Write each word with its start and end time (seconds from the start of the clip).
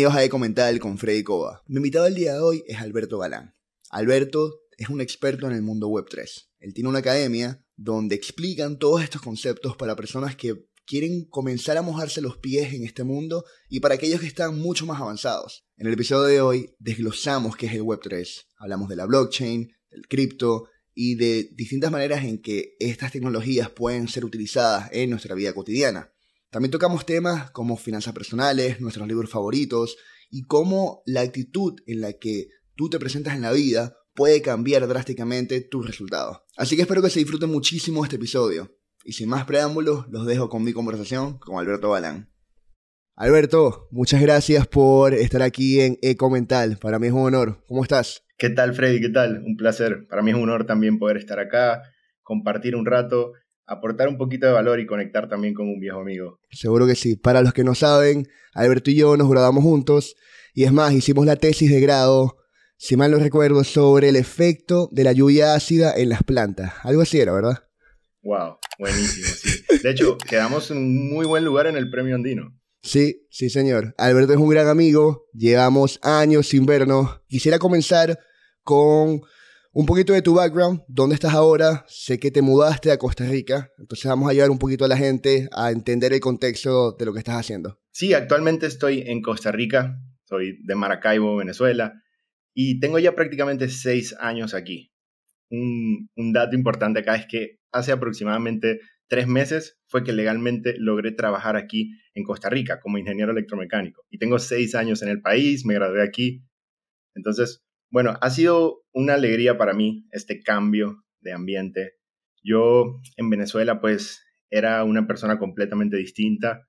Bienvenidos 0.00 0.22
a 0.22 0.24
Ecomental 0.24 0.80
con 0.80 0.96
Freddy 0.96 1.22
Cova. 1.22 1.62
Mi 1.66 1.76
invitado 1.76 2.06
el 2.06 2.14
día 2.14 2.32
de 2.32 2.38
hoy 2.38 2.64
es 2.66 2.78
Alberto 2.78 3.18
Galán. 3.18 3.54
Alberto 3.90 4.62
es 4.78 4.88
un 4.88 5.02
experto 5.02 5.46
en 5.46 5.52
el 5.52 5.60
mundo 5.60 5.90
Web3. 5.90 6.46
Él 6.58 6.72
tiene 6.72 6.88
una 6.88 7.00
academia 7.00 7.62
donde 7.76 8.14
explican 8.14 8.78
todos 8.78 9.02
estos 9.02 9.20
conceptos 9.20 9.76
para 9.76 9.96
personas 9.96 10.36
que 10.36 10.54
quieren 10.86 11.26
comenzar 11.26 11.76
a 11.76 11.82
mojarse 11.82 12.22
los 12.22 12.38
pies 12.38 12.72
en 12.72 12.84
este 12.84 13.04
mundo 13.04 13.44
y 13.68 13.80
para 13.80 13.96
aquellos 13.96 14.20
que 14.20 14.26
están 14.26 14.58
mucho 14.58 14.86
más 14.86 14.98
avanzados. 15.02 15.66
En 15.76 15.86
el 15.86 15.92
episodio 15.92 16.24
de 16.24 16.40
hoy 16.40 16.74
desglosamos 16.78 17.54
qué 17.54 17.66
es 17.66 17.74
el 17.74 17.82
Web3. 17.82 18.46
Hablamos 18.56 18.88
de 18.88 18.96
la 18.96 19.04
blockchain, 19.04 19.70
del 19.90 20.08
cripto 20.08 20.70
y 20.94 21.16
de 21.16 21.50
distintas 21.52 21.92
maneras 21.92 22.24
en 22.24 22.40
que 22.40 22.74
estas 22.78 23.12
tecnologías 23.12 23.68
pueden 23.68 24.08
ser 24.08 24.24
utilizadas 24.24 24.88
en 24.92 25.10
nuestra 25.10 25.34
vida 25.34 25.52
cotidiana. 25.52 26.10
También 26.50 26.72
tocamos 26.72 27.06
temas 27.06 27.52
como 27.52 27.76
finanzas 27.76 28.12
personales, 28.12 28.80
nuestros 28.80 29.06
libros 29.06 29.30
favoritos 29.30 29.96
y 30.30 30.42
cómo 30.46 31.02
la 31.06 31.20
actitud 31.20 31.78
en 31.86 32.00
la 32.00 32.14
que 32.14 32.48
tú 32.74 32.90
te 32.90 32.98
presentas 32.98 33.36
en 33.36 33.42
la 33.42 33.52
vida 33.52 33.96
puede 34.14 34.42
cambiar 34.42 34.88
drásticamente 34.88 35.60
tus 35.60 35.86
resultados. 35.86 36.38
Así 36.56 36.74
que 36.74 36.82
espero 36.82 37.02
que 37.02 37.10
se 37.10 37.20
disfruten 37.20 37.50
muchísimo 37.50 38.02
este 38.02 38.16
episodio. 38.16 38.76
Y 39.04 39.12
sin 39.12 39.28
más 39.28 39.44
preámbulos, 39.44 40.06
los 40.10 40.26
dejo 40.26 40.48
con 40.48 40.64
mi 40.64 40.72
conversación 40.72 41.38
con 41.38 41.56
Alberto 41.58 41.90
Balán. 41.90 42.32
Alberto, 43.14 43.86
muchas 43.92 44.20
gracias 44.20 44.66
por 44.66 45.14
estar 45.14 45.42
aquí 45.42 45.80
en 45.80 45.98
Ecomental. 46.02 46.78
Para 46.78 46.98
mí 46.98 47.06
es 47.06 47.12
un 47.12 47.26
honor. 47.26 47.64
¿Cómo 47.68 47.84
estás? 47.84 48.24
¿Qué 48.36 48.50
tal, 48.50 48.74
Freddy? 48.74 49.00
¿Qué 49.00 49.10
tal? 49.10 49.44
Un 49.46 49.56
placer. 49.56 50.08
Para 50.08 50.22
mí 50.22 50.32
es 50.32 50.36
un 50.36 50.42
honor 50.42 50.66
también 50.66 50.98
poder 50.98 51.16
estar 51.16 51.38
acá, 51.38 51.82
compartir 52.22 52.74
un 52.74 52.86
rato, 52.86 53.34
aportar 53.70 54.08
un 54.08 54.18
poquito 54.18 54.46
de 54.46 54.52
valor 54.52 54.80
y 54.80 54.86
conectar 54.86 55.28
también 55.28 55.54
con 55.54 55.68
un 55.68 55.78
viejo 55.78 56.00
amigo. 56.00 56.40
Seguro 56.50 56.86
que 56.86 56.96
sí. 56.96 57.14
Para 57.14 57.40
los 57.40 57.52
que 57.52 57.62
no 57.62 57.76
saben, 57.76 58.26
Alberto 58.52 58.90
y 58.90 58.96
yo 58.96 59.16
nos 59.16 59.30
graduamos 59.30 59.62
juntos 59.62 60.16
y 60.54 60.64
es 60.64 60.72
más, 60.72 60.92
hicimos 60.92 61.24
la 61.24 61.36
tesis 61.36 61.70
de 61.70 61.80
grado, 61.80 62.36
si 62.76 62.96
mal 62.96 63.12
no 63.12 63.18
recuerdo, 63.18 63.62
sobre 63.62 64.08
el 64.08 64.16
efecto 64.16 64.88
de 64.90 65.04
la 65.04 65.12
lluvia 65.12 65.54
ácida 65.54 65.94
en 65.96 66.08
las 66.08 66.24
plantas. 66.24 66.72
Algo 66.82 67.02
así 67.02 67.20
era, 67.20 67.32
¿verdad? 67.32 67.64
Wow, 68.22 68.58
buenísimo, 68.78 69.28
sí. 69.28 69.62
De 69.82 69.90
hecho, 69.90 70.18
quedamos 70.28 70.70
en 70.72 70.78
un 70.78 71.08
muy 71.08 71.24
buen 71.24 71.44
lugar 71.44 71.68
en 71.68 71.76
el 71.76 71.88
premio 71.90 72.16
andino. 72.16 72.58
Sí, 72.82 73.26
sí, 73.30 73.50
señor. 73.50 73.94
Alberto 73.98 74.32
es 74.32 74.38
un 74.38 74.48
gran 74.48 74.66
amigo, 74.66 75.26
llevamos 75.32 76.00
años 76.02 76.48
sin 76.48 76.66
vernos. 76.66 77.20
Quisiera 77.28 77.60
comenzar 77.60 78.18
con 78.64 79.20
un 79.72 79.86
poquito 79.86 80.12
de 80.12 80.22
tu 80.22 80.34
background, 80.34 80.82
dónde 80.88 81.14
estás 81.14 81.34
ahora. 81.34 81.84
Sé 81.88 82.18
que 82.18 82.30
te 82.30 82.42
mudaste 82.42 82.90
a 82.90 82.98
Costa 82.98 83.24
Rica, 83.24 83.70
entonces 83.78 84.06
vamos 84.06 84.28
a 84.28 84.32
ayudar 84.32 84.50
un 84.50 84.58
poquito 84.58 84.84
a 84.84 84.88
la 84.88 84.96
gente 84.96 85.48
a 85.52 85.70
entender 85.70 86.12
el 86.12 86.20
contexto 86.20 86.92
de 86.92 87.04
lo 87.04 87.12
que 87.12 87.20
estás 87.20 87.36
haciendo. 87.36 87.78
Sí, 87.92 88.14
actualmente 88.14 88.66
estoy 88.66 89.02
en 89.06 89.22
Costa 89.22 89.52
Rica, 89.52 89.98
soy 90.24 90.58
de 90.64 90.74
Maracaibo, 90.74 91.36
Venezuela, 91.36 91.94
y 92.54 92.80
tengo 92.80 92.98
ya 92.98 93.14
prácticamente 93.14 93.68
seis 93.68 94.14
años 94.18 94.54
aquí. 94.54 94.92
Un, 95.50 96.08
dato 96.32 96.54
importante 96.54 97.00
acá 97.00 97.16
es 97.16 97.26
que 97.26 97.58
hace 97.72 97.92
aproximadamente 97.92 98.80
tres 99.08 99.26
meses 99.26 99.80
fue 99.86 100.04
que 100.04 100.12
legalmente 100.12 100.74
logré 100.78 101.10
trabajar 101.12 101.56
aquí 101.56 101.90
en 102.14 102.22
Costa 102.22 102.48
Rica 102.48 102.80
como 102.80 102.98
ingeniero 102.98 103.32
electromecánico. 103.32 104.04
Y 104.10 104.18
tengo 104.18 104.38
seis 104.38 104.74
años 104.74 105.02
en 105.02 105.08
el 105.08 105.20
país, 105.20 105.64
me 105.64 105.74
gradué 105.74 106.02
aquí. 106.02 106.44
Entonces, 107.14 107.64
bueno, 107.90 108.16
ha 108.20 108.30
sido 108.30 108.84
una 108.92 109.14
alegría 109.14 109.58
para 109.58 109.74
mí 109.74 110.06
este 110.12 110.40
cambio 110.42 111.04
de 111.20 111.32
ambiente. 111.32 111.94
Yo 112.42 113.00
en 113.16 113.30
Venezuela 113.30 113.80
pues 113.80 114.24
era 114.48 114.84
una 114.84 115.06
persona 115.06 115.38
completamente 115.38 115.96
distinta 115.96 116.68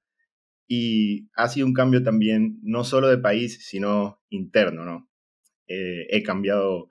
y 0.67 1.29
ha 1.35 1.47
sido 1.47 1.67
un 1.67 1.73
cambio 1.73 2.03
también, 2.03 2.59
no 2.63 2.83
solo 2.83 3.07
de 3.09 3.17
país, 3.17 3.65
sino 3.65 4.21
interno, 4.29 4.85
¿no? 4.85 5.09
Eh, 5.67 6.07
he 6.09 6.23
cambiado 6.23 6.89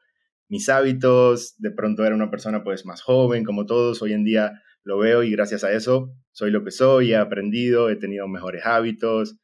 mis 0.49 0.69
hábitos, 0.69 1.55
de 1.59 1.71
pronto 1.71 2.05
era 2.05 2.15
una 2.15 2.31
persona 2.31 2.65
pues 2.65 2.85
más 2.85 3.03
joven, 3.03 3.45
como 3.45 3.67
todos, 3.67 4.03
hoy 4.03 4.13
en 4.13 4.25
día 4.25 4.63
lo 4.83 4.99
veo 4.99 5.23
y 5.23 5.31
gracias 5.31 5.65
a 5.65 5.73
eso 5.73 6.15
soy 6.33 6.51
lo 6.51 6.65
que 6.65 6.71
soy, 6.71 7.13
he 7.13 7.17
aprendido, 7.17 7.91
he 7.91 7.97
tenido 7.97 8.29
mejores 8.29 8.65
hábitos 8.65 9.37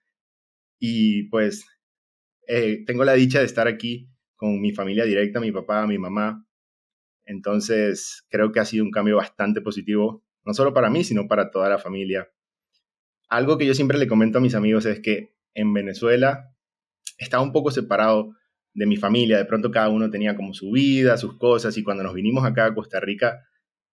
y 0.79 1.25
pues 1.31 1.67
eh, 2.49 2.85
tengo 2.87 3.05
la 3.05 3.15
dicha 3.15 3.41
de 3.41 3.47
estar 3.47 3.69
aquí 3.69 4.09
con 4.37 4.61
mi 4.61 4.73
familia 4.73 5.05
directa, 5.05 5.41
mi 5.41 5.53
papá, 5.53 5.87
mi 5.87 5.99
mamá. 5.99 6.47
Entonces 7.25 8.25
creo 8.29 8.53
que 8.53 8.61
ha 8.61 8.65
sido 8.65 8.85
un 8.85 8.91
cambio 8.91 9.17
bastante 9.17 9.61
positivo, 9.61 10.23
no 10.45 10.55
solo 10.55 10.73
para 10.73 10.91
mí, 10.91 11.03
sino 11.03 11.27
para 11.27 11.51
toda 11.51 11.69
la 11.69 11.79
familia 11.79 12.29
algo 13.29 13.59
que 13.59 13.67
yo 13.67 13.75
siempre 13.75 13.99
le 13.99 14.07
comento 14.07 14.39
a 14.39 14.41
mis 14.41 14.55
amigos 14.55 14.87
es 14.87 15.01
que 15.01 15.35
en 15.55 15.73
Venezuela 15.73 16.55
estaba 17.19 17.43
un 17.43 17.53
poco 17.53 17.71
separado 17.71 18.35
de 18.75 18.87
mi 18.87 18.97
familia, 18.97 19.39
de 19.39 19.47
pronto 19.47 19.71
cada 19.71 19.89
uno 19.89 20.11
tenía 20.11 20.37
como 20.37 20.53
su 20.53 20.71
vida, 20.71 21.17
sus 21.17 21.39
cosas, 21.39 21.77
y 21.79 21.83
cuando 21.83 22.03
nos 22.03 22.15
vinimos 22.15 22.45
acá 22.45 22.67
a 22.67 22.75
Costa 22.75 23.01
Rica, 23.01 23.43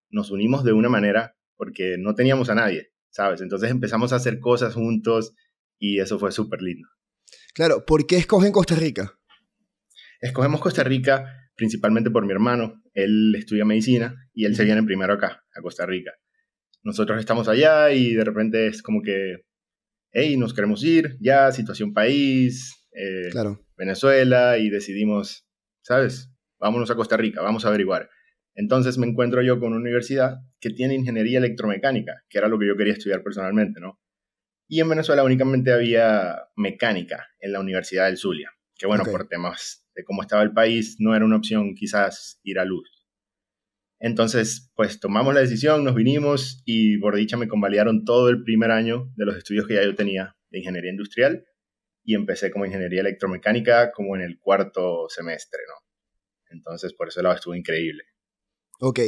nos 0.09 0.30
unimos 0.30 0.64
de 0.64 0.74
una 0.74 0.90
manera 0.90 1.38
porque 1.56 1.96
no 1.98 2.16
teníamos 2.16 2.50
a 2.50 2.56
nadie, 2.56 2.92
¿sabes? 3.09 3.42
Entonces 3.42 3.72
empezamos 3.72 4.12
a 4.12 4.18
hacer 4.18 4.40
cosas 4.40 4.74
juntos 4.74 5.34
y 5.80 6.00
eso 6.00 6.20
fue 6.20 6.32
súper 6.32 6.62
lindo. 6.62 6.90
Claro, 7.53 7.86
¿por 7.86 8.06
qué 8.06 8.18
escogen 8.18 8.52
Costa 8.52 8.76
Rica? 8.76 9.18
Escogemos 10.23 10.61
Costa 10.61 10.84
Rica 10.84 11.39
principalmente 11.56 12.09
por 12.09 12.25
mi 12.25 12.31
hermano, 12.31 12.81
él 12.94 13.35
estudia 13.38 13.63
medicina 13.63 14.16
y 14.34 14.45
él 14.45 14.56
se 14.56 14.63
viene 14.63 14.81
primero 14.81 15.13
acá, 15.13 15.44
a 15.56 15.61
Costa 15.61 15.85
Rica 15.85 16.11
nosotros 16.84 17.19
estamos 17.19 17.47
allá 17.47 17.91
y 17.91 18.13
de 18.13 18.23
repente 18.23 18.67
es 18.67 18.81
como 18.84 19.01
que, 19.01 19.45
hey, 20.11 20.38
nos 20.38 20.53
queremos 20.53 20.84
ir, 20.84 21.17
ya, 21.19 21.51
situación 21.51 21.94
país, 21.94 22.88
eh, 22.91 23.29
Venezuela, 23.78 24.57
y 24.57 24.69
decidimos, 24.69 25.47
¿sabes? 25.81 26.29
Vámonos 26.59 26.91
a 26.91 26.95
Costa 26.95 27.17
Rica, 27.17 27.41
vamos 27.41 27.66
a 27.66 27.69
averiguar. 27.69 28.09
Entonces 28.55 28.97
me 28.97 29.07
encuentro 29.07 29.41
yo 29.41 29.59
con 29.59 29.72
una 29.72 29.81
universidad 29.81 30.38
que 30.59 30.69
tiene 30.69 30.94
ingeniería 30.94 31.40
electromecánica, 31.40 32.23
que 32.29 32.38
era 32.38 32.47
lo 32.47 32.59
que 32.59 32.67
yo 32.67 32.78
quería 32.78 32.94
estudiar 32.94 33.23
personalmente, 33.23 33.79
¿no? 33.79 34.00
Y 34.67 34.79
en 34.79 34.90
Venezuela 34.90 35.23
únicamente 35.23 35.72
había 35.72 36.44
mecánica 36.55 37.28
en 37.40 37.53
la 37.53 37.59
Universidad 37.59 38.05
del 38.05 38.17
Zulia, 38.17 38.51
que 38.75 38.88
bueno, 38.88 39.03
por 39.03 39.28
temas 39.28 39.83
de 39.96 40.04
cómo 40.04 40.22
estaba 40.22 40.44
el 40.44 40.54
país, 40.54 40.98
no 41.00 41.16
era 41.16 41.26
una 41.26 41.38
opción 41.38 41.76
quizás 41.76 42.40
ir 42.44 42.59
a 42.59 42.66
luz. 42.66 42.90
Entonces, 44.00 44.72
pues 44.76 45.00
tomamos 45.00 45.34
la 45.34 45.40
decisión, 45.40 45.84
nos 45.84 45.96
vinimos 45.96 46.62
y 46.66 46.98
por 46.98 47.16
dicha 47.16 47.38
me 47.38 47.48
convalidaron 47.48 48.03
todo 48.03 48.30
el 48.30 48.44
primer 48.44 48.72
año 48.72 49.12
de 49.16 49.26
los 49.26 49.38
estudios 49.38 49.66
que 49.66 49.76
ya 49.76 49.84
yo 49.84 49.96
tenía 49.96 50.36
de 50.50 50.59
ingeniería 50.59 50.92
industrial 50.92 51.46
y 52.03 52.16
empecé 52.16 52.52
como 52.52 52.66
ingeniería 52.66 53.00
electromecánica 53.00 53.92
como 53.92 54.16
en 54.16 54.22
el 54.24 54.40
cuarto 54.40 55.08
semestre, 55.08 55.62
¿no? 55.70 55.76
Entonces, 56.53 56.94
por 56.94 57.08
eso 57.08 57.22
lado 57.22 57.36
estuvo 57.36 57.56
increíble. 57.56 58.03
Ok. 58.82 59.00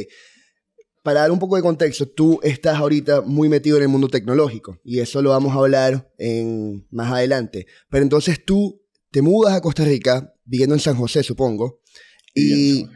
Para 1.02 1.20
dar 1.20 1.30
un 1.30 1.38
poco 1.38 1.56
de 1.56 1.62
contexto, 1.62 2.08
tú 2.08 2.40
estás 2.42 2.76
ahorita 2.78 3.20
muy 3.20 3.48
metido 3.48 3.76
en 3.76 3.84
el 3.84 3.88
mundo 3.88 4.08
tecnológico 4.08 4.80
y 4.82 5.00
eso 5.00 5.22
lo 5.22 5.30
vamos 5.30 5.54
a 5.54 5.58
hablar 5.58 6.10
en, 6.18 6.86
más 6.90 7.12
adelante. 7.12 7.66
Pero 7.90 8.02
entonces 8.02 8.44
tú 8.44 8.82
te 9.10 9.22
mudas 9.22 9.54
a 9.54 9.60
Costa 9.60 9.84
Rica, 9.84 10.34
viviendo 10.44 10.74
en 10.74 10.80
San 10.80 10.96
José, 10.96 11.22
supongo, 11.22 11.80
y 12.34 12.86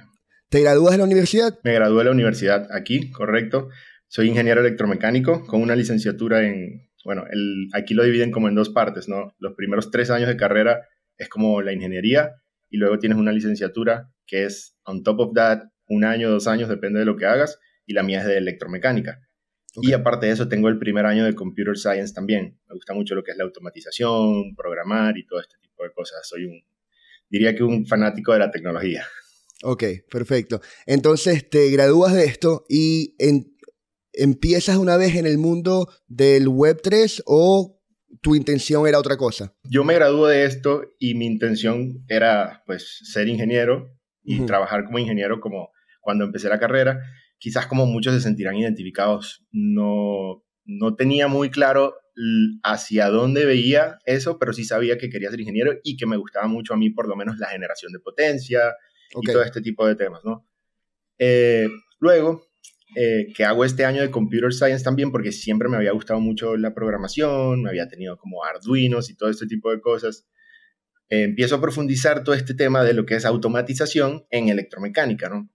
¿Te 0.51 0.63
gradúas 0.63 0.91
de 0.91 0.99
la 0.99 1.05
universidad? 1.05 1.61
Me 1.63 1.75
gradué 1.75 1.99
de 1.99 2.05
la 2.07 2.11
universidad 2.11 2.67
aquí, 2.73 3.13
correcto. 3.13 3.69
Soy 4.09 4.27
ingeniero 4.27 4.61
electromecánico 4.61 5.47
con 5.47 5.63
una 5.63 5.77
licenciatura 5.77 6.45
en, 6.45 6.91
bueno, 7.05 7.25
el, 7.31 7.69
aquí 7.73 7.95
lo 7.95 8.03
dividen 8.03 8.33
como 8.33 8.49
en 8.49 8.57
dos 8.57 8.69
partes, 8.69 9.09
¿no? 9.09 9.33
Los 9.39 9.55
primeros 9.55 9.93
tres 9.93 10.11
años 10.11 10.27
de 10.27 10.37
carrera 10.37 10.89
es 11.19 11.29
como 11.29 11.63
la 11.63 11.73
ingeniería 11.73 12.33
y 12.69 12.79
luego 12.79 12.99
tienes 12.99 13.17
una 13.17 13.31
licenciatura 13.31 14.11
que 14.27 14.45
es 14.45 14.77
on 14.85 15.05
top 15.05 15.21
of 15.21 15.35
that, 15.35 15.61
un 15.87 16.05
año, 16.05 16.29
dos 16.29 16.49
años, 16.49 16.69
depende 16.69 16.99
de 16.99 17.05
lo 17.05 17.17
que 17.17 17.27
hagas, 17.27 17.61
y 17.87 17.93
la 17.93 18.03
mía 18.03 18.19
es 18.19 18.27
de 18.27 18.37
electromecánica. 18.37 19.21
Y 19.81 19.93
aparte 19.93 20.27
de 20.27 20.33
eso, 20.33 20.49
tengo 20.49 20.69
el 20.69 20.81
primer 20.81 21.07
año 21.07 21.25
de 21.25 21.37
Computer 21.37 21.77
Science 21.77 22.13
también. 22.13 22.59
Me 22.69 22.75
gusta 22.75 22.93
mucho 22.93 23.15
lo 23.15 23.23
que 23.23 23.31
es 23.31 23.37
la 23.37 23.45
automatización, 23.45 24.57
programar 24.57 25.17
y 25.17 25.25
todo 25.27 25.41
este 25.41 25.57
tipo 25.63 25.70
de 25.83 25.93
cosas. 25.93 26.27
Soy 26.27 26.45
un, 26.45 26.63
diría 27.29 27.55
que 27.55 27.63
un 27.63 27.87
fanático 27.87 28.33
de 28.33 28.39
la 28.39 28.51
tecnología. 28.51 29.07
Ok, 29.63 29.85
perfecto. 30.11 30.61
Entonces 30.87 31.49
te 31.49 31.71
gradúas 31.71 32.15
de 32.15 32.25
esto 32.25 32.65
y 32.69 33.15
empiezas 34.13 34.77
una 34.77 34.97
vez 34.97 35.17
en 35.17 35.27
el 35.27 35.39
mundo 35.39 35.89
del 36.09 36.49
Web3 36.49 37.23
o 37.27 37.81
tu 38.21 38.35
intención 38.35 38.87
era 38.87 38.99
otra 38.99 39.17
cosa? 39.17 39.55
Yo 39.65 39.85
me 39.85 39.95
gradué 39.95 40.35
de 40.35 40.45
esto 40.45 40.83
y 40.99 41.15
mi 41.15 41.27
intención 41.27 42.05
era 42.09 42.63
pues 42.67 43.01
ser 43.05 43.29
ingeniero 43.29 43.89
y 44.23 44.45
trabajar 44.47 44.85
como 44.85 44.99
ingeniero 44.99 45.41
como 45.41 45.71
cuando 46.01 46.25
empecé 46.25 46.49
la 46.49 46.59
carrera. 46.59 47.01
Quizás 47.39 47.67
como 47.67 47.87
muchos 47.87 48.15
se 48.15 48.21
sentirán 48.21 48.57
identificados, 48.57 49.47
no, 49.51 50.45
no 50.65 50.95
tenía 50.95 51.29
muy 51.29 51.51
claro 51.51 51.95
hacia 52.63 53.09
dónde 53.09 53.45
veía 53.47 53.99
eso, 54.05 54.39
pero 54.39 54.53
sí 54.53 54.65
sabía 54.65 54.99
que 54.99 55.11
quería 55.11 55.31
ser 55.31 55.41
ingeniero 55.41 55.73
y 55.83 55.97
que 55.97 56.07
me 56.07 56.17
gustaba 56.17 56.47
mucho 56.47 56.75
a 56.75 56.77
mí 56.77 56.91
por 56.91 57.09
lo 57.09 57.17
menos 57.17 57.39
la 57.39 57.49
generación 57.49 57.93
de 57.93 58.01
potencia, 58.01 58.75
y 59.21 59.27
todo 59.27 59.43
este 59.43 59.61
tipo 59.61 59.87
de 59.87 59.97
temas, 59.97 60.25
¿no? 60.25 60.47
Eh, 61.19 61.69
luego, 61.99 62.47
eh, 62.97 63.27
que 63.35 63.45
hago 63.45 63.65
este 63.65 63.85
año 63.85 64.03
de 64.03 64.11
Computer 64.11 64.53
Science 64.53 64.85
también 64.85 65.13
porque 65.13 65.33
siempre 65.33 65.69
me 65.69 65.77
había 65.77 65.93
gustado 65.93 66.21
mucho 66.21 66.57
la 66.57 66.75
programación, 66.75 67.63
me 67.63 67.71
había 67.71 67.89
tenido 67.89 68.17
como 68.17 68.45
Arduinos 68.45 69.11
y 69.11 69.17
todo 69.17 69.31
este 69.31 69.47
tipo 69.47 69.71
de 69.71 69.81
cosas. 69.81 70.27
eh, 71.09 71.25
empiezo 71.25 71.57
a 71.57 71.61
profundizar 71.61 72.23
todo 72.25 72.35
este 72.37 72.55
tema 72.55 72.85
de 72.85 72.95
lo 72.95 73.05
que 73.05 73.17
es 73.17 73.25
automatización 73.25 74.27
en 74.31 74.49
electromecánica, 74.49 75.29
¿no? 75.29 75.51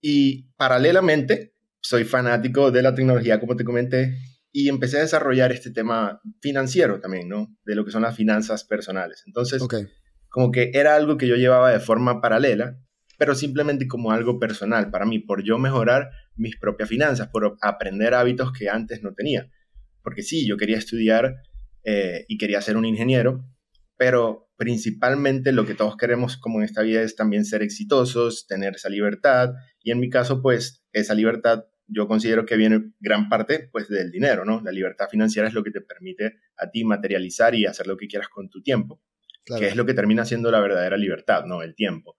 Y 0.00 0.48
paralelamente, 0.56 1.54
soy 1.80 2.04
fanático 2.04 2.70
de 2.70 2.82
la 2.82 2.94
tecnología, 2.94 3.40
como 3.40 3.56
te 3.56 3.64
comenté, 3.64 4.16
y 4.52 4.68
empecé 4.68 4.98
a 4.98 5.02
desarrollar 5.02 5.50
este 5.50 5.70
tema 5.70 6.20
financiero 6.40 7.00
también, 7.00 7.28
¿no? 7.28 7.56
De 7.64 7.74
lo 7.74 7.84
que 7.84 7.90
son 7.90 8.02
las 8.02 8.14
finanzas 8.14 8.64
personales. 8.64 9.24
Entonces, 9.26 9.62
como 10.28 10.52
que 10.52 10.70
era 10.74 10.94
algo 10.94 11.16
que 11.16 11.26
yo 11.26 11.36
llevaba 11.36 11.70
de 11.70 11.80
forma 11.80 12.20
paralela, 12.20 12.78
pero 13.18 13.34
simplemente 13.34 13.88
como 13.88 14.12
algo 14.12 14.38
personal 14.38 14.90
para 14.90 15.06
mí, 15.06 15.18
por 15.18 15.42
yo 15.42 15.58
mejorar 15.58 16.10
mis 16.36 16.56
propias 16.58 16.88
finanzas, 16.88 17.28
por 17.28 17.56
aprender 17.62 18.14
hábitos 18.14 18.52
que 18.52 18.68
antes 18.68 19.02
no 19.02 19.14
tenía. 19.14 19.50
Porque 20.02 20.22
sí, 20.22 20.46
yo 20.46 20.56
quería 20.56 20.76
estudiar 20.76 21.36
eh, 21.84 22.26
y 22.28 22.36
quería 22.36 22.60
ser 22.60 22.76
un 22.76 22.84
ingeniero, 22.84 23.44
pero 23.96 24.50
principalmente 24.56 25.52
lo 25.52 25.64
que 25.64 25.74
todos 25.74 25.96
queremos 25.96 26.36
como 26.36 26.58
en 26.58 26.64
esta 26.64 26.82
vida 26.82 27.02
es 27.02 27.16
también 27.16 27.44
ser 27.44 27.62
exitosos, 27.62 28.46
tener 28.46 28.74
esa 28.74 28.90
libertad, 28.90 29.54
y 29.82 29.92
en 29.92 30.00
mi 30.00 30.10
caso, 30.10 30.42
pues 30.42 30.84
esa 30.92 31.14
libertad 31.14 31.64
yo 31.92 32.08
considero 32.08 32.46
que 32.46 32.56
viene 32.56 32.92
gran 33.00 33.28
parte 33.28 33.68
pues 33.70 33.88
del 33.88 34.10
dinero, 34.10 34.44
¿no? 34.44 34.60
La 34.62 34.72
libertad 34.72 35.08
financiera 35.10 35.48
es 35.48 35.54
lo 35.54 35.62
que 35.62 35.70
te 35.70 35.80
permite 35.80 36.38
a 36.56 36.70
ti 36.70 36.84
materializar 36.84 37.54
y 37.54 37.66
hacer 37.66 37.86
lo 37.86 37.96
que 37.96 38.06
quieras 38.06 38.28
con 38.28 38.48
tu 38.48 38.62
tiempo, 38.62 39.02
que 39.44 39.68
es 39.68 39.76
lo 39.76 39.86
que 39.86 39.94
termina 39.94 40.24
siendo 40.24 40.50
la 40.50 40.60
verdadera 40.60 40.96
libertad, 40.96 41.44
¿no? 41.44 41.62
El 41.62 41.74
tiempo. 41.74 42.16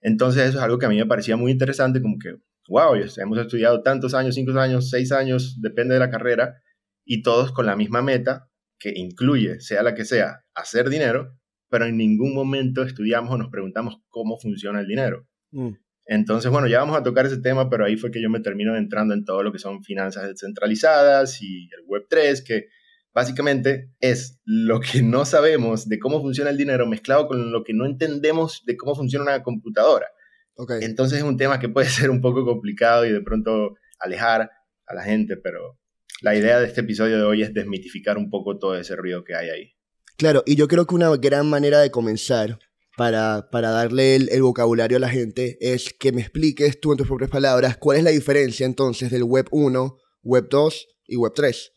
Entonces 0.00 0.48
eso 0.48 0.58
es 0.58 0.64
algo 0.64 0.78
que 0.78 0.86
a 0.86 0.88
mí 0.88 0.96
me 0.96 1.06
parecía 1.06 1.36
muy 1.36 1.52
interesante, 1.52 2.00
como 2.00 2.18
que, 2.18 2.36
wow, 2.68 2.94
hemos 2.94 3.38
estudiado 3.38 3.82
tantos 3.82 4.14
años, 4.14 4.34
cinco 4.34 4.58
años, 4.58 4.90
seis 4.90 5.12
años, 5.12 5.60
depende 5.60 5.94
de 5.94 6.00
la 6.00 6.10
carrera, 6.10 6.62
y 7.04 7.22
todos 7.22 7.52
con 7.52 7.66
la 7.66 7.76
misma 7.76 8.02
meta, 8.02 8.50
que 8.78 8.92
incluye, 8.94 9.60
sea 9.60 9.82
la 9.82 9.94
que 9.94 10.04
sea, 10.04 10.44
hacer 10.54 10.90
dinero, 10.90 11.38
pero 11.68 11.86
en 11.86 11.96
ningún 11.96 12.34
momento 12.34 12.82
estudiamos 12.82 13.32
o 13.32 13.38
nos 13.38 13.50
preguntamos 13.50 14.02
cómo 14.08 14.38
funciona 14.38 14.80
el 14.80 14.86
dinero. 14.86 15.26
Mm. 15.50 15.70
Entonces, 16.06 16.50
bueno, 16.50 16.68
ya 16.68 16.78
vamos 16.78 16.96
a 16.96 17.02
tocar 17.02 17.26
ese 17.26 17.38
tema, 17.38 17.68
pero 17.68 17.84
ahí 17.84 17.96
fue 17.96 18.10
que 18.10 18.22
yo 18.22 18.30
me 18.30 18.40
termino 18.40 18.76
entrando 18.76 19.12
en 19.12 19.24
todo 19.24 19.42
lo 19.42 19.52
que 19.52 19.58
son 19.58 19.82
finanzas 19.82 20.28
descentralizadas 20.28 21.42
y 21.42 21.68
el 21.72 21.84
Web3, 21.86 22.44
que 22.44 22.68
básicamente 23.12 23.90
es 23.98 24.40
lo 24.44 24.80
que 24.80 25.02
no 25.02 25.24
sabemos 25.24 25.88
de 25.88 25.98
cómo 25.98 26.20
funciona 26.20 26.50
el 26.50 26.56
dinero 26.56 26.86
mezclado 26.86 27.26
con 27.26 27.50
lo 27.50 27.64
que 27.64 27.74
no 27.74 27.86
entendemos 27.86 28.62
de 28.66 28.76
cómo 28.76 28.94
funciona 28.94 29.24
una 29.24 29.42
computadora. 29.42 30.06
Okay. 30.54 30.78
Entonces 30.82 31.18
es 31.18 31.24
un 31.24 31.36
tema 31.36 31.58
que 31.58 31.68
puede 31.68 31.88
ser 31.88 32.10
un 32.10 32.20
poco 32.20 32.44
complicado 32.44 33.04
y 33.04 33.12
de 33.12 33.20
pronto 33.20 33.74
alejar 33.98 34.50
a 34.86 34.94
la 34.94 35.02
gente, 35.02 35.36
pero 35.36 35.78
la 36.22 36.36
idea 36.36 36.60
de 36.60 36.66
este 36.66 36.82
episodio 36.82 37.16
de 37.16 37.24
hoy 37.24 37.42
es 37.42 37.52
desmitificar 37.52 38.16
un 38.16 38.30
poco 38.30 38.58
todo 38.58 38.76
ese 38.76 38.94
ruido 38.94 39.24
que 39.24 39.34
hay 39.34 39.50
ahí. 39.50 39.72
Claro, 40.16 40.42
y 40.46 40.56
yo 40.56 40.68
creo 40.68 40.86
que 40.86 40.94
una 40.94 41.14
gran 41.16 41.48
manera 41.48 41.80
de 41.80 41.90
comenzar 41.90 42.58
para, 42.96 43.46
darle 43.52 44.16
el, 44.16 44.42
vocabulario 44.42 44.96
a 44.96 45.00
la 45.00 45.08
gente 45.08 45.58
es 45.60 45.92
que 45.92 46.12
me 46.12 46.22
expliques 46.22 46.80
tú 46.80 46.92
en 46.92 46.98
tus 46.98 47.06
propias 47.06 47.30
palabras 47.30 47.76
cuál 47.76 47.98
es 47.98 48.04
la 48.04 48.10
diferencia 48.10 48.64
entonces 48.64 49.10
del 49.10 49.24
Web 49.24 49.48
1, 49.50 49.98
Web 50.22 50.48
2 50.50 50.88
y 51.08 51.16
Web 51.16 51.32
3. 51.34 51.72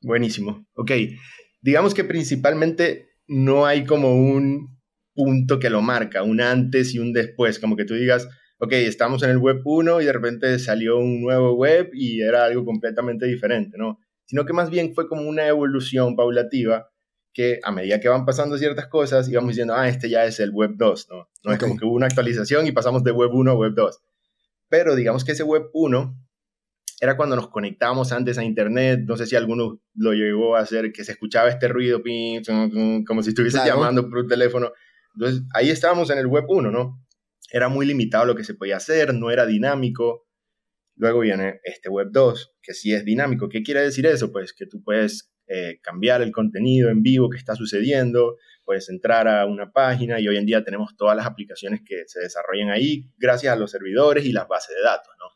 Buenísimo. 0.00 0.66
Ok, 0.74 0.92
digamos 1.60 1.92
que 1.92 2.04
principalmente 2.04 3.10
no 3.26 3.66
hay 3.66 3.84
como 3.84 4.14
un 4.14 4.78
punto 5.14 5.58
que 5.58 5.70
lo 5.70 5.82
marca, 5.82 6.22
un 6.22 6.40
antes 6.40 6.94
y 6.94 6.98
un 6.98 7.12
después, 7.12 7.58
como 7.58 7.76
que 7.76 7.84
tú 7.84 7.94
digas, 7.94 8.26
ok, 8.58 8.72
estamos 8.72 9.22
en 9.22 9.30
el 9.30 9.38
Web 9.38 9.60
1 9.64 10.00
y 10.00 10.04
de 10.06 10.12
repente 10.12 10.58
salió 10.58 10.98
un 10.98 11.20
nuevo 11.20 11.54
web 11.54 11.90
y 11.92 12.22
era 12.22 12.44
algo 12.44 12.64
completamente 12.64 13.26
diferente, 13.26 13.76
¿no? 13.76 13.98
Sino 14.24 14.46
que 14.46 14.52
más 14.52 14.70
bien 14.70 14.94
fue 14.94 15.08
como 15.08 15.22
una 15.22 15.46
evolución 15.46 16.16
paulativa 16.16 16.88
que 17.36 17.60
a 17.62 17.70
medida 17.70 18.00
que 18.00 18.08
van 18.08 18.24
pasando 18.24 18.56
ciertas 18.56 18.86
cosas, 18.86 19.28
íbamos 19.28 19.50
diciendo, 19.50 19.74
ah, 19.74 19.86
este 19.86 20.08
ya 20.08 20.24
es 20.24 20.40
el 20.40 20.52
Web 20.52 20.76
2, 20.76 21.08
¿no? 21.10 21.28
No 21.44 21.52
es 21.52 21.58
como 21.58 21.76
que 21.76 21.84
hubo 21.84 21.92
una 21.92 22.06
actualización 22.06 22.66
y 22.66 22.72
pasamos 22.72 23.04
de 23.04 23.12
Web 23.12 23.28
1 23.34 23.50
a 23.50 23.54
Web 23.54 23.74
2. 23.74 24.00
Pero 24.70 24.96
digamos 24.96 25.22
que 25.22 25.32
ese 25.32 25.42
Web 25.42 25.64
1 25.74 26.18
era 27.02 27.14
cuando 27.18 27.36
nos 27.36 27.50
conectábamos 27.50 28.10
antes 28.12 28.38
a 28.38 28.42
Internet, 28.42 29.00
no 29.04 29.18
sé 29.18 29.26
si 29.26 29.36
alguno 29.36 29.82
lo 29.94 30.14
llegó 30.14 30.56
a 30.56 30.60
hacer, 30.60 30.92
que 30.92 31.04
se 31.04 31.12
escuchaba 31.12 31.50
este 31.50 31.68
ruido, 31.68 32.00
como 33.06 33.22
si 33.22 33.28
estuviese 33.28 33.58
llamando 33.66 34.08
por 34.08 34.20
un 34.20 34.28
teléfono. 34.28 34.72
Entonces, 35.14 35.42
ahí 35.52 35.68
estábamos 35.68 36.08
en 36.08 36.16
el 36.16 36.28
Web 36.28 36.46
1, 36.48 36.70
¿no? 36.70 37.06
Era 37.52 37.68
muy 37.68 37.84
limitado 37.84 38.24
lo 38.24 38.34
que 38.34 38.44
se 38.44 38.54
podía 38.54 38.78
hacer, 38.78 39.12
no 39.12 39.30
era 39.30 39.44
dinámico. 39.44 40.26
Luego 40.94 41.20
viene 41.20 41.60
este 41.64 41.90
Web 41.90 42.08
2, 42.12 42.54
que 42.62 42.72
sí 42.72 42.94
es 42.94 43.04
dinámico. 43.04 43.50
¿Qué 43.50 43.62
quiere 43.62 43.82
decir 43.82 44.06
eso? 44.06 44.32
Pues 44.32 44.54
que 44.54 44.64
tú 44.64 44.82
puedes 44.82 45.35
eh, 45.48 45.78
cambiar 45.80 46.22
el 46.22 46.32
contenido 46.32 46.90
en 46.90 47.02
vivo 47.02 47.30
que 47.30 47.38
está 47.38 47.54
sucediendo, 47.54 48.36
puedes 48.64 48.88
entrar 48.88 49.28
a 49.28 49.46
una 49.46 49.72
página 49.72 50.18
y 50.18 50.26
hoy 50.26 50.36
en 50.36 50.46
día 50.46 50.64
tenemos 50.64 50.96
todas 50.96 51.16
las 51.16 51.26
aplicaciones 51.26 51.82
que 51.84 52.02
se 52.06 52.20
desarrollan 52.20 52.70
ahí 52.70 53.10
gracias 53.16 53.52
a 53.52 53.56
los 53.56 53.70
servidores 53.70 54.24
y 54.26 54.32
las 54.32 54.48
bases 54.48 54.74
de 54.74 54.82
datos, 54.82 55.14
¿no? 55.18 55.26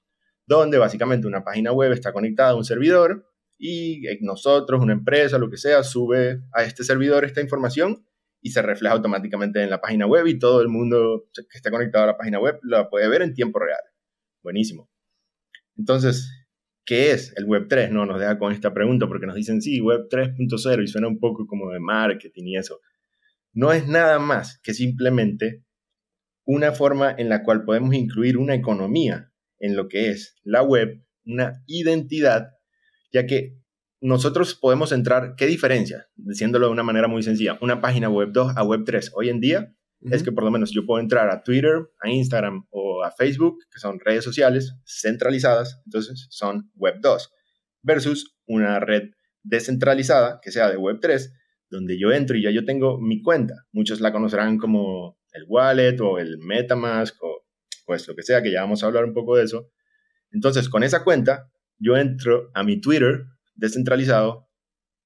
Donde 0.47 0.79
básicamente 0.79 1.29
una 1.29 1.45
página 1.45 1.73
web 1.73 1.93
está 1.93 2.12
conectada 2.12 2.51
a 2.51 2.57
un 2.57 2.65
servidor 2.65 3.31
y 3.57 4.07
eh, 4.09 4.19
nosotros, 4.23 4.83
una 4.83 4.95
empresa, 4.95 5.39
lo 5.39 5.49
que 5.49 5.59
sea, 5.59 5.83
sube 5.85 6.41
a 6.53 6.65
este 6.65 6.83
servidor 6.83 7.25
esta 7.25 7.41
información 7.41 8.05
y 8.41 8.51
se 8.51 8.62
refleja 8.62 8.95
automáticamente 8.95 9.62
en 9.62 9.71
la 9.71 9.81
página 9.81 10.07
web 10.07 10.27
y 10.27 10.39
todo 10.39 10.61
el 10.61 10.69
mundo 10.69 11.29
que 11.35 11.57
está 11.57 11.71
conectado 11.71 12.05
a 12.05 12.07
la 12.09 12.17
página 12.17 12.41
web 12.41 12.59
la 12.62 12.89
puede 12.89 13.09
ver 13.09 13.23
en 13.23 13.35
tiempo 13.35 13.59
real. 13.59 13.81
Buenísimo. 14.43 14.91
Entonces, 15.77 16.29
¿Qué 16.91 17.13
es 17.13 17.33
el 17.37 17.45
Web 17.45 17.69
3? 17.69 17.93
No, 17.93 18.05
nos 18.05 18.19
deja 18.19 18.37
con 18.37 18.53
esta 18.53 18.75
pregunta 18.75 19.07
porque 19.07 19.25
nos 19.25 19.37
dicen, 19.37 19.63
sí, 19.63 19.81
Web 19.81 20.09
3.0 20.11 20.83
y 20.83 20.89
suena 20.89 21.07
un 21.07 21.21
poco 21.21 21.47
como 21.47 21.71
de 21.71 21.79
marketing 21.79 22.43
y 22.47 22.57
eso. 22.57 22.81
No 23.53 23.73
es 23.73 23.87
nada 23.87 24.19
más 24.19 24.59
que 24.61 24.75
simplemente 24.75 25.63
una 26.45 26.73
forma 26.73 27.15
en 27.17 27.29
la 27.29 27.45
cual 27.45 27.63
podemos 27.63 27.95
incluir 27.95 28.37
una 28.37 28.57
economía 28.57 29.31
en 29.61 29.77
lo 29.77 29.87
que 29.87 30.11
es 30.11 30.35
la 30.43 30.65
web, 30.65 31.01
una 31.25 31.63
identidad, 31.69 32.55
ya 33.13 33.25
que 33.25 33.57
nosotros 34.01 34.57
podemos 34.57 34.91
entrar, 34.91 35.37
¿qué 35.37 35.47
diferencia? 35.47 36.09
Diciéndolo 36.17 36.67
de 36.67 36.73
una 36.73 36.83
manera 36.83 37.07
muy 37.07 37.23
sencilla, 37.23 37.57
una 37.61 37.81
página 37.81 38.11
web 38.11 38.31
2 38.33 38.57
a 38.57 38.65
web 38.65 38.83
3 38.85 39.13
hoy 39.15 39.29
en 39.29 39.39
día 39.39 39.77
es 40.02 40.23
que 40.23 40.32
por 40.32 40.44
lo 40.44 40.50
menos 40.50 40.70
yo 40.70 40.87
puedo 40.87 41.00
entrar 41.00 41.29
a 41.31 41.43
Twitter, 41.43 41.91
a 42.00 42.11
Instagram 42.11 42.66
o 42.71 43.02
a 43.04 43.11
Facebook, 43.11 43.59
que 43.71 43.78
son 43.78 44.00
redes 44.00 44.25
sociales 44.25 44.75
centralizadas, 44.85 45.83
entonces 45.85 46.26
son 46.30 46.71
Web 46.75 46.97
2, 47.00 47.33
versus 47.83 48.37
una 48.47 48.80
red 48.80 49.11
descentralizada, 49.42 50.40
que 50.42 50.50
sea 50.50 50.71
de 50.71 50.76
Web 50.76 50.99
3, 51.00 51.33
donde 51.69 51.99
yo 51.99 52.12
entro 52.12 52.37
y 52.37 52.42
ya 52.42 52.50
yo 52.50 52.64
tengo 52.64 52.99
mi 52.99 53.23
cuenta. 53.23 53.54
Muchos 53.73 54.00
la 54.00 54.12
conocerán 54.12 54.59
como 54.59 55.19
el 55.33 55.45
wallet 55.47 56.00
o 56.00 56.19
el 56.19 56.38
Metamask 56.38 57.23
o 57.23 57.45
pues 57.87 58.07
lo 58.09 58.14
que 58.14 58.23
sea, 58.23 58.42
que 58.42 58.52
ya 58.52 58.62
vamos 58.62 58.83
a 58.83 58.87
hablar 58.87 59.04
un 59.04 59.14
poco 59.14 59.37
de 59.37 59.45
eso. 59.45 59.71
Entonces, 60.30 60.69
con 60.69 60.83
esa 60.83 61.02
cuenta, 61.02 61.50
yo 61.78 61.97
entro 61.97 62.50
a 62.54 62.62
mi 62.62 62.80
Twitter 62.80 63.25
descentralizado 63.54 64.49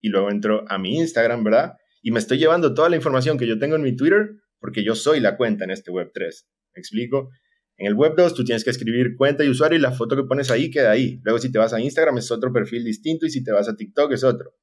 y 0.01 0.09
luego 0.09 0.31
entro 0.31 0.65
a 0.69 0.79
mi 0.79 0.99
Instagram, 0.99 1.45
¿verdad? 1.45 1.77
Y 2.03 2.11
me 2.11 2.19
estoy 2.19 2.39
llevando 2.39 2.75
toda 2.75 2.91
la 2.91 2.97
información 2.97 3.39
que 3.39 3.47
yo 3.47 3.59
tengo 3.59 3.77
en 3.77 3.83
mi 3.83 3.97
Twitter 3.97 4.33
porque 4.65 4.83
yo 4.83 4.95
soy 4.95 5.21
la 5.21 5.37
cuenta 5.37 5.65
en 5.65 5.71
este 5.73 5.91
Web 5.91 6.13
3. 6.15 6.49
¿Me 6.75 6.81
explico? 6.81 7.29
En 7.77 7.87
el 7.87 7.93
Web 7.93 8.15
2 8.17 8.33
tú 8.33 8.45
tienes 8.45 8.65
que 8.65 8.71
escribir 8.71 9.15
cuenta 9.15 9.45
y 9.45 9.51
usuario 9.51 9.77
y 9.77 9.83
la 9.83 9.93
foto 9.93 10.17
que 10.17 10.23
pones 10.23 10.51
ahí 10.51 10.71
queda 10.71 10.91
ahí. 10.91 11.21
Luego 11.23 11.39
si 11.39 11.53
te 11.53 11.59
vas 11.59 11.75
a 11.75 11.83
Instagram 11.83 12.17
es 12.17 12.31
otro 12.31 12.51
perfil 12.51 12.83
distinto 12.83 13.27
y 13.27 13.31
si 13.31 13.45
te 13.45 13.53
vas 13.53 13.69
a 13.69 13.77
TikTok 13.77 14.13
es 14.13 14.25
otro. 14.25 14.55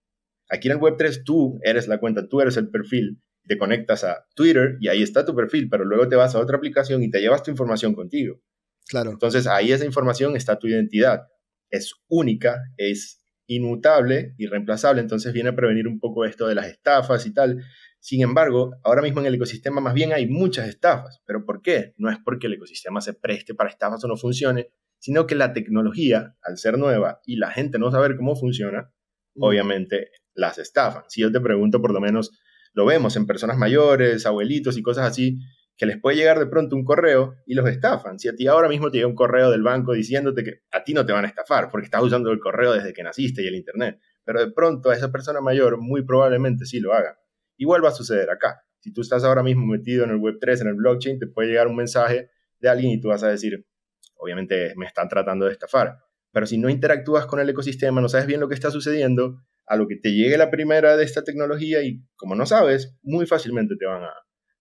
Aquí 0.50 0.70
en 0.70 0.72
el 0.72 0.77
Web 0.79 0.96
3 0.98 1.24
tú 1.24 1.60
eres 1.62 1.88
la 1.88 2.00
cuenta, 2.00 2.27
tú 2.27 2.41
eres 2.41 2.58
el 2.58 2.72
perfil. 2.72 3.22
Te 3.46 3.60
conectas 3.60 4.03
a 4.03 4.25
Twitter 4.34 4.77
y 4.79 4.88
ahí 4.88 5.03
está 5.03 5.24
tu 5.24 5.36
perfil, 5.36 5.70
pero 5.70 5.86
luego 5.86 6.10
te 6.10 6.15
vas 6.15 6.34
a 6.34 6.39
otra 6.39 6.58
aplicación 6.58 7.03
y 7.03 7.12
te 7.12 7.22
llevas 7.22 7.43
tu 7.43 7.51
información 7.51 7.93
contigo. 7.93 8.41
Claro. 8.88 9.12
Entonces 9.12 9.46
ahí 9.46 9.72
esa 9.72 9.86
información 9.86 10.36
está 10.36 10.58
tu 10.58 10.65
identidad. 10.67 11.27
Es 11.70 11.93
única, 12.08 12.60
es 12.75 13.24
inmutable 13.46 14.34
y 14.39 14.48
reemplazable. 14.48 15.00
Entonces 15.00 15.31
viene 15.31 15.50
a 15.50 15.55
prevenir 15.55 15.88
un 15.88 16.00
poco 16.00 16.25
esto 16.25 16.48
de 16.48 16.55
las 16.55 16.65
estafas 16.65 17.27
y 17.27 17.34
tal. 17.36 17.62
Sin 18.01 18.24
embargo, 18.24 18.72
ahora 18.84 19.03
mismo 19.03 19.20
en 19.20 19.27
el 19.27 19.36
ecosistema 19.36 19.79
más 19.79 19.93
bien 19.93 20.12
hay 20.12 20.27
muchas 20.27 20.67
estafas. 20.67 21.22
¿Pero 21.24 21.46
por 21.46 21.62
qué? 21.62 21.93
No 21.98 22.10
es 22.10 22.17
porque 22.25 22.48
el 22.48 22.53
ecosistema 22.53 23.00
se 23.00 23.13
preste 23.13 23.53
para 23.53 23.70
estafas 23.70 24.03
o 24.03 24.08
no 24.08 24.17
funcione, 24.17 24.72
sino 24.98 25.27
que 25.27 25.36
la 25.36 25.53
tecnología, 25.53 26.36
al 26.41 26.58
ser 26.58 26.79
nueva 26.79 27.22
y 27.25 27.36
la 27.36 27.51
gente 27.51 27.77
no 27.77 27.91
saber 27.91 28.15
cómo 28.17 28.36
funciona, 28.36 28.91
mm. 29.36 29.43
obviamente 29.43 30.10
las 30.34 30.58
estafan. 30.58 31.03
Si 31.10 31.22
yo 31.22 31.31
te 31.31 31.39
pregunto, 31.39 31.79
por 31.79 31.93
lo 31.93 32.01
menos 32.01 32.31
lo 32.74 32.86
vemos 32.86 33.15
en 33.17 33.27
personas 33.27 33.58
mayores, 33.58 34.25
abuelitos 34.25 34.77
y 34.77 34.81
cosas 34.81 35.08
así, 35.08 35.38
que 35.77 35.86
les 35.86 36.00
puede 36.00 36.17
llegar 36.17 36.39
de 36.39 36.48
pronto 36.48 36.75
un 36.75 36.84
correo 36.84 37.36
y 37.46 37.53
los 37.53 37.70
estafan. 37.70 38.17
Si 38.17 38.27
a 38.29 38.36
ti 38.36 38.48
ahora 38.48 38.67
mismo 38.67 38.89
te 38.89 38.98
llega 38.98 39.08
un 39.08 39.15
correo 39.15 39.51
del 39.51 39.62
banco 39.62 39.93
diciéndote 39.93 40.43
que 40.43 40.62
a 40.72 40.84
ti 40.84 40.96
no 40.96 41.05
te 41.05 41.13
van 41.13 41.25
a 41.25 41.27
estafar 41.27 41.70
porque 41.70 41.86
estás 41.86 42.01
usando 42.01 42.31
el 42.31 42.39
correo 42.39 42.74
desde 42.74 42.93
que 42.93 43.03
naciste 43.03 43.43
y 43.43 43.48
el 43.48 43.55
Internet, 43.55 44.00
pero 44.24 44.39
de 44.39 44.51
pronto 44.51 44.89
a 44.89 44.96
esa 44.96 45.12
persona 45.12 45.39
mayor 45.39 45.77
muy 45.79 46.03
probablemente 46.03 46.65
sí 46.65 46.79
lo 46.79 46.93
haga. 46.93 47.20
Igual 47.62 47.86
va 47.86 47.89
a 47.89 47.91
suceder 47.91 48.27
acá. 48.32 48.63
Si 48.80 48.91
tú 48.91 49.01
estás 49.01 49.24
ahora 49.24 49.44
mismo 49.44 49.68
metido 49.68 50.03
en 50.03 50.10
el 50.10 50.18
Web3, 50.18 50.62
en 50.62 50.68
el 50.70 50.74
blockchain, 50.74 51.20
te 51.20 51.27
puede 51.27 51.50
llegar 51.50 51.68
un 51.68 51.75
mensaje 51.75 52.32
de 52.60 52.70
alguien 52.70 52.91
y 52.91 53.00
tú 53.00 53.10
vas 53.10 53.22
a 53.22 53.27
decir, 53.27 53.68
obviamente 54.15 54.74
me 54.77 54.88
están 54.88 55.08
tratando 55.08 55.46
de 55.46 55.51
estafar. 55.51 56.00
Pero 56.32 56.48
si 56.48 56.58
no 56.58 56.70
interactúas 56.70 57.27
con 57.27 57.39
el 57.39 57.48
ecosistema, 57.48 58.01
no 58.01 58.10
sabes 58.10 58.25
bien 58.25 58.39
lo 58.39 58.48
que 58.48 58.56
está 58.56 58.72
sucediendo, 58.72 59.44
a 59.68 59.75
lo 59.75 59.88
que 59.88 59.96
te 59.96 60.12
llegue 60.12 60.39
la 60.39 60.50
primera 60.50 60.98
de 60.98 61.03
esta 61.03 61.24
tecnología 61.24 61.84
y 61.84 62.03
como 62.15 62.34
no 62.34 62.48
sabes, 62.48 62.98
muy 63.03 63.27
fácilmente 63.27 63.75
te 63.77 63.86
van 63.86 64.06
a, 64.06 64.13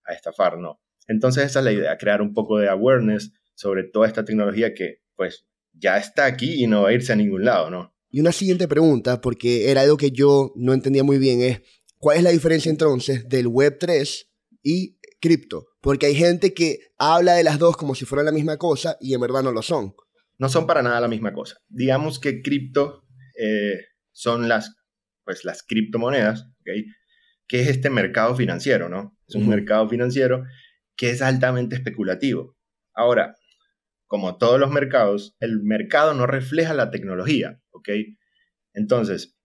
a 0.05 0.13
estafar, 0.13 0.59
¿no? 0.59 0.83
Entonces 1.07 1.47
esa 1.47 1.61
es 1.61 1.65
la 1.65 1.73
idea, 1.73 1.97
crear 1.97 2.21
un 2.21 2.35
poco 2.35 2.59
de 2.59 2.69
awareness 2.69 3.33
sobre 3.55 3.85
toda 3.85 4.09
esta 4.09 4.27
tecnología 4.27 4.75
que 4.75 4.99
pues 5.17 5.47
ya 5.73 5.97
está 5.97 6.27
aquí 6.27 6.63
y 6.63 6.67
no 6.67 6.83
va 6.83 6.91
a 6.91 6.93
irse 6.93 7.15
a 7.15 7.17
ningún 7.17 7.47
lado, 7.47 7.71
¿no? 7.71 7.95
Y 8.11 8.21
una 8.21 8.33
siguiente 8.33 8.67
pregunta, 8.67 9.21
porque 9.21 9.71
era 9.71 9.83
algo 9.83 9.97
que 9.97 10.11
yo 10.11 10.53
no 10.57 10.75
entendía 10.75 11.05
muy 11.05 11.17
bien, 11.19 11.41
es 11.43 11.63
¿cuál 12.01 12.17
es 12.17 12.23
la 12.25 12.31
diferencia 12.31 12.71
entonces 12.71 13.29
del 13.29 13.47
Web3 13.47 14.27
y 14.63 14.99
cripto? 15.21 15.67
Porque 15.81 16.07
hay 16.07 16.15
gente 16.15 16.53
que 16.53 16.79
habla 16.99 17.35
de 17.35 17.45
las 17.45 17.59
dos 17.59 17.77
como 17.77 17.95
si 17.95 18.05
fueran 18.05 18.27
la 18.27 18.33
misma 18.33 18.57
cosa 18.57 18.97
y 19.01 19.15
en 19.15 19.21
verdad 19.21 19.43
no 19.43 19.53
lo 19.53 19.63
son. 19.63 19.95
No 20.39 20.49
son 20.49 20.67
para 20.67 20.83
nada 20.83 21.01
la 21.01 21.09
misma 21.09 21.33
cosa. 21.33 21.59
Digamos 21.69 22.19
que 22.19 22.43
cripto 22.43 23.05
eh, 23.39 23.85
son 24.11 24.49
las, 24.49 24.75
pues, 25.25 25.45
las 25.45 25.63
criptomonedas, 25.63 26.47
¿okay? 26.61 26.87
que 27.47 27.61
es 27.61 27.69
este 27.69 27.91
mercado 27.91 28.35
financiero, 28.35 28.89
¿no? 28.89 29.17
Es 29.29 29.35
un 29.35 29.49
mercado 29.49 29.89
financiero 29.89 30.45
que 30.97 31.11
es 31.11 31.21
altamente 31.21 31.77
especulativo. 31.77 32.57
Ahora, 32.95 33.35
como 34.07 34.39
todos 34.39 34.59
los 34.59 34.71
mercados, 34.71 35.37
el 35.41 35.63
mercado 35.63 36.15
no 36.15 36.27
refleja 36.27 36.75
la 36.75 36.91
tecnología, 36.91 37.61
¿ok? 37.71 37.91
Entonces, 38.73 39.37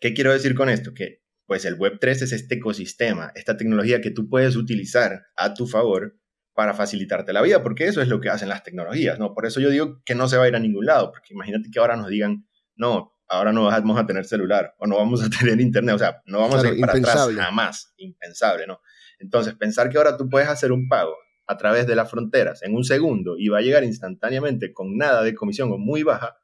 ¿qué 0.00 0.12
quiero 0.12 0.32
decir 0.32 0.54
con 0.54 0.68
esto? 0.68 0.92
Que 0.92 1.22
pues 1.46 1.64
el 1.64 1.78
Web3 1.78 2.22
es 2.22 2.32
este 2.32 2.56
ecosistema, 2.56 3.32
esta 3.34 3.56
tecnología 3.56 4.00
que 4.00 4.10
tú 4.10 4.28
puedes 4.28 4.56
utilizar 4.56 5.26
a 5.36 5.54
tu 5.54 5.66
favor 5.66 6.18
para 6.54 6.74
facilitarte 6.74 7.32
la 7.32 7.42
vida, 7.42 7.62
porque 7.62 7.86
eso 7.86 8.00
es 8.00 8.08
lo 8.08 8.20
que 8.20 8.30
hacen 8.30 8.48
las 8.48 8.62
tecnologías, 8.62 9.18
¿no? 9.18 9.34
Por 9.34 9.46
eso 9.46 9.60
yo 9.60 9.70
digo 9.70 10.02
que 10.04 10.14
no 10.14 10.26
se 10.26 10.38
va 10.38 10.44
a 10.44 10.48
ir 10.48 10.56
a 10.56 10.58
ningún 10.58 10.86
lado, 10.86 11.10
porque 11.12 11.34
imagínate 11.34 11.70
que 11.70 11.78
ahora 11.78 11.96
nos 11.96 12.08
digan, 12.08 12.48
no, 12.74 13.12
ahora 13.28 13.52
no 13.52 13.64
vamos 13.64 13.98
a 13.98 14.06
tener 14.06 14.24
celular 14.24 14.74
o 14.78 14.86
no 14.86 14.96
vamos 14.96 15.22
a 15.22 15.28
tener 15.38 15.60
internet, 15.60 15.94
o 15.94 15.98
sea, 15.98 16.22
no 16.26 16.40
vamos 16.40 16.64
a 16.64 16.68
ir 16.68 16.80
para 16.80 16.98
atrás 16.98 17.28
jamás, 17.36 17.92
impensable, 17.98 18.66
¿no? 18.66 18.80
Entonces, 19.18 19.54
pensar 19.54 19.88
que 19.90 19.98
ahora 19.98 20.16
tú 20.16 20.28
puedes 20.28 20.48
hacer 20.48 20.72
un 20.72 20.88
pago 20.88 21.14
a 21.46 21.56
través 21.56 21.86
de 21.86 21.94
las 21.94 22.10
fronteras 22.10 22.62
en 22.62 22.74
un 22.74 22.84
segundo 22.84 23.36
y 23.38 23.48
va 23.48 23.58
a 23.58 23.62
llegar 23.62 23.84
instantáneamente 23.84 24.72
con 24.72 24.96
nada 24.96 25.22
de 25.22 25.34
comisión 25.34 25.70
o 25.72 25.78
muy 25.78 26.02
baja, 26.02 26.36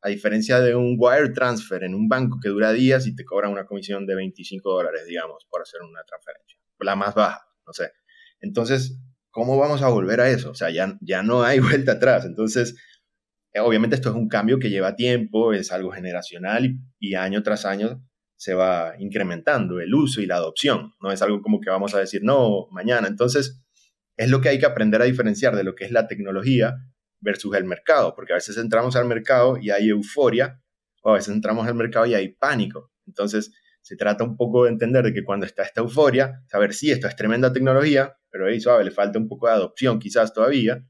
a 0.00 0.08
diferencia 0.08 0.60
de 0.60 0.74
un 0.74 0.96
wire 0.98 1.30
transfer 1.30 1.82
en 1.84 1.94
un 1.94 2.08
banco 2.08 2.38
que 2.42 2.48
dura 2.48 2.72
días 2.72 3.06
y 3.06 3.14
te 3.14 3.24
cobran 3.24 3.52
una 3.52 3.66
comisión 3.66 4.06
de 4.06 4.14
25 4.14 4.70
dólares, 4.70 5.04
digamos, 5.06 5.46
por 5.50 5.62
hacer 5.62 5.80
una 5.82 6.02
transferencia, 6.04 6.58
la 6.80 6.96
más 6.96 7.14
baja, 7.14 7.42
no 7.66 7.72
sé. 7.72 7.92
Entonces, 8.40 9.00
¿cómo 9.30 9.58
vamos 9.58 9.82
a 9.82 9.88
volver 9.88 10.20
a 10.20 10.30
eso? 10.30 10.50
O 10.50 10.54
sea, 10.54 10.70
ya, 10.70 10.96
ya 11.00 11.22
no 11.22 11.42
hay 11.42 11.58
vuelta 11.60 11.92
atrás. 11.92 12.24
Entonces, 12.24 12.76
eh, 13.52 13.60
obviamente 13.60 13.96
esto 13.96 14.10
es 14.10 14.14
un 14.14 14.28
cambio 14.28 14.58
que 14.58 14.70
lleva 14.70 14.94
tiempo, 14.94 15.52
es 15.52 15.72
algo 15.72 15.90
generacional 15.90 16.66
y, 16.66 16.80
y 17.00 17.14
año 17.14 17.42
tras 17.42 17.64
año 17.64 18.04
se 18.36 18.54
va 18.54 18.94
incrementando 19.00 19.80
el 19.80 19.92
uso 19.92 20.20
y 20.20 20.26
la 20.26 20.36
adopción. 20.36 20.92
No 21.00 21.10
es 21.10 21.20
algo 21.22 21.42
como 21.42 21.60
que 21.60 21.70
vamos 21.70 21.94
a 21.94 21.98
decir, 21.98 22.22
no, 22.22 22.68
mañana. 22.70 23.08
Entonces, 23.08 23.60
es 24.16 24.30
lo 24.30 24.40
que 24.40 24.48
hay 24.48 24.58
que 24.60 24.66
aprender 24.66 25.02
a 25.02 25.06
diferenciar 25.06 25.56
de 25.56 25.64
lo 25.64 25.74
que 25.74 25.84
es 25.84 25.90
la 25.90 26.06
tecnología 26.06 26.76
versus 27.20 27.54
el 27.56 27.64
mercado, 27.64 28.14
porque 28.14 28.32
a 28.32 28.36
veces 28.36 28.56
entramos 28.56 28.96
al 28.96 29.06
mercado 29.06 29.56
y 29.56 29.70
hay 29.70 29.88
euforia, 29.88 30.60
o 31.02 31.10
a 31.10 31.14
veces 31.14 31.34
entramos 31.34 31.66
al 31.66 31.74
mercado 31.74 32.06
y 32.06 32.14
hay 32.14 32.28
pánico. 32.28 32.92
Entonces, 33.06 33.52
se 33.82 33.96
trata 33.96 34.24
un 34.24 34.36
poco 34.36 34.64
de 34.64 34.70
entender 34.70 35.04
de 35.04 35.12
que 35.12 35.24
cuando 35.24 35.46
está 35.46 35.62
esta 35.62 35.80
euforia, 35.80 36.42
saber 36.46 36.74
si 36.74 36.90
esto 36.90 37.08
es 37.08 37.16
tremenda 37.16 37.52
tecnología, 37.52 38.16
pero 38.30 38.46
ahí 38.46 38.60
suave, 38.60 38.84
le 38.84 38.90
falta 38.90 39.18
un 39.18 39.28
poco 39.28 39.46
de 39.46 39.54
adopción 39.54 39.98
quizás 39.98 40.32
todavía, 40.32 40.84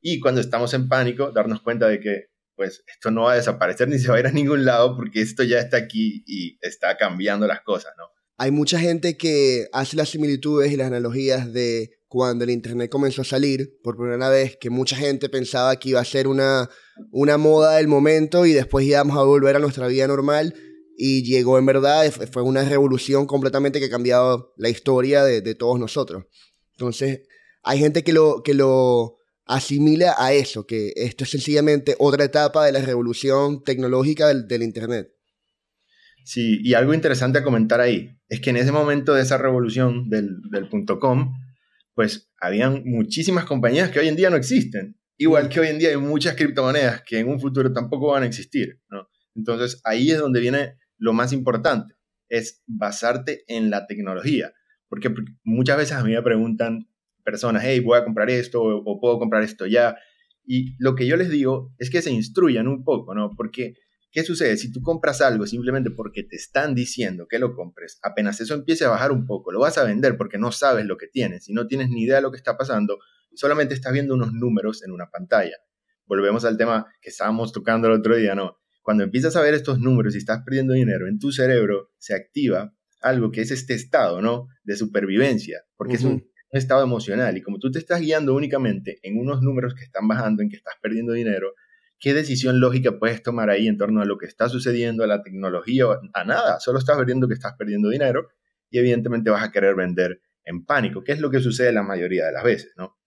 y 0.00 0.20
cuando 0.20 0.40
estamos 0.40 0.74
en 0.74 0.88
pánico, 0.88 1.32
darnos 1.32 1.62
cuenta 1.62 1.88
de 1.88 1.98
que 1.98 2.26
pues 2.56 2.84
esto 2.86 3.10
no 3.10 3.22
va 3.22 3.32
a 3.32 3.36
desaparecer 3.36 3.88
ni 3.88 3.98
se 3.98 4.08
va 4.08 4.16
a 4.16 4.20
ir 4.20 4.26
a 4.26 4.30
ningún 4.30 4.64
lado 4.64 4.94
porque 4.96 5.20
esto 5.20 5.42
ya 5.42 5.58
está 5.58 5.76
aquí 5.76 6.22
y 6.26 6.58
está 6.60 6.96
cambiando 6.96 7.46
las 7.46 7.62
cosas, 7.62 7.92
¿no? 7.98 8.04
Hay 8.36 8.50
mucha 8.50 8.78
gente 8.78 9.16
que 9.16 9.68
hace 9.72 9.96
las 9.96 10.08
similitudes 10.10 10.72
y 10.72 10.76
las 10.76 10.88
analogías 10.88 11.52
de 11.52 11.98
cuando 12.14 12.44
el 12.44 12.50
Internet 12.50 12.92
comenzó 12.92 13.22
a 13.22 13.24
salir 13.24 13.76
por 13.82 13.96
primera 13.96 14.28
vez, 14.28 14.56
que 14.56 14.70
mucha 14.70 14.94
gente 14.94 15.28
pensaba 15.28 15.74
que 15.80 15.88
iba 15.88 16.00
a 16.00 16.04
ser 16.04 16.28
una, 16.28 16.70
una 17.10 17.38
moda 17.38 17.74
del 17.78 17.88
momento 17.88 18.46
y 18.46 18.52
después 18.52 18.86
íbamos 18.86 19.18
a 19.18 19.24
volver 19.24 19.56
a 19.56 19.58
nuestra 19.58 19.88
vida 19.88 20.06
normal 20.06 20.54
y 20.96 21.24
llegó 21.24 21.58
en 21.58 21.66
verdad, 21.66 22.08
fue 22.30 22.44
una 22.44 22.62
revolución 22.62 23.26
completamente 23.26 23.80
que 23.80 23.86
ha 23.86 23.90
cambiado 23.90 24.54
la 24.56 24.68
historia 24.68 25.24
de, 25.24 25.56
todos 25.56 25.80
nosotros. 25.80 26.26
Entonces, 26.74 27.22
hay 27.64 27.80
gente 27.80 28.04
que 28.04 28.12
lo, 28.12 28.44
que 28.44 28.54
lo 28.54 29.16
asimila 29.44 30.14
a 30.16 30.32
eso, 30.32 30.66
que 30.66 30.92
esto 30.94 31.24
es 31.24 31.30
sencillamente 31.30 31.96
otra 31.98 32.22
etapa 32.22 32.64
de 32.64 32.70
la 32.70 32.80
revolución 32.80 33.64
tecnológica 33.64 34.28
del, 34.28 34.46
del 34.46 34.62
Internet. 34.62 35.10
Sí, 36.24 36.60
y 36.62 36.74
algo 36.74 36.94
interesante 36.94 37.40
a 37.40 37.42
comentar 37.42 37.80
ahí 37.80 38.16
es 38.28 38.40
que 38.40 38.50
en 38.50 38.56
ese 38.58 38.70
momento 38.70 39.14
de 39.14 39.22
esa 39.22 39.36
revolución 39.36 40.08
del, 40.08 40.28
del 40.52 40.68
.com, 41.00 41.34
pues 41.94 42.30
habían 42.40 42.82
muchísimas 42.84 43.44
compañías 43.44 43.90
que 43.90 44.00
hoy 44.00 44.08
en 44.08 44.16
día 44.16 44.30
no 44.30 44.36
existen. 44.36 44.96
Igual 45.16 45.48
que 45.48 45.60
hoy 45.60 45.68
en 45.68 45.78
día 45.78 45.90
hay 45.90 45.96
muchas 45.96 46.34
criptomonedas 46.34 47.02
que 47.02 47.20
en 47.20 47.28
un 47.28 47.40
futuro 47.40 47.72
tampoco 47.72 48.08
van 48.08 48.24
a 48.24 48.26
existir, 48.26 48.80
¿no? 48.90 49.08
Entonces 49.34 49.80
ahí 49.84 50.10
es 50.10 50.18
donde 50.18 50.40
viene 50.40 50.76
lo 50.98 51.12
más 51.12 51.32
importante, 51.32 51.94
es 52.28 52.62
basarte 52.66 53.44
en 53.46 53.70
la 53.70 53.86
tecnología. 53.86 54.52
Porque 54.88 55.12
muchas 55.44 55.76
veces 55.76 55.96
a 55.96 56.04
mí 56.04 56.12
me 56.12 56.22
preguntan 56.22 56.88
personas, 57.24 57.62
hey, 57.64 57.80
voy 57.80 57.98
a 57.98 58.04
comprar 58.04 58.30
esto 58.30 58.62
o, 58.62 59.00
puedo 59.00 59.18
comprar 59.18 59.42
esto 59.42 59.66
ya. 59.66 59.96
Y 60.44 60.76
lo 60.78 60.94
que 60.94 61.06
yo 61.06 61.16
les 61.16 61.30
digo 61.30 61.72
es 61.78 61.90
que 61.90 62.02
se 62.02 62.12
instruyan 62.12 62.68
un 62.68 62.84
poco, 62.84 63.14
¿no? 63.14 63.30
Porque 63.36 63.74
¿Qué 64.14 64.22
sucede? 64.22 64.56
Si 64.56 64.70
tú 64.70 64.80
compras 64.80 65.20
algo 65.20 65.44
simplemente 65.44 65.90
porque 65.90 66.22
te 66.22 66.36
están 66.36 66.72
diciendo 66.72 67.26
que 67.28 67.40
lo 67.40 67.52
compres, 67.56 67.98
apenas 68.00 68.40
eso 68.40 68.54
empiece 68.54 68.84
a 68.84 68.88
bajar 68.88 69.10
un 69.10 69.26
poco, 69.26 69.50
lo 69.50 69.58
vas 69.58 69.76
a 69.76 69.82
vender 69.82 70.16
porque 70.16 70.38
no 70.38 70.52
sabes 70.52 70.86
lo 70.86 70.96
que 70.96 71.08
tienes 71.08 71.48
y 71.48 71.52
no 71.52 71.66
tienes 71.66 71.88
ni 71.88 72.04
idea 72.04 72.16
de 72.16 72.22
lo 72.22 72.30
que 72.30 72.36
está 72.36 72.56
pasando 72.56 73.00
solamente 73.34 73.74
estás 73.74 73.92
viendo 73.92 74.14
unos 74.14 74.32
números 74.32 74.84
en 74.84 74.92
una 74.92 75.10
pantalla. 75.10 75.56
Volvemos 76.06 76.44
al 76.44 76.56
tema 76.56 76.86
que 77.02 77.10
estábamos 77.10 77.52
tocando 77.52 77.88
el 77.88 77.94
otro 77.94 78.14
día, 78.14 78.36
¿no? 78.36 78.56
Cuando 78.82 79.02
empiezas 79.02 79.34
a 79.34 79.40
ver 79.40 79.52
estos 79.52 79.80
números 79.80 80.14
y 80.14 80.18
estás 80.18 80.44
perdiendo 80.44 80.74
dinero, 80.74 81.08
en 81.08 81.18
tu 81.18 81.32
cerebro 81.32 81.90
se 81.98 82.14
activa 82.14 82.72
algo 83.00 83.32
que 83.32 83.40
es 83.40 83.50
este 83.50 83.74
estado, 83.74 84.22
¿no? 84.22 84.46
De 84.62 84.76
supervivencia, 84.76 85.64
porque 85.76 85.94
es 85.94 86.04
un 86.04 86.24
estado 86.50 86.84
emocional 86.84 87.36
y 87.36 87.42
como 87.42 87.58
tú 87.58 87.72
te 87.72 87.80
estás 87.80 88.00
guiando 88.00 88.32
únicamente 88.32 89.00
en 89.02 89.18
unos 89.18 89.42
números 89.42 89.74
que 89.74 89.82
están 89.82 90.06
bajando, 90.06 90.40
en 90.40 90.50
que 90.50 90.56
estás 90.56 90.74
perdiendo 90.80 91.14
dinero, 91.14 91.52
¿qué 92.04 92.12
decisión 92.12 92.60
lógica 92.60 92.98
puedes 92.98 93.22
tomar 93.22 93.48
ahí 93.48 93.66
en 93.66 93.78
torno 93.78 94.02
a 94.02 94.04
lo 94.04 94.18
que 94.18 94.26
está 94.26 94.50
sucediendo, 94.50 95.04
a 95.04 95.06
la 95.06 95.22
tecnología, 95.22 95.86
a 96.12 96.24
nada? 96.24 96.60
Solo 96.60 96.78
estás 96.78 97.02
viendo 97.06 97.28
que 97.28 97.32
estás 97.32 97.54
perdiendo 97.56 97.88
dinero 97.88 98.28
y 98.68 98.78
evidentemente 98.78 99.30
vas 99.30 99.42
a 99.42 99.50
querer 99.50 99.74
vender 99.74 100.20
en 100.44 100.66
pánico, 100.66 101.02
que 101.02 101.12
es 101.12 101.20
lo 101.20 101.30
que 101.30 101.40
sucede 101.40 101.72
la 101.72 101.82
mayoría 101.82 102.26
de 102.26 102.32
las 102.32 102.44
veces, 102.44 102.74
¿no? 102.76 102.98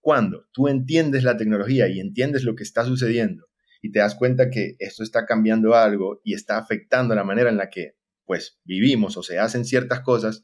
Cuando 0.00 0.46
tú 0.50 0.66
entiendes 0.66 1.24
la 1.24 1.36
tecnología 1.36 1.88
y 1.88 2.00
entiendes 2.00 2.44
lo 2.44 2.54
que 2.54 2.62
está 2.62 2.86
sucediendo 2.86 3.48
y 3.82 3.92
te 3.92 3.98
das 3.98 4.14
cuenta 4.14 4.48
que 4.48 4.76
esto 4.78 5.02
está 5.02 5.26
cambiando 5.26 5.74
algo 5.74 6.22
y 6.24 6.32
está 6.32 6.56
afectando 6.56 7.14
la 7.14 7.24
manera 7.24 7.50
en 7.50 7.58
la 7.58 7.68
que 7.68 7.98
pues 8.24 8.60
vivimos 8.64 9.18
o 9.18 9.22
se 9.22 9.38
hacen 9.38 9.66
ciertas 9.66 10.00
cosas, 10.00 10.42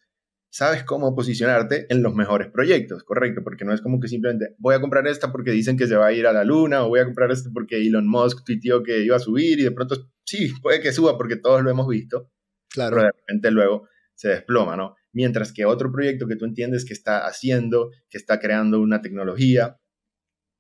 sabes 0.54 0.84
cómo 0.84 1.16
posicionarte 1.16 1.87
en 1.88 2.00
los 2.00 2.14
mejores 2.14 2.49
proyectos, 2.49 3.02
correcto, 3.02 3.42
porque 3.42 3.64
no 3.64 3.75
es 3.75 3.80
como 3.80 3.99
que 3.99 4.06
simplemente 4.06 4.54
voy 4.58 4.76
a 4.76 4.80
comprar 4.80 5.04
esta 5.08 5.32
porque 5.32 5.50
dicen 5.50 5.76
que 5.76 5.88
se 5.88 5.96
va 5.96 6.06
a 6.06 6.12
ir 6.12 6.28
a 6.28 6.32
la 6.32 6.44
luna 6.44 6.84
o 6.84 6.90
voy 6.90 7.00
a 7.00 7.04
comprar 7.04 7.32
esta 7.32 7.50
porque 7.52 7.84
Elon 7.84 8.06
Musk 8.06 8.44
tuiteó 8.44 8.84
que 8.84 9.02
iba 9.02 9.16
a 9.16 9.18
subir 9.18 9.58
y 9.58 9.64
de 9.64 9.73
pronto 9.73 9.96
sí, 10.25 10.52
puede 10.62 10.80
que 10.80 10.92
suba 10.92 11.18
porque 11.18 11.34
todos 11.34 11.64
lo 11.64 11.70
hemos 11.70 11.88
visto, 11.88 12.30
claro. 12.70 12.94
pero 12.94 13.06
de 13.06 13.12
repente 13.18 13.50
luego 13.50 13.88
se 14.14 14.28
desploma, 14.28 14.76
¿no? 14.76 14.94
Mientras 15.12 15.52
que 15.52 15.64
otro 15.64 15.90
proyecto 15.90 16.28
que 16.28 16.37
tú 16.37 16.44
entiendes 16.44 16.84
que 16.84 16.92
está 16.92 17.26
haciendo, 17.26 17.90
que 18.08 18.16
está 18.16 18.38
creando 18.38 18.80
una 18.80 19.02
tecnología 19.02 19.80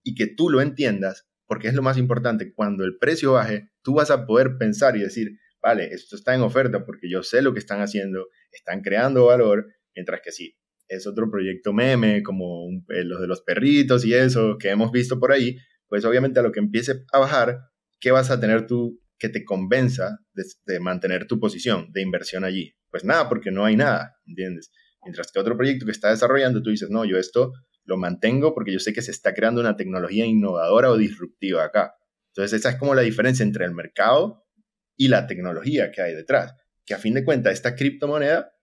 y 0.02 0.16
que 0.16 0.26
tú 0.26 0.50
lo 0.50 0.60
entiendas, 0.60 1.28
porque 1.46 1.68
es 1.68 1.74
lo 1.74 1.82
más 1.82 1.98
importante, 1.98 2.52
cuando 2.52 2.82
el 2.82 2.98
precio 2.98 3.34
baje, 3.34 3.70
tú 3.82 3.94
vas 3.94 4.10
a 4.10 4.26
poder 4.26 4.58
pensar 4.58 4.96
y 4.96 5.02
decir, 5.02 5.38
vale, 5.62 5.94
esto 5.94 6.16
está 6.16 6.34
en 6.34 6.40
oferta 6.40 6.84
porque 6.84 7.08
yo 7.08 7.22
sé 7.22 7.42
lo 7.42 7.52
que 7.52 7.60
están 7.60 7.80
haciendo, 7.80 8.26
están 8.50 8.80
creando 8.80 9.26
valor, 9.26 9.68
Mientras 9.94 10.20
que 10.22 10.32
sí, 10.32 10.56
es 10.88 11.06
otro 11.06 11.30
proyecto 11.30 11.72
meme, 11.72 12.22
como 12.22 12.68
eh, 12.90 13.04
los 13.04 13.20
de 13.20 13.26
los 13.26 13.42
perritos 13.42 14.04
y 14.04 14.14
eso 14.14 14.56
que 14.58 14.70
hemos 14.70 14.90
visto 14.92 15.18
por 15.18 15.32
ahí, 15.32 15.56
pues 15.88 16.04
obviamente 16.04 16.40
a 16.40 16.42
lo 16.42 16.52
que 16.52 16.60
empiece 16.60 17.04
a 17.12 17.18
bajar, 17.18 17.58
¿qué 18.00 18.10
vas 18.10 18.30
a 18.30 18.40
tener 18.40 18.66
tú 18.66 19.00
que 19.18 19.28
te 19.28 19.44
convenza 19.44 20.18
de, 20.34 20.80
mantener 20.80 21.26
tu 21.26 21.38
posición 21.38 21.88
de 21.92 22.02
inversión 22.02 22.44
allí? 22.44 22.74
Pues 22.90 23.04
nada, 23.04 23.28
porque 23.28 23.50
no 23.50 23.64
hay 23.64 23.76
nada, 23.76 24.16
¿entiendes? 24.26 24.70
Mientras 25.02 25.30
que 25.30 25.38
otro 25.38 25.56
proyecto 25.56 25.86
que 25.86 25.92
está 25.92 26.10
desarrollando, 26.10 26.62
tú 26.62 26.70
dices, 26.70 26.90
no, 26.90 27.04
yo 27.04 27.18
esto 27.18 27.52
lo 27.84 27.96
mantengo 27.96 28.54
porque 28.54 28.72
yo 28.72 28.78
sé 28.78 28.92
que 28.92 29.02
se 29.02 29.10
está 29.10 29.34
creando 29.34 29.60
una 29.60 29.76
tecnología 29.76 30.24
innovadora 30.24 30.90
o 30.90 30.96
disruptiva 30.96 31.64
acá. 31.64 31.94
Entonces 32.28 32.60
esa 32.60 32.70
es 32.70 32.76
como 32.76 32.94
la 32.94 33.02
diferencia 33.02 33.42
entre 33.42 33.64
el 33.64 33.72
mercado 33.72 34.44
y 34.96 35.08
la 35.08 35.26
tecnología 35.26 35.90
que 35.90 36.02
hay 36.02 36.14
detrás. 36.14 36.54
Que 36.86 36.94
a 36.94 36.98
fin 36.98 37.14
de 37.14 37.24
cuentas, 37.24 37.52
esta 37.52 37.76
criptomoneda 37.76 38.53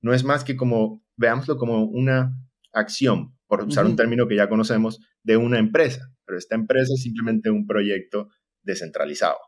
no 0.00 0.14
es 0.14 0.24
más 0.24 0.44
que 0.44 0.56
como, 0.56 1.04
veámoslo 1.16 1.56
como 1.56 1.84
una 1.84 2.34
acción, 2.72 3.36
por 3.46 3.62
usar 3.62 3.86
un 3.86 3.96
término 3.96 4.28
que 4.28 4.36
ya 4.36 4.48
conocemos, 4.48 5.00
de 5.22 5.36
una 5.36 5.58
empresa, 5.58 6.12
pero 6.24 6.38
esta 6.38 6.54
empresa 6.54 6.92
es 6.94 7.02
simplemente 7.02 7.50
un 7.50 7.66
proyecto 7.66 8.28
descentralizado. 8.62 9.38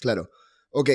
Claro. 0.00 0.30
Ok. 0.70 0.90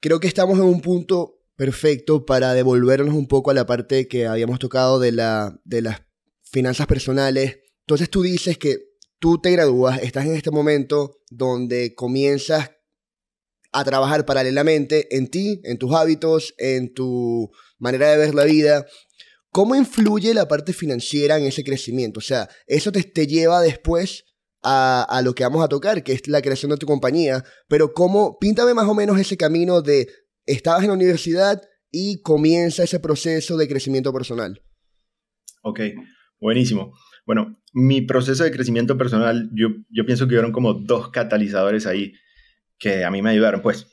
creo 0.00 0.20
que 0.20 0.28
estamos 0.28 0.58
en 0.58 0.64
un 0.64 0.80
punto 0.80 1.40
perfecto 1.56 2.24
para 2.24 2.54
devolvernos 2.54 3.14
un 3.14 3.28
poco 3.28 3.50
a 3.50 3.54
la 3.54 3.66
parte 3.66 4.08
que 4.08 4.26
habíamos 4.26 4.58
tocado 4.58 4.98
de, 4.98 5.12
la, 5.12 5.60
de 5.64 5.82
las 5.82 6.02
finanzas 6.42 6.86
personales. 6.86 7.60
Entonces 7.80 8.10
tú 8.10 8.22
dices 8.22 8.58
que 8.58 8.78
tú 9.18 9.40
te 9.40 9.50
gradúas, 9.50 10.02
estás 10.02 10.26
en 10.26 10.34
este 10.34 10.50
momento 10.50 11.20
donde 11.30 11.94
comienzas 11.94 12.70
a 13.72 13.84
trabajar 13.84 14.26
paralelamente 14.26 15.16
en 15.16 15.28
ti, 15.28 15.60
en 15.64 15.78
tus 15.78 15.94
hábitos, 15.94 16.54
en 16.58 16.92
tu 16.92 17.50
manera 17.78 18.10
de 18.10 18.18
ver 18.18 18.34
la 18.34 18.44
vida. 18.44 18.86
¿Cómo 19.50 19.74
influye 19.74 20.34
la 20.34 20.48
parte 20.48 20.72
financiera 20.72 21.38
en 21.38 21.44
ese 21.44 21.64
crecimiento? 21.64 22.18
O 22.18 22.22
sea, 22.22 22.48
eso 22.66 22.92
te, 22.92 23.02
te 23.02 23.26
lleva 23.26 23.60
después 23.60 24.24
a, 24.62 25.02
a, 25.02 25.22
lo 25.22 25.34
que 25.34 25.44
vamos 25.44 25.64
a 25.64 25.68
tocar, 25.68 26.02
que 26.02 26.12
es 26.12 26.28
la 26.28 26.42
creación 26.42 26.70
de 26.70 26.76
tu 26.76 26.86
compañía, 26.86 27.44
pero 27.68 27.92
cómo, 27.92 28.38
píntame 28.38 28.74
más 28.74 28.86
o 28.86 28.94
menos 28.94 29.18
ese 29.18 29.36
camino 29.36 29.82
de 29.82 30.08
estabas 30.46 30.82
en 30.82 30.88
la 30.88 30.94
universidad 30.94 31.62
y 31.90 32.22
comienza 32.22 32.84
ese 32.84 33.00
proceso 33.00 33.56
de 33.56 33.68
crecimiento 33.68 34.12
personal. 34.12 34.62
Ok, 35.62 35.80
buenísimo. 36.40 36.92
Bueno, 37.26 37.60
mi 37.72 38.02
proceso 38.02 38.44
de 38.44 38.50
crecimiento 38.50 38.96
personal, 38.96 39.50
yo, 39.54 39.68
yo 39.90 40.04
pienso 40.04 40.26
que 40.26 40.34
fueron 40.34 40.52
como 40.52 40.74
dos 40.74 41.10
catalizadores 41.10 41.86
ahí 41.86 42.12
que 42.80 43.04
a 43.04 43.10
mí 43.10 43.22
me 43.22 43.30
ayudaron. 43.30 43.62
Pues, 43.62 43.86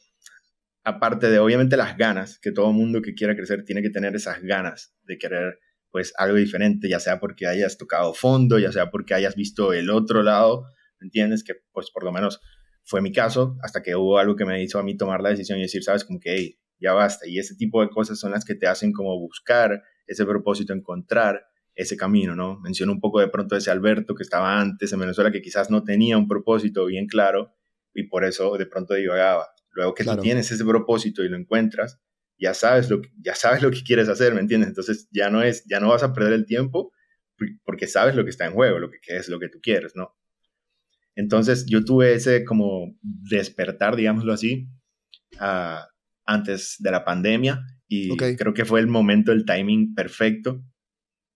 aparte 0.84 1.29
de 1.29 1.38
obviamente 1.38 1.77
las 1.77 1.98
ganas, 1.98 2.39
que 2.39 2.51
todo 2.51 2.72
mundo 2.72 3.01
que 3.01 3.13
quiera 3.13 3.36
crecer 3.36 3.63
tiene 3.65 3.84
que 3.84 3.89
tener 3.89 4.15
esas 4.15 4.41
ganas 4.41 4.96
de 5.03 5.17
querer 5.17 5.60
pues 5.91 6.13
algo 6.17 6.38
diferente, 6.38 6.89
ya 6.89 7.00
sea 7.00 7.20
porque 7.20 7.48
hayas 7.48 7.77
tocado 7.77 8.13
fondo, 8.13 8.58
ya 8.60 8.72
sea 8.72 8.89
porque 8.89 9.13
hayas 9.13 9.36
visto 9.36 9.74
el 9.74 9.89
otro 9.89 10.24
lado, 10.24 10.65
¿entiendes? 11.01 11.44
Que 11.44 11.56
pues 11.72 11.91
por 11.91 12.03
lo 12.03 12.12
menos 12.12 12.39
fue 12.84 13.01
mi 13.01 13.12
caso, 13.12 13.58
hasta 13.63 13.84
que 13.84 13.96
hubo 13.96 14.17
algo 14.17 14.36
que 14.36 14.46
me 14.46 14.63
hizo 14.63 14.79
a 14.79 14.84
mí 14.84 14.96
tomar 14.96 15.22
la 15.22 15.29
decisión 15.29 15.60
y 15.60 15.63
decir, 15.63 15.84
sabes, 15.84 16.06
como 16.06 16.20
que, 16.20 16.36
hey, 16.36 16.60
ya 16.79 16.94
basta. 16.94 17.27
Y 17.27 17.38
ese 17.39 17.56
tipo 17.56 17.82
de 17.82 17.89
cosas 17.89 18.20
son 18.20 18.32
las 18.32 18.46
que 18.46 18.56
te 18.56 18.67
hacen 18.67 18.94
como 18.94 19.20
buscar 19.20 19.82
ese 20.06 20.25
propósito, 20.25 20.74
encontrar 20.74 21.46
ese 21.75 21.98
camino, 21.98 22.36
¿no? 22.36 22.60
Menciono 22.62 22.94
un 22.94 23.01
poco 23.01 23.20
de 23.20 23.27
pronto 23.27 23.56
ese 23.58 23.72
Alberto 23.72 24.15
que 24.15 24.24
estaba 24.24 24.60
antes 24.60 24.94
en 24.94 25.00
Venezuela, 25.00 25.32
que 25.32 25.41
quizás 25.41 25.70
no 25.70 25.84
tenía 25.84 26.17
un 26.17 26.27
propósito 26.27 26.86
bien 26.86 27.08
claro 27.08 27.57
y 27.98 28.04
por 28.04 28.24
eso 28.24 28.56
de 28.58 28.68
pronto 28.68 28.94
divagaba. 28.94 29.48
Luego 29.72 29.96
que 29.96 30.04
tú 30.04 30.16
tienes 30.18 30.51
ese 30.51 30.63
propósito 30.63 31.24
y 31.24 31.30
lo 31.30 31.36
encuentras, 31.36 32.00
ya 32.39 32.54
sabes 32.54 32.92
lo 32.92 33.01
que, 33.01 33.10
ya 33.20 33.34
sabes 33.34 33.63
lo 33.63 33.72
que 33.72 33.84
quieres 33.84 34.08
hacer, 34.08 34.36
¿me 34.36 34.39
entiendes? 34.39 34.70
Entonces 34.70 35.10
ya 35.12 35.32
no 35.32 35.42
es, 35.42 35.66
ya 35.66 35.80
no 35.80 35.89
vas 35.89 36.04
a 36.04 36.13
perder 36.13 36.34
el 36.34 36.46
tiempo 36.46 36.94
porque 37.66 37.88
sabes 37.88 38.16
lo 38.16 38.24
que 38.24 38.30
está 38.30 38.46
en 38.46 38.54
juego, 38.54 38.77
lo 38.77 38.92
que, 38.92 39.00
es 39.08 39.30
lo 39.30 39.39
que 39.39 39.50
tú 39.50 39.60
quieres, 39.62 39.96
¿no? 39.96 40.16
Entonces 41.16 41.66
yo 41.68 41.84
tuve 41.84 42.13
ese 42.13 42.44
como 42.44 42.96
despertar, 43.01 43.96
digámoslo 43.96 44.34
así, 44.34 44.68
uh, 45.42 45.82
antes 46.25 46.75
de 46.77 46.92
la 46.92 47.04
pandemia 47.04 47.63
y 47.88 48.16
creo 48.16 48.54
que 48.54 48.66
fue 48.66 48.80
el 48.80 48.88
momento, 48.88 49.32
el 49.32 49.46
timing 49.46 49.96
perfecto. 49.96 50.63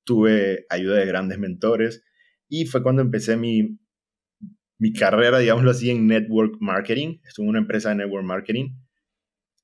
Tuve 0.04 0.66
ayuda 0.70 0.98
de 0.98 1.06
grandes 1.08 1.40
mentores 1.40 2.04
y 2.48 2.66
fue 2.66 2.84
cuando 2.84 3.02
empecé 3.02 3.38
mi, 3.38 3.80
mi 4.82 4.94
carrera, 4.94 5.38
digámoslo 5.38 5.70
así, 5.70 5.92
en 5.92 6.08
network 6.08 6.56
marketing. 6.60 7.20
Estuve 7.24 7.46
en 7.46 7.50
una 7.52 7.60
empresa 7.60 7.90
de 7.90 7.96
network 7.98 8.26
marketing 8.26 8.72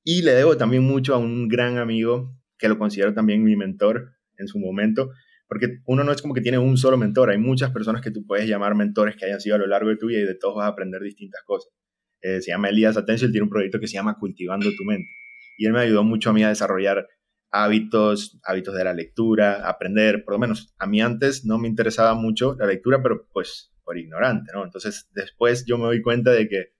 y 0.04 0.22
le 0.22 0.34
debo 0.34 0.58
también 0.58 0.84
mucho 0.84 1.16
a 1.16 1.18
un 1.18 1.48
gran 1.48 1.80
amigo 1.80 2.38
que 2.60 2.70
lo 2.70 2.78
considero 2.78 3.16
también 3.16 3.44
mi 3.44 3.56
mentor 3.56 4.12
en 4.38 4.48
su 4.48 4.60
momento, 4.60 5.10
porque 5.48 5.80
uno 5.88 6.04
no 6.04 6.12
es 6.12 6.22
como 6.22 6.36
que 6.36 6.42
tiene 6.42 6.60
un 6.60 6.78
solo 6.78 6.98
mentor, 6.98 7.32
hay 7.32 7.40
muchas 7.40 7.72
personas 7.72 8.04
que 8.04 8.12
tú 8.12 8.28
puedes 8.28 8.48
llamar 8.48 8.76
mentores 8.76 9.16
que 9.16 9.26
hayan 9.26 9.42
sido 9.42 9.56
a 9.56 9.58
lo 9.58 9.66
largo 9.66 9.90
de 9.90 9.98
tu 9.98 10.06
vida 10.06 10.20
y 10.20 10.26
de 10.26 10.36
todos 10.36 10.58
vas 10.58 10.66
a 10.66 10.68
aprender 10.68 11.02
distintas 11.02 11.42
cosas. 11.48 11.74
Eh, 12.22 12.40
se 12.42 12.52
llama 12.52 12.70
Elías 12.70 12.96
Atencio, 12.96 13.26
él 13.26 13.32
tiene 13.32 13.46
un 13.46 13.50
proyecto 13.50 13.80
que 13.80 13.88
se 13.88 13.96
llama 13.96 14.20
Cultivando 14.20 14.70
tu 14.78 14.84
mente. 14.84 15.10
Y 15.58 15.66
él 15.66 15.74
me 15.74 15.80
ayudó 15.80 16.04
mucho 16.04 16.30
a 16.30 16.34
mí 16.34 16.44
a 16.44 16.50
desarrollar 16.50 17.08
hábitos, 17.50 18.40
hábitos 18.44 18.76
de 18.76 18.84
la 18.84 18.94
lectura, 18.94 19.68
aprender, 19.68 20.24
por 20.24 20.36
lo 20.36 20.40
menos 20.40 20.76
a 20.78 20.86
mí 20.86 21.02
antes 21.02 21.44
no 21.44 21.58
me 21.58 21.68
interesaba 21.68 22.14
mucho 22.14 22.56
la 22.60 22.68
lectura, 22.68 23.02
pero 23.02 23.28
pues 23.34 23.74
ignorante, 23.96 24.52
¿no? 24.54 24.66
Entonces 24.66 25.08
después 25.14 25.66
yo 25.68 25.78
me 25.78 25.86
doy 25.86 26.02
cuenta 26.02 26.32
de 26.32 26.50
que 26.50 26.74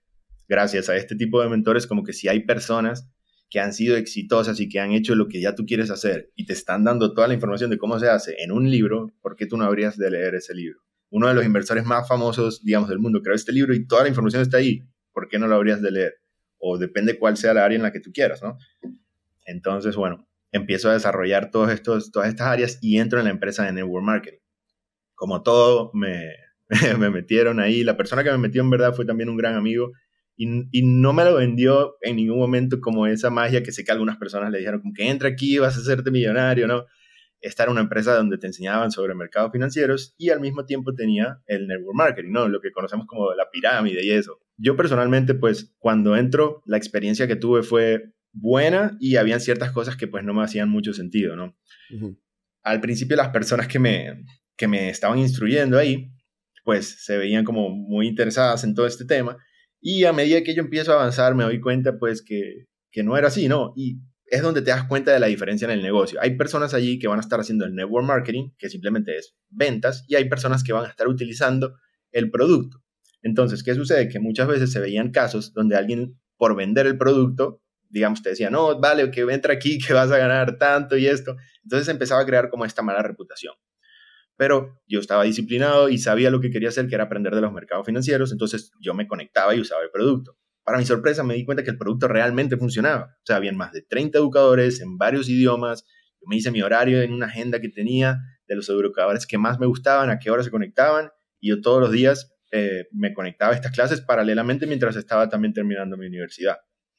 gracias 0.48 0.88
a 0.88 0.96
este 0.96 1.14
tipo 1.14 1.40
de 1.40 1.48
mentores, 1.48 1.86
como 1.86 2.02
que 2.02 2.12
si 2.12 2.26
hay 2.28 2.40
personas 2.40 3.08
que 3.50 3.60
han 3.60 3.72
sido 3.72 3.96
exitosas 3.96 4.60
y 4.60 4.68
que 4.68 4.80
han 4.80 4.92
hecho 4.92 5.14
lo 5.14 5.28
que 5.28 5.40
ya 5.40 5.54
tú 5.54 5.64
quieres 5.64 5.90
hacer 5.90 6.32
y 6.34 6.44
te 6.46 6.52
están 6.52 6.84
dando 6.84 7.14
toda 7.14 7.28
la 7.28 7.34
información 7.34 7.70
de 7.70 7.78
cómo 7.78 7.98
se 7.98 8.08
hace 8.08 8.34
en 8.42 8.52
un 8.52 8.70
libro, 8.70 9.14
¿por 9.22 9.36
qué 9.36 9.46
tú 9.46 9.56
no 9.56 9.64
habrías 9.64 9.96
de 9.96 10.10
leer 10.10 10.34
ese 10.34 10.54
libro? 10.54 10.80
Uno 11.10 11.28
de 11.28 11.34
los 11.34 11.44
inversores 11.44 11.84
más 11.84 12.06
famosos, 12.06 12.62
digamos, 12.62 12.90
del 12.90 12.98
mundo 12.98 13.22
creó 13.22 13.34
este 13.34 13.52
libro 13.52 13.74
y 13.74 13.86
toda 13.86 14.02
la 14.02 14.08
información 14.08 14.42
está 14.42 14.58
ahí, 14.58 14.82
¿por 15.12 15.28
qué 15.28 15.38
no 15.38 15.46
lo 15.46 15.54
habrías 15.54 15.80
de 15.80 15.90
leer? 15.90 16.14
O 16.58 16.76
depende 16.76 17.18
cuál 17.18 17.36
sea 17.36 17.54
la 17.54 17.64
área 17.64 17.76
en 17.76 17.82
la 17.82 17.92
que 17.92 18.00
tú 18.00 18.10
quieras, 18.12 18.42
¿no? 18.42 18.58
Entonces, 19.46 19.96
bueno, 19.96 20.28
empiezo 20.52 20.90
a 20.90 20.92
desarrollar 20.92 21.50
todos 21.50 21.70
estos, 21.70 22.10
todas 22.10 22.28
estas 22.28 22.48
áreas 22.48 22.78
y 22.82 22.98
entro 22.98 23.18
en 23.18 23.24
la 23.24 23.30
empresa 23.30 23.64
de 23.64 23.72
Network 23.72 24.04
Marketing. 24.04 24.40
Como 25.14 25.42
todo, 25.42 25.90
me, 25.94 26.34
me 26.98 27.10
metieron 27.10 27.60
ahí. 27.60 27.84
La 27.84 27.96
persona 27.96 28.24
que 28.24 28.30
me 28.30 28.38
metió 28.38 28.62
en 28.62 28.70
verdad 28.70 28.94
fue 28.94 29.04
también 29.04 29.28
un 29.28 29.36
gran 29.36 29.54
amigo 29.54 29.92
y, 30.40 30.82
no 30.82 31.12
me 31.12 31.24
lo 31.24 31.34
vendió 31.34 31.96
en 32.00 32.16
ningún 32.16 32.38
momento 32.38 32.80
como 32.80 33.08
esa 33.08 33.28
magia 33.28 33.64
que 33.64 33.72
sé 33.72 33.84
que 33.84 33.90
algunas 33.90 34.18
personas 34.18 34.52
le 34.52 34.58
dijeron, 34.58 34.80
como 34.80 34.94
que 34.94 35.08
entra 35.08 35.28
aquí, 35.28 35.58
vas 35.58 35.76
a 35.76 35.80
hacerte 35.80 36.12
millonario, 36.12 36.68
¿no? 36.68 36.86
Esta 37.40 37.64
era 37.64 37.72
una 37.72 37.80
empresa 37.80 38.14
donde 38.14 38.38
te 38.38 38.46
enseñaban 38.46 38.92
sobre 38.92 39.16
mercados 39.16 39.50
financieros 39.50 40.14
y 40.16 40.30
al 40.30 40.40
mismo 40.40 40.64
tiempo 40.64 40.94
tenía 40.94 41.40
el 41.46 41.66
network 41.66 41.96
marketing, 41.96 42.30
¿no? 42.30 42.48
Lo 42.48 42.60
que 42.60 42.70
conocemos 42.70 43.06
como 43.06 43.32
la 43.34 43.50
pirámide 43.50 44.04
y 44.04 44.12
eso. 44.12 44.38
Yo 44.56 44.76
personalmente, 44.76 45.34
pues, 45.34 45.74
cuando 45.78 46.16
entro, 46.16 46.62
la 46.66 46.76
experiencia 46.76 47.26
que 47.26 47.36
tuve 47.36 47.64
fue 47.64 48.12
buena 48.32 48.96
y 49.00 49.16
habían 49.16 49.40
ciertas 49.40 49.72
cosas 49.72 49.96
que 49.96 50.06
pues 50.06 50.22
no 50.24 50.34
me 50.34 50.44
hacían 50.44 50.68
mucho 50.68 50.92
sentido, 50.92 51.34
¿no? 51.34 51.56
Al 52.62 52.80
principio 52.80 53.16
las 53.16 53.30
personas 53.30 53.66
que 53.66 53.78
me, 53.80 54.24
que 54.56 54.68
me 54.68 54.88
estaban 54.90 55.18
instruyendo 55.18 55.78
ahí, 55.78 56.12
pues 56.68 57.02
se 57.02 57.16
veían 57.16 57.46
como 57.46 57.70
muy 57.70 58.06
interesadas 58.06 58.62
en 58.62 58.74
todo 58.74 58.86
este 58.86 59.06
tema 59.06 59.38
y 59.80 60.04
a 60.04 60.12
medida 60.12 60.42
que 60.42 60.54
yo 60.54 60.60
empiezo 60.60 60.92
a 60.92 60.96
avanzar, 60.96 61.34
me 61.34 61.44
doy 61.44 61.62
cuenta 61.62 61.98
pues 61.98 62.20
que, 62.20 62.66
que 62.90 63.02
no 63.02 63.16
era 63.16 63.28
así, 63.28 63.48
¿no? 63.48 63.72
Y 63.74 64.00
es 64.26 64.42
donde 64.42 64.60
te 64.60 64.68
das 64.68 64.84
cuenta 64.84 65.10
de 65.10 65.18
la 65.18 65.28
diferencia 65.28 65.64
en 65.64 65.70
el 65.70 65.82
negocio. 65.82 66.20
Hay 66.20 66.36
personas 66.36 66.74
allí 66.74 66.98
que 66.98 67.08
van 67.08 67.20
a 67.20 67.22
estar 67.22 67.40
haciendo 67.40 67.64
el 67.64 67.74
network 67.74 68.06
marketing, 68.06 68.50
que 68.58 68.68
simplemente 68.68 69.16
es 69.16 69.34
ventas, 69.48 70.04
y 70.08 70.16
hay 70.16 70.28
personas 70.28 70.62
que 70.62 70.74
van 70.74 70.84
a 70.84 70.88
estar 70.90 71.08
utilizando 71.08 71.74
el 72.12 72.30
producto. 72.30 72.82
Entonces, 73.22 73.62
¿qué 73.62 73.74
sucede? 73.74 74.10
Que 74.10 74.20
muchas 74.20 74.46
veces 74.46 74.70
se 74.70 74.78
veían 74.78 75.10
casos 75.10 75.54
donde 75.54 75.74
alguien, 75.74 76.20
por 76.36 76.54
vender 76.54 76.86
el 76.86 76.98
producto, 76.98 77.62
digamos, 77.88 78.20
te 78.20 78.28
decía, 78.28 78.50
no, 78.50 78.78
vale, 78.78 79.10
que 79.10 79.22
entra 79.22 79.54
aquí, 79.54 79.78
que 79.86 79.94
vas 79.94 80.10
a 80.10 80.18
ganar 80.18 80.58
tanto 80.58 80.98
y 80.98 81.06
esto. 81.06 81.34
Entonces 81.62 81.88
empezaba 81.88 82.20
a 82.20 82.26
crear 82.26 82.50
como 82.50 82.66
esta 82.66 82.82
mala 82.82 83.02
reputación 83.02 83.54
pero 84.38 84.80
yo 84.86 85.00
estaba 85.00 85.24
disciplinado 85.24 85.88
y 85.88 85.98
sabía 85.98 86.30
lo 86.30 86.40
que 86.40 86.50
quería 86.50 86.68
hacer, 86.68 86.86
que 86.86 86.94
era 86.94 87.04
aprender 87.04 87.34
de 87.34 87.40
los 87.40 87.52
mercados 87.52 87.84
financieros, 87.84 88.30
entonces 88.30 88.70
yo 88.80 88.94
me 88.94 89.08
conectaba 89.08 89.54
y 89.54 89.60
usaba 89.60 89.82
el 89.82 89.90
producto. 89.90 90.38
Para 90.62 90.78
mi 90.78 90.86
sorpresa 90.86 91.24
me 91.24 91.34
di 91.34 91.44
cuenta 91.44 91.64
que 91.64 91.70
el 91.70 91.76
producto 91.76 92.06
realmente 92.06 92.56
funcionaba. 92.56 93.16
O 93.18 93.26
sea, 93.26 93.36
habían 93.36 93.56
más 93.56 93.72
de 93.72 93.82
30 93.82 94.16
educadores 94.16 94.80
en 94.80 94.96
varios 94.96 95.28
idiomas. 95.28 95.84
Yo 96.20 96.28
me 96.28 96.36
hice 96.36 96.52
mi 96.52 96.62
horario 96.62 97.02
en 97.02 97.12
una 97.12 97.26
agenda 97.26 97.60
que 97.60 97.68
tenía 97.68 98.20
de 98.46 98.54
los 98.54 98.68
educadores 98.68 99.26
que 99.26 99.38
más 99.38 99.58
me 99.58 99.66
gustaban, 99.66 100.08
a 100.08 100.20
qué 100.20 100.30
hora 100.30 100.44
se 100.44 100.50
conectaban, 100.50 101.10
y 101.40 101.48
yo 101.48 101.60
todos 101.60 101.80
los 101.80 101.90
días 101.90 102.32
eh, 102.52 102.86
me 102.92 103.14
conectaba 103.14 103.52
a 103.52 103.56
estas 103.56 103.72
clases 103.72 104.02
paralelamente 104.02 104.68
mientras 104.68 104.94
estaba 104.94 105.28
también 105.28 105.52
terminando 105.52 105.96
mi 105.96 106.06
universidad. 106.06 106.58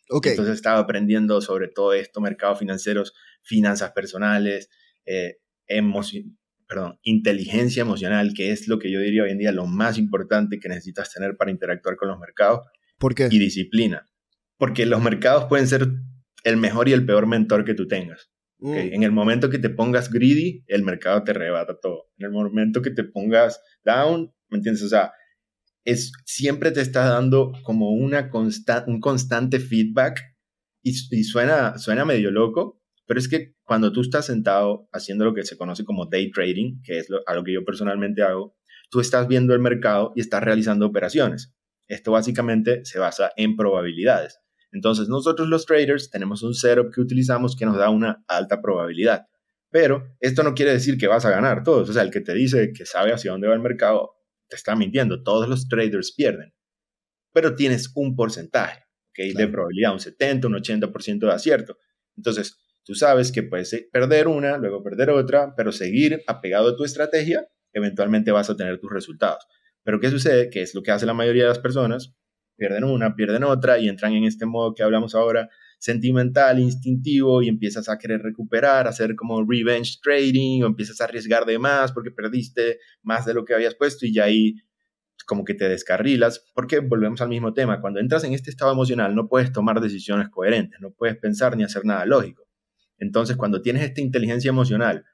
Okay. 0.09 0.31
Entonces 0.31 0.55
estaba 0.55 0.79
aprendiendo 0.79 1.39
sobre 1.39 1.69
todo 1.69 1.93
esto, 1.93 2.19
mercados 2.19 2.59
financieros, 2.59 3.13
finanzas 3.43 3.93
personales, 3.93 4.69
eh, 5.05 5.37
perdón, 6.69 6.99
inteligencia 7.01 7.81
emocional, 7.81 8.33
que 8.35 8.51
es 8.51 8.67
lo 8.67 8.77
que 8.77 8.91
yo 8.91 8.99
diría 8.99 9.23
hoy 9.23 9.31
en 9.31 9.39
día 9.39 9.51
lo 9.51 9.65
más 9.65 9.97
importante 9.97 10.59
que 10.59 10.69
necesitas 10.69 11.11
tener 11.11 11.35
para 11.35 11.49
interactuar 11.49 11.95
con 11.95 12.09
los 12.09 12.19
mercados. 12.19 12.61
¿Por 12.99 13.15
qué? 13.15 13.27
Y 13.31 13.39
disciplina. 13.39 14.07
Porque 14.57 14.85
los 14.85 15.01
mercados 15.01 15.45
pueden 15.45 15.67
ser 15.67 15.87
el 16.43 16.57
mejor 16.57 16.87
y 16.87 16.93
el 16.93 17.07
peor 17.07 17.25
mentor 17.25 17.65
que 17.65 17.73
tú 17.73 17.87
tengas. 17.87 18.29
Mm. 18.59 18.73
En 18.75 19.03
el 19.03 19.11
momento 19.11 19.49
que 19.49 19.57
te 19.57 19.69
pongas 19.69 20.11
greedy, 20.11 20.63
el 20.67 20.83
mercado 20.83 21.23
te 21.23 21.31
arrebata 21.31 21.79
todo. 21.81 22.11
En 22.19 22.27
el 22.27 22.31
momento 22.31 22.83
que 22.83 22.91
te 22.91 23.03
pongas 23.03 23.59
down, 23.83 24.31
¿me 24.49 24.57
entiendes? 24.57 24.83
O 24.83 24.89
sea, 24.89 25.11
es, 25.85 26.11
siempre 26.25 26.69
te 26.69 26.81
está 26.81 27.09
dando 27.09 27.51
como 27.63 27.93
una 27.93 28.29
un 28.85 28.99
constante 28.99 29.59
feedback 29.59 30.21
y, 30.83 30.91
y, 30.91 31.23
suena, 31.23 31.79
suena 31.79 32.05
medio 32.05 32.29
loco, 32.29 32.78
pero 33.09 33.19
es 33.19 33.27
que 33.27 33.55
cuando 33.63 33.91
tú 33.91 34.01
estás 34.01 34.27
sentado 34.27 34.87
haciendo 34.91 35.25
lo 35.25 35.33
que 35.33 35.43
se 35.43 35.57
conoce 35.57 35.83
como 35.83 36.05
day 36.05 36.29
trading, 36.29 36.79
que 36.83 36.99
es 36.99 37.09
lo, 37.09 37.21
algo 37.25 37.43
que 37.43 37.53
yo 37.53 37.65
personalmente 37.65 38.21
hago, 38.21 38.55
tú 38.91 38.99
estás 38.99 39.27
viendo 39.27 39.55
el 39.55 39.59
mercado 39.59 40.13
y 40.15 40.21
estás 40.21 40.43
realizando 40.43 40.85
operaciones. 40.85 41.51
Esto 41.87 42.11
básicamente 42.11 42.85
se 42.85 42.99
basa 42.99 43.31
en 43.35 43.55
probabilidades. 43.55 44.39
Entonces 44.71 45.09
nosotros 45.09 45.47
los 45.47 45.65
traders 45.65 46.11
tenemos 46.11 46.43
un 46.43 46.53
setup 46.53 46.93
que 46.93 47.01
utilizamos 47.01 47.55
que 47.55 47.65
nos 47.65 47.77
da 47.77 47.89
una 47.89 48.23
alta 48.27 48.61
probabilidad. 48.61 49.25
Pero 49.71 50.15
esto 50.19 50.43
no 50.43 50.53
quiere 50.53 50.73
decir 50.73 50.99
que 50.99 51.07
vas 51.07 51.25
a 51.25 51.31
ganar 51.31 51.63
todos. 51.63 51.89
O 51.89 51.93
sea, 51.93 52.03
el 52.03 52.11
que 52.11 52.21
te 52.21 52.35
dice 52.35 52.73
que 52.73 52.85
sabe 52.85 53.11
hacia 53.11 53.31
dónde 53.31 53.47
va 53.47 53.55
el 53.55 53.59
mercado 53.59 54.11
te 54.47 54.55
está 54.55 54.75
mintiendo. 54.75 55.23
Todos 55.23 55.49
los 55.49 55.67
traders 55.67 56.13
pierden. 56.15 56.53
Pero 57.33 57.55
tienes 57.55 57.91
un 57.95 58.15
porcentaje. 58.15 58.83
¿okay? 59.09 59.33
de 59.33 59.47
probabilidad, 59.47 59.93
un 59.93 59.99
70, 59.99 60.47
un 60.47 60.53
80% 60.53 61.21
de 61.21 61.31
acierto. 61.31 61.75
Entonces, 62.15 62.55
tú 62.89 62.95
sabes 62.95 63.31
que 63.31 63.43
puedes 63.43 63.87
perder 63.91 64.27
una, 64.27 64.57
luego 64.57 64.81
perder 64.81 65.11
otra, 65.11 65.53
pero 65.55 65.71
seguir 65.71 66.23
apegado 66.25 66.69
a 66.69 66.75
tu 66.75 66.83
estrategia, 66.83 67.47
eventualmente 67.71 68.31
vas 68.31 68.49
a 68.49 68.57
tener 68.57 68.79
tus 68.79 68.91
resultados. 68.91 69.45
Pero 69.83 69.99
¿qué 69.99 70.09
sucede? 70.09 70.49
Que 70.49 70.63
es 70.63 70.73
lo 70.73 70.81
que 70.81 70.89
hace 70.89 71.05
la 71.05 71.13
mayoría 71.13 71.43
de 71.43 71.49
las 71.49 71.59
personas, 71.59 72.15
pierden 72.57 72.85
una, 72.85 73.15
pierden 73.15 73.43
otra 73.43 73.77
y 73.77 73.87
entran 73.87 74.13
en 74.13 74.23
este 74.23 74.47
modo 74.47 74.73
que 74.73 74.81
hablamos 74.81 75.13
ahora, 75.13 75.49
sentimental, 75.77 76.57
instintivo, 76.57 77.43
y 77.43 77.47
empiezas 77.47 77.89
a 77.89 77.99
querer 77.99 78.23
recuperar, 78.23 78.87
hacer 78.87 79.15
como 79.15 79.45
revenge 79.47 79.99
trading, 80.01 80.63
o 80.63 80.65
empiezas 80.65 80.99
a 80.99 81.03
arriesgar 81.03 81.45
de 81.45 81.59
más 81.59 81.91
porque 81.91 82.09
perdiste 82.09 82.79
más 83.03 83.23
de 83.27 83.35
lo 83.35 83.45
que 83.45 83.53
habías 83.53 83.75
puesto 83.75 84.07
y 84.07 84.15
ya 84.15 84.23
ahí 84.23 84.55
como 85.27 85.45
que 85.45 85.53
te 85.53 85.69
descarrilas, 85.69 86.43
porque 86.55 86.79
volvemos 86.79 87.21
al 87.21 87.29
mismo 87.29 87.53
tema, 87.53 87.81
cuando 87.81 87.99
entras 87.99 88.23
en 88.23 88.33
este 88.33 88.49
estado 88.49 88.71
emocional 88.71 89.13
no 89.13 89.27
puedes 89.27 89.51
tomar 89.51 89.79
decisiones 89.79 90.29
coherentes, 90.29 90.79
no 90.81 90.89
puedes 90.89 91.17
pensar 91.17 91.55
ni 91.55 91.63
hacer 91.63 91.85
nada 91.85 92.03
lógico. 92.07 92.48
Entonces, 92.99 93.37
cuando 93.37 93.61
tienes 93.61 93.83
esta 93.83 94.01
inteligencia 94.01 94.49
emocional, 94.49 95.05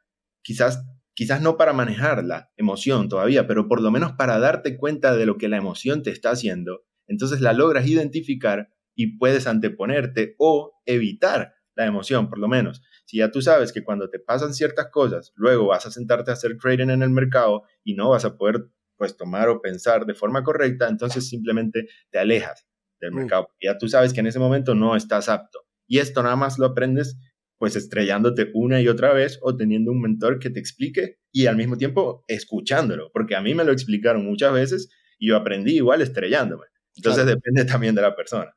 quizás 0.41 0.83
quizás 1.15 1.41
no 1.41 1.57
para 1.57 1.73
manejar 1.73 2.23
la 2.23 2.51
emoción 2.57 3.09
todavía, 3.09 3.47
pero 3.47 3.67
por 3.67 3.81
lo 3.81 3.89
menos 3.89 4.11
para 4.13 4.37
darte 4.37 4.77
cuenta 4.77 5.15
de 5.15 5.25
lo 5.25 5.37
que 5.37 5.47
la 5.47 5.57
emoción 5.57 6.03
te 6.03 6.11
está 6.11 6.31
haciendo, 6.31 6.83
entonces 7.07 7.41
la 7.41 7.53
logras 7.53 7.87
identificar 7.87 8.69
y 8.95 9.17
puedes 9.17 9.47
anteponerte 9.47 10.35
o 10.37 10.73
evitar 10.85 11.53
la 11.75 11.85
emoción, 11.85 12.29
por 12.29 12.37
lo 12.37 12.47
menos. 12.47 12.81
Si 13.05 13.17
ya 13.17 13.31
tú 13.31 13.41
sabes 13.41 13.71
que 13.71 13.83
cuando 13.83 14.09
te 14.09 14.19
pasan 14.19 14.53
ciertas 14.53 14.87
cosas, 14.91 15.31
luego 15.35 15.67
vas 15.67 15.85
a 15.85 15.91
sentarte 15.91 16.31
a 16.31 16.35
hacer 16.35 16.57
trading 16.57 16.89
en 16.89 17.01
el 17.01 17.09
mercado 17.09 17.63
y 17.83 17.95
no 17.95 18.09
vas 18.09 18.25
a 18.25 18.37
poder 18.37 18.67
pues 18.97 19.17
tomar 19.17 19.49
o 19.49 19.61
pensar 19.61 20.05
de 20.05 20.13
forma 20.13 20.43
correcta, 20.43 20.87
entonces 20.87 21.27
simplemente 21.27 21.87
te 22.11 22.19
alejas 22.19 22.65
del 22.99 23.11
mm. 23.11 23.15
mercado. 23.15 23.49
Ya 23.61 23.77
tú 23.77 23.89
sabes 23.89 24.13
que 24.13 24.21
en 24.21 24.27
ese 24.27 24.39
momento 24.39 24.73
no 24.73 24.95
estás 24.95 25.27
apto. 25.27 25.59
Y 25.87 25.99
esto 25.99 26.23
nada 26.23 26.35
más 26.35 26.57
lo 26.57 26.65
aprendes 26.65 27.17
pues 27.57 27.75
estrellándote 27.75 28.49
una 28.53 28.81
y 28.81 28.87
otra 28.87 29.13
vez 29.13 29.39
o 29.41 29.55
teniendo 29.55 29.91
un 29.91 30.01
mentor 30.01 30.39
que 30.39 30.49
te 30.49 30.59
explique 30.59 31.19
y 31.31 31.45
al 31.47 31.55
mismo 31.55 31.77
tiempo 31.77 32.23
escuchándolo, 32.27 33.11
porque 33.13 33.35
a 33.35 33.41
mí 33.41 33.53
me 33.55 33.63
lo 33.63 33.71
explicaron 33.71 34.25
muchas 34.25 34.53
veces 34.53 34.89
y 35.17 35.29
yo 35.29 35.37
aprendí 35.37 35.75
igual 35.75 36.01
estrellándome. 36.01 36.65
Entonces 36.95 37.25
depende 37.25 37.65
también 37.65 37.95
de 37.95 38.01
la 38.01 38.15
persona. 38.15 38.51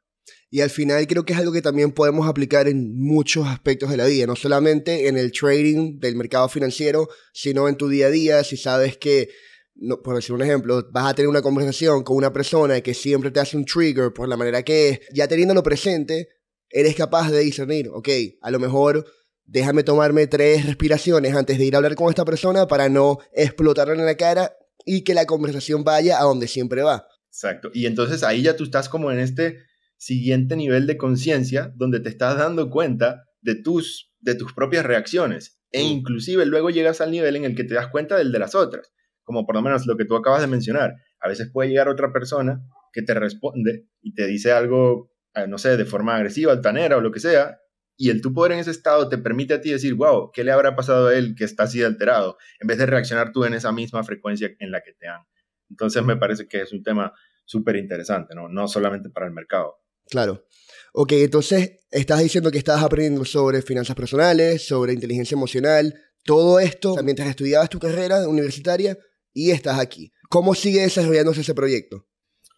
Y 0.50 0.60
al 0.60 0.70
final 0.70 1.06
creo 1.06 1.24
que 1.24 1.32
es 1.32 1.38
algo 1.38 1.52
que 1.52 1.62
también 1.62 1.92
podemos 1.92 2.26
aplicar 2.26 2.68
en 2.68 2.98
muchos 2.98 3.46
aspectos 3.46 3.90
de 3.90 3.96
la 3.96 4.06
vida, 4.06 4.26
no 4.26 4.36
solamente 4.36 5.08
en 5.08 5.18
el 5.18 5.32
trading 5.32 5.98
del 5.98 6.16
mercado 6.16 6.48
financiero, 6.48 7.08
sino 7.32 7.68
en 7.68 7.76
tu 7.76 7.88
día 7.88 8.06
a 8.06 8.10
día, 8.10 8.44
si 8.44 8.56
sabes 8.56 8.96
que, 8.96 9.28
no, 9.74 10.00
por 10.00 10.16
decir 10.16 10.34
un 10.34 10.42
ejemplo, 10.42 10.86
vas 10.90 11.10
a 11.10 11.14
tener 11.14 11.28
una 11.28 11.42
conversación 11.42 12.02
con 12.02 12.16
una 12.16 12.32
persona 12.32 12.80
que 12.80 12.94
siempre 12.94 13.30
te 13.30 13.40
hace 13.40 13.56
un 13.56 13.64
trigger 13.64 14.12
por 14.12 14.28
la 14.28 14.36
manera 14.36 14.62
que 14.62 14.88
es, 14.88 15.00
ya 15.12 15.28
teniéndolo 15.28 15.62
presente, 15.62 16.28
eres 16.70 16.94
capaz 16.94 17.30
de 17.30 17.40
discernir, 17.40 17.88
ok, 17.92 18.08
a 18.40 18.50
lo 18.50 18.58
mejor 18.58 19.04
déjame 19.44 19.82
tomarme 19.82 20.26
tres 20.26 20.66
respiraciones 20.66 21.34
antes 21.34 21.58
de 21.58 21.64
ir 21.64 21.74
a 21.74 21.78
hablar 21.78 21.94
con 21.94 22.10
esta 22.10 22.24
persona 22.24 22.66
para 22.66 22.88
no 22.88 23.18
explotarle 23.32 23.94
en 23.94 24.06
la 24.06 24.16
cara 24.16 24.52
y 24.84 25.04
que 25.04 25.14
la 25.14 25.26
conversación 25.26 25.84
vaya 25.84 26.20
a 26.20 26.24
donde 26.24 26.46
siempre 26.46 26.82
va. 26.82 27.06
Exacto. 27.28 27.70
Y 27.72 27.86
entonces 27.86 28.22
ahí 28.22 28.42
ya 28.42 28.56
tú 28.56 28.64
estás 28.64 28.88
como 28.88 29.10
en 29.10 29.18
este 29.18 29.58
siguiente 29.96 30.56
nivel 30.56 30.86
de 30.86 30.96
conciencia 30.96 31.72
donde 31.76 32.00
te 32.00 32.08
estás 32.08 32.38
dando 32.38 32.70
cuenta 32.70 33.24
de 33.40 33.54
tus, 33.54 34.12
de 34.20 34.34
tus 34.34 34.52
propias 34.52 34.84
reacciones. 34.84 35.60
E 35.70 35.82
mm. 35.82 35.86
inclusive 35.86 36.46
luego 36.46 36.70
llegas 36.70 37.00
al 37.00 37.10
nivel 37.10 37.36
en 37.36 37.44
el 37.44 37.54
que 37.54 37.64
te 37.64 37.74
das 37.74 37.88
cuenta 37.88 38.16
del 38.16 38.32
de 38.32 38.38
las 38.38 38.54
otras. 38.54 38.92
Como 39.22 39.44
por 39.44 39.54
lo 39.54 39.62
menos 39.62 39.86
lo 39.86 39.96
que 39.96 40.04
tú 40.04 40.16
acabas 40.16 40.40
de 40.40 40.46
mencionar. 40.46 40.94
A 41.20 41.28
veces 41.28 41.50
puede 41.52 41.68
llegar 41.68 41.88
otra 41.88 42.12
persona 42.12 42.62
que 42.92 43.02
te 43.02 43.14
responde 43.14 43.86
y 44.00 44.14
te 44.14 44.26
dice 44.26 44.52
algo 44.52 45.10
no 45.46 45.58
sé, 45.58 45.76
de 45.76 45.84
forma 45.84 46.16
agresiva, 46.16 46.52
altanera 46.52 46.96
o 46.96 47.00
lo 47.00 47.12
que 47.12 47.20
sea, 47.20 47.58
y 47.96 48.10
el 48.10 48.20
tu 48.20 48.32
poder 48.32 48.52
en 48.52 48.58
ese 48.60 48.70
estado 48.70 49.08
te 49.08 49.18
permite 49.18 49.54
a 49.54 49.60
ti 49.60 49.70
decir, 49.70 49.94
wow, 49.94 50.30
¿qué 50.32 50.44
le 50.44 50.52
habrá 50.52 50.76
pasado 50.76 51.08
a 51.08 51.14
él 51.14 51.34
que 51.36 51.44
está 51.44 51.64
así 51.64 51.82
alterado? 51.82 52.38
En 52.60 52.68
vez 52.68 52.78
de 52.78 52.86
reaccionar 52.86 53.32
tú 53.32 53.44
en 53.44 53.54
esa 53.54 53.72
misma 53.72 54.04
frecuencia 54.04 54.50
en 54.58 54.70
la 54.70 54.82
que 54.82 54.92
te 54.92 55.08
han. 55.08 55.22
Entonces 55.68 56.04
me 56.04 56.16
parece 56.16 56.46
que 56.46 56.62
es 56.62 56.72
un 56.72 56.82
tema 56.82 57.12
súper 57.44 57.76
interesante, 57.76 58.34
¿no? 58.34 58.48
No 58.48 58.68
solamente 58.68 59.10
para 59.10 59.26
el 59.26 59.32
mercado. 59.32 59.78
Claro. 60.08 60.46
Ok, 60.92 61.12
entonces 61.12 61.86
estás 61.90 62.20
diciendo 62.20 62.50
que 62.50 62.58
estás 62.58 62.82
aprendiendo 62.82 63.24
sobre 63.24 63.62
finanzas 63.62 63.96
personales, 63.96 64.66
sobre 64.66 64.92
inteligencia 64.92 65.34
emocional, 65.34 65.94
todo 66.24 66.60
esto 66.60 66.94
mientras 67.02 67.28
estudiabas 67.28 67.68
tu 67.68 67.78
carrera 67.78 68.28
universitaria 68.28 68.96
y 69.32 69.50
estás 69.50 69.78
aquí. 69.78 70.12
¿Cómo 70.28 70.54
sigue 70.54 70.82
desarrollándose 70.82 71.40
ese 71.40 71.54
proyecto? 71.54 72.07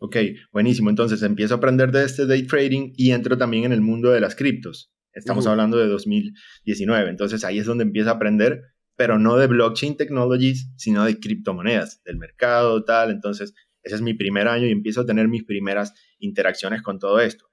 Ok, 0.03 0.17
buenísimo. 0.51 0.89
Entonces 0.89 1.23
empiezo 1.23 1.55
a 1.55 1.57
aprender 1.59 1.93
de 1.93 2.05
este 2.05 2.27
day 2.27 2.47
trading 2.47 2.93
y 2.97 3.11
entro 3.11 3.37
también 3.37 3.65
en 3.65 3.73
el 3.73 3.83
mundo 3.83 4.11
de 4.11 4.21
las 4.21 4.35
criptos. 4.35 4.91
Estamos 5.13 5.47
hablando 5.47 5.77
de 5.77 5.89
2019. 5.89 7.11
Entonces 7.11 7.45
ahí 7.45 7.59
es 7.59 7.67
donde 7.67 7.85
empiezo 7.85 8.09
a 8.09 8.15
aprender, 8.15 8.63
pero 8.97 9.19
no 9.19 9.37
de 9.37 9.47
blockchain 9.47 9.99
technologies, 9.99 10.73
sino 10.77 11.05
de 11.05 11.21
criptomonedas, 11.21 12.03
del 12.03 12.17
mercado, 12.17 12.83
tal. 12.83 13.11
Entonces 13.11 13.53
ese 13.83 13.97
es 13.97 14.01
mi 14.01 14.15
primer 14.15 14.49
año 14.49 14.67
y 14.67 14.71
empiezo 14.71 15.03
a 15.03 15.07
tener 15.07 15.29
mis 15.29 15.45
primeras 15.45 15.93
interacciones 16.19 16.81
con 16.81 16.99
todo 16.99 17.21
esto. 17.21 17.51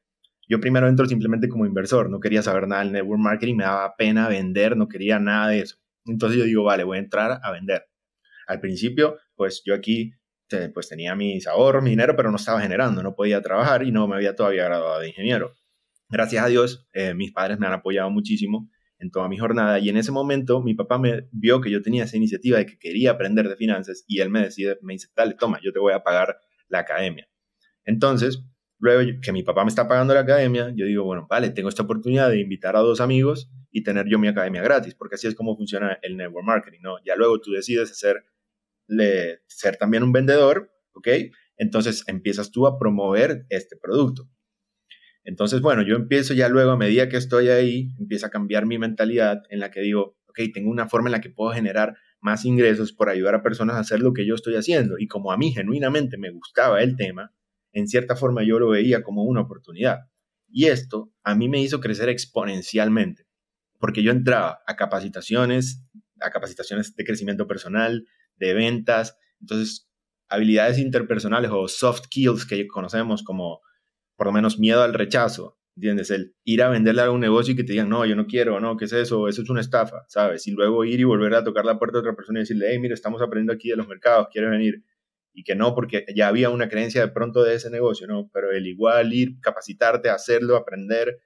Yo 0.48 0.62
primero 0.62 0.88
entro 0.88 1.06
simplemente 1.06 1.50
como 1.50 1.66
inversor, 1.66 2.10
no 2.10 2.22
quería 2.22 2.42
saber 2.42 2.70
nada 2.70 2.82
del 2.82 2.94
network 2.94 3.20
marketing, 3.20 3.56
me 3.56 3.64
daba 3.66 3.94
pena 3.98 4.30
vender, 4.30 4.78
no 4.78 4.88
quería 4.88 5.20
nada 5.20 5.50
de 5.50 5.60
eso. 5.60 5.76
Entonces 6.06 6.40
yo 6.40 6.46
digo, 6.46 6.64
vale, 6.64 6.86
voy 6.86 6.98
a 6.98 7.02
entrar 7.02 7.42
a 7.44 7.52
vender. 7.52 7.84
Al 8.48 8.62
principio, 8.62 9.18
pues 9.36 9.62
yo 9.66 9.74
aquí 9.76 10.14
pues 10.74 10.90
tenía 10.90 11.16
mis 11.16 11.48
ahorros, 11.48 11.84
mi 11.84 11.92
dinero, 11.92 12.16
pero 12.16 12.32
no 12.32 12.38
estaba 12.38 12.62
generando, 12.62 13.04
no 13.04 13.16
podía 13.16 13.42
trabajar 13.42 13.84
y 13.84 13.92
no 13.92 14.08
me 14.08 14.16
había 14.16 14.36
todavía 14.36 14.66
graduado 14.66 15.00
de 15.00 15.10
ingeniero. 15.10 15.54
Gracias 16.10 16.44
a 16.44 16.48
Dios, 16.48 16.88
eh, 16.94 17.14
mis 17.14 17.32
padres 17.34 17.60
me 17.60 17.68
han 17.68 17.74
apoyado 17.74 18.10
muchísimo 18.10 18.70
en 19.00 19.12
toda 19.12 19.28
mi 19.28 19.38
jornada 19.38 19.78
y 19.80 19.90
en 19.90 19.98
ese 19.98 20.12
momento 20.12 20.62
mi 20.62 20.74
papá 20.74 20.98
me 20.98 21.28
vio 21.32 21.62
que 21.62 21.70
yo 21.70 21.82
tenía 21.82 22.06
esa 22.06 22.18
iniciativa 22.18 22.58
de 22.58 22.66
que 22.66 22.80
quería 22.80 23.12
aprender 23.12 23.48
de 23.48 23.56
finanzas 23.56 24.04
y 24.08 24.22
él 24.22 24.30
me 24.30 24.42
decide, 24.42 24.78
me 24.82 24.94
dice, 24.94 25.10
dale, 25.16 25.36
toma, 25.36 25.60
yo 25.62 25.72
te 25.72 25.80
voy 25.80 25.94
a 25.94 26.04
pagar 26.04 26.38
la 26.70 26.80
academia. 26.80 27.28
Entonces, 27.84 28.44
luego 28.80 29.12
que 29.22 29.32
mi 29.32 29.44
papá 29.44 29.64
me 29.64 29.70
está 29.70 29.88
pagando 29.88 30.14
la 30.14 30.22
academia, 30.22 30.72
yo 30.76 30.86
digo, 30.86 31.04
bueno, 31.04 31.28
vale, 31.30 31.50
tengo 31.50 31.70
esta 31.70 31.84
oportunidad 31.84 32.30
de 32.30 32.40
invitar 32.40 32.76
a 32.76 32.80
dos 32.80 33.02
amigos 33.02 33.52
y 33.72 33.84
tener 33.84 34.08
yo 34.08 34.18
mi 34.18 34.28
academia 34.28 34.62
gratis, 34.62 34.96
porque 34.96 35.16
así 35.16 35.28
es 35.28 35.36
como 35.36 35.56
funciona 35.56 36.00
el 36.02 36.18
network 36.18 36.46
marketing, 36.46 36.80
¿no? 36.82 36.98
Ya 37.06 37.16
luego 37.16 37.40
tú 37.40 37.52
decides 37.52 37.92
hacer 37.92 38.24
ser 39.47 39.78
también 39.78 40.04
un 40.04 40.12
vendedor, 40.12 40.71
¿ok? 40.93 41.08
Entonces 41.58 42.04
empiezas 42.08 42.52
tú 42.52 42.67
a 42.67 42.78
promover 42.78 43.45
este 43.50 43.76
producto. 43.78 44.30
Entonces, 45.23 45.60
bueno, 45.60 45.82
yo 45.82 45.95
empiezo 45.95 46.34
ya 46.34 46.47
luego, 46.47 46.71
a 46.71 46.78
medida 46.78 47.10
que 47.10 47.17
estoy 47.17 47.50
ahí, 47.50 47.89
empieza 48.00 48.28
a 48.28 48.30
cambiar 48.30 48.65
mi 48.65 48.78
mentalidad 48.78 49.41
en 49.50 49.60
la 49.60 49.71
que 49.71 49.82
digo, 49.82 50.17
ok, 50.28 50.39
tengo 50.54 50.69
una 50.69 50.88
forma 50.88 51.10
en 51.10 51.12
la 51.12 51.21
que 51.21 51.30
puedo 51.30 51.52
generar 51.52 51.97
más 52.21 52.45
ingresos 52.45 52.93
por 52.93 53.10
ayudar 53.10 53.36
a 53.36 53.43
personas 53.43 53.76
a 53.76 53.80
hacer 53.80 54.00
lo 54.00 54.13
que 54.13 54.26
yo 54.26 54.36
estoy 54.36 54.56
haciendo. 54.56 54.97
Y 54.97 55.08
como 55.08 55.32
a 55.32 55.38
mí 55.38 55.52
genuinamente 55.52 56.17
me 56.17 56.30
gustaba 56.30 56.82
el 56.82 56.95
tema, 56.95 57.34
en 57.73 57.88
cierta 57.88 58.15
forma 58.15 58.43
yo 58.43 58.58
lo 58.58 58.69
veía 58.69 59.04
como 59.04 59.23
una 59.23 59.41
oportunidad. 59.41 60.00
Y 60.47 60.67
esto 60.67 61.12
a 61.23 61.36
mí 61.36 61.50
me 61.50 61.62
hizo 61.62 61.82
crecer 61.82 62.08
exponencialmente, 62.08 63.28
porque 63.80 64.04
yo 64.04 64.12
entraba 64.12 64.60
a 64.65 64.76
capacitaciones, 64.76 65.84
a 66.21 66.30
capacitaciones 66.32 66.95
de 66.95 67.04
crecimiento 67.04 67.47
personal, 67.47 68.06
de 68.38 68.54
ventas. 68.54 69.17
Entonces, 69.41 69.89
habilidades 70.30 70.80
interpersonales 70.80 71.52
o 71.54 71.67
soft 71.67 72.06
skills 72.06 72.45
que 72.45 72.67
conocemos 72.67 73.23
como 73.23 73.62
por 74.15 74.28
lo 74.28 74.34
menos 74.34 74.60
miedo 74.60 74.82
al 74.82 74.93
rechazo, 74.93 75.58
¿entiendes? 75.76 76.10
El 76.10 76.36
ir 76.43 76.63
a 76.63 76.69
venderle 76.69 77.04
a 77.04 77.12
un 77.12 77.19
negocio 77.19 77.54
y 77.54 77.56
que 77.56 77.63
te 77.63 77.73
digan, 77.73 77.89
no, 77.89 78.06
yo 78.06 78.15
no 78.15 78.26
quiero, 78.26 78.60
no, 78.60 78.78
¿qué 78.78 78.86
es 78.86 78.93
eso? 78.93 79.28
Eso 79.28 79.43
es 79.43 79.50
una 79.50 79.62
estafa, 79.62 80.06
¿sabes? 80.08 80.47
Y 80.47 80.52
luego 80.52 80.84
ir 80.86 81.00
y 81.00 81.04
volver 81.04 81.36
a 81.36 81.43
tocar 81.43 81.65
la 81.65 81.78
puerta 81.78 81.97
de 81.97 82.00
otra 82.02 82.15
persona 82.15 82.39
y 82.39 82.41
decirle, 82.41 82.67
hey, 82.71 82.80
mira, 82.80 82.95
estamos 82.95 83.21
aprendiendo 83.21 83.54
aquí 83.54 83.69
de 83.69 83.76
los 83.76 83.88
mercados, 83.88 84.28
¿quieres 84.32 84.50
venir? 84.50 84.84
Y 85.34 85.43
que 85.43 85.56
no, 85.56 85.76
porque 85.76 86.04
ya 86.15 86.28
había 86.30 86.50
una 86.50 86.67
creencia 86.67 87.02
de 87.02 87.10
pronto 87.10 87.43
de 87.43 87.54
ese 87.56 87.69
negocio, 87.69 88.08
¿no? 88.08 88.30
Pero 88.34 88.52
el 88.52 88.65
igual 88.65 89.13
ir, 89.13 89.39
capacitarte, 89.39 90.10
hacerlo, 90.10 90.56
aprender, 90.56 91.19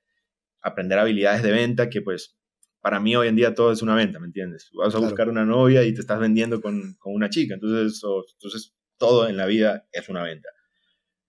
aprender 0.62 1.00
habilidades 1.00 1.44
de 1.44 1.52
venta 1.52 1.90
que 1.90 2.02
pues 2.02 2.38
para 2.82 3.00
mí 3.00 3.16
hoy 3.16 3.28
en 3.28 3.36
día 3.36 3.54
todo 3.54 3.72
es 3.72 3.82
una 3.82 3.96
venta, 3.96 4.20
¿me 4.20 4.26
entiendes? 4.26 4.70
Vas 4.74 4.96
a 4.96 5.00
buscar 5.00 5.30
una 5.30 5.46
novia 5.46 5.84
y 5.84 5.94
te 5.94 6.02
estás 6.02 6.20
vendiendo 6.20 6.62
con, 6.62 6.98
una 7.06 7.30
chica, 7.30 7.54
entonces, 7.54 8.02
entonces 8.34 8.76
todo 8.98 9.30
en 9.30 9.38
la 9.38 9.46
vida 9.46 9.88
es 9.92 10.10
una 10.10 10.24
venta. 10.24 10.50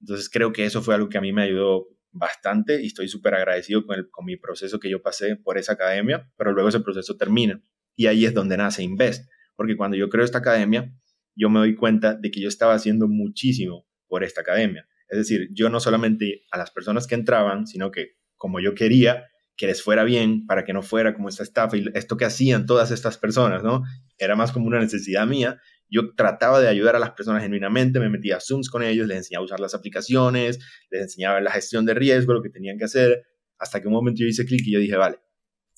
Entonces 0.01 0.29
creo 0.29 0.53
que 0.53 0.65
eso 0.65 0.83
fue 0.83 0.95
algo 0.95 1.09
que 1.09 1.19
a 1.19 1.21
mí 1.21 1.33
me 1.33 1.43
ayudó 1.43 1.89
bastante 2.11 2.83
y 2.83 2.87
estoy 2.87 3.09
súper 3.09 3.35
agradecido 3.35 3.87
con, 3.87 3.99
el, 3.99 4.11
con 4.11 4.25
mi 4.25 4.37
proceso 4.37 4.81
que 4.81 4.91
yo 4.91 5.03
pasé 5.03 5.37
por 5.37 5.59
esa 5.59 5.75
academia, 5.75 6.31
pero 6.37 6.53
luego 6.53 6.69
ese 6.69 6.81
proceso 6.81 7.17
termina 7.17 7.63
y 7.95 8.07
ahí 8.07 8.25
es 8.25 8.35
donde 8.35 8.57
nace 8.57 8.83
Invest, 8.83 9.31
porque 9.55 9.77
cuando 9.77 9.97
yo 9.97 10.09
creo 10.09 10.25
esta 10.25 10.39
academia, 10.39 10.93
yo 11.35 11.51
me 11.51 11.61
doy 11.61 11.75
cuenta 11.75 12.15
de 12.15 12.31
que 12.31 12.41
yo 12.41 12.49
estaba 12.49 12.75
haciendo 12.75 13.09
muchísimo 13.09 13.87
por 14.07 14.25
esta 14.25 14.41
academia. 14.41 14.87
Es 15.09 15.19
decir, 15.19 15.49
yo 15.53 15.69
no 15.69 15.81
solamente 15.81 16.45
a 16.51 16.59
las 16.59 16.71
personas 16.71 17.07
que 17.07 17.15
entraban, 17.15 17.67
sino 17.67 17.91
que 17.91 18.17
como 18.37 18.61
yo 18.61 18.75
quería, 18.75 19.27
que 19.57 19.67
les 19.67 19.83
fuera 19.83 20.05
bien, 20.05 20.47
para 20.47 20.65
que 20.65 20.73
no 20.73 20.83
fuera 20.83 21.15
como 21.15 21.29
esta 21.29 21.43
estafa 21.43 21.77
y 21.77 21.85
esto 21.95 22.17
que 22.17 22.25
hacían 22.25 22.67
todas 22.67 22.91
estas 22.91 23.19
personas, 23.19 23.63
¿no? 23.63 23.83
Era 24.19 24.37
más 24.37 24.53
como 24.53 24.67
una 24.67 24.81
necesidad 24.81 25.27
mía. 25.27 25.61
yo 25.91 26.15
trataba 26.15 26.61
de 26.61 26.69
ayudar 26.69 26.97
a 26.97 26.99
las 26.99 27.11
personas 27.11 27.43
genuinamente, 27.43 28.01
me 28.01 28.09
metía 28.09 28.39
a 28.39 28.41
Zooms 28.41 28.71
con 28.71 28.83
ellos, 28.83 29.07
les 29.07 29.19
enseñaba 29.19 29.43
a 29.43 29.45
usar 29.45 29.61
las 29.61 29.75
aplicaciones, 29.75 30.59
les 30.91 31.03
enseñaba 31.03 31.41
la 31.43 31.51
gestión 31.51 31.85
de 31.85 31.93
riesgo, 31.93 32.33
lo 32.33 32.43
que 32.43 32.49
tenían 32.49 32.79
que 32.79 32.85
hacer, 32.85 33.27
hasta 33.59 33.83
que 33.83 33.89
un 33.89 33.93
momento 33.93 34.21
yo 34.23 34.27
hice 34.27 34.47
clic 34.47 34.67
y 34.67 34.73
yo 34.73 34.79
dije, 34.79 34.97
vale, 34.97 35.19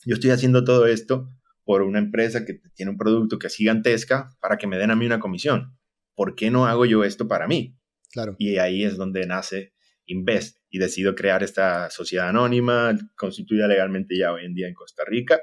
yo 0.04 0.14
estoy 0.14 0.30
haciendo 0.30 0.62
todo 0.62 0.86
esto 0.86 1.28
por 1.64 1.82
una 1.82 1.98
empresa 1.98 2.44
que 2.44 2.60
tiene 2.74 2.92
un 2.92 2.98
producto 2.98 3.38
que 3.38 3.48
es 3.48 3.56
gigantesca 3.56 4.30
para 4.40 4.56
que 4.56 4.66
me 4.66 4.78
den 4.78 4.90
a 4.90 4.96
mí 4.96 5.04
una 5.06 5.18
comisión. 5.18 5.76
¿Por 6.14 6.36
qué 6.36 6.50
no 6.50 6.66
hago 6.66 6.86
yo 6.86 7.02
esto 7.02 7.26
para 7.26 7.48
mí? 7.48 7.76
Claro. 8.12 8.36
Y 8.38 8.58
ahí 8.58 8.84
es 8.84 8.96
donde 8.96 9.26
nace 9.26 9.74
Invest 10.06 10.58
y 10.74 10.78
decido 10.78 11.14
crear 11.14 11.44
esta 11.44 11.88
sociedad 11.88 12.30
anónima 12.30 12.98
constituida 13.14 13.68
legalmente 13.68 14.18
ya 14.18 14.32
hoy 14.32 14.44
en 14.44 14.54
día 14.54 14.66
en 14.66 14.74
Costa 14.74 15.04
Rica. 15.06 15.40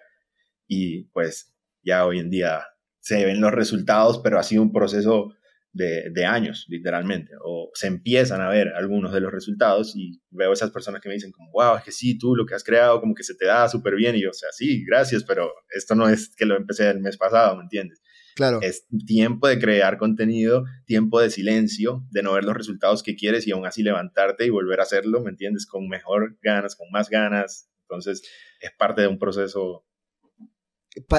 Y 0.68 1.04
pues 1.14 1.56
ya 1.82 2.06
hoy 2.06 2.20
en 2.20 2.30
día 2.30 2.66
se 3.00 3.26
ven 3.26 3.40
los 3.40 3.54
resultados, 3.54 4.20
pero 4.22 4.38
ha 4.38 4.44
sido 4.44 4.62
un 4.62 4.74
proceso 4.74 5.34
de, 5.72 6.26
años, 6.26 6.66
literalmente, 6.68 7.32
o 7.46 7.72
se 7.74 7.88
empiezan 7.88 8.42
a 8.42 8.50
ver 8.50 8.74
algunos 8.76 9.14
de 9.14 9.22
los 9.22 9.32
resultados 9.32 9.96
y 9.96 10.22
veo 10.32 10.52
esas 10.52 10.72
personas 10.72 11.00
que 11.00 11.08
me 11.08 11.16
dicen 11.16 11.32
como, 11.32 11.50
wow, 11.54 11.78
es 11.78 11.84
que 11.86 11.94
sí, 11.94 12.18
tú 12.18 12.36
lo 12.36 12.46
que 12.46 12.56
has 12.56 12.64
creado 12.66 13.00
como 13.00 13.16
que 13.16 13.24
se 13.24 13.34
te 13.36 13.46
da 13.46 13.70
súper 13.70 13.96
bien 13.96 14.18
y 14.18 14.24
yo, 14.24 14.32
o 14.32 14.34
sea, 14.34 14.50
sí, 14.52 14.84
gracias, 14.86 15.24
pero 15.24 15.50
esto 15.70 15.96
no 15.96 16.10
es 16.10 16.36
que 16.36 16.46
lo 16.46 16.58
empecé 16.58 16.90
el 16.90 17.00
mes 17.00 17.16
pasado, 17.16 17.56
¿me 17.56 17.64
entiendes? 17.64 18.02
Claro. 18.36 18.60
Es 18.62 18.86
tiempo 19.06 19.48
de 19.48 19.60
crear 19.60 19.98
contenido, 19.98 20.66
tiempo 20.86 21.20
de 21.20 21.30
silencio, 21.30 22.06
de 22.12 22.24
no 22.24 22.34
ver 22.34 22.44
los 22.44 22.56
resultados 22.56 23.04
que 23.04 23.16
quieres 23.16 23.48
y 23.48 23.52
aún 23.52 23.66
así 23.66 23.84
levantarte 23.84 24.46
y 24.46 24.50
volver 24.50 24.80
a 24.80 24.84
hacerlo, 24.84 25.22
¿me 25.22 25.32
entiendes? 25.32 25.66
Con 25.66 25.88
mejor 25.88 26.38
ganas, 26.42 26.76
con 26.76 26.90
más 26.92 27.10
ganas. 27.10 27.70
Entonces, 27.84 28.22
es 28.62 28.72
parte 28.78 29.02
de 29.02 29.08
un 29.08 29.20
proceso 29.20 29.86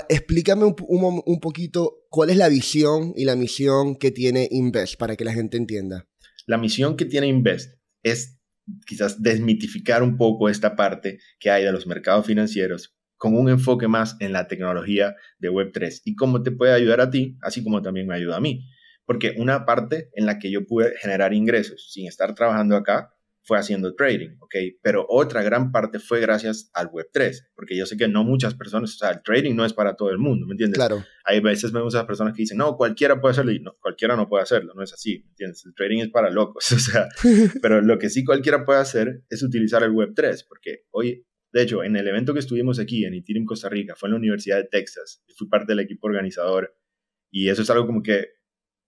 explícame 0.08 0.64
un, 0.64 1.40
poquito 1.40 2.04
cuál 2.10 2.30
es 2.30 2.36
la 2.36 2.48
visión 2.48 3.14
y 3.16 3.24
la 3.24 3.36
misión 3.36 3.96
que 3.96 4.10
tiene 4.10 4.48
Invest 4.50 4.96
para 4.96 5.16
que 5.16 5.24
la 5.24 5.32
gente 5.32 5.56
entienda. 5.56 6.08
La 6.46 6.58
misión 6.58 6.96
que 6.96 7.04
tiene 7.04 7.28
Invest 7.28 7.78
es 8.02 8.38
quizás 8.86 9.22
desmitificar 9.22 10.02
un 10.02 10.16
poco 10.16 10.48
esta 10.48 10.76
parte 10.76 11.18
que 11.38 11.50
hay 11.50 11.64
de 11.64 11.72
los 11.72 11.86
mercados 11.86 12.26
financieros 12.26 12.94
con 13.22 13.36
un 13.36 13.48
enfoque 13.48 13.86
más 13.86 14.16
en 14.18 14.32
la 14.32 14.48
tecnología 14.48 15.14
de 15.38 15.48
Web3 15.48 16.00
y 16.04 16.16
cómo 16.16 16.42
te 16.42 16.50
puede 16.50 16.72
ayudar 16.72 17.00
a 17.00 17.08
ti, 17.08 17.38
así 17.40 17.62
como 17.62 17.80
también 17.80 18.08
me 18.08 18.16
ayuda 18.16 18.38
a 18.38 18.40
mí. 18.40 18.68
Porque 19.06 19.34
una 19.36 19.64
parte 19.64 20.10
en 20.14 20.26
la 20.26 20.40
que 20.40 20.50
yo 20.50 20.66
pude 20.66 20.96
generar 20.98 21.32
ingresos 21.32 21.92
sin 21.92 22.08
estar 22.08 22.34
trabajando 22.34 22.74
acá 22.74 23.14
fue 23.44 23.58
haciendo 23.58 23.94
trading, 23.94 24.30
¿ok? 24.40 24.56
Pero 24.82 25.06
otra 25.08 25.44
gran 25.44 25.70
parte 25.70 26.00
fue 26.00 26.18
gracias 26.18 26.68
al 26.74 26.88
Web3, 26.88 27.50
porque 27.54 27.76
yo 27.76 27.86
sé 27.86 27.96
que 27.96 28.08
no 28.08 28.24
muchas 28.24 28.54
personas, 28.54 28.92
o 28.94 28.98
sea, 28.98 29.10
el 29.10 29.22
trading 29.22 29.54
no 29.54 29.64
es 29.64 29.72
para 29.72 29.94
todo 29.94 30.10
el 30.10 30.18
mundo, 30.18 30.44
¿me 30.48 30.54
entiendes? 30.54 30.78
Claro. 30.78 31.04
Hay 31.24 31.38
veces 31.38 31.70
vemos 31.70 31.94
a 31.94 32.04
personas 32.04 32.34
que 32.34 32.42
dicen, 32.42 32.58
no, 32.58 32.76
cualquiera 32.76 33.20
puede 33.20 33.32
hacerlo, 33.32 33.52
y 33.52 33.60
no, 33.60 33.76
cualquiera 33.80 34.16
no 34.16 34.28
puede 34.28 34.42
hacerlo, 34.42 34.74
no 34.74 34.82
es 34.82 34.92
así, 34.92 35.22
¿me 35.24 35.30
entiendes? 35.30 35.64
El 35.64 35.74
trading 35.76 36.00
es 36.00 36.10
para 36.10 36.28
locos, 36.28 36.72
o 36.72 36.78
sea, 36.80 37.06
pero 37.62 37.80
lo 37.82 38.00
que 38.00 38.10
sí 38.10 38.24
cualquiera 38.24 38.64
puede 38.64 38.80
hacer 38.80 39.22
es 39.30 39.44
utilizar 39.44 39.84
el 39.84 39.92
Web3, 39.92 40.44
porque 40.48 40.86
hoy, 40.90 41.24
de 41.52 41.62
hecho, 41.62 41.84
en 41.84 41.96
el 41.96 42.08
evento 42.08 42.32
que 42.32 42.40
estuvimos 42.40 42.78
aquí 42.78 43.04
en 43.04 43.14
Ethereum 43.14 43.44
Costa 43.44 43.68
Rica, 43.68 43.94
fue 43.94 44.08
en 44.08 44.12
la 44.12 44.18
Universidad 44.18 44.56
de 44.56 44.68
Texas, 44.70 45.22
fui 45.36 45.48
parte 45.48 45.72
del 45.72 45.80
equipo 45.80 46.06
organizador, 46.06 46.74
y 47.30 47.48
eso 47.48 47.62
es 47.62 47.70
algo 47.70 47.86
como 47.86 48.02
que 48.02 48.28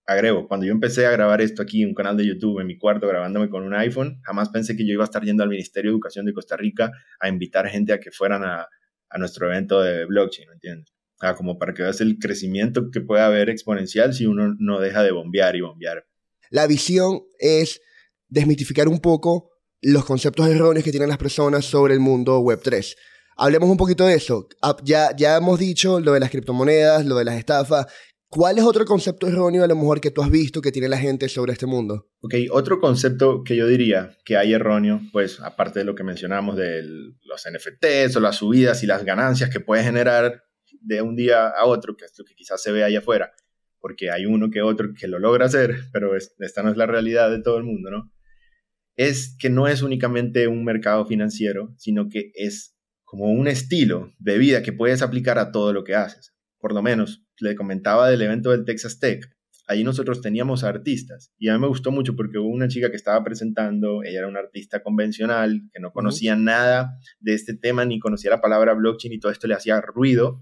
agrego, 0.07 0.48
cuando 0.48 0.66
yo 0.66 0.72
empecé 0.72 1.07
a 1.07 1.11
grabar 1.11 1.40
esto 1.40 1.62
aquí, 1.62 1.83
en 1.83 1.88
un 1.88 1.94
canal 1.94 2.16
de 2.16 2.27
YouTube, 2.27 2.61
en 2.61 2.66
mi 2.66 2.79
cuarto, 2.79 3.09
grabándome 3.09 3.48
con 3.48 3.64
un 3.64 3.74
iPhone, 3.74 4.20
jamás 4.22 4.48
pensé 4.50 4.77
que 4.77 4.87
yo 4.87 4.92
iba 4.92 5.05
a 5.05 5.07
estar 5.07 5.22
yendo 5.24 5.42
al 5.42 5.48
Ministerio 5.48 5.90
de 5.90 5.94
Educación 5.94 6.27
de 6.27 6.33
Costa 6.33 6.57
Rica 6.57 6.92
a 7.20 7.29
invitar 7.29 7.68
gente 7.68 7.92
a 7.92 8.00
que 8.00 8.11
fueran 8.11 8.44
a, 8.44 8.68
nuestro 9.16 9.46
evento 9.46 9.81
de 9.81 10.07
blockchain, 10.07 10.48
¿me 10.48 10.55
entiendes? 10.55 10.92
Ah, 11.20 11.37
como 11.37 11.57
para 11.57 11.72
que 11.72 11.83
veas 11.83 12.00
el 12.00 12.18
crecimiento 12.18 12.90
que 12.90 13.00
puede 13.00 13.22
haber 13.22 13.48
exponencial 13.48 14.12
si 14.12 14.27
uno 14.27 14.57
no 14.59 14.81
deja 14.81 15.05
de 15.05 15.12
bombear 15.12 15.55
y 15.55 15.61
bombear. 15.61 16.05
La 16.50 16.66
visión 16.66 17.20
es 17.38 17.81
desmitificar 18.29 18.88
un 18.88 18.98
poco 18.98 19.53
los 19.85 20.07
conceptos 20.07 20.49
erróneos 20.49 20.83
que 20.83 20.90
tienen 20.90 21.11
las 21.11 21.18
personas 21.18 21.66
sobre 21.66 21.92
el 21.92 22.01
mundo 22.01 22.40
Web3. 22.40 22.97
Hablemos 23.37 23.68
un 23.68 23.77
poquito 23.77 24.07
de 24.07 24.14
eso. 24.14 24.49
Ah, 24.62 24.77
ya, 24.83 25.14
ya 25.14 25.37
hemos 25.37 25.59
dicho 25.59 26.01
lo 26.01 26.12
de 26.12 26.20
las 26.20 26.31
criptomonedas, 26.31 27.05
lo 27.05 27.16
de 27.16 27.25
las 27.25 27.37
estafas. 27.37 27.87
¿Cuál 28.29 28.57
es 28.59 28.64
otro 28.64 28.87
concepto 28.87 29.29
erróneo 29.29 29.62
a 29.62 29.66
lo 29.66 29.77
mejor 29.77 30.01
que 30.01 30.11
tú 30.11 30.23
has 30.23 30.31
visto 30.31 30.62
que 30.62 30.73
tiene 30.73 30.88
la 30.88 30.97
gente 30.97 31.29
sobre 31.29 31.53
este 31.53 31.66
mundo? 31.66 32.09
Ok, 32.23 32.35
otro 32.51 32.81
concepto 32.81 33.44
que 33.44 33.57
yo 33.57 33.68
diría 33.68 34.16
que 34.25 34.38
hay 34.38 34.55
erróneo, 34.55 35.03
pues 35.12 35.38
aparte 35.40 35.81
de 35.81 35.85
lo 35.85 35.94
que 35.94 36.03
mencionamos 36.03 36.57
de 36.57 36.83
los 37.23 37.44
NFTs 37.47 38.16
o 38.16 38.20
las 38.20 38.37
subidas 38.37 38.83
y 38.83 38.87
las 38.87 39.05
ganancias 39.05 39.51
que 39.51 39.61
puede 39.61 39.85
generar 39.85 40.44
de 40.81 41.03
un 41.03 41.14
día 41.14 41.49
a 41.49 41.66
otro, 41.66 41.94
que 41.94 42.07
es 42.07 42.18
lo 42.18 42.25
que 42.25 42.35
quizás 42.35 42.61
se 42.62 42.73
ve 42.73 42.85
ahí 42.85 42.97
afuera, 42.97 43.35
porque 43.81 44.11
hay 44.11 44.25
uno 44.25 44.51
que 44.51 44.62
otro 44.62 44.88
que 44.99 45.09
lo 45.09 45.18
logra 45.18 45.44
hacer, 45.47 45.77
pero 45.92 46.16
esta 46.16 46.62
no 46.62 46.70
es 46.70 46.77
la 46.77 46.87
realidad 46.87 47.31
de 47.31 47.42
todo 47.42 47.59
el 47.59 47.64
mundo, 47.64 47.90
¿no? 47.90 48.13
Es 48.96 49.37
que 49.38 49.50
no 49.50 49.66
es 49.66 49.83
únicamente 49.83 50.46
un 50.48 50.64
mercado 50.64 51.04
financiero, 51.07 51.74
sino 51.76 52.09
que 52.09 52.33
es 52.35 52.76
como 53.04 53.30
un 53.30 53.48
estilo 53.48 54.12
de 54.18 54.38
vida 54.38 54.62
que 54.62 54.72
puedes 54.72 55.02
aplicar 55.02 55.38
a 55.38 55.52
todo 55.52 55.72
lo 55.72 55.85
que 55.85 55.94
haces 55.94 56.35
por 56.64 56.72
lo 56.72 56.80
menos, 56.80 57.22
le 57.40 57.57
comentaba 57.57 58.09
del 58.09 58.22
evento 58.22 58.50
del 58.50 58.64
Texas 58.64 58.98
Tech. 58.98 59.30
Allí 59.66 59.85
nosotros 59.85 60.22
teníamos 60.22 60.64
artistas 60.64 61.30
y 61.37 61.50
a 61.50 61.52
mí 61.52 61.61
me 61.61 61.66
gustó 61.66 61.90
mucho 61.90 62.16
porque 62.16 62.38
hubo 62.38 62.48
una 62.48 62.68
chica 62.68 62.88
que 62.88 62.96
estaba 62.96 63.22
presentando, 63.22 64.02
ella 64.02 64.20
era 64.20 64.28
una 64.28 64.38
artista 64.38 64.83
convencional, 64.83 65.61
que 65.74 65.78
no 65.78 65.92
conocía 65.92 66.37
nada 66.37 66.96
de 67.20 67.35
este 67.35 67.54
tema, 67.54 67.85
ni 67.85 67.98
conocía 67.98 68.30
la 68.30 68.40
palabra 68.40 68.72
blockchain 68.72 69.12
y 69.12 69.20
todo 69.20 69.30
esto 69.30 69.46
le 69.46 69.52
hacía 69.52 69.78
ruido. 69.83 70.40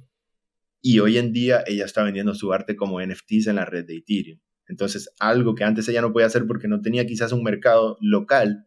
Y 0.81 1.01
hoy 1.01 1.19
en 1.19 1.33
día 1.33 1.65
ella 1.67 1.87
está 1.87 2.05
vendiendo 2.05 2.37
su 2.37 2.53
arte 2.53 2.77
como 2.77 3.05
NFTs 3.05 3.49
en 3.49 3.57
la 3.57 3.65
red 3.65 3.85
de 3.85 3.97
Ethereum. 3.97 4.39
Entonces, 4.73 5.11
algo 5.21 5.55
que 5.55 5.65
antes 5.65 5.87
ella 5.89 6.01
no 6.01 6.15
podía 6.15 6.27
hacer 6.27 6.47
porque 6.47 6.67
no 6.67 6.81
tenía 6.81 7.05
quizás 7.05 7.33
un 7.33 7.43
mercado 7.43 7.99
local, 8.01 8.67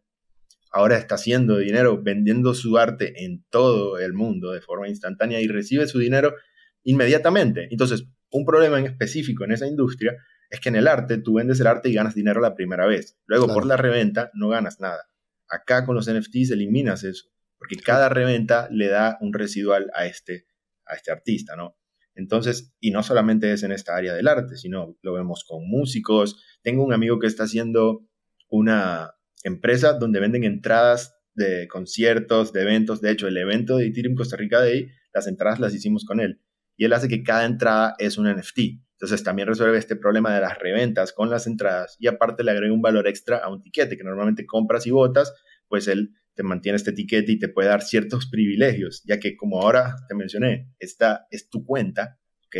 ahora 0.70 0.96
está 0.96 1.16
haciendo 1.16 1.58
dinero 1.58 2.00
vendiendo 2.00 2.54
su 2.54 2.78
arte 2.78 3.24
en 3.24 3.44
todo 3.50 3.98
el 3.98 4.12
mundo 4.12 4.52
de 4.52 4.60
forma 4.60 4.88
instantánea 4.88 5.40
y 5.40 5.48
recibe 5.48 5.88
su 5.88 5.98
dinero 5.98 6.36
inmediatamente. 6.84 7.66
Entonces, 7.72 8.06
un 8.30 8.44
problema 8.44 8.78
en 8.78 8.86
específico 8.86 9.42
en 9.42 9.50
esa 9.50 9.66
industria 9.66 10.16
es 10.48 10.60
que 10.60 10.68
en 10.68 10.76
el 10.76 10.86
arte 10.86 11.18
tú 11.18 11.34
vendes 11.34 11.58
el 11.58 11.66
arte 11.66 11.88
y 11.88 11.94
ganas 11.94 12.14
dinero 12.14 12.40
la 12.40 12.54
primera 12.54 12.86
vez. 12.86 13.18
Luego, 13.26 13.48
por 13.48 13.66
la 13.66 13.76
reventa, 13.76 14.30
no 14.32 14.48
ganas 14.48 14.78
nada. 14.78 15.08
Acá 15.48 15.84
con 15.84 15.96
los 15.96 16.08
NFTs 16.08 16.52
eliminas 16.52 17.02
eso, 17.02 17.30
porque 17.58 17.74
cada 17.76 18.08
reventa 18.08 18.68
le 18.70 18.86
da 18.86 19.18
un 19.20 19.32
residual 19.32 19.90
a 19.92 20.06
este, 20.06 20.46
a 20.86 20.94
este 20.94 21.10
artista, 21.10 21.56
¿no? 21.56 21.76
Entonces, 22.16 22.74
y 22.80 22.90
no 22.90 23.02
solamente 23.02 23.52
es 23.52 23.62
en 23.62 23.72
esta 23.72 23.96
área 23.96 24.14
del 24.14 24.26
arte, 24.26 24.56
sino 24.56 24.96
lo 25.02 25.12
vemos 25.12 25.44
con 25.46 25.68
músicos. 25.68 26.42
Tengo 26.62 26.84
un 26.84 26.92
amigo 26.92 27.18
que 27.18 27.26
está 27.26 27.44
haciendo 27.44 28.06
una 28.48 29.12
empresa 29.44 29.92
donde 29.92 30.18
venden 30.18 30.44
entradas 30.44 31.14
de 31.34 31.68
conciertos, 31.68 32.52
de 32.52 32.62
eventos. 32.62 33.00
De 33.00 33.10
hecho, 33.10 33.28
el 33.28 33.36
evento 33.36 33.76
de 33.76 33.86
Ethereum 33.86 34.16
Costa 34.16 34.36
Rica 34.36 34.58
Day, 34.58 34.88
las 35.12 35.26
entradas 35.26 35.60
las 35.60 35.74
hicimos 35.74 36.04
con 36.04 36.20
él 36.20 36.40
y 36.76 36.84
él 36.84 36.92
hace 36.92 37.08
que 37.08 37.22
cada 37.22 37.44
entrada 37.44 37.94
es 37.98 38.18
un 38.18 38.30
NFT. 38.30 38.58
Entonces 38.92 39.22
también 39.22 39.48
resuelve 39.48 39.78
este 39.78 39.96
problema 39.96 40.34
de 40.34 40.40
las 40.40 40.58
reventas 40.58 41.12
con 41.12 41.28
las 41.28 41.46
entradas 41.46 41.96
y 41.98 42.06
aparte 42.06 42.44
le 42.44 42.50
agrega 42.50 42.72
un 42.72 42.82
valor 42.82 43.06
extra 43.08 43.38
a 43.38 43.50
un 43.50 43.62
tiquete 43.62 43.96
que 43.96 44.04
normalmente 44.04 44.46
compras 44.46 44.86
y 44.86 44.90
votas, 44.90 45.34
pues 45.68 45.88
él 45.88 46.14
te 46.36 46.42
mantiene 46.42 46.76
este 46.76 46.92
tiquete 46.92 47.32
y 47.32 47.38
te 47.38 47.48
puede 47.48 47.68
dar 47.68 47.82
ciertos 47.82 48.26
privilegios, 48.30 49.02
ya 49.04 49.18
que 49.18 49.36
como 49.36 49.60
ahora 49.60 49.96
te 50.08 50.14
mencioné, 50.14 50.70
esta 50.78 51.26
es 51.30 51.50
tu 51.50 51.64
cuenta, 51.64 52.20
¿ok? 52.46 52.56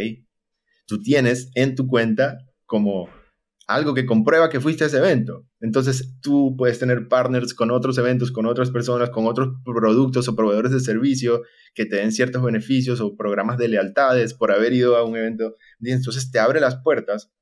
Tú 0.87 1.01
tienes 1.03 1.51
en 1.55 1.75
tu 1.75 1.87
cuenta 1.87 2.39
como 2.65 3.09
algo 3.67 3.95
que 3.95 4.07
comprueba 4.07 4.49
que 4.49 4.61
fuiste 4.61 4.85
a 4.85 4.87
ese 4.87 4.99
evento. 4.99 5.45
Entonces 5.61 6.15
tú 6.23 6.55
puedes 6.57 6.79
tener 6.79 7.09
partners 7.09 7.53
con 7.53 7.73
otros 7.73 7.99
eventos, 7.99 8.31
con 8.31 8.47
otras 8.47 8.71
personas, 8.71 9.11
con 9.11 9.27
otros 9.27 9.57
productos 9.65 10.29
o 10.29 10.37
proveedores 10.37 10.71
de 10.71 10.81
servicio 10.81 11.43
que 11.75 11.85
te 11.85 11.97
den 11.97 12.13
ciertos 12.13 12.43
beneficios 12.43 13.01
o 13.01 13.17
programas 13.17 13.59
de 13.59 13.69
lealtades 13.69 14.35
por 14.35 14.53
haber 14.53 14.73
ido 14.73 14.97
a 14.97 15.05
un 15.05 15.17
evento. 15.17 15.57
Entonces 15.81 16.31
te 16.31 16.39
abre 16.39 16.61
las 16.61 16.77
puertas 16.77 17.33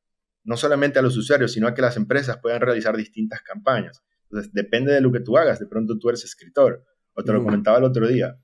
no 0.44 0.56
solamente 0.56 0.98
a 0.98 1.02
los 1.02 1.16
usuarios, 1.16 1.52
sino 1.52 1.68
a 1.68 1.74
que 1.74 1.82
las 1.82 1.96
empresas 1.96 2.38
puedan 2.40 2.60
realizar 2.60 2.96
distintas 2.96 3.42
campañas. 3.42 4.02
Entonces 4.34 4.52
depende 4.52 4.92
de 4.92 5.00
lo 5.00 5.12
que 5.12 5.20
tú 5.20 5.38
hagas. 5.38 5.60
De 5.60 5.66
pronto 5.66 5.96
tú 5.96 6.08
eres 6.08 6.24
escritor, 6.24 6.84
o 7.14 7.22
te 7.22 7.32
lo 7.32 7.44
comentaba 7.44 7.78
el 7.78 7.84
otro 7.84 8.08
día. 8.08 8.36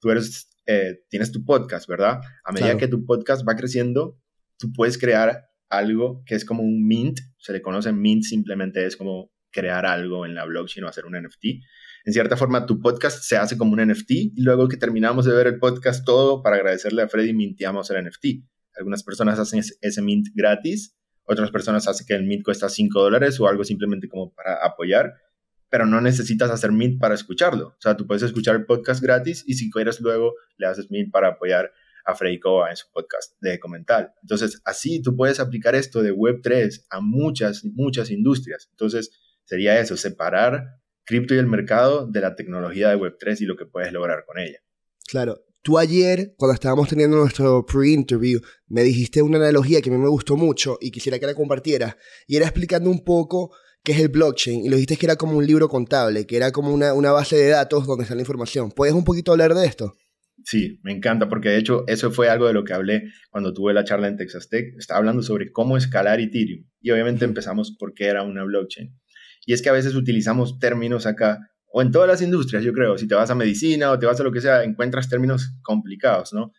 Tú 0.00 0.10
eres, 0.10 0.50
eh, 0.66 1.04
tienes 1.08 1.30
tu 1.30 1.44
podcast, 1.44 1.88
¿verdad? 1.88 2.20
A 2.44 2.50
medida 2.50 2.76
que 2.76 2.88
tu 2.88 3.06
podcast 3.06 3.46
va 3.48 3.54
creciendo, 3.54 4.20
tú 4.58 4.72
puedes 4.72 4.98
crear 4.98 5.44
algo 5.68 6.24
que 6.26 6.34
es 6.34 6.44
como 6.44 6.64
un 6.64 6.84
mint, 6.84 7.20
se 7.38 7.52
le 7.52 7.62
conoce 7.62 7.92
mint, 7.92 8.24
simplemente 8.24 8.84
es 8.84 8.96
como 8.96 9.30
crear 9.52 9.86
algo 9.86 10.26
en 10.26 10.34
la 10.34 10.44
blockchain 10.46 10.84
o 10.84 10.88
hacer 10.88 11.06
un 11.06 11.12
NFT. 11.12 11.44
En 12.06 12.12
cierta 12.12 12.36
forma, 12.36 12.66
tu 12.66 12.80
podcast 12.80 13.22
se 13.22 13.36
hace 13.36 13.56
como 13.56 13.72
un 13.72 13.86
NFT 13.86 14.10
y 14.10 14.42
luego 14.42 14.66
que 14.66 14.76
terminamos 14.76 15.26
de 15.26 15.32
ver 15.32 15.46
el 15.46 15.60
podcast 15.60 16.04
todo, 16.04 16.42
para 16.42 16.56
agradecerle 16.56 17.02
a 17.02 17.08
Freddy, 17.08 17.32
mintiamos 17.32 17.88
el 17.90 18.04
NFT. 18.04 18.44
Algunas 18.76 19.04
personas 19.04 19.38
hacen 19.38 19.62
ese 19.80 20.02
mint 20.02 20.26
gratis, 20.34 20.96
otras 21.24 21.50
personas 21.50 21.88
hacen 21.88 22.06
que 22.06 22.14
el 22.14 22.24
mint 22.24 22.44
cuesta 22.44 22.68
5 22.68 23.00
dólares 23.00 23.38
o 23.40 23.48
algo 23.48 23.64
simplemente 23.64 24.08
como 24.08 24.32
para 24.32 24.64
apoyar, 24.64 25.14
pero 25.68 25.86
no 25.86 26.00
necesitas 26.00 26.50
hacer 26.50 26.72
mint 26.72 27.00
para 27.00 27.14
escucharlo. 27.14 27.68
O 27.68 27.80
sea, 27.80 27.96
tú 27.96 28.06
puedes 28.06 28.22
escuchar 28.22 28.56
el 28.56 28.66
podcast 28.66 29.02
gratis 29.02 29.42
y 29.46 29.54
si 29.54 29.70
quieres 29.70 30.00
luego 30.00 30.34
le 30.56 30.66
haces 30.66 30.90
mint 30.90 31.10
para 31.10 31.28
apoyar 31.28 31.72
a 32.04 32.14
Freddy 32.14 32.38
Kova 32.38 32.70
en 32.70 32.76
su 32.76 32.86
podcast 32.92 33.32
de 33.40 33.58
Comental. 33.58 34.12
Entonces, 34.22 34.60
así 34.64 35.02
tú 35.02 35.16
puedes 35.16 35.40
aplicar 35.40 35.74
esto 35.74 36.02
de 36.02 36.12
Web3 36.12 36.86
a 36.90 37.00
muchas, 37.00 37.64
muchas 37.64 38.10
industrias. 38.10 38.68
Entonces, 38.70 39.10
sería 39.44 39.80
eso, 39.80 39.96
separar 39.96 40.76
cripto 41.04 41.34
y 41.34 41.38
el 41.38 41.46
mercado 41.46 42.06
de 42.06 42.20
la 42.20 42.34
tecnología 42.34 42.88
de 42.90 42.96
Web3 42.96 43.40
y 43.40 43.44
lo 43.44 43.56
que 43.56 43.66
puedes 43.66 43.92
lograr 43.92 44.24
con 44.24 44.38
ella. 44.38 44.58
Claro. 45.06 45.43
Tú 45.64 45.78
ayer, 45.78 46.34
cuando 46.36 46.52
estábamos 46.52 46.90
teniendo 46.90 47.16
nuestro 47.16 47.64
pre-interview, 47.64 48.38
me 48.68 48.82
dijiste 48.82 49.22
una 49.22 49.38
analogía 49.38 49.80
que 49.80 49.88
a 49.88 49.94
mí 49.94 49.98
me 49.98 50.10
gustó 50.10 50.36
mucho 50.36 50.76
y 50.78 50.90
quisiera 50.90 51.18
que 51.18 51.24
la 51.24 51.34
compartieras. 51.34 51.96
Y 52.26 52.36
era 52.36 52.44
explicando 52.44 52.90
un 52.90 53.02
poco 53.02 53.50
qué 53.82 53.92
es 53.92 54.00
el 54.00 54.08
blockchain. 54.08 54.66
Y 54.66 54.68
lo 54.68 54.76
dijiste 54.76 54.98
que 54.98 55.06
era 55.06 55.16
como 55.16 55.38
un 55.38 55.46
libro 55.46 55.70
contable, 55.70 56.26
que 56.26 56.36
era 56.36 56.52
como 56.52 56.70
una, 56.70 56.92
una 56.92 57.12
base 57.12 57.36
de 57.36 57.48
datos 57.48 57.86
donde 57.86 58.02
está 58.02 58.14
la 58.14 58.20
información. 58.20 58.72
¿Puedes 58.72 58.94
un 58.94 59.04
poquito 59.04 59.32
hablar 59.32 59.54
de 59.54 59.64
esto? 59.64 59.94
Sí, 60.44 60.80
me 60.82 60.92
encanta, 60.92 61.30
porque 61.30 61.48
de 61.48 61.56
hecho 61.56 61.84
eso 61.86 62.10
fue 62.10 62.28
algo 62.28 62.46
de 62.46 62.52
lo 62.52 62.64
que 62.64 62.74
hablé 62.74 63.04
cuando 63.30 63.54
tuve 63.54 63.72
la 63.72 63.84
charla 63.84 64.08
en 64.08 64.18
Texas 64.18 64.50
Tech. 64.50 64.66
Estaba 64.76 64.98
hablando 64.98 65.22
sobre 65.22 65.50
cómo 65.50 65.78
escalar 65.78 66.20
Ethereum. 66.20 66.66
Y 66.82 66.90
obviamente 66.90 67.24
empezamos 67.24 67.74
por 67.78 67.94
qué 67.94 68.04
era 68.04 68.22
una 68.22 68.44
blockchain. 68.44 68.94
Y 69.46 69.54
es 69.54 69.62
que 69.62 69.70
a 69.70 69.72
veces 69.72 69.94
utilizamos 69.94 70.58
términos 70.58 71.06
acá 71.06 71.38
o 71.76 71.82
en 71.82 71.90
todas 71.90 72.06
las 72.06 72.22
industrias, 72.22 72.62
yo 72.62 72.72
creo, 72.72 72.96
si 72.96 73.08
te 73.08 73.16
vas 73.16 73.30
a 73.30 73.34
medicina 73.34 73.90
o 73.90 73.98
te 73.98 74.06
vas 74.06 74.20
a 74.20 74.22
lo 74.22 74.30
que 74.30 74.40
sea, 74.40 74.62
encuentras 74.62 75.08
términos 75.08 75.56
complicados, 75.60 76.32
¿no? 76.32 76.52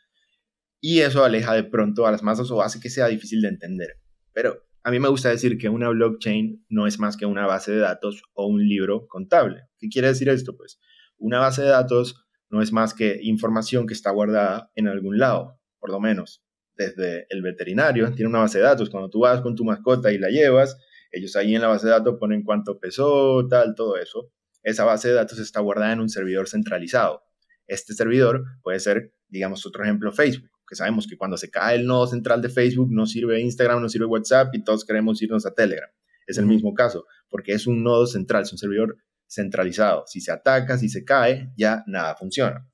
Y 0.82 1.00
eso 1.00 1.24
aleja 1.24 1.54
de 1.54 1.64
pronto 1.64 2.06
a 2.06 2.12
las 2.12 2.22
masas 2.22 2.52
o 2.52 2.62
hace 2.62 2.82
que 2.82 2.90
sea 2.90 3.08
difícil 3.08 3.42
de 3.42 3.48
entender. 3.48 3.94
Pero 4.34 4.66
a 4.84 4.92
mí 4.92 5.00
me 5.00 5.08
gusta 5.08 5.30
decir 5.30 5.58
que 5.58 5.70
una 5.70 5.88
blockchain 5.88 6.66
no 6.68 6.86
es 6.86 7.00
más 7.00 7.16
que 7.16 7.26
una 7.26 7.48
base 7.48 7.72
de 7.72 7.78
datos 7.78 8.24
o 8.34 8.46
un 8.48 8.68
libro 8.68 9.08
contable. 9.08 9.62
¿Qué 9.78 9.88
quiere 9.88 10.10
decir 10.10 10.28
esto? 10.28 10.58
Pues 10.58 10.82
una 11.18 11.40
base 11.40 11.62
de 11.62 11.70
datos 11.70 12.28
no 12.50 12.62
es 12.62 12.74
más 12.74 12.94
que 12.94 13.18
información 13.22 13.88
que 13.88 13.94
está 13.94 14.12
guardada 14.12 14.70
en 14.76 14.90
algún 14.90 15.18
lado, 15.18 15.62
por 15.80 15.92
lo 15.92 16.02
menos. 16.02 16.44
Desde 16.76 17.26
el 17.30 17.42
veterinario 17.42 18.12
tiene 18.12 18.28
una 18.28 18.40
base 18.40 18.58
de 18.58 18.66
datos. 18.66 18.90
Cuando 18.90 19.10
tú 19.10 19.22
vas 19.22 19.40
con 19.40 19.56
tu 19.56 19.64
mascota 19.64 20.12
y 20.12 20.18
la 20.18 20.28
llevas, 20.28 20.78
ellos 21.10 21.38
ahí 21.38 21.56
en 21.56 21.62
la 21.62 21.70
base 21.70 21.86
de 21.86 21.94
datos 21.94 22.18
ponen 22.20 22.44
cuánto 22.44 22.78
pesó, 22.82 23.48
tal, 23.48 23.76
todo 23.76 23.96
eso 23.96 24.34
esa 24.66 24.84
base 24.84 25.10
de 25.10 25.14
datos 25.14 25.38
está 25.38 25.60
guardada 25.60 25.94
en 25.94 26.00
un 26.00 26.10
servidor 26.10 26.50
centralizado. 26.50 27.24
Este 27.68 27.94
servidor 27.94 28.44
puede 28.64 28.80
ser, 28.80 29.14
digamos, 29.28 29.64
otro 29.66 29.84
ejemplo, 29.84 30.12
Facebook, 30.12 30.50
que 30.68 30.76
sabemos 30.76 31.06
que 31.06 31.18
cuando 31.18 31.38
se 31.38 31.52
cae 31.52 31.76
el 31.76 31.86
nodo 31.86 32.08
central 32.08 32.42
de 32.42 32.50
Facebook 32.50 32.90
no 32.92 33.06
sirve 33.06 33.40
Instagram, 33.40 33.80
no 33.80 33.90
sirve 33.90 34.08
WhatsApp 34.08 34.54
y 34.54 34.64
todos 34.64 34.84
queremos 34.84 35.22
irnos 35.22 35.46
a 35.46 35.54
Telegram. 35.54 35.90
Es 36.26 36.40
el 36.40 36.48
mismo 36.48 36.74
caso, 36.74 37.06
porque 37.30 37.54
es 37.54 37.68
un 37.68 37.84
nodo 37.84 38.08
central, 38.08 38.42
es 38.42 38.52
un 38.52 38.58
servidor 38.58 38.98
centralizado. 39.28 40.06
Si 40.08 40.20
se 40.20 40.32
ataca, 40.32 40.80
si 40.80 40.90
se 40.90 41.06
cae, 41.06 41.54
ya 41.56 41.84
nada 41.86 42.16
funciona. 42.16 42.68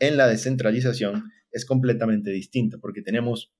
En 0.00 0.16
la 0.16 0.26
descentralización 0.26 1.30
es 1.52 1.64
completamente 1.64 2.32
distinto, 2.32 2.80
porque 2.80 3.02
tenemos 3.02 3.54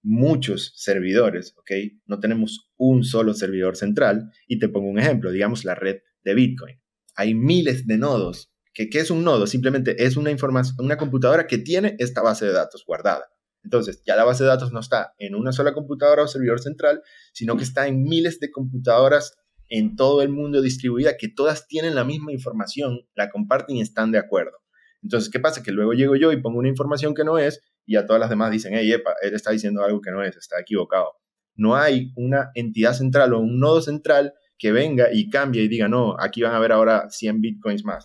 muchos 0.00 0.72
servidores, 0.76 1.54
¿ok? 1.58 1.72
No 2.06 2.20
tenemos 2.20 2.70
un 2.76 3.02
solo 3.02 3.34
servidor 3.34 3.74
central. 3.74 4.30
Y 4.46 4.60
te 4.60 4.68
pongo 4.68 4.88
un 4.88 5.00
ejemplo, 5.00 5.32
digamos 5.32 5.64
la 5.64 5.74
red 5.74 6.02
de 6.22 6.34
Bitcoin 6.34 6.78
hay 7.16 7.34
miles 7.34 7.86
de 7.86 7.98
nodos. 7.98 8.52
¿Qué, 8.72 8.88
es 8.92 9.10
un 9.10 9.24
nodo? 9.24 9.46
Simplemente 9.46 10.04
es 10.04 10.16
una, 10.16 10.30
información, 10.30 10.76
una 10.78 10.98
computadora 10.98 11.46
que 11.46 11.58
tiene 11.58 11.96
esta 11.98 12.22
base 12.22 12.44
de 12.44 12.52
datos 12.52 12.84
guardada. 12.86 13.26
Entonces, 13.64 14.02
ya 14.06 14.14
la 14.14 14.24
base 14.24 14.44
de 14.44 14.50
datos 14.50 14.70
no 14.70 14.80
está 14.80 15.14
en 15.18 15.34
una 15.34 15.50
sola 15.50 15.72
computadora 15.72 16.22
o 16.22 16.28
servidor 16.28 16.60
central, 16.60 17.02
sino 17.32 17.56
que 17.56 17.64
está 17.64 17.88
en 17.88 18.02
miles 18.04 18.38
de 18.38 18.50
computadoras 18.50 19.34
en 19.68 19.96
todo 19.96 20.22
el 20.22 20.28
mundo 20.28 20.60
distribuida 20.60 21.16
que 21.16 21.28
todas 21.28 21.66
tienen 21.66 21.94
la 21.94 22.04
misma 22.04 22.32
información, 22.32 23.00
la 23.14 23.30
comparten 23.30 23.76
y 23.76 23.80
están 23.80 24.12
de 24.12 24.18
acuerdo. 24.18 24.58
Entonces, 25.02 25.30
¿qué 25.30 25.40
pasa? 25.40 25.62
Que 25.62 25.72
luego 25.72 25.94
llego 25.94 26.14
yo 26.16 26.32
y 26.32 26.40
pongo 26.40 26.58
una 26.58 26.68
información 26.68 27.14
que 27.14 27.24
no 27.24 27.38
es 27.38 27.60
y 27.86 27.96
a 27.96 28.06
todas 28.06 28.20
las 28.20 28.30
demás 28.30 28.50
dicen, 28.50 28.74
hey, 28.74 28.92
epa, 28.92 29.14
él 29.22 29.34
está 29.34 29.52
diciendo 29.52 29.82
algo 29.82 30.00
que 30.00 30.10
no 30.10 30.22
es, 30.22 30.36
está 30.36 30.60
equivocado. 30.60 31.12
No 31.54 31.76
hay 31.76 32.12
una 32.16 32.50
entidad 32.54 32.92
central 32.92 33.32
o 33.32 33.40
un 33.40 33.58
nodo 33.58 33.80
central 33.80 34.34
que 34.58 34.72
venga 34.72 35.08
y 35.12 35.28
cambie 35.28 35.62
y 35.62 35.68
diga, 35.68 35.88
no, 35.88 36.16
aquí 36.18 36.42
van 36.42 36.52
a 36.52 36.56
haber 36.56 36.72
ahora 36.72 37.08
100 37.10 37.40
bitcoins 37.40 37.84
más. 37.84 38.04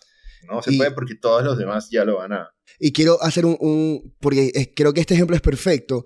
No 0.50 0.62
se 0.62 0.74
puede 0.74 0.92
porque 0.92 1.16
todos 1.16 1.44
los 1.44 1.58
demás 1.58 1.90
ya 1.92 2.04
lo 2.04 2.18
van 2.18 2.34
a... 2.34 2.50
Y 2.80 2.92
quiero 2.94 3.22
hacer 3.22 3.46
un, 3.46 4.16
porque 4.20 4.74
creo 4.76 4.94
que 4.94 5.02
este 5.02 5.14
ejemplo 5.14 5.36
es 5.36 5.42
perfecto. 5.42 6.06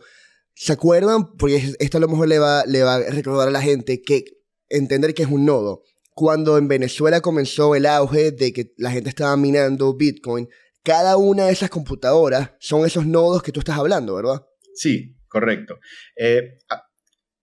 ¿Se 0.54 0.74
acuerdan? 0.74 1.36
Porque 1.38 1.74
esto 1.80 1.98
a 1.98 2.02
lo 2.02 2.08
mejor 2.08 2.28
le 2.28 2.40
va, 2.40 2.66
le 2.66 2.84
va 2.84 2.96
a 2.96 3.10
recordar 3.12 3.48
a 3.48 3.52
la 3.52 3.62
gente 3.62 4.02
que 4.02 4.26
entender 4.70 5.14
que 5.14 5.24
es 5.24 5.30
un 5.30 5.46
nodo. 5.46 5.84
Cuando 6.14 6.58
en 6.58 6.68
Venezuela 6.68 7.22
comenzó 7.22 7.76
el 7.76 7.86
auge 7.86 8.32
de 8.32 8.54
que 8.54 8.74
la 8.78 8.92
gente 8.92 9.10
estaba 9.10 9.36
minando 9.38 9.96
Bitcoin, 9.96 10.48
cada 10.84 11.18
una 11.18 11.48
de 11.48 11.54
esas 11.54 11.70
computadoras 11.70 12.52
son 12.60 12.86
esos 12.86 13.06
nodos 13.06 13.42
que 13.42 13.52
tú 13.52 13.60
estás 13.60 13.78
hablando, 13.78 14.16
¿verdad? 14.16 14.46
Sí, 14.76 15.18
correcto. 15.28 15.80
Eh, 16.16 16.58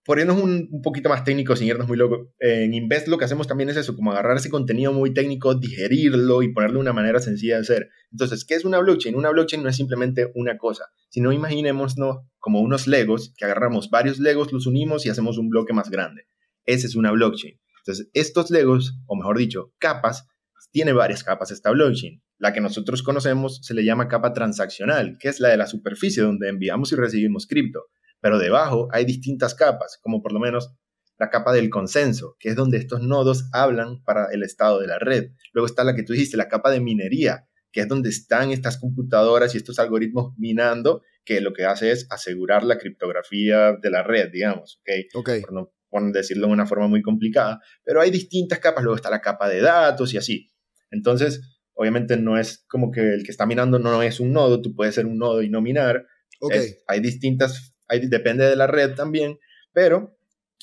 por 0.05 0.19
irnos 0.19 0.41
un, 0.41 0.83
poquito 0.83 1.09
más 1.09 1.23
técnico, 1.25 1.55
sin 1.55 1.69
irnos 1.69 1.87
muy 1.87 1.97
loco, 1.97 2.33
en 2.41 2.75
Invest 2.75 3.07
lo 3.07 3.19
que 3.19 3.25
hacemos 3.25 3.47
también 3.47 3.71
es 3.71 3.77
eso, 3.77 3.95
como 3.95 4.11
agarrar 4.11 4.37
ese 4.37 4.51
contenido 4.51 4.93
muy 4.93 5.15
técnico, 5.15 5.55
digerirlo 5.55 6.43
y 6.43 6.53
ponerle 6.53 6.79
una 6.79 6.93
manera 6.93 7.21
sencilla 7.21 7.57
de 7.57 7.61
hacer. 7.61 7.91
Entonces, 8.11 8.45
¿qué 8.45 8.55
es 8.55 8.65
una 8.65 8.79
blockchain? 8.81 9.15
Una 9.15 9.31
blockchain 9.31 9.63
no 9.63 9.69
es 9.69 9.77
simplemente 9.77 10.33
una 10.35 10.59
cosa, 10.59 10.87
sino 11.09 11.33
imaginémonos 11.33 11.95
como 12.39 12.61
unos 12.61 12.89
legos, 12.89 13.33
que 13.37 13.45
agarramos 13.45 13.91
varios 13.91 14.19
legos, 14.19 14.53
los 14.53 14.67
unimos 14.67 15.07
y 15.07 15.11
hacemos 15.11 15.39
un 15.39 15.49
bloque 15.49 15.73
más 15.73 15.89
grande. 15.89 16.27
Esa 16.65 16.87
es 16.89 16.97
una 16.97 17.13
blockchain. 17.13 17.61
Entonces, 17.79 18.11
estos 18.13 18.51
legos, 18.51 18.99
o 19.07 19.17
mejor 19.17 19.39
dicho, 19.39 19.73
capas, 19.79 20.27
tiene 20.73 20.93
varias 20.93 21.23
capas 21.23 21.53
esta 21.53 21.71
blockchain. 21.71 22.23
La 22.39 22.53
que 22.53 22.61
nosotros 22.61 23.05
conocemos 23.05 23.61
se 23.63 23.75
le 23.75 23.85
llama 23.85 24.09
capa 24.09 24.33
transaccional, 24.33 25.17
que 25.21 25.29
es 25.29 25.39
la 25.39 25.49
de 25.49 25.57
la 25.57 25.69
superficie 25.69 26.25
donde 26.25 26.49
enviamos 26.49 26.91
y 26.93 26.97
recibimos 26.97 27.47
cripto 27.47 27.85
pero 28.23 28.39
debajo 28.39 28.89
hay 28.93 29.05
distintas 29.05 29.55
capas, 29.55 29.99
como 30.01 30.23
por 30.23 30.33
lo 30.33 30.41
menos 30.41 30.75
la 31.19 31.29
capa 31.29 31.53
del 31.53 31.69
consenso, 31.69 32.37
que 32.39 32.49
es 32.49 32.57
donde 32.57 32.79
estos 32.79 33.03
nodos 33.03 33.51
hablan 33.53 34.03
para 34.05 34.29
el 34.33 34.43
estado 34.43 34.81
de 34.81 34.87
la 34.87 34.99
red. 34.99 35.33
Luego 35.53 35.67
está 35.67 35.85
la 35.85 35.95
que 35.95 36.05
tú 36.05 36.15
dijiste, 36.15 36.37
la 36.37 36.49
capa 36.49 36.71
de 36.71 36.81
minería, 36.81 37.49
que 37.73 37.81
es 37.81 37.89
donde 37.89 38.09
están 38.09 38.51
estas 38.53 38.79
computadoras 38.79 39.55
y 39.55 39.59
estos 39.59 39.79
algoritmos 39.79 40.35
minando, 40.39 41.03
que 41.25 41.41
lo 41.41 41.53
que 41.53 41.65
hace 41.65 41.91
es 41.91 42.07
asegurar 42.11 42.65
la 42.65 42.79
criptografía 42.79 43.73
de 43.73 43.91
la 43.91 44.03
red, 44.03 44.31
digamos, 44.31 44.81
¿ok? 44.81 45.25
Por 45.43 45.53
no 45.53 45.73
por 45.93 46.11
decirlo 46.11 46.47
de 46.47 46.55
una 46.55 46.65
forma 46.65 46.89
muy 46.89 47.03
complicada, 47.03 47.61
pero 47.85 48.01
hay 48.01 48.11
distintas 48.11 48.61
capas, 48.61 48.83
luego 48.83 48.97
está 48.97 49.11
la 49.11 49.21
capa 49.21 49.47
de 49.47 49.61
datos 49.61 50.15
y 50.15 50.17
así. 50.17 50.51
Entonces, 50.91 51.43
obviamente 51.75 52.17
no 52.17 52.39
es 52.39 52.65
como 52.67 52.91
que 52.91 53.13
el 53.13 53.25
que 53.25 53.31
está 53.31 53.45
minando 53.45 53.79
no 53.79 54.03
es 54.03 54.19
un 54.19 54.33
nodo, 54.33 54.63
tú 54.63 54.75
puedes 54.75 54.95
ser 54.95 55.05
un 55.05 55.19
nodo 55.19 55.43
y 55.43 55.51
no 55.51 55.61
minar. 55.61 56.07
Okay. 56.41 56.77
hay 56.89 57.01
distintas 57.01 57.72
depende 58.01 58.45
de 58.45 58.57
la 58.57 58.67
red 58.67 58.95
también, 58.95 59.39
pero 59.73 60.17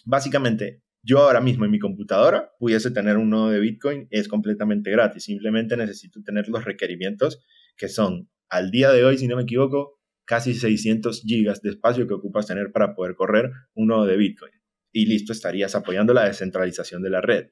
básicamente 0.06 0.82
yo 1.02 1.20
ahora 1.20 1.42
mismo 1.42 1.66
en 1.66 1.72
mi 1.72 1.80
computadora 1.80 2.52
pudiese 2.60 2.92
tener 2.92 3.18
un 3.18 3.30
nodo 3.30 3.50
de 3.50 3.60
Bitcoin, 3.60 4.08
es 4.12 4.28
completamente 4.28 4.92
gratis, 4.92 5.24
simplemente 5.24 5.78
necesito 5.78 6.22
tener 6.24 6.50
los 6.50 6.66
requerimientos 6.66 7.42
que 7.78 7.88
son 7.88 8.30
al 8.50 8.72
día 8.72 8.92
de 8.92 9.06
hoy, 9.06 9.18
si 9.18 9.28
no 9.28 9.36
me 9.36 9.44
equivoco, 9.44 10.00
casi 10.26 10.54
600 10.54 11.22
gigas 11.22 11.62
de 11.62 11.70
espacio 11.72 12.08
que 12.08 12.14
ocupas 12.14 12.48
tener 12.48 12.72
para 12.72 12.94
poder 12.94 13.16
correr 13.16 13.52
un 13.74 13.88
nodo 13.88 14.06
de 14.06 14.18
Bitcoin. 14.18 14.52
Y 14.92 15.06
listo, 15.06 15.34
estarías 15.34 15.76
apoyando 15.76 16.14
la 16.14 16.26
descentralización 16.26 17.02
de 17.02 17.10
la 17.10 17.22
red. 17.22 17.52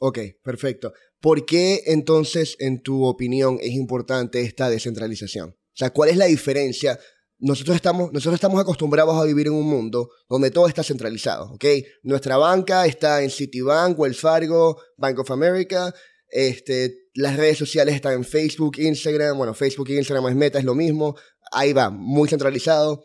Ok, 0.00 0.18
perfecto. 0.42 0.92
¿Por 1.20 1.44
qué 1.46 1.82
entonces, 1.86 2.56
en 2.58 2.82
tu 2.82 3.04
opinión, 3.04 3.58
es 3.60 3.72
importante 3.72 4.40
esta 4.40 4.70
descentralización? 4.70 5.50
O 5.50 5.74
sea, 5.74 5.90
¿cuál 5.90 6.10
es 6.10 6.16
la 6.16 6.26
diferencia 6.26 6.98
nosotros 7.42 7.74
estamos, 7.74 8.12
nosotros 8.12 8.36
estamos 8.36 8.60
acostumbrados 8.60 9.20
a 9.20 9.24
vivir 9.24 9.48
en 9.48 9.54
un 9.54 9.68
mundo 9.68 10.10
donde 10.28 10.52
todo 10.52 10.68
está 10.68 10.84
centralizado, 10.84 11.50
¿ok? 11.52 11.64
Nuestra 12.04 12.36
banca 12.36 12.86
está 12.86 13.20
en 13.22 13.30
Citibank, 13.30 13.98
Wells 13.98 14.20
Fargo, 14.20 14.80
Bank 14.96 15.18
of 15.18 15.30
America, 15.32 15.92
este, 16.28 17.08
las 17.14 17.36
redes 17.36 17.58
sociales 17.58 17.96
están 17.96 18.14
en 18.14 18.24
Facebook, 18.24 18.78
Instagram, 18.78 19.36
bueno, 19.36 19.54
Facebook 19.54 19.90
e 19.90 19.96
Instagram 19.96 20.28
es 20.28 20.36
Meta, 20.36 20.58
es 20.60 20.64
lo 20.64 20.76
mismo, 20.76 21.16
ahí 21.50 21.72
va, 21.72 21.90
muy 21.90 22.28
centralizado. 22.28 23.02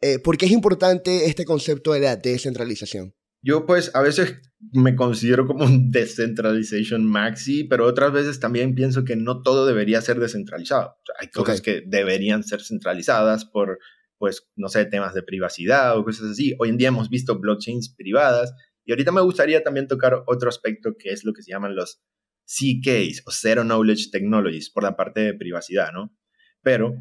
Eh, 0.00 0.18
¿Por 0.18 0.36
qué 0.36 0.46
es 0.46 0.52
importante 0.52 1.26
este 1.26 1.44
concepto 1.44 1.92
de 1.92 2.00
la 2.00 2.16
descentralización? 2.16 3.14
Yo 3.42 3.66
pues 3.66 3.94
a 3.94 4.02
veces 4.02 4.40
me 4.72 4.96
considero 4.96 5.46
como 5.46 5.64
un 5.64 5.90
decentralization 5.90 7.04
maxi, 7.04 7.64
pero 7.64 7.86
otras 7.86 8.12
veces 8.12 8.40
también 8.40 8.74
pienso 8.74 9.04
que 9.04 9.16
no 9.16 9.42
todo 9.42 9.66
debería 9.66 10.00
ser 10.00 10.18
descentralizado. 10.18 10.96
hay 11.20 11.28
cosas 11.28 11.60
que 11.60 11.82
deberían 11.86 12.42
ser 12.42 12.62
centralizadas 12.62 13.44
por, 13.44 13.78
pues, 14.18 14.48
no 14.56 14.68
sé, 14.68 14.84
temas 14.86 15.14
de 15.14 15.22
privacidad 15.22 15.96
o 15.96 16.04
cosas 16.04 16.30
así. 16.30 16.54
Hoy 16.58 16.70
en 16.70 16.78
día 16.78 16.88
hemos 16.88 17.08
visto 17.08 17.38
blockchains 17.38 17.94
privadas 17.94 18.52
y 18.84 18.92
ahorita 18.92 19.12
me 19.12 19.20
gustaría 19.20 19.62
también 19.62 19.86
tocar 19.86 20.24
otro 20.26 20.48
aspecto 20.48 20.96
que 20.98 21.10
es 21.10 21.24
lo 21.24 21.32
que 21.32 21.42
se 21.42 21.52
llaman 21.52 21.76
los 21.76 22.02
CKs 22.46 23.22
o 23.26 23.30
Zero 23.30 23.62
Knowledge 23.62 24.10
Technologies 24.10 24.70
por 24.70 24.82
la 24.82 24.96
parte 24.96 25.20
de 25.20 25.34
privacidad, 25.34 25.92
¿no? 25.92 26.16
Pero 26.62 26.94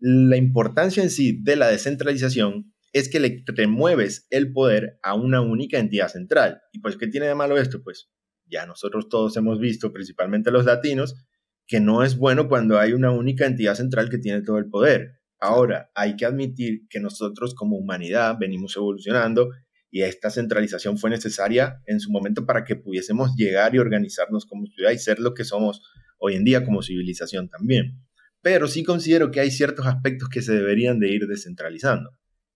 la 0.00 0.36
importancia 0.36 1.02
en 1.02 1.10
sí 1.10 1.38
de 1.42 1.56
la 1.56 1.68
descentralización 1.68 2.72
es 2.92 3.08
que 3.08 3.20
le 3.20 3.44
remueves 3.46 4.26
el 4.30 4.52
poder 4.52 4.98
a 5.02 5.14
una 5.14 5.40
única 5.40 5.78
entidad 5.78 6.08
central. 6.08 6.60
¿Y 6.72 6.80
pues 6.80 6.96
qué 6.96 7.06
tiene 7.06 7.26
de 7.26 7.34
malo 7.34 7.58
esto? 7.58 7.82
Pues 7.82 8.10
ya 8.46 8.66
nosotros 8.66 9.08
todos 9.08 9.36
hemos 9.36 9.60
visto, 9.60 9.92
principalmente 9.92 10.50
los 10.50 10.64
latinos, 10.64 11.14
que 11.66 11.80
no 11.80 12.02
es 12.02 12.16
bueno 12.16 12.48
cuando 12.48 12.78
hay 12.78 12.94
una 12.94 13.10
única 13.10 13.46
entidad 13.46 13.74
central 13.74 14.08
que 14.08 14.18
tiene 14.18 14.42
todo 14.42 14.58
el 14.58 14.70
poder. 14.70 15.18
Ahora, 15.38 15.90
hay 15.94 16.16
que 16.16 16.24
admitir 16.24 16.88
que 16.88 16.98
nosotros 16.98 17.54
como 17.54 17.76
humanidad 17.76 18.36
venimos 18.40 18.74
evolucionando 18.76 19.50
y 19.90 20.02
esta 20.02 20.30
centralización 20.30 20.98
fue 20.98 21.10
necesaria 21.10 21.80
en 21.86 22.00
su 22.00 22.10
momento 22.10 22.44
para 22.44 22.64
que 22.64 22.76
pudiésemos 22.76 23.34
llegar 23.36 23.74
y 23.74 23.78
organizarnos 23.78 24.46
como 24.46 24.66
ciudad 24.66 24.90
y 24.90 24.98
ser 24.98 25.18
lo 25.18 25.34
que 25.34 25.44
somos 25.44 25.82
hoy 26.18 26.34
en 26.34 26.44
día 26.44 26.64
como 26.64 26.82
civilización 26.82 27.48
también. 27.48 28.02
Pero 28.42 28.66
sí 28.66 28.82
considero 28.82 29.30
que 29.30 29.40
hay 29.40 29.50
ciertos 29.50 29.86
aspectos 29.86 30.28
que 30.28 30.42
se 30.42 30.54
deberían 30.54 30.98
de 30.98 31.12
ir 31.12 31.26
descentralizando. 31.26 32.10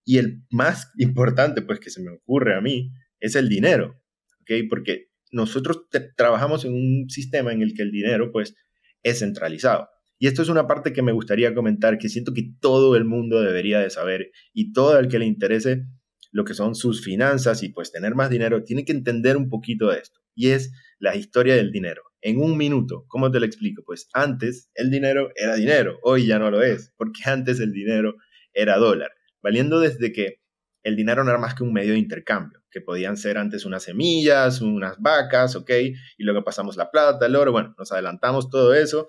Y 0.05 0.19
el 0.19 0.43
más 0.51 0.91
importante, 0.99 1.63
pues 1.63 1.81
que 1.81 1.91
se 1.91 2.03
me 2.03 2.11
ocurre 2.11 2.57
a 2.57 2.61
mí, 2.61 2.93
es 3.21 3.37
el 3.37 3.49
dinero, 3.49 4.01
¿ok? 4.41 4.69
Porque 4.69 5.09
nosotros 5.31 5.87
trabajamos 6.17 6.65
en 6.65 6.75
un 6.75 7.09
sistema 7.09 7.53
en 7.53 7.63
el 7.63 7.75
que 7.75 7.83
el 7.83 7.91
dinero, 7.91 8.33
pues, 8.33 8.55
es 9.03 9.21
centralizado. 9.21 9.89
Y 10.19 10.29
esto 10.29 10.43
es 10.43 10.49
una 10.49 10.67
parte 10.67 10.93
que 10.93 11.03
me 11.03 11.13
gustaría 11.13 11.55
comentar, 11.55 11.99
que 11.99 12.09
siento 12.09 12.33
que 12.33 12.53
todo 12.61 12.95
el 12.95 13.05
mundo 13.05 13.43
debería 13.43 13.81
de 13.81 13.91
saber 13.91 14.31
y 14.53 14.73
todo 14.73 14.99
el 14.99 15.09
que 15.09 15.19
le 15.19 15.27
interese 15.27 15.85
lo 16.31 16.45
que 16.45 16.55
son 16.55 16.75
sus 16.75 17.05
finanzas 17.05 17.63
y 17.63 17.69
pues 17.69 17.93
tener 17.93 18.15
más 18.15 18.31
dinero, 18.31 18.65
tiene 18.65 18.85
que 18.85 18.93
entender 18.93 19.37
un 19.37 19.49
poquito 19.49 19.91
de 19.91 19.99
esto. 19.99 20.21
Y 20.35 20.49
es 20.49 20.73
la 20.99 21.15
historia 21.15 21.57
del 21.57 21.71
dinero. 21.71 22.03
En 22.21 22.41
un 22.41 22.57
minuto, 22.57 23.05
¿cómo 23.09 23.31
te 23.31 23.41
lo 23.41 23.47
explico? 23.47 23.83
Pues 23.85 24.09
antes 24.15 24.71
el 24.75 24.91
dinero 24.91 25.31
era 25.37 25.57
dinero, 25.57 25.99
hoy 26.03 26.27
ya 26.27 26.39
no 26.39 26.51
lo 26.51 26.63
es, 26.63 26.93
porque 26.97 27.23
antes 27.27 27.61
el 27.61 27.73
dinero 27.73 28.15
era 28.53 28.79
dólar, 28.79 29.11
valiendo 29.43 29.81
desde 29.81 30.13
que 30.13 30.41
el 30.83 30.97
dinero 30.97 31.23
no 31.25 31.31
era 31.31 31.39
más 31.39 31.55
que 31.55 31.63
un 31.63 31.73
medio 31.73 31.93
de 31.93 31.99
intercambio, 31.99 32.61
que 32.71 32.81
podían 32.81 33.17
ser 33.17 33.39
antes 33.39 33.65
unas 33.65 33.85
semillas, 33.85 34.61
unas 34.61 35.01
vacas, 35.01 35.55
¿ok? 35.55 35.71
Y 36.19 36.25
luego 36.25 36.45
pasamos 36.45 36.77
la 36.77 36.91
plata, 36.91 37.27
el 37.27 37.37
oro, 37.37 37.53
bueno, 37.53 37.75
nos 37.79 37.93
adelantamos 37.93 38.51
todo 38.51 38.75
eso, 38.75 39.07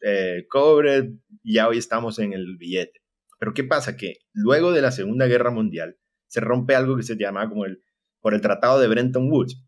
eh, 0.00 0.46
cobre, 0.48 1.12
ya 1.44 1.68
hoy 1.68 1.78
estamos 1.78 2.18
en 2.18 2.32
el 2.32 2.56
billete. 2.56 3.00
Pero 3.38 3.54
¿qué 3.54 3.64
pasa? 3.64 3.96
Que 3.96 4.18
luego 4.32 4.72
de 4.72 4.82
la 4.82 4.92
Segunda 4.92 5.26
Guerra 5.26 5.50
Mundial 5.50 5.98
se 6.26 6.40
rompe 6.40 6.74
algo 6.74 6.96
que 6.96 7.02
se 7.02 7.16
llamaba 7.16 7.48
como 7.48 7.64
el, 7.64 7.82
por 8.20 8.34
el 8.34 8.40
Tratado 8.40 8.80
de 8.80 8.88
Bretton 8.88 9.30
Woods, 9.30 9.62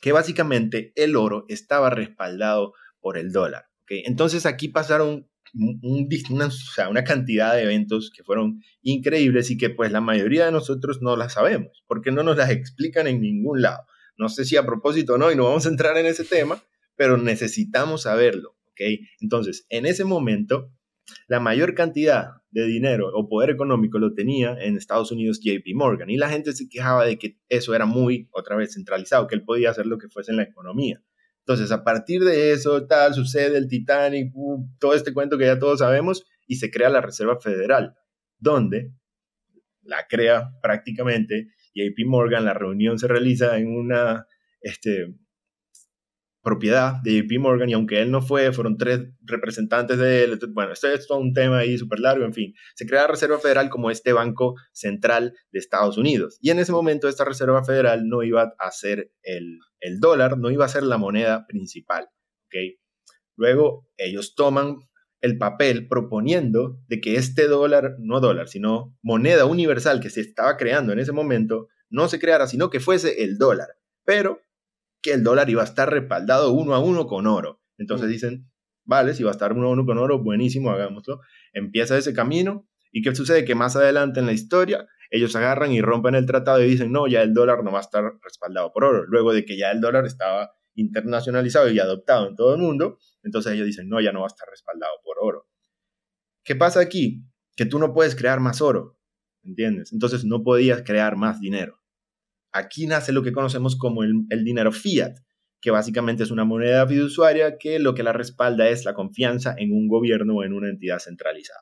que 0.00 0.12
básicamente 0.12 0.92
el 0.96 1.16
oro 1.16 1.44
estaba 1.48 1.90
respaldado 1.90 2.74
por 3.00 3.18
el 3.18 3.32
dólar. 3.32 3.66
¿okay? 3.82 4.02
Entonces 4.06 4.46
aquí 4.46 4.68
pasaron 4.68 5.28
una, 5.54 6.48
una, 6.90 7.04
cantidad 7.04 7.54
de 7.54 7.62
eventos 7.62 8.10
que 8.14 8.24
fueron 8.24 8.62
increíbles 8.82 9.50
y 9.50 9.56
que 9.56 9.70
pues 9.70 9.92
la 9.92 10.00
mayoría 10.00 10.46
de 10.46 10.52
nosotros 10.52 11.00
no 11.02 11.16
las 11.16 11.34
sabemos, 11.34 11.84
porque 11.86 12.10
no 12.10 12.22
nos 12.22 12.36
las 12.36 12.50
explican 12.50 13.06
en 13.06 13.20
ningún 13.20 13.62
lado. 13.62 13.84
No 14.18 14.28
sé 14.28 14.44
si 14.44 14.56
a 14.56 14.66
propósito 14.66 15.14
o 15.14 15.18
no, 15.18 15.30
y 15.30 15.36
no 15.36 15.44
vamos 15.44 15.66
a 15.66 15.70
entrar 15.70 15.96
en 15.96 16.06
ese 16.06 16.24
tema, 16.24 16.62
pero 16.96 17.16
necesitamos 17.18 18.02
saberlo. 18.02 18.56
¿okay? 18.72 19.00
Entonces, 19.20 19.66
en 19.68 19.86
ese 19.86 20.04
momento, 20.04 20.72
la 21.28 21.40
mayor 21.40 21.74
cantidad 21.74 22.30
de 22.50 22.64
dinero 22.66 23.10
o 23.14 23.28
poder 23.28 23.50
económico 23.50 23.98
lo 23.98 24.14
tenía 24.14 24.56
en 24.58 24.76
Estados 24.76 25.12
Unidos 25.12 25.40
JP 25.42 25.74
Morgan 25.74 26.10
y 26.10 26.16
la 26.16 26.28
gente 26.28 26.52
se 26.52 26.68
quejaba 26.68 27.04
de 27.04 27.18
que 27.18 27.38
eso 27.48 27.74
era 27.74 27.86
muy, 27.86 28.28
otra 28.32 28.56
vez, 28.56 28.74
centralizado, 28.74 29.26
que 29.26 29.34
él 29.34 29.44
podía 29.44 29.70
hacer 29.70 29.86
lo 29.86 29.98
que 29.98 30.08
fuese 30.08 30.32
en 30.32 30.38
la 30.38 30.44
economía. 30.44 31.02
Entonces, 31.46 31.70
a 31.70 31.84
partir 31.84 32.24
de 32.24 32.50
eso, 32.50 32.88
tal, 32.88 33.14
sucede 33.14 33.56
el 33.56 33.68
Titanic, 33.68 34.32
todo 34.80 34.94
este 34.94 35.12
cuento 35.12 35.38
que 35.38 35.44
ya 35.44 35.60
todos 35.60 35.78
sabemos, 35.78 36.24
y 36.48 36.56
se 36.56 36.72
crea 36.72 36.88
la 36.88 37.00
Reserva 37.00 37.38
Federal, 37.38 37.94
donde 38.38 38.92
la 39.82 40.08
crea 40.08 40.50
prácticamente 40.60 41.46
JP 41.72 42.04
Morgan, 42.06 42.44
la 42.44 42.52
reunión 42.52 42.98
se 42.98 43.06
realiza 43.06 43.58
en 43.58 43.68
una, 43.68 44.26
este, 44.60 45.14
propiedad 46.46 47.02
de 47.02 47.22
JP 47.22 47.40
Morgan 47.40 47.68
y 47.68 47.72
aunque 47.72 48.00
él 48.00 48.12
no 48.12 48.22
fue, 48.22 48.52
fueron 48.52 48.76
tres 48.78 49.00
representantes 49.22 49.98
de 49.98 50.22
él. 50.22 50.38
Bueno, 50.52 50.72
esto 50.72 50.86
es 50.86 51.08
todo 51.08 51.18
un 51.18 51.32
tema 51.32 51.58
ahí 51.58 51.76
súper 51.76 51.98
largo, 51.98 52.24
en 52.24 52.32
fin. 52.32 52.54
Se 52.76 52.86
crea 52.86 53.02
la 53.02 53.08
Reserva 53.08 53.40
Federal 53.40 53.68
como 53.68 53.90
este 53.90 54.12
banco 54.12 54.54
central 54.72 55.34
de 55.50 55.58
Estados 55.58 55.98
Unidos. 55.98 56.38
Y 56.40 56.50
en 56.50 56.60
ese 56.60 56.70
momento 56.70 57.08
esta 57.08 57.24
Reserva 57.24 57.64
Federal 57.64 58.08
no 58.08 58.22
iba 58.22 58.54
a 58.60 58.70
ser 58.70 59.10
el, 59.24 59.58
el 59.80 59.98
dólar, 59.98 60.38
no 60.38 60.52
iba 60.52 60.64
a 60.64 60.68
ser 60.68 60.84
la 60.84 60.98
moneda 60.98 61.48
principal. 61.48 62.08
Luego 63.36 63.88
ellos 63.96 64.36
toman 64.36 64.76
el 65.20 65.38
papel 65.38 65.88
proponiendo 65.88 66.78
de 66.86 67.00
que 67.00 67.16
este 67.16 67.48
dólar, 67.48 67.96
no 67.98 68.20
dólar, 68.20 68.48
sino 68.48 68.96
moneda 69.02 69.46
universal 69.46 69.98
que 69.98 70.10
se 70.10 70.20
estaba 70.20 70.56
creando 70.56 70.92
en 70.92 71.00
ese 71.00 71.10
momento, 71.10 71.66
no 71.90 72.08
se 72.08 72.20
creara, 72.20 72.46
sino 72.46 72.70
que 72.70 72.78
fuese 72.78 73.24
el 73.24 73.36
dólar. 73.36 73.68
Pero 74.04 74.40
que 75.06 75.12
el 75.12 75.22
dólar 75.22 75.48
iba 75.48 75.62
a 75.62 75.64
estar 75.64 75.88
respaldado 75.88 76.50
uno 76.50 76.74
a 76.74 76.80
uno 76.80 77.06
con 77.06 77.28
oro. 77.28 77.62
Entonces 77.78 78.08
mm. 78.08 78.10
dicen, 78.10 78.50
vale, 78.84 79.14
si 79.14 79.22
va 79.22 79.30
a 79.30 79.32
estar 79.32 79.52
uno 79.52 79.68
a 79.68 79.70
uno 79.70 79.86
con 79.86 79.98
oro, 79.98 80.20
buenísimo, 80.20 80.70
hagámoslo. 80.70 81.20
Empieza 81.52 81.96
ese 81.96 82.12
camino. 82.12 82.68
¿Y 82.90 83.02
qué 83.02 83.14
sucede? 83.14 83.44
Que 83.44 83.54
más 83.54 83.76
adelante 83.76 84.18
en 84.18 84.26
la 84.26 84.32
historia, 84.32 84.88
ellos 85.10 85.36
agarran 85.36 85.70
y 85.70 85.80
rompen 85.80 86.16
el 86.16 86.26
tratado 86.26 86.60
y 86.60 86.66
dicen, 86.66 86.90
no, 86.90 87.06
ya 87.06 87.22
el 87.22 87.34
dólar 87.34 87.62
no 87.62 87.70
va 87.70 87.78
a 87.78 87.82
estar 87.82 88.02
respaldado 88.20 88.72
por 88.72 88.82
oro. 88.82 89.04
Luego 89.06 89.32
de 89.32 89.44
que 89.44 89.56
ya 89.56 89.70
el 89.70 89.80
dólar 89.80 90.06
estaba 90.06 90.50
internacionalizado 90.74 91.70
y 91.70 91.78
adoptado 91.78 92.28
en 92.28 92.34
todo 92.34 92.52
el 92.56 92.60
mundo, 92.60 92.98
entonces 93.22 93.52
ellos 93.52 93.66
dicen, 93.66 93.88
no, 93.88 94.00
ya 94.00 94.10
no 94.10 94.20
va 94.20 94.26
a 94.26 94.34
estar 94.34 94.48
respaldado 94.50 94.92
por 95.04 95.18
oro. 95.20 95.46
¿Qué 96.42 96.56
pasa 96.56 96.80
aquí? 96.80 97.24
Que 97.54 97.64
tú 97.64 97.78
no 97.78 97.94
puedes 97.94 98.16
crear 98.16 98.40
más 98.40 98.60
oro, 98.60 98.98
¿entiendes? 99.44 99.92
Entonces 99.92 100.24
no 100.24 100.42
podías 100.42 100.82
crear 100.82 101.16
más 101.16 101.38
dinero. 101.40 101.78
Aquí 102.56 102.86
nace 102.86 103.12
lo 103.12 103.22
que 103.22 103.32
conocemos 103.32 103.76
como 103.76 104.02
el, 104.02 104.44
dinero 104.44 104.72
fiat, 104.72 105.18
que 105.60 105.70
básicamente 105.70 106.22
es 106.22 106.30
una 106.30 106.44
moneda 106.44 106.86
fiduciaria 106.86 107.58
que 107.58 107.78
lo 107.78 107.94
que 107.94 108.02
la 108.02 108.14
respalda 108.14 108.68
es 108.68 108.86
la 108.86 108.94
confianza 108.94 109.54
en 109.58 109.72
un 109.72 109.88
gobierno 109.88 110.36
o 110.36 110.44
en 110.44 110.54
una 110.54 110.70
entidad 110.70 110.98
centralizada. 110.98 111.60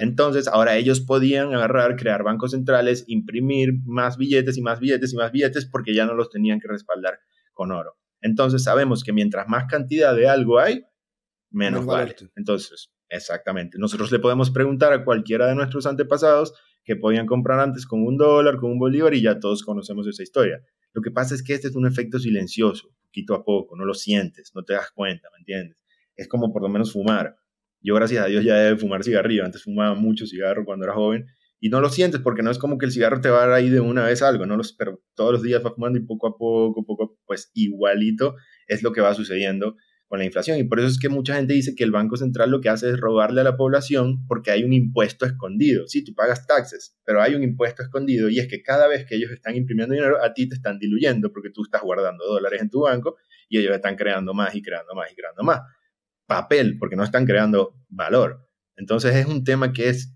Entonces, 0.00 0.48
ahora 0.48 0.76
ellos 0.76 1.00
podían 1.00 1.54
agarrar, 1.54 1.94
crear 1.94 2.24
bancos 2.24 2.50
centrales, 2.50 3.04
imprimir 3.06 3.74
más 3.84 4.16
billetes 4.16 4.58
y 4.58 4.60
más 4.60 4.80
billetes 4.80 5.12
y 5.12 5.16
más 5.16 5.30
billetes 5.30 5.66
porque 5.66 5.94
ya 5.94 6.04
no 6.04 6.14
los 6.14 6.30
tenían 6.30 6.58
que 6.58 6.66
respaldar 6.66 7.20
con 7.52 7.70
oro. 7.70 7.96
Entonces, 8.20 8.64
sabemos 8.64 9.04
que 9.04 9.12
mientras 9.12 9.46
más 9.46 9.66
cantidad 9.66 10.16
de 10.16 10.26
algo 10.26 10.58
hay, 10.58 10.84
menos 11.50 11.86
vale. 11.86 12.16
Entonces, 12.34 12.90
exactamente. 13.08 13.78
Nosotros 13.78 14.10
le 14.10 14.18
podemos 14.18 14.50
preguntar 14.50 14.92
a 14.92 15.04
cualquiera 15.04 15.46
de 15.46 15.54
nuestros 15.54 15.86
antepasados 15.86 16.54
que 16.84 16.96
podían 16.96 17.26
comprar 17.26 17.60
antes 17.60 17.86
con 17.86 18.04
un 18.04 18.16
dólar, 18.16 18.56
con 18.56 18.70
un 18.70 18.78
bolívar 18.78 19.14
y 19.14 19.22
ya 19.22 19.40
todos 19.40 19.62
conocemos 19.62 20.06
esa 20.06 20.22
historia. 20.22 20.62
Lo 20.92 21.02
que 21.02 21.10
pasa 21.10 21.34
es 21.34 21.42
que 21.42 21.54
este 21.54 21.68
es 21.68 21.74
un 21.74 21.86
efecto 21.86 22.18
silencioso, 22.18 22.94
poquito 23.04 23.34
a 23.34 23.44
poco, 23.44 23.76
no 23.76 23.84
lo 23.84 23.94
sientes, 23.94 24.52
no 24.54 24.62
te 24.62 24.74
das 24.74 24.90
cuenta, 24.94 25.28
¿me 25.32 25.38
entiendes? 25.38 25.78
Es 26.14 26.28
como 26.28 26.52
por 26.52 26.62
lo 26.62 26.68
menos 26.68 26.92
fumar. 26.92 27.36
Yo 27.80 27.94
gracias 27.94 28.24
a 28.24 28.28
Dios 28.28 28.44
ya 28.44 28.56
de 28.56 28.76
fumar 28.76 29.02
cigarrillo, 29.02 29.44
antes 29.44 29.64
fumaba 29.64 29.94
mucho 29.94 30.26
cigarro 30.26 30.64
cuando 30.64 30.84
era 30.84 30.94
joven 30.94 31.26
y 31.60 31.70
no 31.70 31.80
lo 31.80 31.88
sientes 31.88 32.20
porque 32.20 32.42
no 32.42 32.50
es 32.50 32.58
como 32.58 32.78
que 32.78 32.86
el 32.86 32.92
cigarro 32.92 33.20
te 33.20 33.30
va 33.30 33.38
a 33.38 33.46
dar 33.46 33.52
ahí 33.52 33.70
de 33.70 33.80
una 33.80 34.04
vez 34.04 34.22
algo, 34.22 34.44
no 34.46 34.56
los, 34.56 34.72
pero 34.74 35.02
todos 35.14 35.32
los 35.32 35.42
días 35.42 35.64
va 35.64 35.72
fumando 35.74 35.98
y 35.98 36.02
poco 36.02 36.26
a 36.26 36.36
poco, 36.36 36.84
poco, 36.84 37.18
pues 37.26 37.50
igualito 37.54 38.36
es 38.66 38.82
lo 38.82 38.92
que 38.92 39.00
va 39.00 39.14
sucediendo 39.14 39.76
con 40.14 40.20
la 40.20 40.26
inflación. 40.26 40.58
Y 40.58 40.62
por 40.62 40.78
eso 40.78 40.86
es 40.86 41.00
que 41.00 41.08
mucha 41.08 41.34
gente 41.34 41.54
dice 41.54 41.74
que 41.74 41.82
el 41.82 41.90
Banco 41.90 42.16
Central 42.16 42.48
lo 42.48 42.60
que 42.60 42.68
hace 42.68 42.88
es 42.88 43.00
robarle 43.00 43.40
a 43.40 43.44
la 43.44 43.56
población 43.56 44.24
porque 44.28 44.52
hay 44.52 44.62
un 44.62 44.72
impuesto 44.72 45.26
escondido. 45.26 45.88
Sí, 45.88 46.04
tú 46.04 46.14
pagas 46.14 46.46
taxes, 46.46 46.96
pero 47.04 47.20
hay 47.20 47.34
un 47.34 47.42
impuesto 47.42 47.82
escondido 47.82 48.28
y 48.28 48.38
es 48.38 48.46
que 48.46 48.62
cada 48.62 48.86
vez 48.86 49.06
que 49.06 49.16
ellos 49.16 49.32
están 49.32 49.56
imprimiendo 49.56 49.92
dinero, 49.92 50.22
a 50.22 50.32
ti 50.32 50.48
te 50.48 50.54
están 50.54 50.78
diluyendo 50.78 51.32
porque 51.32 51.50
tú 51.50 51.64
estás 51.64 51.82
guardando 51.82 52.24
dólares 52.24 52.62
en 52.62 52.70
tu 52.70 52.82
banco 52.82 53.16
y 53.48 53.58
ellos 53.58 53.74
están 53.74 53.96
creando 53.96 54.34
más 54.34 54.54
y 54.54 54.62
creando 54.62 54.94
más 54.94 55.10
y 55.10 55.16
creando 55.16 55.42
más. 55.42 55.62
Papel, 56.26 56.78
porque 56.78 56.94
no 56.94 57.02
están 57.02 57.26
creando 57.26 57.74
valor. 57.88 58.48
Entonces 58.76 59.16
es 59.16 59.26
un 59.26 59.42
tema 59.42 59.72
que 59.72 59.88
es, 59.88 60.14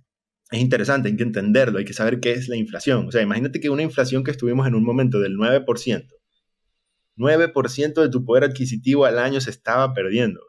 es 0.53 0.61
interesante, 0.61 1.09
hay 1.09 1.16
que 1.16 1.24
entenderlo, 1.24 1.80
hay 1.80 1.84
que 1.84 1.92
saber 1.92 2.20
qué 2.20 2.34
es 2.34 2.49
la 2.49 2.55
inflación. 2.55 3.09
O 3.09 3.11
sea, 3.11 3.20
imagínate 3.20 3.59
que 3.59 3.68
una 3.68 3.82
inflación 3.82 4.22
que 4.22 4.30
estuvimos 4.30 4.68
en 4.68 4.76
un 4.76 4.84
momento 4.84 5.18
del 5.18 5.36
9%, 5.36 6.07
9% 7.19 8.01
de 8.01 8.09
tu 8.09 8.25
poder 8.25 8.45
adquisitivo 8.45 9.05
al 9.05 9.19
año 9.19 9.41
se 9.41 9.51
estaba 9.51 9.93
perdiendo. 9.93 10.41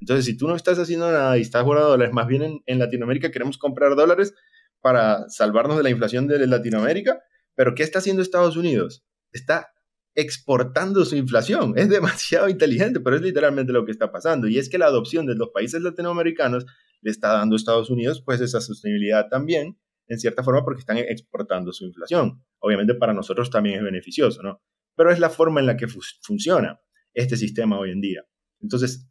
Entonces, 0.00 0.24
si 0.24 0.36
tú 0.36 0.48
no 0.48 0.56
estás 0.56 0.78
haciendo 0.78 1.10
nada 1.10 1.36
y 1.38 1.42
estás 1.42 1.62
guardando 1.62 1.90
dólares, 1.90 2.12
más 2.14 2.26
bien 2.26 2.62
en, 2.64 2.78
Latinoamérica 2.78 3.30
queremos 3.30 3.58
comprar 3.58 3.94
dólares 3.96 4.34
para 4.80 5.28
salvarnos 5.28 5.76
de 5.76 5.82
la 5.82 5.90
inflación 5.90 6.26
de 6.26 6.46
Latinoamérica, 6.46 7.20
pero 7.54 7.74
¿qué 7.74 7.82
está 7.82 7.98
haciendo 7.98 8.22
Estados 8.22 8.56
Unidos? 8.56 9.04
Está 9.32 9.68
exportando 10.14 11.04
su 11.04 11.16
inflación. 11.16 11.74
Es 11.76 11.88
demasiado 11.88 12.48
inteligente, 12.48 13.00
pero 13.00 13.16
es 13.16 13.22
literalmente 13.22 13.72
lo 13.72 13.84
que 13.84 13.92
está 13.92 14.10
pasando. 14.10 14.48
Y 14.48 14.58
es 14.58 14.68
que 14.68 14.78
la 14.78 14.86
adopción 14.86 15.26
de 15.26 15.34
los 15.34 15.50
países 15.50 15.82
latinoamericanos 15.82 16.64
le 17.02 17.10
está 17.10 17.32
dando 17.32 17.54
a 17.54 17.58
Estados 17.58 17.90
Unidos 17.90 18.22
pues 18.24 18.40
esa 18.40 18.60
sostenibilidad 18.60 19.28
también, 19.28 19.78
en 20.08 20.18
cierta 20.18 20.42
forma, 20.42 20.64
porque 20.64 20.80
están 20.80 20.96
exportando 20.96 21.72
su 21.72 21.84
inflación. 21.84 22.42
Obviamente 22.58 22.94
para 22.94 23.12
nosotros 23.12 23.50
también 23.50 23.78
es 23.78 23.84
beneficioso, 23.84 24.42
¿no? 24.42 24.62
Pero 25.00 25.12
es 25.12 25.18
la 25.18 25.30
forma 25.30 25.60
en 25.60 25.66
la 25.66 25.78
que 25.78 25.86
funciona 26.20 26.78
este 27.14 27.38
sistema 27.38 27.78
hoy 27.78 27.90
en 27.90 28.02
día. 28.02 28.22
Entonces, 28.60 29.08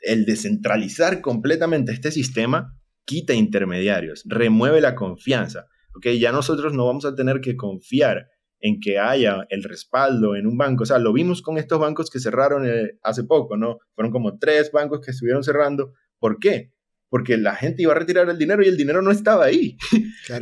el 0.00 0.26
descentralizar 0.26 1.20
completamente 1.20 1.92
este 1.92 2.10
sistema 2.10 2.76
quita 3.04 3.32
intermediarios, 3.32 4.24
remueve 4.26 4.80
la 4.80 4.96
confianza. 4.96 5.68
¿okay? 5.94 6.18
Ya 6.18 6.32
nosotros 6.32 6.72
no 6.72 6.86
vamos 6.86 7.04
a 7.04 7.14
tener 7.14 7.40
que 7.40 7.54
confiar 7.54 8.26
en 8.58 8.80
que 8.80 8.98
haya 8.98 9.46
el 9.50 9.62
respaldo 9.62 10.34
en 10.34 10.44
un 10.44 10.58
banco. 10.58 10.82
O 10.82 10.86
sea, 10.86 10.98
lo 10.98 11.12
vimos 11.12 11.40
con 11.40 11.56
estos 11.56 11.78
bancos 11.78 12.10
que 12.10 12.18
cerraron 12.18 12.68
eh, 12.68 12.98
hace 13.04 13.22
poco, 13.22 13.56
¿no? 13.56 13.78
Fueron 13.94 14.10
como 14.10 14.40
tres 14.40 14.72
bancos 14.72 15.02
que 15.04 15.12
estuvieron 15.12 15.44
cerrando. 15.44 15.92
¿Por 16.18 16.40
qué? 16.40 16.72
porque 17.08 17.36
la 17.36 17.54
gente 17.54 17.82
iba 17.82 17.92
a 17.92 17.98
retirar 18.00 18.28
el 18.28 18.38
dinero 18.38 18.64
y 18.64 18.66
el 18.66 18.76
dinero 18.76 19.00
no 19.00 19.12
estaba 19.12 19.44
ahí. 19.44 19.76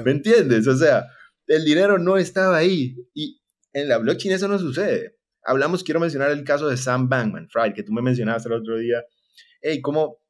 ¿Me 0.02 0.12
entiendes? 0.12 0.66
O 0.66 0.74
sea, 0.74 1.04
el 1.46 1.64
dinero 1.66 1.98
no 1.98 2.16
estaba 2.16 2.56
ahí. 2.56 2.96
Y 3.12 3.42
en 3.74 3.88
la 3.88 3.98
blockchain 3.98 4.34
eso 4.34 4.48
no 4.48 4.58
sucede. 4.58 5.18
Hablamos, 5.44 5.84
quiero 5.84 6.00
mencionar 6.00 6.30
el 6.30 6.42
caso 6.42 6.68
de 6.68 6.78
Sam 6.78 7.10
Bankman 7.10 7.48
Fried, 7.50 7.74
que 7.74 7.82
tú 7.82 7.92
me 7.92 8.00
mencionaste 8.00 8.48
el 8.48 8.54
otro 8.54 8.78
día. 8.78 9.04
Hey, 9.60 9.82
¿cómo, 9.82 10.22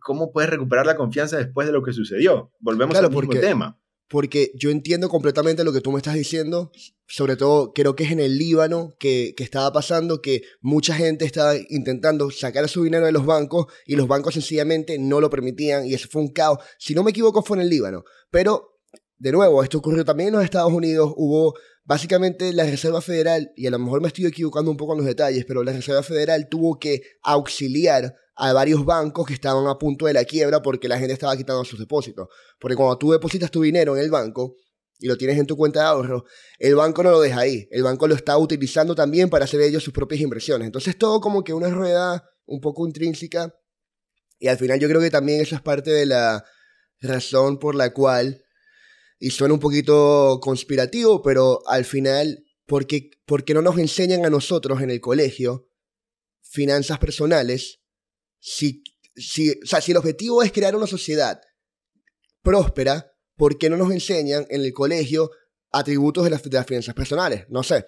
¿cómo 0.00 0.32
puedes 0.32 0.48
recuperar 0.48 0.86
la 0.86 0.96
confianza 0.96 1.36
después 1.36 1.66
de 1.66 1.74
lo 1.74 1.82
que 1.82 1.92
sucedió? 1.92 2.52
Volvemos 2.60 2.96
al 2.96 3.10
mismo 3.10 3.30
tema 3.34 3.78
porque 4.12 4.52
yo 4.54 4.68
entiendo 4.68 5.08
completamente 5.08 5.64
lo 5.64 5.72
que 5.72 5.80
tú 5.80 5.90
me 5.90 5.96
estás 5.96 6.12
diciendo, 6.12 6.70
sobre 7.06 7.34
todo 7.34 7.72
creo 7.72 7.96
que 7.96 8.04
es 8.04 8.10
en 8.10 8.20
el 8.20 8.36
Líbano 8.36 8.94
que, 8.98 9.34
estaba 9.38 9.72
pasando 9.72 10.20
que 10.20 10.42
mucha 10.60 10.94
gente 10.94 11.24
estaba 11.24 11.54
intentando 11.70 12.30
sacar 12.30 12.68
su 12.68 12.84
dinero 12.84 13.06
de 13.06 13.12
los 13.12 13.24
bancos 13.24 13.72
y 13.86 13.96
los 13.96 14.06
bancos 14.06 14.34
sencillamente 14.34 14.98
no 14.98 15.18
lo 15.18 15.30
permitían 15.30 15.86
y 15.86 15.94
eso 15.94 16.08
fue 16.10 16.20
un 16.20 16.28
caos. 16.28 16.58
Si 16.78 16.94
no 16.94 17.02
me 17.02 17.10
equivoco 17.10 17.42
fue 17.42 17.56
en 17.56 17.62
el 17.62 17.70
Líbano, 17.70 18.04
pero 18.30 18.71
de 19.22 19.30
nuevo, 19.30 19.62
esto 19.62 19.78
ocurrió 19.78 20.04
también 20.04 20.30
en 20.30 20.34
los 20.34 20.44
Estados 20.44 20.72
Unidos, 20.72 21.12
hubo 21.16 21.54
básicamente 21.84 22.52
la 22.52 22.64
Reserva 22.64 23.00
Federal, 23.00 23.52
y 23.54 23.68
a 23.68 23.70
lo 23.70 23.78
mejor 23.78 24.00
me 24.00 24.08
estoy 24.08 24.26
equivocando 24.26 24.68
un 24.68 24.76
poco 24.76 24.94
en 24.94 24.98
los 24.98 25.06
detalles, 25.06 25.44
pero 25.46 25.62
la 25.62 25.72
Reserva 25.72 26.02
Federal 26.02 26.48
tuvo 26.48 26.80
que 26.80 27.02
auxiliar 27.22 28.16
a 28.34 28.52
varios 28.52 28.84
bancos 28.84 29.24
que 29.24 29.34
estaban 29.34 29.68
a 29.68 29.78
punto 29.78 30.06
de 30.06 30.14
la 30.14 30.24
quiebra 30.24 30.60
porque 30.60 30.88
la 30.88 30.98
gente 30.98 31.12
estaba 31.12 31.36
quitando 31.36 31.64
sus 31.64 31.78
depósitos. 31.78 32.26
Porque 32.58 32.74
cuando 32.74 32.98
tú 32.98 33.12
depositas 33.12 33.52
tu 33.52 33.62
dinero 33.62 33.96
en 33.96 34.02
el 34.02 34.10
banco 34.10 34.56
y 34.98 35.06
lo 35.06 35.16
tienes 35.16 35.38
en 35.38 35.46
tu 35.46 35.56
cuenta 35.56 35.82
de 35.82 35.86
ahorro, 35.86 36.24
el 36.58 36.74
banco 36.74 37.04
no 37.04 37.12
lo 37.12 37.20
deja 37.20 37.40
ahí. 37.40 37.68
El 37.70 37.84
banco 37.84 38.08
lo 38.08 38.16
está 38.16 38.36
utilizando 38.38 38.96
también 38.96 39.30
para 39.30 39.44
hacer 39.44 39.60
ellos 39.60 39.84
sus 39.84 39.92
propias 39.92 40.20
inversiones. 40.20 40.66
Entonces 40.66 40.98
todo 40.98 41.20
como 41.20 41.44
que 41.44 41.52
una 41.52 41.68
rueda 41.68 42.28
un 42.46 42.60
poco 42.60 42.84
intrínseca. 42.88 43.54
Y 44.40 44.48
al 44.48 44.58
final 44.58 44.80
yo 44.80 44.88
creo 44.88 45.00
que 45.00 45.10
también 45.10 45.40
eso 45.40 45.54
es 45.54 45.60
parte 45.62 45.92
de 45.92 46.06
la 46.06 46.44
razón 47.00 47.60
por 47.60 47.76
la 47.76 47.92
cual, 47.92 48.42
y 49.22 49.30
suena 49.30 49.54
un 49.54 49.60
poquito 49.60 50.40
conspirativo, 50.42 51.22
pero 51.22 51.60
al 51.68 51.84
final, 51.84 52.44
porque, 52.66 53.10
porque 53.24 53.54
no 53.54 53.62
nos 53.62 53.78
enseñan 53.78 54.26
a 54.26 54.30
nosotros 54.30 54.82
en 54.82 54.90
el 54.90 55.00
colegio 55.00 55.68
finanzas 56.40 56.98
personales 56.98 57.84
si, 58.40 58.82
si, 59.14 59.50
o 59.50 59.54
sea, 59.64 59.80
si 59.80 59.92
el 59.92 59.98
objetivo 59.98 60.42
es 60.42 60.50
crear 60.50 60.74
una 60.74 60.88
sociedad 60.88 61.40
próspera, 62.42 63.12
¿por 63.36 63.58
qué 63.58 63.70
no 63.70 63.76
nos 63.76 63.92
enseñan 63.92 64.44
en 64.50 64.62
el 64.62 64.72
colegio 64.72 65.30
atributos 65.70 66.24
de 66.24 66.30
las, 66.30 66.42
finanzas 66.66 66.94
personales? 66.96 67.46
No 67.48 67.62
sé. 67.62 67.86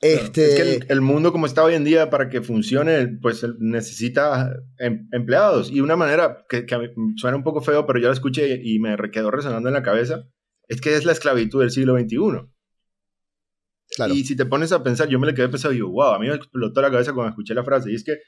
Este... 0.00 0.44
Es 0.44 0.78
que 0.78 0.92
el, 0.92 1.00
mundo 1.00 1.32
como 1.32 1.46
está 1.46 1.64
hoy 1.64 1.74
en 1.74 1.82
día, 1.82 2.08
para 2.08 2.28
que 2.28 2.40
funcione, 2.40 3.18
pues 3.20 3.44
necesita 3.58 4.52
em, 4.78 5.08
empleados. 5.10 5.72
Y 5.72 5.80
una 5.80 5.96
manera 5.96 6.46
que, 6.48 6.66
que 6.66 6.92
suena 7.16 7.36
un 7.36 7.42
poco 7.42 7.62
feo, 7.62 7.84
pero 7.84 7.98
yo 7.98 8.06
la 8.06 8.14
escuché 8.14 8.60
y 8.62 8.78
me 8.78 8.96
quedó 9.10 9.32
resonando 9.32 9.68
en 9.68 9.74
la 9.74 9.82
cabeza, 9.82 10.28
es 10.68 10.80
que 10.80 10.94
es 10.94 11.04
la 11.04 11.12
esclavitud 11.12 11.60
del 11.60 11.70
siglo 11.70 11.98
XXI. 11.98 12.48
Claro. 13.96 14.14
Y 14.14 14.24
si 14.24 14.36
te 14.36 14.46
pones 14.46 14.70
a 14.72 14.82
pensar, 14.82 15.08
yo 15.08 15.18
me 15.18 15.26
le 15.26 15.34
quedé 15.34 15.48
pensando 15.48 15.72
y 15.72 15.76
digo, 15.76 15.90
wow, 15.90 16.14
a 16.14 16.18
mí 16.18 16.28
me 16.28 16.34
explotó 16.34 16.80
la 16.82 16.90
cabeza 16.90 17.12
cuando 17.12 17.30
escuché 17.30 17.54
la 17.54 17.64
frase. 17.64 17.90
Y 17.90 17.94
es 17.94 18.04
que 18.04 18.18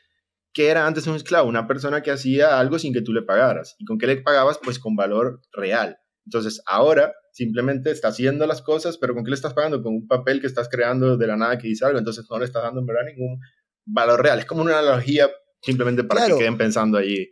¿Qué 0.53 0.69
era 0.69 0.87
antes 0.87 1.07
un 1.07 1.15
esclavo? 1.15 1.49
Una 1.49 1.67
persona 1.67 2.03
que 2.03 2.11
hacía 2.11 2.59
algo 2.59 2.79
sin 2.79 2.93
que 2.93 3.03
tú 3.03 3.13
le 3.13 3.23
pagaras. 3.23 3.77
¿Y 3.79 3.85
con 3.85 3.99
qué 3.99 4.07
le 4.07 4.17
pagabas? 4.17 4.59
Pues 4.63 4.79
con 4.79 4.97
valor 4.97 5.41
real. 5.53 5.99
Entonces, 6.27 6.61
ahora 6.67 7.15
simplemente 7.33 7.91
está 7.91 8.09
haciendo 8.09 8.47
las 8.47 8.61
cosas, 8.61 8.99
pero 8.99 9.15
¿con 9.15 9.25
qué 9.25 9.31
le 9.31 9.37
estás 9.37 9.55
pagando? 9.55 9.83
Con 9.83 9.95
un 9.95 10.09
papel 10.09 10.41
que 10.41 10.49
estás 10.49 10.69
creando 10.69 11.17
de 11.17 11.27
la 11.27 11.37
nada 11.37 11.57
que 11.59 11.69
dice 11.69 11.85
algo. 11.85 11.99
Entonces, 11.99 12.27
no 12.29 12.39
le 12.39 12.47
estás 12.47 12.65
dando 12.65 12.81
en 12.81 12.87
verdad 12.87 13.03
ningún 13.07 13.39
valor 13.85 14.23
real. 14.23 14.41
Es 14.41 14.45
como 14.45 14.63
una 14.63 14.79
analogía 14.79 15.31
simplemente 15.63 16.03
para 16.03 16.27
que 16.27 16.37
queden 16.37 16.59
pensando 16.59 16.99
allí. 16.99 17.31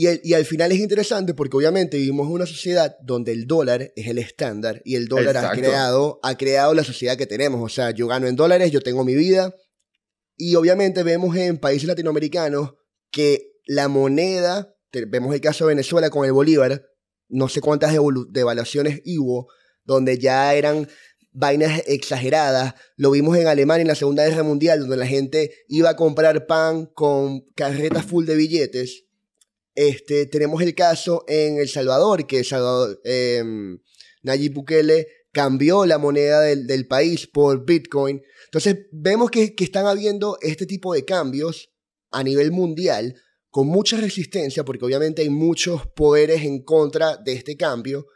Y, 0.00 0.32
al 0.32 0.44
final 0.44 0.70
es 0.70 0.78
interesante 0.78 1.34
porque 1.34 1.56
obviamente 1.56 1.96
vivimos 1.96 2.28
en 2.28 2.34
una 2.34 2.46
sociedad 2.46 2.96
donde 3.02 3.32
el 3.32 3.48
dólar 3.48 3.92
es 3.96 4.06
el 4.06 4.18
estándar 4.18 4.80
y 4.84 4.94
el 4.94 5.08
dólar 5.08 5.36
ha 5.36 5.50
creado, 5.50 6.20
ha 6.22 6.36
creado 6.36 6.72
la 6.72 6.84
sociedad 6.84 7.16
que 7.16 7.26
tenemos. 7.26 7.60
O 7.60 7.68
sea, 7.68 7.90
yo 7.90 8.06
gano 8.06 8.28
en 8.28 8.36
dólares, 8.36 8.70
yo 8.70 8.80
tengo 8.80 9.02
mi 9.02 9.16
vida, 9.16 9.52
y 10.36 10.54
obviamente 10.54 11.02
vemos 11.02 11.36
en 11.36 11.58
países 11.58 11.88
latinoamericanos 11.88 12.74
que 13.10 13.54
la 13.66 13.88
moneda, 13.88 14.72
vemos 15.08 15.34
el 15.34 15.40
caso 15.40 15.64
de 15.64 15.74
Venezuela 15.74 16.10
con 16.10 16.24
el 16.24 16.32
Bolívar, 16.32 16.86
no 17.28 17.48
sé 17.48 17.60
cuántas 17.60 17.92
devaluaciones 18.30 19.02
hubo, 19.04 19.48
donde 19.82 20.16
ya 20.16 20.54
eran 20.54 20.86
vainas 21.32 21.82
exageradas. 21.88 22.74
Lo 22.94 23.10
vimos 23.10 23.36
en 23.36 23.48
Alemania 23.48 23.82
en 23.82 23.88
la 23.88 23.96
Segunda 23.96 24.24
Guerra 24.24 24.44
Mundial, 24.44 24.78
donde 24.78 24.96
la 24.96 25.08
gente 25.08 25.50
iba 25.66 25.90
a 25.90 25.96
comprar 25.96 26.46
pan 26.46 26.86
con 26.86 27.40
carretas 27.56 28.06
full 28.06 28.26
de 28.26 28.36
billetes. 28.36 29.07
Este, 29.80 30.26
tenemos 30.26 30.60
el 30.60 30.74
caso 30.74 31.24
en 31.28 31.58
El 31.58 31.68
Salvador, 31.68 32.26
que 32.26 32.42
Salvador, 32.42 33.00
em, 33.04 33.78
Nayib 34.24 34.54
Bukele 34.54 35.06
cambió 35.30 35.86
la 35.86 35.98
moneda 35.98 36.40
del, 36.40 36.66
del 36.66 36.88
país 36.88 37.28
por 37.28 37.64
Bitcoin. 37.64 38.20
Entonces 38.46 38.88
vemos 38.90 39.30
que, 39.30 39.54
están 39.56 39.86
habiendo 39.86 40.36
este 40.42 40.66
tipo 40.66 40.94
de 40.94 41.04
cambios 41.04 41.70
a 42.10 42.24
nivel 42.24 42.50
mundial 42.50 43.14
con 43.50 43.68
mucha 43.68 43.96
resistencia, 43.98 44.64
porque 44.64 44.84
obviamente 44.84 45.22
hay 45.22 45.30
muchos 45.30 45.86
poderes 45.94 46.42
en 46.42 46.64
contra 46.64 47.16
de 47.16 47.34
este 47.34 47.56
cambio, 47.56 48.08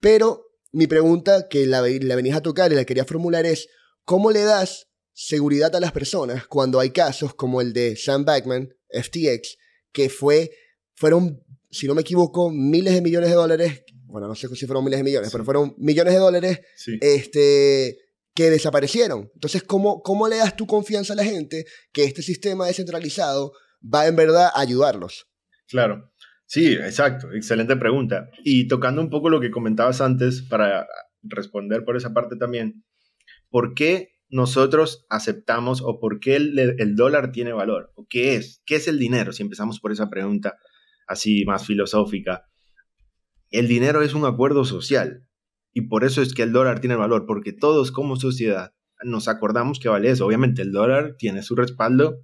pero 0.00 0.52
mi 0.72 0.86
pregunta 0.86 1.48
que 1.50 1.66
la, 1.66 1.82
la 1.82 2.16
venís 2.16 2.34
a 2.34 2.40
tocar 2.40 2.72
y 2.72 2.76
la 2.76 2.86
quería 2.86 3.04
formular 3.04 3.44
es, 3.44 3.68
¿cómo 4.06 4.30
le 4.30 4.40
das 4.40 4.86
seguridad 5.12 5.76
a 5.76 5.80
las 5.80 5.92
personas 5.92 6.46
cuando 6.46 6.80
hay 6.80 6.92
casos 6.92 7.34
como 7.34 7.60
el 7.60 7.74
de 7.74 7.94
Sam 7.94 8.24
Backman, 8.24 8.74
FTX, 8.88 9.58
que 9.92 10.08
fue, 10.08 10.50
fueron, 10.94 11.42
si 11.70 11.86
no 11.86 11.94
me 11.94 12.02
equivoco, 12.02 12.50
miles 12.50 12.94
de 12.94 13.02
millones 13.02 13.30
de 13.30 13.36
dólares, 13.36 13.84
bueno, 14.14 14.28
no 14.28 14.36
sé 14.36 14.46
si 14.54 14.66
fueron 14.66 14.84
miles 14.84 15.00
de 15.00 15.04
millones, 15.04 15.30
pero 15.32 15.44
fueron 15.44 15.74
millones 15.76 16.12
de 16.12 16.20
dólares, 16.20 16.60
este, 17.00 17.98
que 18.32 18.48
desaparecieron. 18.48 19.28
Entonces, 19.34 19.64
¿cómo, 19.64 20.02
¿cómo 20.02 20.28
le 20.28 20.36
das 20.36 20.56
tu 20.56 20.68
confianza 20.68 21.14
a 21.14 21.16
la 21.16 21.24
gente 21.24 21.64
que 21.92 22.04
este 22.04 22.22
sistema 22.22 22.66
descentralizado 22.66 23.52
va 23.82 24.06
en 24.06 24.14
verdad 24.14 24.50
a 24.54 24.60
ayudarlos? 24.60 25.26
Claro. 25.66 26.12
Sí, 26.46 26.74
exacto. 26.74 27.32
Excelente 27.32 27.74
pregunta. 27.74 28.28
Y 28.44 28.68
tocando 28.68 29.00
un 29.00 29.10
poco 29.10 29.30
lo 29.30 29.40
que 29.40 29.50
comentabas 29.50 30.00
antes, 30.00 30.42
para 30.42 30.86
responder 31.22 31.84
por 31.84 31.96
esa 31.96 32.14
parte 32.14 32.36
también, 32.36 32.84
¿por 33.50 33.74
qué 33.74 34.10
nosotros 34.28 35.06
aceptamos 35.10 35.82
o 35.82 35.98
por 35.98 36.20
qué 36.20 36.36
el, 36.36 36.56
el 36.78 36.94
dólar 36.94 37.32
tiene 37.32 37.52
valor? 37.52 37.90
¿O 37.96 38.06
qué 38.08 38.36
es? 38.36 38.62
¿Qué 38.64 38.76
es 38.76 38.86
el 38.86 39.00
dinero? 39.00 39.32
Si 39.32 39.42
empezamos 39.42 39.80
por 39.80 39.90
esa 39.90 40.08
pregunta 40.08 40.56
así 41.06 41.44
más 41.44 41.66
filosófica. 41.66 42.46
El 43.50 43.68
dinero 43.68 44.02
es 44.02 44.14
un 44.14 44.24
acuerdo 44.24 44.64
social. 44.64 45.26
Y 45.72 45.82
por 45.82 46.04
eso 46.04 46.22
es 46.22 46.34
que 46.34 46.42
el 46.42 46.52
dólar 46.52 46.80
tiene 46.80 46.94
valor, 46.94 47.26
porque 47.26 47.52
todos 47.52 47.90
como 47.90 48.16
sociedad 48.16 48.72
nos 49.02 49.28
acordamos 49.28 49.78
que 49.78 49.88
vale 49.88 50.10
eso. 50.10 50.26
Obviamente 50.26 50.62
el 50.62 50.72
dólar 50.72 51.16
tiene 51.18 51.42
su 51.42 51.56
respaldo, 51.56 52.20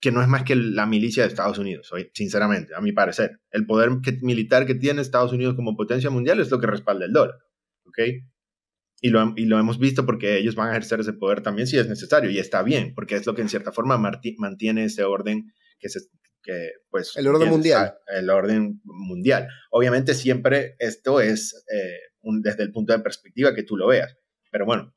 que 0.00 0.12
no 0.12 0.22
es 0.22 0.28
más 0.28 0.44
que 0.44 0.54
la 0.54 0.86
milicia 0.86 1.22
de 1.22 1.28
Estados 1.28 1.58
Unidos, 1.58 1.90
sinceramente, 2.14 2.74
a 2.74 2.80
mi 2.80 2.92
parecer. 2.92 3.40
El 3.50 3.66
poder 3.66 3.90
militar 4.22 4.66
que 4.66 4.74
tiene 4.74 5.02
Estados 5.02 5.32
Unidos 5.32 5.54
como 5.54 5.76
potencia 5.76 6.10
mundial 6.10 6.40
es 6.40 6.50
lo 6.50 6.60
que 6.60 6.66
respalda 6.66 7.06
el 7.06 7.12
dólar. 7.12 7.36
¿ok? 7.84 7.98
Y 9.00 9.10
lo, 9.10 9.32
y 9.36 9.46
lo 9.46 9.58
hemos 9.58 9.78
visto 9.78 10.04
porque 10.06 10.38
ellos 10.38 10.54
van 10.54 10.68
a 10.68 10.70
ejercer 10.72 11.00
ese 11.00 11.12
poder 11.12 11.42
también 11.42 11.66
si 11.66 11.78
es 11.78 11.88
necesario, 11.88 12.30
y 12.30 12.38
está 12.38 12.62
bien, 12.62 12.94
porque 12.94 13.16
es 13.16 13.26
lo 13.26 13.34
que 13.34 13.42
en 13.42 13.48
cierta 13.48 13.72
forma 13.72 13.96
mantiene 14.38 14.84
ese 14.84 15.04
orden 15.04 15.52
que, 15.78 15.88
se, 15.88 16.00
que 16.48 16.70
pues... 16.90 17.14
El 17.16 17.26
orden 17.26 17.50
mundial. 17.50 17.98
El 18.06 18.30
orden 18.30 18.80
mundial. 18.84 19.48
Obviamente 19.70 20.14
siempre 20.14 20.76
esto 20.78 21.20
es... 21.20 21.64
Eh, 21.72 21.98
desde 22.42 22.62
el 22.62 22.72
punto 22.72 22.92
de 22.92 23.00
perspectiva 23.00 23.54
que 23.54 23.62
tú 23.62 23.76
lo 23.76 23.86
veas. 23.86 24.16
Pero 24.50 24.66
bueno, 24.66 24.94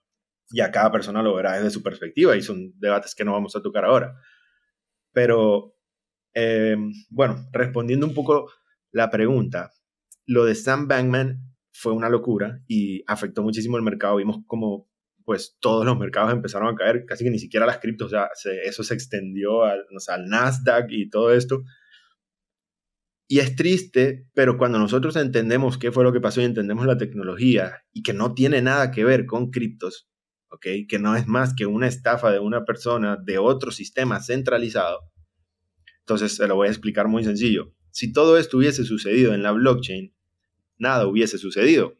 ya 0.53 0.71
cada 0.71 0.91
persona 0.91 1.21
lo 1.21 1.35
verá 1.35 1.53
desde 1.53 1.69
su 1.69 1.83
perspectiva 1.83 2.35
y 2.35 2.41
son 2.41 2.73
debates 2.79 3.15
que 3.15 3.23
no 3.23 3.33
vamos 3.33 3.55
a 3.55 3.61
tocar 3.61 3.85
ahora. 3.85 4.15
Pero, 5.13 5.75
eh, 6.33 6.75
bueno, 7.09 7.47
respondiendo 7.51 8.05
un 8.05 8.13
poco 8.13 8.51
la 8.91 9.09
pregunta, 9.09 9.71
lo 10.25 10.45
de 10.45 10.55
Sam 10.55 10.87
Bankman 10.87 11.39
fue 11.71 11.93
una 11.93 12.09
locura 12.09 12.61
y 12.67 13.03
afectó 13.07 13.43
muchísimo 13.43 13.77
el 13.77 13.83
mercado. 13.83 14.17
Vimos 14.17 14.39
como 14.45 14.89
pues 15.25 15.57
todos 15.59 15.85
los 15.85 15.97
mercados 15.97 16.33
empezaron 16.33 16.73
a 16.73 16.75
caer, 16.75 17.05
casi 17.05 17.23
que 17.23 17.29
ni 17.29 17.39
siquiera 17.39 17.65
las 17.65 17.79
criptos, 17.79 18.07
o 18.07 18.09
sea, 18.09 18.29
eso 18.63 18.83
se 18.83 18.93
extendió 18.93 19.63
al, 19.63 19.85
Nasdaq 20.27 20.91
y 20.91 21.09
todo 21.09 21.33
esto. 21.33 21.63
Y 23.27 23.39
es 23.39 23.55
triste, 23.55 24.27
pero 24.33 24.57
cuando 24.57 24.77
nosotros 24.77 25.15
entendemos 25.15 25.77
qué 25.77 25.91
fue 25.91 26.03
lo 26.03 26.11
que 26.11 26.19
pasó 26.19 26.41
y 26.41 26.45
entendemos 26.45 26.85
la 26.85 26.97
tecnología 26.97 27.83
y 27.93 28.03
que 28.03 28.13
no 28.13 28.33
tiene 28.33 28.61
nada 28.61 28.91
que 28.91 29.05
ver 29.05 29.25
con 29.25 29.51
criptos, 29.51 30.09
¿ok? 30.49 30.67
Que 30.89 30.99
no 30.99 31.15
es 31.15 31.27
más 31.27 31.53
que 31.55 31.65
una 31.65 31.87
estafa 31.87 32.31
de 32.31 32.39
una 32.39 32.65
persona 32.65 33.17
de 33.23 33.37
otro 33.37 33.71
sistema 33.71 34.19
centralizado. 34.19 34.99
Entonces, 35.99 36.35
se 36.35 36.45
lo 36.47 36.55
voy 36.55 36.67
a 36.67 36.71
explicar 36.71 37.07
muy 37.07 37.23
sencillo. 37.23 37.73
Si 37.91 38.11
todo 38.11 38.37
esto 38.37 38.57
hubiese 38.57 38.83
sucedido 38.83 39.33
en 39.33 39.43
la 39.43 39.53
blockchain, 39.53 40.13
nada 40.77 41.07
hubiese 41.07 41.37
sucedido. 41.37 41.97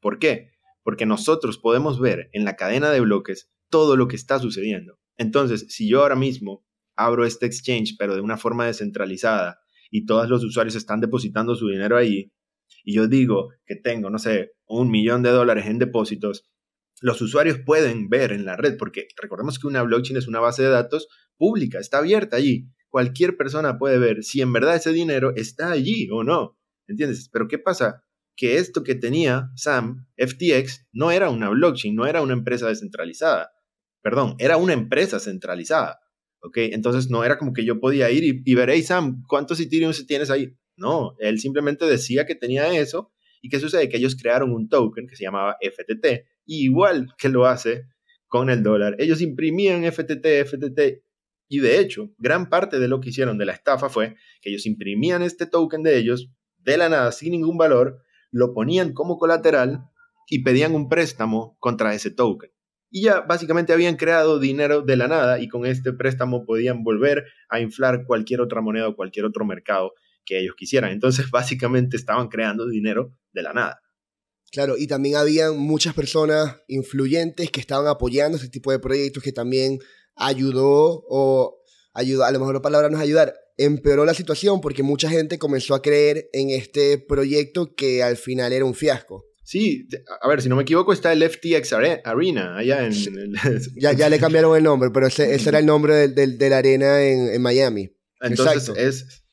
¿Por 0.00 0.20
qué? 0.20 0.52
Porque 0.88 1.04
nosotros 1.04 1.58
podemos 1.58 2.00
ver 2.00 2.30
en 2.32 2.46
la 2.46 2.56
cadena 2.56 2.90
de 2.90 3.00
bloques 3.00 3.50
todo 3.68 3.94
lo 3.94 4.08
que 4.08 4.16
está 4.16 4.38
sucediendo. 4.38 4.98
Entonces, 5.18 5.66
si 5.68 5.86
yo 5.86 6.00
ahora 6.00 6.16
mismo 6.16 6.64
abro 6.96 7.26
este 7.26 7.44
exchange, 7.44 7.96
pero 7.98 8.14
de 8.14 8.22
una 8.22 8.38
forma 8.38 8.64
descentralizada, 8.64 9.58
y 9.90 10.06
todos 10.06 10.30
los 10.30 10.42
usuarios 10.42 10.74
están 10.76 11.02
depositando 11.02 11.54
su 11.56 11.68
dinero 11.68 11.98
ahí, 11.98 12.32
y 12.84 12.94
yo 12.94 13.06
digo 13.06 13.50
que 13.66 13.76
tengo, 13.76 14.08
no 14.08 14.18
sé, 14.18 14.52
un 14.66 14.90
millón 14.90 15.22
de 15.22 15.28
dólares 15.28 15.66
en 15.66 15.78
depósitos, 15.78 16.48
los 17.02 17.20
usuarios 17.20 17.58
pueden 17.58 18.08
ver 18.08 18.32
en 18.32 18.46
la 18.46 18.56
red, 18.56 18.78
porque 18.78 19.08
recordemos 19.20 19.58
que 19.58 19.66
una 19.66 19.82
blockchain 19.82 20.16
es 20.16 20.26
una 20.26 20.40
base 20.40 20.62
de 20.62 20.70
datos 20.70 21.08
pública, 21.36 21.80
está 21.80 21.98
abierta 21.98 22.38
allí. 22.38 22.70
Cualquier 22.88 23.36
persona 23.36 23.76
puede 23.76 23.98
ver 23.98 24.24
si 24.24 24.40
en 24.40 24.54
verdad 24.54 24.76
ese 24.76 24.94
dinero 24.94 25.34
está 25.36 25.70
allí 25.70 26.08
o 26.10 26.24
no. 26.24 26.58
¿Entiendes? 26.86 27.28
Pero 27.30 27.46
¿qué 27.46 27.58
pasa? 27.58 28.06
Que 28.38 28.56
esto 28.58 28.84
que 28.84 28.94
tenía 28.94 29.50
Sam, 29.56 30.06
FTX, 30.16 30.86
no 30.92 31.10
era 31.10 31.28
una 31.28 31.48
blockchain, 31.50 31.94
no 31.94 32.06
era 32.06 32.22
una 32.22 32.34
empresa 32.34 32.68
descentralizada. 32.68 33.50
Perdón, 34.00 34.36
era 34.38 34.56
una 34.56 34.72
empresa 34.74 35.18
centralizada. 35.18 35.98
¿Ok? 36.40 36.58
Entonces 36.58 37.10
no 37.10 37.24
era 37.24 37.36
como 37.36 37.52
que 37.52 37.64
yo 37.64 37.80
podía 37.80 38.10
ir 38.12 38.22
y, 38.22 38.42
y 38.44 38.54
ver, 38.54 38.80
Sam, 38.82 39.24
¿cuántos 39.28 39.58
Ethereum 39.58 39.92
tienes 40.06 40.30
ahí? 40.30 40.56
No, 40.76 41.16
él 41.18 41.40
simplemente 41.40 41.84
decía 41.84 42.24
que 42.24 42.36
tenía 42.36 42.72
eso. 42.78 43.12
¿Y 43.42 43.48
qué 43.48 43.58
sucede? 43.58 43.88
Que 43.88 43.96
ellos 43.96 44.16
crearon 44.16 44.52
un 44.52 44.68
token 44.68 45.08
que 45.08 45.16
se 45.16 45.24
llamaba 45.24 45.56
FTT, 45.60 46.24
igual 46.46 47.08
que 47.18 47.28
lo 47.28 47.46
hace 47.46 47.86
con 48.28 48.50
el 48.50 48.62
dólar. 48.62 48.94
Ellos 48.98 49.20
imprimían 49.20 49.84
FTT, 49.84 50.46
FTT, 50.46 51.02
y 51.48 51.60
de 51.60 51.80
hecho, 51.80 52.14
gran 52.18 52.50
parte 52.50 52.78
de 52.78 52.88
lo 52.88 53.00
que 53.00 53.08
hicieron 53.08 53.38
de 53.38 53.46
la 53.46 53.52
estafa 53.52 53.88
fue 53.88 54.16
que 54.42 54.50
ellos 54.50 54.66
imprimían 54.66 55.22
este 55.22 55.46
token 55.46 55.82
de 55.82 55.96
ellos 55.96 56.30
de 56.58 56.76
la 56.76 56.90
nada, 56.90 57.10
sin 57.10 57.32
ningún 57.32 57.56
valor, 57.56 58.02
lo 58.30 58.54
ponían 58.54 58.92
como 58.92 59.18
colateral 59.18 59.88
y 60.28 60.42
pedían 60.42 60.74
un 60.74 60.88
préstamo 60.88 61.56
contra 61.58 61.94
ese 61.94 62.10
token. 62.10 62.50
Y 62.90 63.02
ya 63.02 63.20
básicamente 63.20 63.72
habían 63.72 63.96
creado 63.96 64.38
dinero 64.38 64.82
de 64.82 64.96
la 64.96 65.08
nada 65.08 65.40
y 65.40 65.48
con 65.48 65.66
este 65.66 65.92
préstamo 65.92 66.44
podían 66.44 66.84
volver 66.84 67.26
a 67.48 67.60
inflar 67.60 68.04
cualquier 68.06 68.40
otra 68.40 68.60
moneda 68.60 68.88
o 68.88 68.96
cualquier 68.96 69.26
otro 69.26 69.44
mercado 69.44 69.92
que 70.24 70.38
ellos 70.38 70.54
quisieran. 70.56 70.92
Entonces 70.92 71.30
básicamente 71.30 71.96
estaban 71.96 72.28
creando 72.28 72.66
dinero 72.66 73.12
de 73.32 73.42
la 73.42 73.52
nada. 73.52 73.80
Claro, 74.50 74.78
y 74.78 74.86
también 74.86 75.16
habían 75.16 75.58
muchas 75.58 75.92
personas 75.92 76.56
influyentes 76.68 77.50
que 77.50 77.60
estaban 77.60 77.86
apoyando 77.86 78.36
este 78.36 78.48
tipo 78.48 78.72
de 78.72 78.78
proyectos 78.78 79.22
que 79.22 79.32
también 79.32 79.78
ayudó 80.16 81.04
o 81.06 81.62
ayudó, 81.92 82.24
a 82.24 82.30
lo 82.30 82.38
mejor 82.38 82.54
la 82.54 82.62
palabra 82.62 82.88
no 82.88 82.96
es 82.96 83.02
ayudar, 83.02 83.34
empeoró 83.58 84.04
la 84.04 84.14
situación 84.14 84.60
porque 84.60 84.82
mucha 84.82 85.10
gente 85.10 85.38
comenzó 85.38 85.74
a 85.74 85.82
creer 85.82 86.30
en 86.32 86.50
este 86.50 86.98
proyecto 86.98 87.74
que 87.74 88.02
al 88.02 88.16
final 88.16 88.52
era 88.52 88.64
un 88.64 88.74
fiasco. 88.74 89.26
Sí, 89.42 89.88
a 90.20 90.28
ver, 90.28 90.42
si 90.42 90.48
no 90.48 90.56
me 90.56 90.62
equivoco, 90.62 90.92
está 90.92 91.12
el 91.12 91.28
FTX 91.28 91.72
Arena 91.72 92.56
allá 92.56 92.86
en... 92.86 92.92
ya, 93.76 93.92
ya 93.92 94.08
le 94.08 94.18
cambiaron 94.18 94.56
el 94.56 94.62
nombre, 94.62 94.90
pero 94.92 95.06
ese, 95.06 95.34
era 95.34 95.58
el 95.58 95.66
nombre 95.66 96.08
de, 96.08 96.50
la 96.50 96.58
arena 96.58 97.02
en, 97.02 97.40
Miami. 97.40 97.90
Entonces 98.20 98.70
es, 98.76 99.24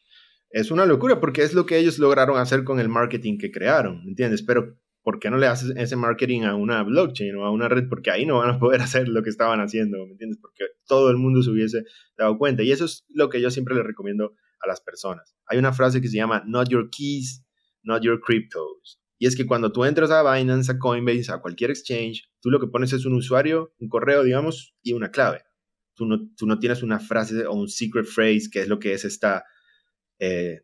es 0.50 0.72
una 0.72 0.86
locura 0.86 1.20
porque 1.20 1.44
es 1.44 1.54
lo 1.54 1.66
que 1.66 1.78
ellos 1.78 2.00
lograron 2.00 2.38
hacer 2.38 2.64
con 2.64 2.80
el 2.80 2.88
marketing 2.88 3.38
que 3.38 3.52
crearon, 3.52 4.04
¿entiendes? 4.08 4.42
Pero 4.42 4.78
¿por 5.06 5.20
qué 5.20 5.30
no 5.30 5.38
le 5.38 5.46
haces 5.46 5.72
ese 5.78 5.96
marketing 5.96 6.42
a 6.42 6.56
una 6.56 6.82
blockchain 6.82 7.36
o 7.36 7.46
a 7.46 7.52
una 7.52 7.70
red? 7.70 7.88
Porque 7.88 8.10
ahí 8.10 8.26
no 8.26 8.40
van 8.40 8.50
a 8.50 8.60
poder 8.60 8.82
hacer 8.82 9.08
lo 9.08 9.22
que 9.22 9.30
estaban 9.30 9.62
haciendo, 9.62 10.04
¿me 10.06 10.14
entiendes? 10.14 10.40
Porque 10.42 10.66
todo 10.88 11.12
el 11.12 11.18
mundo 11.18 11.44
se 11.44 11.52
hubiese 11.52 11.84
dado 12.18 12.38
cuenta. 12.40 12.64
Y 12.64 12.72
eso 12.72 12.86
es 12.86 13.06
lo 13.10 13.30
que 13.30 13.40
yo 13.40 13.52
siempre 13.52 13.76
le 13.76 13.84
recomiendo 13.84 14.34
a 14.60 14.68
las 14.68 14.82
personas. 14.82 15.38
Hay 15.46 15.60
una 15.60 15.74
frase 15.74 16.02
que 16.02 16.08
se 16.08 16.18
llama 16.18 16.44
Not 16.48 16.70
Your 16.70 16.90
Keys, 16.90 17.46
Not 17.84 18.02
Your 18.02 18.20
Cryptos. 18.20 19.00
Y 19.20 19.28
es 19.28 19.36
que 19.36 19.46
cuando 19.46 19.72
tú 19.72 19.86
entras 19.86 20.10
a 20.10 20.24
Binance, 20.24 20.72
a 20.72 20.80
Coinbase, 20.80 21.32
a 21.32 21.38
cualquier 21.38 21.70
exchange, 21.70 22.28
tú 22.42 22.50
lo 22.50 22.60
que 22.60 22.68
pones 22.68 22.92
es 22.92 23.06
un 23.06 23.14
usuario, 23.14 23.74
un 23.78 23.88
correo, 23.88 24.24
digamos, 24.24 24.76
y 24.82 24.94
una 24.94 25.12
clave. 25.12 25.44
Tú 25.94 26.08
no, 26.08 26.18
tú 26.36 26.48
no 26.48 26.58
tienes 26.58 26.82
una 26.82 27.00
frase 27.00 27.46
o 27.46 27.54
un 27.54 27.70
secret 27.70 28.08
phrase, 28.08 28.50
que 28.52 28.62
es 28.62 28.68
lo 28.68 28.80
que 28.80 28.94
es 28.94 29.06
esta 29.06 29.46
eh, 30.18 30.62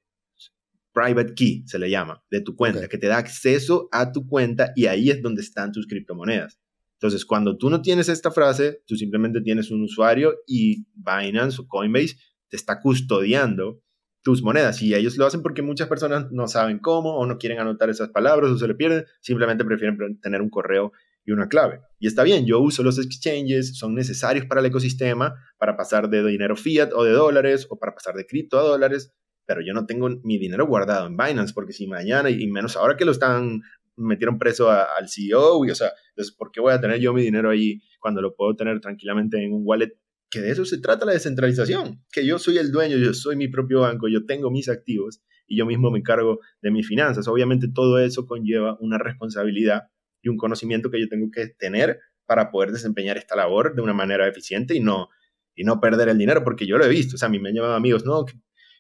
private 0.93 1.33
key, 1.33 1.63
se 1.65 1.79
le 1.79 1.89
llama, 1.89 2.23
de 2.29 2.41
tu 2.41 2.55
cuenta, 2.55 2.87
que 2.87 2.97
te 2.97 3.07
da 3.07 3.17
acceso 3.17 3.87
a 3.91 4.11
tu 4.11 4.27
cuenta 4.27 4.71
y 4.75 4.85
ahí 4.85 5.09
es 5.09 5.21
donde 5.21 5.41
están 5.41 5.71
tus 5.71 5.87
criptomonedas. 5.87 6.59
Entonces, 6.93 7.25
cuando 7.25 7.57
tú 7.57 7.69
no 7.69 7.81
tienes 7.81 8.09
esta 8.09 8.29
frase, 8.29 8.83
tú 8.85 8.95
simplemente 8.95 9.41
tienes 9.41 9.71
un 9.71 9.81
usuario 9.81 10.35
y 10.45 10.85
Binance 10.93 11.61
o 11.61 11.67
Coinbase 11.67 12.15
te 12.47 12.57
está 12.57 12.79
custodiando 12.79 13.81
tus 14.21 14.43
monedas. 14.43 14.81
Y 14.81 14.93
ellos 14.93 15.17
lo 15.17 15.25
hacen 15.25 15.41
porque 15.41 15.61
muchas 15.61 15.87
personas 15.87 16.27
no 16.31 16.47
saben 16.47 16.79
cómo 16.79 17.17
o 17.17 17.25
no 17.25 17.37
quieren 17.37 17.59
anotar 17.59 17.89
esas 17.89 18.09
palabras 18.09 18.51
o 18.51 18.57
se 18.57 18.67
le 18.67 18.75
pierden, 18.75 19.05
simplemente 19.19 19.65
prefieren 19.65 20.19
tener 20.19 20.41
un 20.41 20.49
correo 20.49 20.91
y 21.25 21.31
una 21.31 21.47
clave. 21.47 21.81
Y 21.99 22.07
está 22.07 22.23
bien, 22.23 22.45
yo 22.45 22.59
uso 22.59 22.83
los 22.83 22.99
exchanges, 22.99 23.77
son 23.77 23.95
necesarios 23.95 24.45
para 24.45 24.61
el 24.61 24.67
ecosistema, 24.67 25.35
para 25.57 25.77
pasar 25.77 26.09
de 26.09 26.23
dinero 26.23 26.55
fiat 26.55 26.91
o 26.93 27.03
de 27.03 27.11
dólares 27.11 27.67
o 27.69 27.77
para 27.77 27.93
pasar 27.93 28.15
de 28.15 28.25
cripto 28.25 28.59
a 28.59 28.63
dólares, 28.63 29.13
pero 29.51 29.65
yo 29.65 29.73
no 29.73 29.85
tengo 29.85 30.09
mi 30.23 30.37
dinero 30.37 30.65
guardado 30.65 31.07
en 31.07 31.17
Binance, 31.17 31.53
porque 31.53 31.73
si 31.73 31.85
mañana, 31.85 32.29
y 32.29 32.47
menos 32.47 32.77
ahora 32.77 32.95
que 32.95 33.03
lo 33.03 33.11
están, 33.11 33.61
metieron 33.97 34.39
preso 34.39 34.71
al 34.71 35.09
CEO, 35.09 35.65
y 35.65 35.71
o 35.71 35.75
sea, 35.75 35.91
entonces, 36.11 36.33
¿por 36.33 36.51
qué 36.51 36.61
voy 36.61 36.71
a 36.71 36.79
tener 36.79 37.01
yo 37.01 37.13
mi 37.13 37.21
dinero 37.21 37.49
ahí 37.49 37.81
cuando 37.99 38.21
lo 38.21 38.33
puedo 38.33 38.55
tener 38.55 38.79
tranquilamente 38.79 39.43
en 39.43 39.51
un 39.51 39.63
wallet? 39.65 39.91
Que 40.29 40.39
de 40.39 40.51
eso 40.51 40.63
se 40.63 40.79
trata 40.79 41.05
la 41.05 41.11
descentralización, 41.11 42.01
que 42.13 42.25
yo 42.25 42.39
soy 42.39 42.59
el 42.59 42.71
dueño, 42.71 42.95
yo 42.95 43.13
soy 43.13 43.35
mi 43.35 43.49
propio 43.49 43.81
banco, 43.81 44.07
yo 44.07 44.25
tengo 44.25 44.49
mis 44.49 44.69
activos 44.69 45.21
y 45.47 45.57
yo 45.57 45.65
mismo 45.65 45.91
me 45.91 45.99
encargo 45.99 46.39
de 46.61 46.71
mis 46.71 46.87
finanzas. 46.87 47.27
Obviamente 47.27 47.67
todo 47.67 47.99
eso 47.99 48.25
conlleva 48.25 48.77
una 48.79 48.97
responsabilidad 48.97 49.89
y 50.21 50.29
un 50.29 50.37
conocimiento 50.37 50.89
que 50.89 51.01
yo 51.01 51.09
tengo 51.09 51.29
que 51.29 51.47
tener 51.47 51.99
para 52.25 52.51
poder 52.51 52.71
desempeñar 52.71 53.17
esta 53.17 53.35
labor 53.35 53.75
de 53.75 53.81
una 53.81 53.93
manera 53.93 54.25
eficiente 54.29 54.73
y 54.73 54.79
no, 54.79 55.09
y 55.53 55.65
no 55.65 55.81
perder 55.81 56.07
el 56.07 56.17
dinero, 56.17 56.45
porque 56.45 56.65
yo 56.65 56.77
lo 56.77 56.85
he 56.85 56.89
visto. 56.89 57.15
O 57.15 57.17
sea, 57.17 57.27
a 57.27 57.29
mí 57.29 57.39
me 57.39 57.49
han 57.49 57.55
llamado 57.55 57.73
amigos, 57.73 58.05
no, 58.05 58.25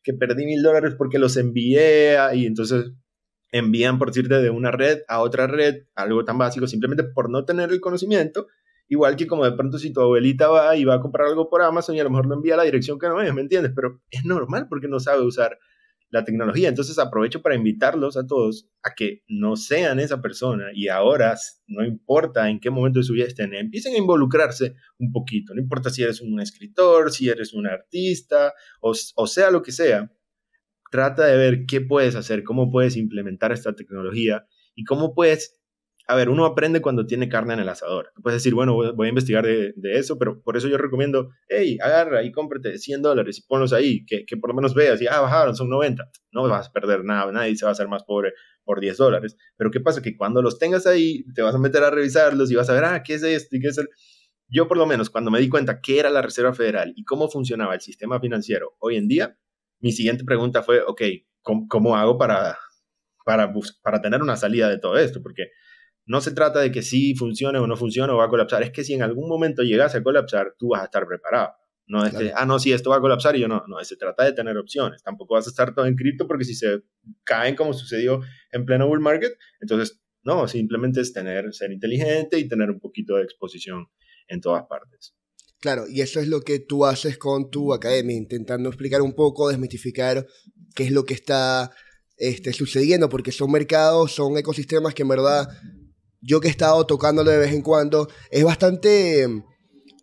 que 0.03 0.13
perdí 0.13 0.45
mil 0.45 0.61
dólares 0.63 0.95
porque 0.97 1.19
los 1.19 1.37
envié 1.37 2.17
y 2.33 2.45
entonces 2.45 2.91
envían, 3.51 3.99
por 3.99 4.09
decirte, 4.09 4.35
de 4.35 4.49
una 4.49 4.71
red 4.71 4.99
a 5.07 5.21
otra 5.21 5.47
red, 5.47 5.83
algo 5.95 6.23
tan 6.25 6.37
básico, 6.37 6.67
simplemente 6.67 7.03
por 7.03 7.29
no 7.29 7.45
tener 7.45 7.71
el 7.71 7.81
conocimiento, 7.81 8.47
igual 8.87 9.15
que 9.15 9.27
como 9.27 9.45
de 9.45 9.51
pronto 9.51 9.77
si 9.77 9.91
tu 9.91 10.01
abuelita 10.01 10.47
va 10.47 10.75
y 10.75 10.85
va 10.85 10.95
a 10.95 11.01
comprar 11.01 11.27
algo 11.27 11.49
por 11.49 11.61
Amazon 11.61 11.95
y 11.95 11.99
a 11.99 12.03
lo 12.03 12.09
mejor 12.09 12.27
lo 12.27 12.35
envía 12.35 12.53
a 12.53 12.57
la 12.57 12.63
dirección 12.63 12.97
que 12.97 13.07
no 13.07 13.21
es, 13.21 13.33
¿me 13.33 13.41
entiendes? 13.41 13.71
Pero 13.75 14.01
es 14.09 14.25
normal 14.25 14.67
porque 14.69 14.87
no 14.87 14.99
sabe 14.99 15.23
usar 15.23 15.57
la 16.11 16.23
tecnología. 16.23 16.69
Entonces 16.69 16.99
aprovecho 16.99 17.41
para 17.41 17.55
invitarlos 17.55 18.17
a 18.17 18.27
todos 18.27 18.69
a 18.83 18.93
que 18.93 19.23
no 19.27 19.55
sean 19.55 19.99
esa 19.99 20.21
persona 20.21 20.65
y 20.73 20.89
ahora, 20.89 21.35
no 21.67 21.83
importa 21.83 22.49
en 22.49 22.59
qué 22.59 22.69
momento 22.69 22.99
de 22.99 23.03
su 23.03 23.13
vida 23.13 23.25
estén, 23.25 23.53
empiecen 23.53 23.95
a 23.95 23.97
involucrarse 23.97 24.75
un 24.99 25.11
poquito. 25.11 25.55
No 25.55 25.61
importa 25.61 25.89
si 25.89 26.03
eres 26.03 26.21
un 26.21 26.39
escritor, 26.39 27.11
si 27.11 27.29
eres 27.29 27.53
un 27.53 27.65
artista 27.65 28.53
o, 28.81 28.93
o 29.15 29.27
sea 29.27 29.49
lo 29.49 29.63
que 29.63 29.71
sea. 29.71 30.11
Trata 30.91 31.25
de 31.25 31.37
ver 31.37 31.65
qué 31.65 31.79
puedes 31.79 32.15
hacer, 32.15 32.43
cómo 32.43 32.69
puedes 32.69 32.97
implementar 32.97 33.53
esta 33.53 33.73
tecnología 33.73 34.45
y 34.75 34.83
cómo 34.83 35.15
puedes 35.15 35.60
a 36.11 36.15
ver, 36.15 36.27
uno 36.27 36.43
aprende 36.43 36.81
cuando 36.81 37.05
tiene 37.05 37.29
carne 37.29 37.53
en 37.53 37.61
el 37.61 37.69
asador. 37.69 38.11
Puedes 38.21 38.43
decir, 38.43 38.53
bueno, 38.53 38.75
voy 38.75 39.05
a 39.05 39.09
investigar 39.09 39.45
de, 39.45 39.73
eso, 39.81 40.19
pero 40.19 40.41
por 40.43 40.57
eso 40.57 40.67
yo 40.67 40.77
recomiendo, 40.77 41.29
hey, 41.47 41.77
agarra 41.81 42.21
y 42.21 42.33
cómprate 42.33 42.77
100 42.77 43.01
dólares 43.01 43.39
y 43.39 43.43
ponlos 43.43 43.71
ahí, 43.71 44.05
que, 44.05 44.25
por 44.35 44.49
lo 44.49 44.53
menos 44.53 44.73
veas 44.73 45.01
y, 45.01 45.07
ah, 45.07 45.21
bajaron, 45.21 45.55
son 45.55 45.69
90. 45.69 46.03
No 46.33 46.49
vas 46.49 46.67
a 46.67 46.71
perder 46.73 47.05
nada, 47.05 47.31
nadie 47.31 47.55
se 47.55 47.63
va 47.63 47.69
a 47.69 47.71
hacer 47.71 47.87
más 47.87 48.03
pobre 48.03 48.33
por 48.65 48.81
10 48.81 48.97
dólares. 48.97 49.37
Pero 49.55 49.71
¿qué 49.71 49.79
pasa? 49.79 50.01
Que 50.01 50.17
cuando 50.17 50.41
los 50.41 50.59
tengas 50.59 50.85
ahí, 50.85 51.23
te 51.33 51.41
vas 51.43 51.55
a 51.55 51.59
meter 51.59 51.81
a 51.81 51.89
revisarlos 51.89 52.51
y 52.51 52.55
vas 52.55 52.69
a 52.69 52.73
ver, 52.73 52.83
ah, 52.83 53.03
¿qué 53.03 53.13
es 53.13 53.23
esto? 53.23 53.55
¿Y 53.55 53.61
qué 53.61 53.67
es 53.69 53.77
el...? 53.77 53.87
Yo 54.49 54.67
por 54.67 54.75
lo 54.75 54.85
menos, 54.85 55.09
cuando 55.09 55.31
me 55.31 55.39
di 55.39 55.47
cuenta 55.47 55.79
qué 55.79 55.97
era 55.97 56.09
la 56.09 56.21
Reserva 56.21 56.53
Federal 56.53 56.91
y 56.97 57.05
cómo 57.05 57.29
funcionaba 57.29 57.73
el 57.73 57.79
sistema 57.79 58.19
financiero 58.19 58.75
hoy 58.79 58.97
en 58.97 59.07
día, 59.07 59.37
mi 59.79 59.93
siguiente 59.93 60.25
pregunta 60.25 60.61
fue, 60.61 60.81
ok, 60.81 61.03
¿cómo, 61.41 61.67
cómo 61.69 61.95
hago 61.95 62.17
para, 62.17 62.57
para, 63.23 63.53
para 63.81 64.01
tener 64.01 64.21
una 64.21 64.35
salida 64.35 64.67
de 64.67 64.77
todo 64.77 64.97
esto? 64.97 65.21
Porque 65.23 65.51
no 66.05 66.21
se 66.21 66.31
trata 66.31 66.59
de 66.59 66.71
que 66.71 66.81
si 66.81 67.15
funcione 67.15 67.59
o 67.59 67.67
no 67.67 67.77
funcione 67.77 68.11
o 68.11 68.17
va 68.17 68.25
a 68.25 68.29
colapsar, 68.29 68.63
es 68.63 68.71
que 68.71 68.83
si 68.83 68.93
en 68.93 69.03
algún 69.03 69.29
momento 69.29 69.63
llegase 69.63 69.97
a 69.97 70.03
colapsar, 70.03 70.55
tú 70.57 70.69
vas 70.69 70.81
a 70.81 70.85
estar 70.85 71.05
preparado. 71.05 71.53
No 71.87 72.05
es 72.05 72.13
que, 72.13 72.31
ah, 72.33 72.45
no, 72.45 72.57
si 72.57 72.71
esto 72.71 72.89
va 72.89 72.97
a 72.97 73.01
colapsar 73.01 73.35
y 73.35 73.41
yo 73.41 73.49
no, 73.49 73.63
no, 73.67 73.83
se 73.83 73.97
trata 73.97 74.23
de 74.23 74.31
tener 74.31 74.57
opciones. 74.57 75.03
Tampoco 75.03 75.33
vas 75.33 75.47
a 75.47 75.49
estar 75.49 75.75
todo 75.75 75.85
en 75.85 75.95
cripto 75.95 76.25
porque 76.25 76.45
si 76.45 76.55
se 76.55 76.83
caen 77.25 77.55
como 77.55 77.73
sucedió 77.73 78.21
en 78.51 78.65
pleno 78.65 78.87
bull 78.87 79.01
market, 79.01 79.33
entonces, 79.59 80.01
no, 80.23 80.47
simplemente 80.47 81.01
es 81.01 81.11
tener, 81.11 81.53
ser 81.53 81.71
inteligente 81.71 82.39
y 82.39 82.47
tener 82.47 82.69
un 82.69 82.79
poquito 82.79 83.17
de 83.17 83.23
exposición 83.23 83.87
en 84.27 84.39
todas 84.39 84.63
partes. 84.67 85.15
Claro, 85.59 85.83
y 85.87 86.01
eso 86.01 86.19
es 86.19 86.27
lo 86.27 86.41
que 86.41 86.59
tú 86.59 86.85
haces 86.85 87.17
con 87.17 87.51
tu 87.51 87.73
academia, 87.73 88.15
intentando 88.15 88.69
explicar 88.69 89.01
un 89.01 89.13
poco, 89.13 89.49
desmitificar 89.49 90.25
qué 90.73 90.83
es 90.85 90.91
lo 90.91 91.03
que 91.03 91.13
está 91.13 91.71
este, 92.15 92.53
sucediendo, 92.53 93.09
porque 93.09 93.31
son 93.31 93.51
mercados, 93.51 94.13
son 94.13 94.37
ecosistemas 94.37 94.93
que 94.93 95.01
en 95.01 95.09
verdad 95.09 95.49
yo 96.21 96.39
que 96.39 96.47
he 96.47 96.51
estado 96.51 96.85
tocándolo 96.85 97.31
de 97.31 97.37
vez 97.37 97.51
en 97.51 97.61
cuando, 97.61 98.07
es 98.29 98.43
bastante, 98.43 99.27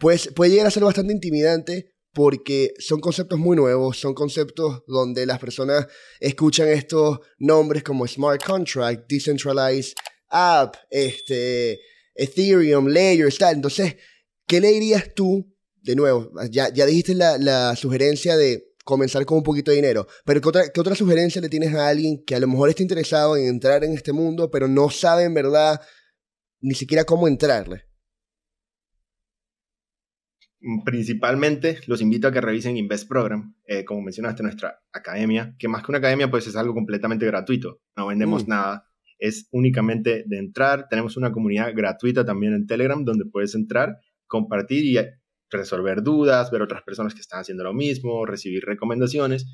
pues 0.01 0.31
puede 0.35 0.51
llegar 0.51 0.67
a 0.67 0.71
ser 0.71 0.85
bastante 0.85 1.13
intimidante 1.13 1.95
porque 2.13 2.73
son 2.79 3.01
conceptos 3.01 3.39
muy 3.39 3.57
nuevos, 3.57 3.99
son 3.99 4.15
conceptos 4.15 4.83
donde 4.87 5.25
las 5.25 5.39
personas 5.39 5.87
escuchan 6.19 6.69
estos 6.69 7.21
nombres 7.39 7.83
como 7.83 8.07
smart 8.07 8.43
contract, 8.43 9.09
decentralized 9.09 9.95
app, 10.31 10.75
este, 10.91 11.81
Ethereum, 12.15 12.89
layers, 12.89 13.39
tal. 13.39 13.55
Entonces, 13.55 13.97
¿qué 14.47 14.61
le 14.61 14.73
dirías 14.73 15.15
tú? 15.15 15.55
De 15.81 15.95
nuevo, 15.95 16.31
ya, 16.51 16.73
ya 16.73 16.85
dijiste 16.85 17.15
la, 17.15 17.39
la 17.39 17.77
sugerencia 17.77 18.37
de 18.37 18.69
comenzar 18.85 19.25
con 19.25 19.39
un 19.39 19.45
poquito 19.45 19.71
de 19.71 19.77
dinero. 19.77 20.07
Pero 20.25 20.41
¿qué 20.41 20.49
otra, 20.49 20.69
¿qué 20.73 20.81
otra 20.81 20.95
sugerencia 20.95 21.41
le 21.41 21.49
tienes 21.49 21.75
a 21.75 21.89
alguien 21.89 22.25
que 22.25 22.35
a 22.35 22.41
lo 22.41 22.49
mejor 22.49 22.69
está 22.69 22.83
interesado 22.83 23.37
en 23.37 23.47
entrar 23.47 23.85
en 23.85 23.93
este 23.93 24.13
mundo, 24.13 24.51
pero 24.51 24.67
no 24.67 24.91
sabe 24.91 25.25
en 25.25 25.35
verdad 25.35 25.81
ni 26.61 26.75
siquiera 26.75 27.05
cómo 27.05 27.29
entrarle? 27.29 27.85
Principalmente 30.85 31.79
los 31.87 32.03
invito 32.03 32.27
a 32.27 32.33
que 32.33 32.41
revisen 32.41 32.77
Invest 32.77 33.09
Program, 33.09 33.55
eh, 33.67 33.85
como 33.85 34.03
mencionaste, 34.03 34.43
nuestra 34.43 34.81
academia, 34.93 35.55
que 35.59 35.69
más 35.69 35.85
que 35.85 35.93
una 35.93 35.99
academia, 35.99 36.31
pues 36.31 36.49
es 36.49 36.57
algo 36.57 36.75
completamente 36.75 37.25
gratuito. 37.27 37.81
No 37.97 38.09
vendemos 38.09 38.45
Mm. 38.45 38.49
nada, 38.51 38.85
es 39.19 39.49
únicamente 39.53 40.25
de 40.27 40.39
entrar. 40.39 40.89
Tenemos 40.89 41.17
una 41.17 41.31
comunidad 41.31 41.73
gratuita 41.75 42.25
también 42.25 42.55
en 42.55 42.67
Telegram 42.67 43.05
donde 43.05 43.25
puedes 43.25 43.55
entrar, 43.55 43.99
compartir 44.27 44.85
y 44.85 44.99
resolver 45.51 46.03
dudas, 46.03 46.51
ver 46.51 46.63
otras 46.63 46.83
personas 46.83 47.15
que 47.15 47.21
están 47.21 47.41
haciendo 47.41 47.63
lo 47.63 47.73
mismo, 47.73 48.27
recibir 48.27 48.65
recomendaciones. 48.65 49.47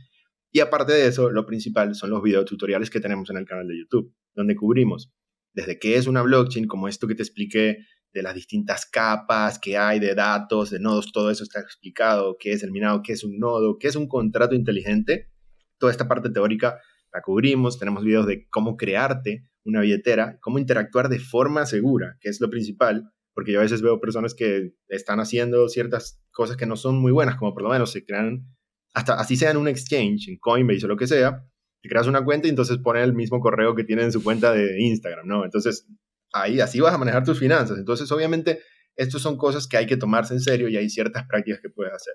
Y 0.50 0.60
aparte 0.60 0.94
de 0.94 1.06
eso, 1.06 1.30
lo 1.30 1.44
principal 1.44 1.94
son 1.94 2.10
los 2.10 2.22
videotutoriales 2.22 2.88
que 2.88 3.00
tenemos 3.00 3.28
en 3.28 3.36
el 3.36 3.44
canal 3.44 3.68
de 3.68 3.78
YouTube, 3.78 4.14
donde 4.34 4.56
cubrimos 4.56 5.12
desde 5.54 5.78
qué 5.78 5.96
es 5.96 6.06
una 6.06 6.22
blockchain, 6.22 6.66
como 6.66 6.88
esto 6.88 7.06
que 7.06 7.14
te 7.14 7.22
expliqué 7.22 7.78
de 8.12 8.22
las 8.22 8.34
distintas 8.34 8.86
capas 8.86 9.58
que 9.58 9.76
hay 9.76 9.98
de 9.98 10.14
datos, 10.14 10.70
de 10.70 10.78
nodos, 10.78 11.12
todo 11.12 11.30
eso 11.30 11.42
está 11.42 11.60
explicado, 11.60 12.36
qué 12.38 12.52
es 12.52 12.62
el 12.62 12.70
minado, 12.70 13.02
qué 13.02 13.12
es 13.12 13.24
un 13.24 13.38
nodo, 13.38 13.78
qué 13.78 13.88
es 13.88 13.96
un 13.96 14.08
contrato 14.08 14.54
inteligente. 14.54 15.30
Toda 15.78 15.90
esta 15.90 16.06
parte 16.06 16.30
teórica 16.30 16.78
la 17.12 17.22
cubrimos, 17.22 17.78
tenemos 17.78 18.04
videos 18.04 18.26
de 18.26 18.48
cómo 18.50 18.76
crearte 18.76 19.48
una 19.64 19.80
billetera, 19.80 20.38
cómo 20.40 20.58
interactuar 20.58 21.08
de 21.08 21.18
forma 21.18 21.66
segura, 21.66 22.16
que 22.20 22.28
es 22.28 22.40
lo 22.40 22.50
principal, 22.50 23.10
porque 23.34 23.52
yo 23.52 23.60
a 23.60 23.62
veces 23.62 23.82
veo 23.82 24.00
personas 24.00 24.34
que 24.34 24.74
están 24.88 25.18
haciendo 25.18 25.68
ciertas 25.68 26.22
cosas 26.30 26.56
que 26.56 26.66
no 26.66 26.76
son 26.76 26.98
muy 26.98 27.12
buenas, 27.12 27.36
como 27.36 27.52
por 27.52 27.62
lo 27.62 27.70
menos 27.70 27.90
se 27.90 28.04
crean, 28.04 28.46
hasta 28.92 29.14
así 29.14 29.36
sea 29.36 29.50
en 29.50 29.56
un 29.56 29.66
exchange, 29.66 30.28
en 30.28 30.38
Coinbase 30.38 30.84
o 30.84 30.88
lo 30.88 30.96
que 30.96 31.08
sea, 31.08 31.44
te 31.84 31.90
creas 31.90 32.06
una 32.06 32.24
cuenta 32.24 32.46
y 32.46 32.50
entonces 32.50 32.78
ponen 32.78 33.02
el 33.02 33.12
mismo 33.12 33.40
correo 33.40 33.74
que 33.74 33.84
tienen 33.84 34.06
en 34.06 34.12
su 34.12 34.24
cuenta 34.24 34.54
de 34.54 34.80
Instagram, 34.80 35.26
¿no? 35.26 35.44
Entonces, 35.44 35.86
ahí 36.32 36.58
así 36.58 36.80
vas 36.80 36.94
a 36.94 36.98
manejar 36.98 37.24
tus 37.24 37.38
finanzas. 37.38 37.76
Entonces, 37.76 38.10
obviamente, 38.10 38.62
estas 38.96 39.20
son 39.20 39.36
cosas 39.36 39.68
que 39.68 39.76
hay 39.76 39.84
que 39.84 39.98
tomarse 39.98 40.32
en 40.32 40.40
serio 40.40 40.70
y 40.70 40.78
hay 40.78 40.88
ciertas 40.88 41.26
prácticas 41.28 41.60
que 41.60 41.68
puedes 41.68 41.92
hacer. 41.92 42.14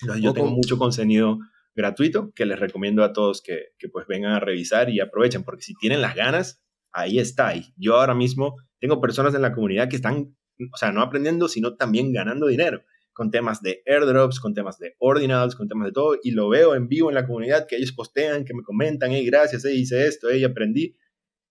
Entonces, 0.00 0.24
yo 0.24 0.32
tengo 0.32 0.48
mucho 0.48 0.78
contenido 0.78 1.38
gratuito 1.74 2.32
que 2.34 2.46
les 2.46 2.58
recomiendo 2.58 3.04
a 3.04 3.12
todos 3.12 3.42
que, 3.42 3.74
que 3.78 3.90
pues 3.90 4.06
vengan 4.06 4.32
a 4.32 4.40
revisar 4.40 4.88
y 4.88 5.00
aprovechen, 5.00 5.44
porque 5.44 5.60
si 5.60 5.74
tienen 5.74 6.00
las 6.00 6.14
ganas, 6.14 6.64
ahí 6.90 7.18
está. 7.18 7.54
Y 7.54 7.66
yo 7.76 7.96
ahora 7.96 8.14
mismo 8.14 8.56
tengo 8.80 8.98
personas 8.98 9.34
en 9.34 9.42
la 9.42 9.52
comunidad 9.52 9.90
que 9.90 9.96
están, 9.96 10.34
o 10.72 10.76
sea, 10.78 10.90
no 10.90 11.02
aprendiendo, 11.02 11.48
sino 11.48 11.76
también 11.76 12.14
ganando 12.14 12.46
dinero 12.46 12.82
con 13.12 13.30
temas 13.30 13.60
de 13.62 13.82
airdrops, 13.86 14.40
con 14.40 14.54
temas 14.54 14.78
de 14.78 14.94
ordinals, 14.98 15.54
con 15.54 15.68
temas 15.68 15.86
de 15.86 15.92
todo, 15.92 16.16
y 16.22 16.30
lo 16.32 16.48
veo 16.48 16.74
en 16.74 16.88
vivo 16.88 17.10
en 17.10 17.14
la 17.14 17.26
comunidad 17.26 17.66
que 17.66 17.76
ellos 17.76 17.92
postean, 17.92 18.44
que 18.44 18.54
me 18.54 18.62
comentan, 18.62 19.10
hey, 19.12 19.24
gracias, 19.26 19.64
hey, 19.64 19.78
hice 19.78 20.06
esto, 20.06 20.28
hey, 20.30 20.44
aprendí. 20.44 20.96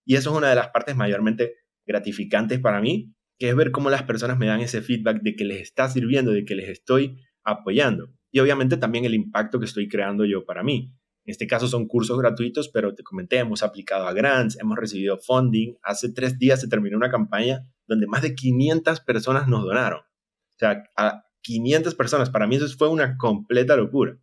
Y 0.04 0.16
eso 0.16 0.30
es 0.30 0.36
una 0.36 0.48
de 0.48 0.56
las 0.56 0.68
partes 0.68 0.96
mayormente 0.96 1.54
gratificantes 1.86 2.60
para 2.60 2.80
mí, 2.80 3.14
que 3.38 3.48
es 3.48 3.56
ver 3.56 3.70
cómo 3.70 3.90
las 3.90 4.02
personas 4.02 4.38
me 4.38 4.46
dan 4.46 4.60
ese 4.60 4.82
feedback 4.82 5.22
de 5.22 5.34
que 5.34 5.44
les 5.44 5.60
está 5.62 5.88
sirviendo, 5.88 6.32
de 6.32 6.44
que 6.44 6.54
les 6.54 6.68
estoy 6.68 7.18
apoyando. 7.44 8.12
Y 8.30 8.40
obviamente 8.40 8.76
también 8.76 9.04
el 9.04 9.14
impacto 9.14 9.58
que 9.58 9.66
estoy 9.66 9.88
creando 9.88 10.24
yo 10.24 10.44
para 10.44 10.62
mí. 10.62 10.94
En 11.24 11.30
este 11.30 11.46
caso 11.46 11.68
son 11.68 11.86
cursos 11.86 12.18
gratuitos, 12.18 12.68
pero 12.68 12.94
te 12.94 13.04
comenté, 13.04 13.38
hemos 13.38 13.62
aplicado 13.62 14.06
a 14.08 14.12
grants, 14.12 14.58
hemos 14.58 14.76
recibido 14.76 15.18
funding. 15.18 15.76
Hace 15.82 16.12
tres 16.12 16.38
días 16.38 16.60
se 16.60 16.68
terminó 16.68 16.96
una 16.96 17.10
campaña 17.10 17.60
donde 17.86 18.08
más 18.08 18.22
de 18.22 18.34
500 18.34 19.00
personas 19.00 19.46
nos 19.46 19.64
donaron. 19.64 20.00
O 20.00 20.58
sea, 20.58 20.82
a 20.96 21.24
500 21.42 21.94
personas. 21.94 22.30
Para 22.30 22.46
mí 22.46 22.56
eso 22.56 22.66
fue 22.76 22.88
una 22.88 23.16
completa 23.16 23.76
locura. 23.76 24.18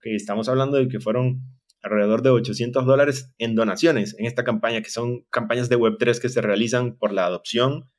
Que 0.00 0.14
estamos 0.14 0.48
hablando 0.48 0.76
de 0.76 0.88
que 0.88 1.00
fueron 1.00 1.42
alrededor 1.82 2.22
de 2.22 2.30
800 2.30 2.84
dólares 2.86 3.32
en 3.38 3.54
donaciones 3.54 4.16
en 4.18 4.26
esta 4.26 4.44
campaña, 4.44 4.82
que 4.82 4.90
son 4.90 5.24
campañas 5.30 5.68
de 5.68 5.78
Web3 5.78 6.20
que 6.20 6.28
se 6.28 6.40
realizan 6.40 6.96
por 6.96 7.12
la 7.12 7.26
adopción. 7.26 7.90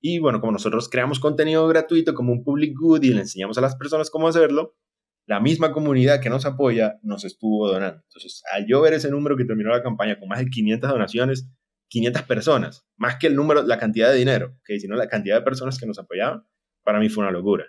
Y 0.00 0.18
bueno, 0.18 0.40
como 0.40 0.52
nosotros 0.52 0.88
creamos 0.88 1.20
contenido 1.20 1.66
gratuito 1.68 2.14
como 2.14 2.32
un 2.32 2.44
public 2.44 2.74
good 2.76 3.02
y 3.02 3.14
le 3.14 3.20
enseñamos 3.20 3.56
a 3.58 3.60
las 3.60 3.76
personas 3.76 4.10
cómo 4.10 4.28
hacerlo, 4.28 4.76
la 5.26 5.40
misma 5.40 5.72
comunidad 5.72 6.20
que 6.20 6.30
nos 6.30 6.44
apoya 6.44 6.98
nos 7.02 7.24
estuvo 7.24 7.68
donando. 7.68 8.02
Entonces, 8.02 8.42
al 8.52 8.66
yo 8.66 8.80
ver 8.80 8.94
ese 8.94 9.10
número 9.10 9.36
que 9.36 9.44
terminó 9.44 9.70
la 9.70 9.82
campaña 9.82 10.18
con 10.18 10.28
más 10.28 10.40
de 10.40 10.50
500 10.50 10.90
donaciones, 10.90 11.48
500 11.88 12.22
personas, 12.22 12.86
más 12.96 13.16
que 13.16 13.26
el 13.28 13.34
número, 13.34 13.62
la 13.62 13.78
cantidad 13.78 14.10
de 14.10 14.18
dinero, 14.18 14.58
que 14.64 14.78
sino 14.78 14.96
la 14.96 15.08
cantidad 15.08 15.36
de 15.36 15.42
personas 15.42 15.78
que 15.78 15.86
nos 15.86 15.98
apoyaban, 15.98 16.46
para 16.82 16.98
mí 16.98 17.08
fue 17.08 17.24
una 17.24 17.32
locura. 17.32 17.64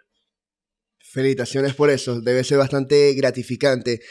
Felicitaciones 1.11 1.73
por 1.73 1.89
eso, 1.89 2.19
debe 2.21 2.43
ser 2.43 2.57
bastante 2.57 3.13
gratificante. 3.13 4.01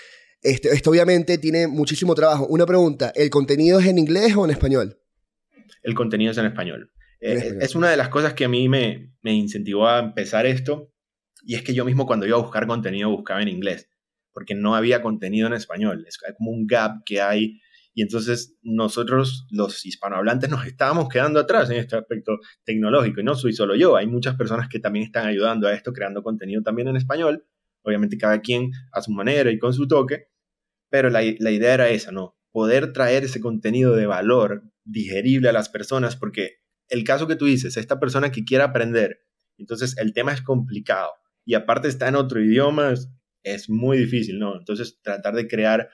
Este, 0.43 0.69
esto 0.71 0.91
obviamente 0.91 1.39
tiene 1.39 1.67
muchísimo 1.67 2.15
trabajo. 2.15 2.47
Una 2.47 2.67
pregunta, 2.67 3.13
¿el 3.15 3.31
contenido 3.31 3.79
es 3.81 3.87
en 3.87 3.99
inglés 3.99 4.35
o 4.37 4.45
en 4.45 4.51
español? 4.51 4.99
El 5.83 5.95
contenido 5.95 6.33
es 6.33 6.39
en 6.39 6.47
español. 6.47 6.91
En 7.21 7.33
Eh, 7.33 7.41
español. 7.41 7.63
es 7.63 7.75
una 7.75 7.91
de 7.91 7.97
las 7.97 8.09
cosas 8.09 8.35
que 8.35 8.45
a 8.45 8.49
mí 8.49 8.69
me, 8.69 9.13
me 9.23 9.33
incentivó 9.35 9.89
a 9.89 9.99
empezar 9.99 10.47
esto, 10.47 10.93
y 11.43 11.55
es 11.57 11.63
que 11.63 11.75
yo 11.75 11.85
mismo 11.85 12.07
cuando 12.07 12.27
iba 12.27 12.37
a 12.37 12.41
buscar 12.41 12.67
contenido 12.67 13.11
buscaba 13.11 13.43
en 13.43 13.49
inglés, 13.49 13.89
porque 14.33 14.55
no 14.55 14.75
había 14.75 15.03
contenido 15.03 15.47
en 15.47 15.53
español. 15.55 16.05
Es 16.09 16.19
como 16.39 16.51
un 16.51 16.67
gap 16.67 17.03
que 17.05 17.21
hay, 17.21 17.61
y 17.95 18.03
entonces 18.03 18.57
nosotros, 18.63 19.47
los 19.51 19.87
hispanohablantes, 19.87 20.51
nos 20.51 20.67
estábamos 20.67 21.09
quedando 21.09 21.41
atrás 21.41 21.71
en 21.71 21.77
este 21.77 21.97
aspecto 21.97 22.39
tecnológico, 22.65 23.21
y 23.21 23.25
no 23.25 23.35
soy 23.35 23.53
solo 23.53 23.77
yo, 23.77 23.97
hay 23.97 24.07
muchas 24.07 24.35
personas 24.37 24.69
que 24.69 24.81
también 24.81 25.07
están 25.07 25.27
ayudando 25.27 25.69
a 25.69 25.73
esto, 25.73 25.93
creando 25.93 26.23
contenido 26.23 26.63
también 26.63 26.89
en 26.89 26.97
español, 26.97 27.47
obviamente 27.83 28.19
cada 28.19 28.41
quien 28.41 28.73
a 28.93 29.01
su 29.01 29.13
manera 29.13 29.51
y 29.51 29.59
con 29.59 29.73
su 29.73 29.87
toque, 29.87 30.29
pero 30.91 31.09
la, 31.09 31.23
la 31.39 31.51
idea 31.51 31.75
era 31.75 31.89
esa, 31.89 32.11
¿no? 32.11 32.37
Poder 32.51 32.93
traer 32.93 33.25
ese 33.25 33.41
contenido 33.41 33.95
de 33.95 34.07
valor 34.07 34.65
digerible 34.85 35.49
a 35.49 35.53
las 35.53 35.69
personas, 35.69 36.17
porque 36.17 36.59
el 36.89 37.05
caso 37.05 37.27
que 37.27 37.37
tú 37.37 37.47
dices, 37.47 37.77
esta 37.77 38.01
persona 38.01 38.31
que 38.31 38.45
quiere 38.45 38.65
aprender, 38.65 39.21
entonces 39.57 39.97
el 39.99 40.13
tema 40.13 40.33
es 40.33 40.43
complicado 40.43 41.11
y 41.45 41.55
aparte 41.55 41.89
está 41.89 42.09
en 42.09 42.17
otro 42.17 42.41
idioma, 42.41 42.93
es, 42.93 43.11
es 43.43 43.71
muy 43.71 43.99
difícil, 43.99 44.39
¿no? 44.39 44.57
Entonces 44.57 45.01
tratar 45.03 45.35
de 45.35 45.47
crear 45.47 45.91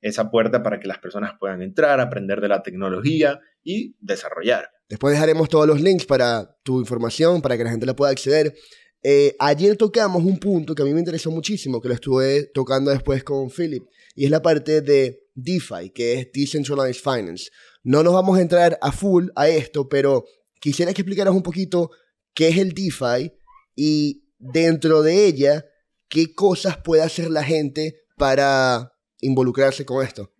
esa 0.00 0.30
puerta 0.30 0.62
para 0.62 0.80
que 0.80 0.88
las 0.88 0.98
personas 0.98 1.32
puedan 1.38 1.62
entrar, 1.62 2.00
aprender 2.00 2.40
de 2.40 2.48
la 2.48 2.62
tecnología 2.62 3.40
y 3.62 3.96
desarrollar. 4.00 4.70
Después 4.88 5.14
dejaremos 5.14 5.48
todos 5.48 5.66
los 5.66 5.80
links 5.80 6.06
para 6.06 6.56
tu 6.62 6.80
información, 6.80 7.42
para 7.42 7.56
que 7.56 7.64
la 7.64 7.70
gente 7.70 7.86
la 7.86 7.94
pueda 7.94 8.10
acceder. 8.10 8.54
Eh, 9.02 9.34
ayer 9.38 9.76
tocamos 9.76 10.24
un 10.24 10.38
punto 10.38 10.74
que 10.74 10.82
a 10.82 10.84
mí 10.84 10.92
me 10.92 11.00
interesó 11.00 11.30
muchísimo, 11.30 11.80
que 11.80 11.88
lo 11.88 11.94
estuve 11.94 12.50
tocando 12.52 12.90
después 12.90 13.24
con 13.24 13.50
Philip, 13.50 13.84
y 14.14 14.24
es 14.24 14.30
la 14.30 14.42
parte 14.42 14.80
de 14.80 15.20
DeFi, 15.34 15.90
que 15.90 16.14
es 16.14 16.32
Decentralized 16.32 17.00
Finance. 17.02 17.50
No 17.82 18.02
nos 18.02 18.12
vamos 18.12 18.38
a 18.38 18.42
entrar 18.42 18.78
a 18.82 18.92
full 18.92 19.28
a 19.36 19.48
esto, 19.48 19.88
pero 19.88 20.24
quisiera 20.60 20.92
que 20.92 21.02
explicaras 21.02 21.34
un 21.34 21.42
poquito 21.42 21.90
qué 22.34 22.48
es 22.48 22.58
el 22.58 22.72
DeFi 22.72 23.32
y 23.74 24.24
dentro 24.38 25.02
de 25.02 25.26
ella, 25.26 25.64
qué 26.08 26.34
cosas 26.34 26.78
puede 26.78 27.02
hacer 27.02 27.30
la 27.30 27.44
gente 27.44 28.02
para 28.16 28.92
involucrarse 29.22 29.84
con 29.84 30.04
esto. 30.04 30.32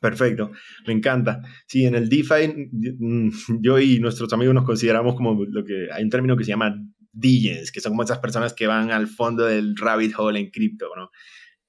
Perfecto, 0.00 0.50
me 0.86 0.94
encanta. 0.94 1.42
Sí, 1.66 1.84
en 1.84 1.94
el 1.94 2.08
DeFi, 2.08 2.70
mm, 2.98 3.30
yo 3.62 3.78
y 3.78 3.98
nuestros 4.00 4.32
amigos 4.32 4.54
nos 4.54 4.64
consideramos 4.64 5.14
como 5.14 5.44
lo 5.44 5.64
que 5.64 5.88
hay 5.92 6.02
un 6.02 6.10
término 6.10 6.36
que 6.36 6.44
se 6.44 6.50
llama 6.50 6.74
DJs, 7.12 7.70
que 7.70 7.80
son 7.80 7.92
como 7.92 8.04
esas 8.04 8.18
personas 8.18 8.54
que 8.54 8.66
van 8.66 8.90
al 8.90 9.08
fondo 9.08 9.44
del 9.44 9.76
rabbit 9.76 10.14
hole 10.16 10.40
en 10.40 10.50
cripto, 10.50 10.86
¿no? 10.96 11.10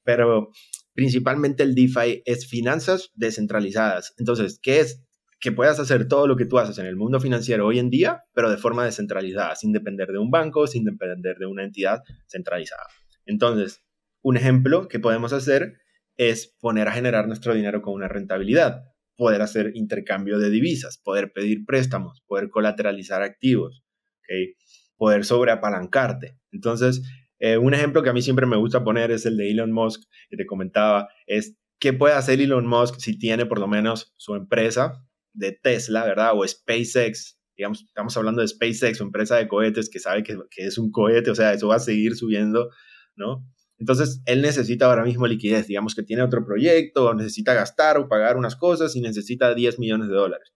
Pero 0.03 0.51
principalmente 0.93 1.63
el 1.63 1.75
DeFi 1.75 2.23
es 2.25 2.47
finanzas 2.47 3.11
descentralizadas. 3.15 4.13
Entonces, 4.17 4.59
¿qué 4.61 4.79
es? 4.79 5.03
Que 5.39 5.51
puedas 5.51 5.79
hacer 5.79 6.07
todo 6.07 6.27
lo 6.27 6.37
que 6.37 6.45
tú 6.45 6.59
haces 6.59 6.77
en 6.77 6.85
el 6.85 6.95
mundo 6.95 7.19
financiero 7.19 7.65
hoy 7.65 7.79
en 7.79 7.89
día, 7.89 8.23
pero 8.33 8.49
de 8.49 8.57
forma 8.57 8.85
descentralizada, 8.85 9.55
sin 9.55 9.73
depender 9.73 10.09
de 10.09 10.19
un 10.19 10.29
banco, 10.29 10.67
sin 10.67 10.85
depender 10.85 11.37
de 11.37 11.47
una 11.47 11.63
entidad 11.63 12.01
centralizada. 12.27 12.85
Entonces, 13.25 13.83
un 14.21 14.37
ejemplo 14.37 14.87
que 14.87 14.99
podemos 14.99 15.33
hacer 15.33 15.80
es 16.21 16.55
poner 16.59 16.87
a 16.87 16.91
generar 16.91 17.27
nuestro 17.27 17.55
dinero 17.55 17.81
con 17.81 17.95
una 17.95 18.07
rentabilidad, 18.07 18.83
poder 19.15 19.41
hacer 19.41 19.71
intercambio 19.73 20.37
de 20.37 20.51
divisas, 20.51 20.99
poder 20.99 21.33
pedir 21.33 21.65
préstamos, 21.65 22.21
poder 22.27 22.51
colateralizar 22.51 23.23
activos, 23.23 23.83
¿okay? 24.19 24.53
poder 24.97 25.25
sobreapalancarte. 25.25 26.37
Entonces, 26.51 27.01
eh, 27.39 27.57
un 27.57 27.73
ejemplo 27.73 28.03
que 28.03 28.11
a 28.11 28.13
mí 28.13 28.21
siempre 28.21 28.45
me 28.45 28.55
gusta 28.55 28.83
poner 28.83 29.09
es 29.09 29.25
el 29.25 29.35
de 29.35 29.49
Elon 29.49 29.71
Musk, 29.71 30.03
que 30.29 30.37
te 30.37 30.45
comentaba, 30.45 31.09
es 31.25 31.57
qué 31.79 31.91
puede 31.91 32.13
hacer 32.13 32.39
Elon 32.39 32.67
Musk 32.67 32.99
si 32.99 33.17
tiene 33.17 33.47
por 33.47 33.57
lo 33.57 33.67
menos 33.67 34.13
su 34.17 34.35
empresa 34.35 35.03
de 35.33 35.53
Tesla, 35.53 36.05
¿verdad? 36.05 36.33
O 36.35 36.47
SpaceX, 36.47 37.39
digamos, 37.57 37.81
estamos 37.81 38.15
hablando 38.15 38.41
de 38.41 38.47
SpaceX, 38.47 38.99
su 38.99 39.03
empresa 39.03 39.37
de 39.37 39.47
cohetes 39.47 39.89
que 39.89 39.97
sabe 39.97 40.21
que, 40.21 40.37
que 40.51 40.67
es 40.67 40.77
un 40.77 40.91
cohete, 40.91 41.31
o 41.31 41.35
sea, 41.35 41.51
eso 41.51 41.69
va 41.69 41.77
a 41.77 41.79
seguir 41.79 42.15
subiendo, 42.15 42.69
¿no? 43.15 43.43
Entonces, 43.81 44.21
él 44.27 44.43
necesita 44.43 44.85
ahora 44.85 45.03
mismo 45.03 45.25
liquidez, 45.25 45.65
digamos 45.65 45.95
que 45.95 46.03
tiene 46.03 46.21
otro 46.21 46.45
proyecto, 46.45 47.05
o 47.05 47.13
necesita 47.15 47.55
gastar 47.55 47.97
o 47.97 48.07
pagar 48.07 48.37
unas 48.37 48.55
cosas 48.55 48.95
y 48.95 49.01
necesita 49.01 49.55
10 49.55 49.79
millones 49.79 50.07
de 50.07 50.13
dólares. 50.13 50.53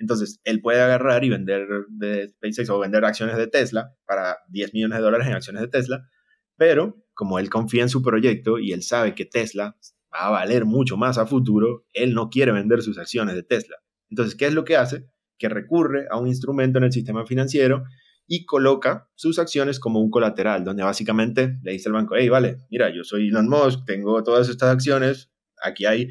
Entonces, 0.00 0.40
él 0.42 0.60
puede 0.60 0.80
agarrar 0.80 1.22
y 1.22 1.30
vender 1.30 1.68
de 1.88 2.30
SpaceX 2.30 2.70
o 2.70 2.80
vender 2.80 3.04
acciones 3.04 3.36
de 3.36 3.46
Tesla 3.46 3.94
para 4.06 4.38
10 4.48 4.74
millones 4.74 4.98
de 4.98 5.04
dólares 5.04 5.28
en 5.28 5.34
acciones 5.34 5.62
de 5.62 5.68
Tesla, 5.68 6.08
pero 6.56 7.00
como 7.14 7.38
él 7.38 7.48
confía 7.48 7.82
en 7.82 7.88
su 7.88 8.02
proyecto 8.02 8.58
y 8.58 8.72
él 8.72 8.82
sabe 8.82 9.14
que 9.14 9.24
Tesla 9.24 9.76
va 10.12 10.26
a 10.26 10.30
valer 10.30 10.64
mucho 10.64 10.96
más 10.96 11.16
a 11.16 11.26
futuro, 11.26 11.86
él 11.92 12.12
no 12.12 12.28
quiere 12.28 12.50
vender 12.50 12.82
sus 12.82 12.98
acciones 12.98 13.36
de 13.36 13.44
Tesla. 13.44 13.76
Entonces, 14.10 14.34
¿qué 14.34 14.46
es 14.46 14.52
lo 14.52 14.64
que 14.64 14.76
hace? 14.76 15.06
Que 15.38 15.48
recurre 15.48 16.08
a 16.10 16.18
un 16.18 16.26
instrumento 16.26 16.78
en 16.78 16.84
el 16.84 16.92
sistema 16.92 17.24
financiero 17.24 17.84
y 18.26 18.44
coloca 18.46 19.08
sus 19.14 19.38
acciones 19.38 19.78
como 19.78 20.00
un 20.00 20.10
colateral, 20.10 20.64
donde 20.64 20.82
básicamente 20.82 21.58
le 21.62 21.72
dice 21.72 21.88
al 21.88 21.94
banco, 21.94 22.14
hey, 22.16 22.28
vale, 22.28 22.58
mira, 22.70 22.94
yo 22.94 23.04
soy 23.04 23.28
Elon 23.28 23.48
Musk, 23.48 23.84
tengo 23.84 24.22
todas 24.22 24.48
estas 24.48 24.70
acciones, 24.70 25.30
aquí 25.62 25.84
hay 25.84 26.08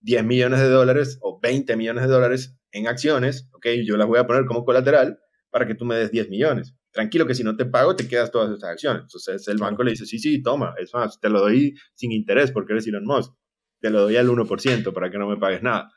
10 0.00 0.24
millones 0.24 0.60
de 0.60 0.68
dólares 0.68 1.18
o 1.22 1.40
20 1.40 1.76
millones 1.76 2.04
de 2.04 2.08
dólares 2.08 2.56
en 2.70 2.86
acciones, 2.86 3.48
ok, 3.52 3.66
yo 3.84 3.96
las 3.96 4.06
voy 4.06 4.18
a 4.18 4.26
poner 4.26 4.44
como 4.44 4.64
colateral 4.64 5.18
para 5.50 5.66
que 5.66 5.74
tú 5.74 5.84
me 5.84 5.96
des 5.96 6.10
10 6.10 6.28
millones. 6.28 6.74
Tranquilo 6.92 7.26
que 7.26 7.34
si 7.34 7.42
no 7.42 7.56
te 7.56 7.66
pago, 7.66 7.96
te 7.96 8.08
quedas 8.08 8.30
todas 8.30 8.50
estas 8.50 8.70
acciones. 8.70 9.02
Entonces 9.02 9.46
el 9.48 9.58
banco 9.58 9.82
le 9.82 9.90
dice, 9.90 10.06
sí, 10.06 10.18
sí, 10.18 10.42
toma, 10.42 10.74
es 10.78 10.94
más, 10.94 11.20
te 11.20 11.28
lo 11.28 11.40
doy 11.40 11.74
sin 11.94 12.12
interés 12.12 12.52
porque 12.52 12.72
eres 12.72 12.86
Elon 12.86 13.04
Musk. 13.04 13.32
Te 13.80 13.90
lo 13.90 14.02
doy 14.02 14.16
al 14.16 14.28
1% 14.28 14.92
para 14.92 15.10
que 15.10 15.18
no 15.18 15.28
me 15.28 15.36
pagues 15.36 15.62
nada 15.62 15.90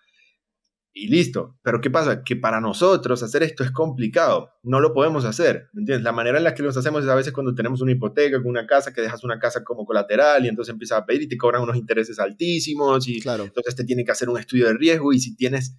y 0.93 1.07
listo. 1.07 1.57
Pero 1.61 1.81
¿qué 1.81 1.89
pasa? 1.89 2.23
Que 2.23 2.35
para 2.35 2.59
nosotros 2.59 3.21
hacer 3.23 3.43
esto 3.43 3.63
es 3.63 3.71
complicado. 3.71 4.49
No 4.63 4.79
lo 4.79 4.93
podemos 4.93 5.23
hacer. 5.25 5.69
entiendes? 5.75 6.03
La 6.03 6.11
manera 6.11 6.37
en 6.39 6.43
la 6.43 6.53
que 6.53 6.63
lo 6.63 6.69
hacemos 6.69 7.03
es 7.03 7.09
a 7.09 7.15
veces 7.15 7.31
cuando 7.33 7.53
tenemos 7.55 7.81
una 7.81 7.91
hipoteca 7.91 8.37
con 8.37 8.47
una 8.47 8.65
casa, 8.67 8.93
que 8.93 9.01
dejas 9.01 9.23
una 9.23 9.39
casa 9.39 9.63
como 9.63 9.85
colateral 9.85 10.45
y 10.45 10.49
entonces 10.49 10.73
empiezas 10.73 10.99
a 10.99 11.05
pedir 11.05 11.21
y 11.23 11.27
te 11.27 11.37
cobran 11.37 11.61
unos 11.61 11.77
intereses 11.77 12.19
altísimos 12.19 13.07
y 13.07 13.21
Claro. 13.21 13.43
entonces 13.43 13.75
te 13.75 13.83
tiene 13.85 14.03
que 14.03 14.11
hacer 14.11 14.29
un 14.29 14.39
estudio 14.39 14.65
de 14.67 14.73
riesgo 14.73 15.13
y 15.13 15.19
si 15.19 15.35
tienes 15.35 15.75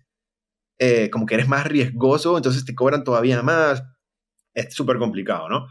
eh, 0.78 1.10
como 1.10 1.26
que 1.26 1.34
eres 1.34 1.48
más 1.48 1.66
riesgoso, 1.66 2.36
entonces 2.36 2.64
te 2.64 2.74
cobran 2.74 3.04
todavía 3.04 3.42
más. 3.42 3.82
Es 4.54 4.72
súper 4.74 4.98
complicado, 4.98 5.48
¿no? 5.48 5.66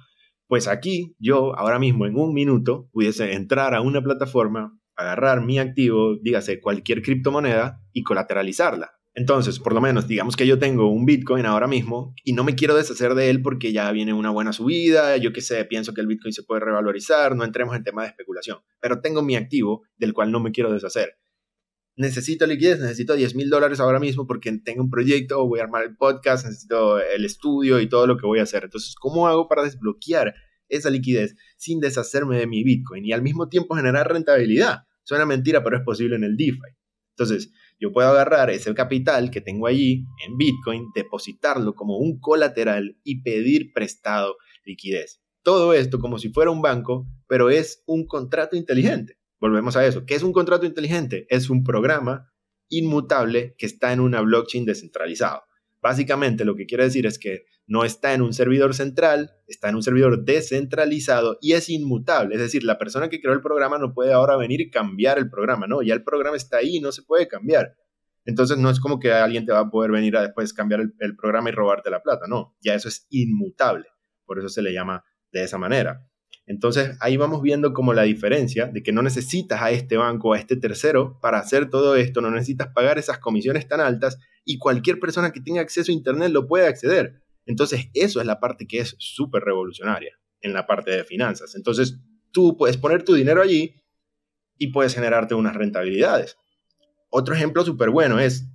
Pues 0.48 0.68
aquí 0.68 1.16
yo 1.20 1.56
ahora 1.58 1.80
mismo 1.80 2.06
en 2.06 2.16
un 2.16 2.34
minuto 2.34 2.90
pudiese 2.92 3.34
entrar 3.34 3.74
a 3.74 3.82
una 3.82 4.02
plataforma, 4.02 4.78
agarrar 4.96 5.42
mi 5.44 5.60
activo, 5.60 6.16
dígase 6.22 6.60
cualquier 6.60 7.02
criptomoneda 7.02 7.82
y 7.94 8.04
colateralizarla. 8.04 8.92
Entonces, 9.20 9.60
por 9.60 9.74
lo 9.74 9.82
menos, 9.82 10.08
digamos 10.08 10.38
que 10.38 10.48
yo 10.48 10.60
tengo 10.60 10.90
un 10.90 11.04
Bitcoin 11.06 11.46
ahora 11.46 11.68
mismo 11.68 12.16
y 12.24 12.32
no 12.32 12.46
me 12.46 12.56
quiero 12.56 12.74
deshacer 12.74 13.16
de 13.16 13.30
él 13.30 13.42
porque 13.42 13.74
ya 13.74 13.92
viene 13.92 14.14
una 14.14 14.30
buena 14.30 14.54
subida, 14.54 15.18
yo 15.18 15.34
qué 15.34 15.42
sé, 15.42 15.66
pienso 15.66 15.94
que 15.94 16.00
el 16.00 16.08
Bitcoin 16.08 16.32
se 16.32 16.44
puede 16.44 16.62
revalorizar, 16.62 17.36
no 17.36 17.44
entremos 17.44 17.76
en 17.76 17.84
tema 17.84 18.04
de 18.04 18.08
especulación, 18.08 18.60
pero 18.80 19.02
tengo 19.02 19.22
mi 19.22 19.36
activo 19.36 19.84
del 19.98 20.14
cual 20.14 20.32
no 20.32 20.40
me 20.40 20.54
quiero 20.54 20.72
deshacer. 20.72 21.18
Necesito 21.98 22.48
liquidez, 22.48 22.80
necesito 22.80 23.14
10 23.14 23.36
mil 23.36 23.50
dólares 23.50 23.82
ahora 23.82 24.00
mismo 24.00 24.26
porque 24.26 24.58
tengo 24.64 24.84
un 24.84 24.90
proyecto, 24.90 25.46
voy 25.46 25.60
a 25.60 25.64
armar 25.64 25.84
el 25.84 25.98
podcast, 25.98 26.46
necesito 26.46 27.02
el 27.02 27.26
estudio 27.26 27.82
y 27.82 27.90
todo 27.90 28.08
lo 28.08 28.16
que 28.16 28.26
voy 28.26 28.40
a 28.40 28.44
hacer. 28.44 28.64
Entonces, 28.64 28.96
¿cómo 28.96 29.28
hago 29.28 29.50
para 29.50 29.64
desbloquear 29.64 30.34
esa 30.70 30.90
liquidez 30.90 31.36
sin 31.58 31.82
deshacerme 31.82 32.38
de 32.38 32.48
mi 32.48 32.64
Bitcoin 32.64 33.04
y 33.04 33.12
al 33.12 33.22
mismo 33.22 33.50
tiempo 33.50 33.76
generar 33.76 34.10
rentabilidad? 34.10 34.84
Suena 35.04 35.26
mentira, 35.26 35.62
pero 35.62 35.76
es 35.76 35.84
posible 35.84 36.16
en 36.16 36.24
el 36.24 36.38
DeFi. 36.38 36.80
Entonces, 37.18 37.52
yo 37.80 37.92
puedo 37.94 38.10
agarrar 38.10 38.50
ese 38.50 38.74
capital 38.74 39.32
que 39.32 39.42
tengo 39.42 39.68
allí 39.68 40.06
en 40.26 40.38
Bitcoin, 40.38 40.88
depositarlo 40.94 41.74
como 41.74 41.98
un 41.98 42.20
colateral 42.20 42.98
y 43.04 43.22
pedir 43.22 43.72
prestado 43.74 44.36
liquidez. 44.66 45.22
Todo 45.44 45.74
esto 45.74 46.00
como 46.00 46.20
si 46.20 46.30
fuera 46.30 46.52
un 46.52 46.62
banco, 46.62 47.08
pero 47.28 47.50
es 47.50 47.84
un 47.86 48.06
contrato 48.06 48.56
inteligente. 48.56 49.18
Volvemos 49.40 49.78
a 49.78 49.86
eso. 49.86 50.06
¿Qué 50.06 50.16
es 50.16 50.24
un 50.24 50.34
contrato 50.34 50.66
inteligente? 50.66 51.26
Es 51.30 51.50
un 51.50 51.64
programa 51.64 52.30
inmutable 52.68 53.56
que 53.58 53.66
está 53.66 53.94
en 53.94 54.02
una 54.02 54.22
blockchain 54.22 54.66
descentralizado. 54.66 55.44
Básicamente 55.82 56.44
lo 56.44 56.56
que 56.56 56.66
quiere 56.66 56.84
decir 56.84 57.06
es 57.06 57.18
que 57.18 57.46
no 57.70 57.86
está 57.86 58.16
en 58.16 58.24
un 58.24 58.34
servidor 58.34 58.74
central, 58.74 59.32
está 59.48 59.70
en 59.70 59.76
un 59.76 59.84
servidor 59.84 60.26
descentralizado 60.26 61.38
y 61.40 61.54
es 61.54 61.70
inmutable. 61.70 62.34
Es 62.34 62.42
decir, 62.42 62.64
la 62.64 62.80
persona 62.80 63.10
que 63.10 63.22
creó 63.22 63.32
el 63.32 63.42
programa 63.42 63.78
no 63.78 63.94
puede 63.94 64.12
ahora 64.12 64.36
venir 64.38 64.60
y 64.60 64.72
cambiar 64.72 65.20
el 65.20 65.30
programa, 65.30 65.68
¿no? 65.68 65.84
Ya 65.84 65.94
el 65.94 66.04
programa 66.04 66.36
está 66.36 66.58
ahí 66.58 66.80
no 66.80 66.92
se 66.92 67.04
puede 67.04 67.28
cambiar. 67.28 67.78
Entonces 68.26 68.58
no 68.58 68.72
es 68.72 68.80
como 68.80 69.00
que 69.00 69.14
alguien 69.14 69.46
te 69.46 69.52
va 69.52 69.60
a 69.60 69.70
poder 69.70 69.92
venir 69.92 70.18
a 70.18 70.24
después 70.24 70.52
cambiar 70.52 70.82
el, 70.82 70.96
el 70.98 71.16
programa 71.16 71.50
y 71.50 71.52
robarte 71.52 71.92
la 71.92 72.02
plata, 72.02 72.26
no. 72.28 72.58
Ya 72.60 72.74
eso 72.74 72.88
es 72.88 73.06
inmutable. 73.12 73.86
Por 74.26 74.40
eso 74.40 74.50
se 74.50 74.64
le 74.64 74.74
llama 74.74 75.04
de 75.32 75.44
esa 75.44 75.60
manera. 75.60 76.10
Entonces 76.48 76.98
ahí 77.02 77.18
vamos 77.18 77.44
viendo 77.44 77.72
como 77.74 77.94
la 77.94 78.02
diferencia 78.02 78.66
de 78.66 78.82
que 78.82 78.92
no 78.92 79.04
necesitas 79.04 79.62
a 79.62 79.70
este 79.70 79.96
banco 79.96 80.34
a 80.34 80.40
este 80.40 80.56
tercero 80.56 81.20
para 81.22 81.38
hacer 81.38 81.70
todo 81.70 81.96
esto, 81.96 82.20
no 82.20 82.32
necesitas 82.32 82.70
pagar 82.74 82.98
esas 82.98 83.20
comisiones 83.20 83.68
tan 83.68 83.80
altas 83.80 84.18
y 84.44 84.58
cualquier 84.58 85.00
persona 85.00 85.32
que 85.32 85.40
tenga 85.40 85.62
acceso 85.62 85.92
a 85.92 85.96
Internet 85.96 86.32
lo 86.32 86.48
puede 86.48 86.66
acceder. 86.66 87.22
Entonces 87.50 87.90
eso 87.96 88.22
es 88.22 88.28
la 88.28 88.40
parte 88.40 88.68
que 88.68 88.78
es 88.78 88.96
súper 89.00 89.42
revolucionaria 89.42 90.16
en 90.42 90.54
la 90.54 90.68
parte 90.68 90.92
de 90.92 91.04
finanzas. 91.04 91.56
Entonces 91.56 92.00
tú 92.32 92.56
puedes 92.56 92.78
poner 92.78 93.04
tu 93.04 93.16
dinero 93.16 93.42
allí 93.42 93.84
y 94.60 94.68
puedes 94.68 94.94
generarte 94.94 95.34
unas 95.34 95.56
rentabilidades. 95.56 96.38
Otro 97.10 97.34
ejemplo 97.34 97.66
súper 97.66 97.90
bueno 97.90 98.20
es, 98.20 98.48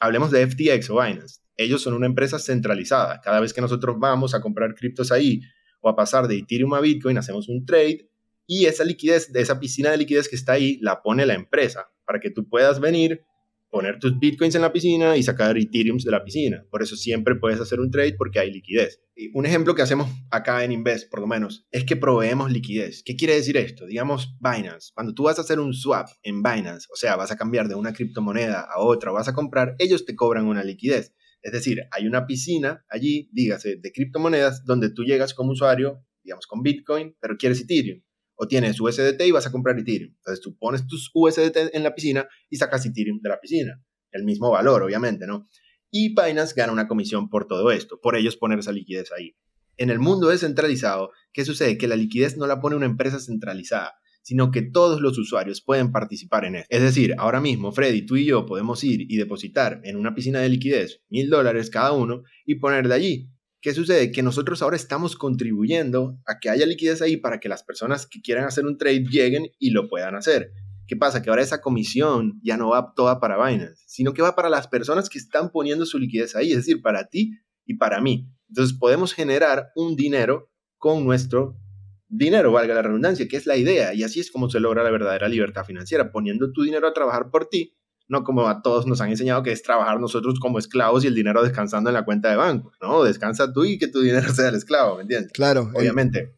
hablemos 0.00 0.32
de 0.32 0.44
FTX 0.48 0.90
o 0.90 1.00
Binance. 1.00 1.42
Ellos 1.56 1.80
son 1.80 1.94
una 1.94 2.06
empresa 2.06 2.40
centralizada. 2.40 3.20
Cada 3.20 3.38
vez 3.38 3.52
que 3.52 3.60
nosotros 3.60 3.94
vamos 4.00 4.34
a 4.34 4.40
comprar 4.40 4.74
criptos 4.74 5.12
ahí 5.12 5.42
o 5.80 5.88
a 5.88 5.94
pasar 5.94 6.26
de 6.26 6.38
Ethereum 6.38 6.74
a 6.74 6.80
Bitcoin, 6.80 7.18
hacemos 7.18 7.48
un 7.48 7.64
trade 7.64 8.10
y 8.48 8.66
esa 8.66 8.82
liquidez, 8.82 9.32
de 9.32 9.42
esa 9.42 9.60
piscina 9.60 9.92
de 9.92 9.98
liquidez 9.98 10.28
que 10.28 10.34
está 10.34 10.54
ahí, 10.54 10.76
la 10.80 11.02
pone 11.02 11.24
la 11.24 11.34
empresa 11.34 11.88
para 12.04 12.18
que 12.18 12.30
tú 12.30 12.48
puedas 12.48 12.80
venir, 12.80 13.22
poner 13.70 13.98
tus 13.98 14.18
Bitcoins 14.18 14.54
en 14.56 14.62
la 14.62 14.72
piscina 14.72 15.16
y 15.16 15.22
sacar 15.22 15.56
Ethereum 15.56 15.98
de 15.98 16.10
la 16.10 16.24
piscina. 16.24 16.66
Por 16.70 16.82
eso 16.82 16.96
siempre 16.96 17.36
puedes 17.36 17.60
hacer 17.60 17.80
un 17.80 17.90
trade 17.90 18.14
porque 18.18 18.40
hay 18.40 18.50
liquidez. 18.50 19.00
Y 19.14 19.30
un 19.32 19.46
ejemplo 19.46 19.74
que 19.74 19.82
hacemos 19.82 20.10
acá 20.30 20.64
en 20.64 20.72
Invest, 20.72 21.10
por 21.10 21.20
lo 21.20 21.26
menos, 21.26 21.66
es 21.70 21.84
que 21.84 21.96
proveemos 21.96 22.50
liquidez. 22.50 23.02
¿Qué 23.04 23.16
quiere 23.16 23.34
decir 23.34 23.56
esto? 23.56 23.86
Digamos 23.86 24.36
Binance. 24.40 24.90
Cuando 24.94 25.14
tú 25.14 25.24
vas 25.24 25.38
a 25.38 25.42
hacer 25.42 25.60
un 25.60 25.72
swap 25.72 26.08
en 26.22 26.42
Binance, 26.42 26.88
o 26.92 26.96
sea, 26.96 27.16
vas 27.16 27.30
a 27.30 27.36
cambiar 27.36 27.68
de 27.68 27.76
una 27.76 27.92
criptomoneda 27.92 28.60
a 28.60 28.80
otra, 28.80 29.12
vas 29.12 29.28
a 29.28 29.34
comprar, 29.34 29.76
ellos 29.78 30.04
te 30.04 30.16
cobran 30.16 30.46
una 30.46 30.64
liquidez. 30.64 31.14
Es 31.42 31.52
decir, 31.52 31.82
hay 31.90 32.06
una 32.06 32.26
piscina 32.26 32.84
allí, 32.90 33.30
dígase, 33.32 33.76
de 33.76 33.92
criptomonedas 33.92 34.64
donde 34.64 34.90
tú 34.90 35.04
llegas 35.04 35.32
como 35.32 35.52
usuario, 35.52 36.04
digamos 36.22 36.46
con 36.46 36.62
Bitcoin, 36.62 37.16
pero 37.20 37.36
quieres 37.38 37.60
Ethereum. 37.62 38.02
O 38.42 38.48
tienes 38.48 38.80
USDT 38.80 39.20
y 39.26 39.32
vas 39.32 39.46
a 39.46 39.52
comprar 39.52 39.78
Ethereum. 39.78 40.14
Entonces 40.16 40.40
tú 40.40 40.56
pones 40.56 40.86
tus 40.86 41.10
USDT 41.12 41.74
en 41.74 41.82
la 41.82 41.94
piscina 41.94 42.26
y 42.48 42.56
sacas 42.56 42.86
Ethereum 42.86 43.20
de 43.20 43.28
la 43.28 43.38
piscina. 43.38 43.84
El 44.10 44.24
mismo 44.24 44.50
valor, 44.50 44.82
obviamente, 44.82 45.26
¿no? 45.26 45.46
Y 45.90 46.14
Binance 46.14 46.54
gana 46.56 46.72
una 46.72 46.88
comisión 46.88 47.28
por 47.28 47.46
todo 47.46 47.70
esto, 47.70 48.00
por 48.00 48.16
ellos 48.16 48.38
poner 48.38 48.58
esa 48.58 48.72
liquidez 48.72 49.12
ahí. 49.12 49.36
En 49.76 49.90
el 49.90 49.98
mundo 49.98 50.28
descentralizado, 50.28 51.10
¿qué 51.34 51.44
sucede? 51.44 51.76
Que 51.76 51.86
la 51.86 51.96
liquidez 51.96 52.38
no 52.38 52.46
la 52.46 52.62
pone 52.62 52.76
una 52.76 52.86
empresa 52.86 53.20
centralizada, 53.20 53.92
sino 54.22 54.50
que 54.50 54.62
todos 54.62 55.02
los 55.02 55.18
usuarios 55.18 55.60
pueden 55.60 55.92
participar 55.92 56.46
en 56.46 56.56
esto. 56.56 56.74
Es 56.74 56.80
decir, 56.80 57.14
ahora 57.18 57.42
mismo, 57.42 57.72
Freddy, 57.72 58.06
tú 58.06 58.16
y 58.16 58.24
yo 58.24 58.46
podemos 58.46 58.82
ir 58.84 59.02
y 59.02 59.18
depositar 59.18 59.82
en 59.84 59.96
una 59.96 60.14
piscina 60.14 60.40
de 60.40 60.48
liquidez 60.48 61.02
mil 61.10 61.28
dólares 61.28 61.68
cada 61.68 61.92
uno 61.92 62.22
y 62.46 62.54
poner 62.54 62.88
de 62.88 62.94
allí. 62.94 63.30
¿Qué 63.62 63.74
sucede? 63.74 64.10
Que 64.10 64.22
nosotros 64.22 64.62
ahora 64.62 64.76
estamos 64.76 65.16
contribuyendo 65.16 66.18
a 66.26 66.38
que 66.38 66.48
haya 66.48 66.64
liquidez 66.64 67.02
ahí 67.02 67.18
para 67.18 67.40
que 67.40 67.48
las 67.48 67.62
personas 67.62 68.06
que 68.06 68.22
quieran 68.22 68.46
hacer 68.46 68.64
un 68.64 68.78
trade 68.78 69.04
lleguen 69.04 69.48
y 69.58 69.70
lo 69.70 69.88
puedan 69.88 70.14
hacer. 70.14 70.52
¿Qué 70.86 70.96
pasa? 70.96 71.20
Que 71.20 71.28
ahora 71.28 71.42
esa 71.42 71.60
comisión 71.60 72.40
ya 72.42 72.56
no 72.56 72.70
va 72.70 72.94
toda 72.96 73.20
para 73.20 73.36
Binance, 73.36 73.84
sino 73.86 74.14
que 74.14 74.22
va 74.22 74.34
para 74.34 74.48
las 74.48 74.66
personas 74.66 75.10
que 75.10 75.18
están 75.18 75.50
poniendo 75.50 75.84
su 75.84 75.98
liquidez 75.98 76.34
ahí, 76.34 76.52
es 76.52 76.56
decir, 76.56 76.80
para 76.80 77.08
ti 77.08 77.32
y 77.66 77.74
para 77.74 78.00
mí. 78.00 78.28
Entonces 78.48 78.76
podemos 78.76 79.12
generar 79.12 79.70
un 79.76 79.94
dinero 79.94 80.50
con 80.78 81.04
nuestro 81.04 81.56
dinero, 82.08 82.52
valga 82.52 82.74
la 82.74 82.82
redundancia, 82.82 83.28
que 83.28 83.36
es 83.36 83.46
la 83.46 83.56
idea. 83.56 83.94
Y 83.94 84.02
así 84.02 84.20
es 84.20 84.30
como 84.30 84.50
se 84.50 84.58
logra 84.58 84.82
la 84.82 84.90
verdadera 84.90 85.28
libertad 85.28 85.64
financiera, 85.64 86.10
poniendo 86.10 86.50
tu 86.50 86.62
dinero 86.62 86.88
a 86.88 86.92
trabajar 86.94 87.30
por 87.30 87.48
ti, 87.48 87.76
no 88.10 88.24
como 88.24 88.48
a 88.48 88.60
todos 88.60 88.86
nos 88.86 89.00
han 89.00 89.10
enseñado 89.10 89.42
que 89.44 89.52
es 89.52 89.62
trabajar 89.62 90.00
nosotros 90.00 90.40
como 90.40 90.58
esclavos 90.58 91.04
y 91.04 91.06
el 91.06 91.14
dinero 91.14 91.42
descansando 91.44 91.90
en 91.90 91.94
la 91.94 92.04
cuenta 92.04 92.28
de 92.28 92.36
banco. 92.36 92.72
No, 92.82 93.04
descansa 93.04 93.52
tú 93.52 93.64
y 93.64 93.78
que 93.78 93.86
tu 93.86 94.00
dinero 94.00 94.28
sea 94.34 94.48
el 94.48 94.56
esclavo, 94.56 94.96
¿me 94.96 95.02
entiendes? 95.02 95.32
Claro. 95.32 95.70
Obviamente, 95.74 96.36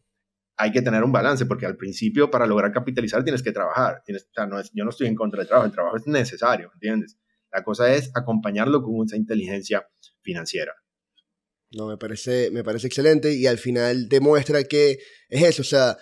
hay 0.55 0.71
que 0.71 0.83
tener 0.83 1.03
un 1.03 1.11
balance, 1.11 1.47
porque 1.47 1.65
al 1.65 1.75
principio 1.75 2.29
para 2.29 2.45
lograr 2.45 2.71
capitalizar 2.71 3.23
tienes 3.23 3.41
que 3.41 3.51
trabajar. 3.51 4.03
Tienes, 4.05 4.25
o 4.25 4.33
sea, 4.33 4.45
no 4.45 4.59
es, 4.59 4.71
yo 4.73 4.83
no 4.83 4.91
estoy 4.91 5.07
en 5.07 5.15
contra 5.15 5.39
del 5.39 5.47
trabajo, 5.47 5.65
el 5.65 5.73
trabajo 5.73 5.97
es 5.97 6.05
necesario, 6.05 6.69
¿entiendes? 6.75 7.17
La 7.51 7.63
cosa 7.63 7.91
es 7.91 8.11
acompañarlo 8.13 8.83
con 8.83 9.05
esa 9.05 9.17
inteligencia 9.17 9.87
financiera. 10.21 10.73
No, 11.71 11.87
me 11.87 11.97
parece, 11.97 12.51
me 12.51 12.63
parece 12.63 12.85
excelente 12.85 13.33
y 13.33 13.47
al 13.47 13.57
final 13.57 14.07
demuestra 14.09 14.63
que 14.63 14.99
es 15.27 15.43
eso, 15.43 15.63
o 15.63 15.65
sea, 15.65 15.97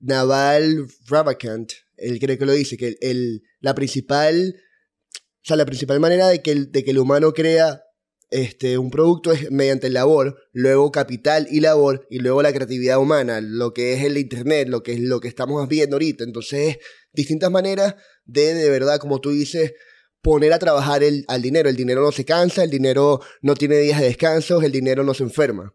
Naval 0.00 0.88
Ravikant, 1.06 1.72
él 1.96 2.18
creo 2.18 2.36
que 2.36 2.46
lo 2.46 2.52
dice, 2.52 2.76
que 2.76 2.96
el, 3.00 3.44
la 3.60 3.74
principal, 3.76 4.56
o 5.42 5.44
sea, 5.44 5.56
la 5.56 5.66
principal 5.66 5.98
manera 5.98 6.28
de 6.28 6.40
que 6.40 6.52
el, 6.52 6.70
de 6.70 6.84
que 6.84 6.92
el 6.92 6.98
humano 6.98 7.32
crea 7.32 7.82
este, 8.30 8.78
un 8.78 8.90
producto 8.90 9.32
es 9.32 9.50
mediante 9.50 9.90
labor, 9.90 10.36
luego 10.52 10.92
capital 10.92 11.48
y 11.50 11.60
labor, 11.60 12.06
y 12.08 12.20
luego 12.20 12.42
la 12.42 12.52
creatividad 12.52 12.98
humana, 12.98 13.40
lo 13.42 13.74
que 13.74 13.92
es 13.92 14.04
el 14.04 14.16
internet, 14.16 14.68
lo 14.68 14.82
que 14.82 14.92
es 14.92 15.00
lo 15.00 15.20
que 15.20 15.28
estamos 15.28 15.68
viendo 15.68 15.96
ahorita. 15.96 16.24
Entonces, 16.24 16.78
distintas 17.12 17.50
maneras 17.50 17.96
de, 18.24 18.54
de 18.54 18.70
verdad, 18.70 18.98
como 18.98 19.20
tú 19.20 19.30
dices, 19.30 19.72
poner 20.22 20.52
a 20.52 20.60
trabajar 20.60 21.02
el, 21.02 21.24
al 21.26 21.42
dinero. 21.42 21.68
El 21.68 21.76
dinero 21.76 22.00
no 22.00 22.12
se 22.12 22.24
cansa, 22.24 22.62
el 22.62 22.70
dinero 22.70 23.20
no 23.42 23.54
tiene 23.54 23.76
días 23.78 24.00
de 24.00 24.06
descanso, 24.06 24.62
el 24.62 24.72
dinero 24.72 25.02
no 25.02 25.12
se 25.12 25.24
enferma. 25.24 25.74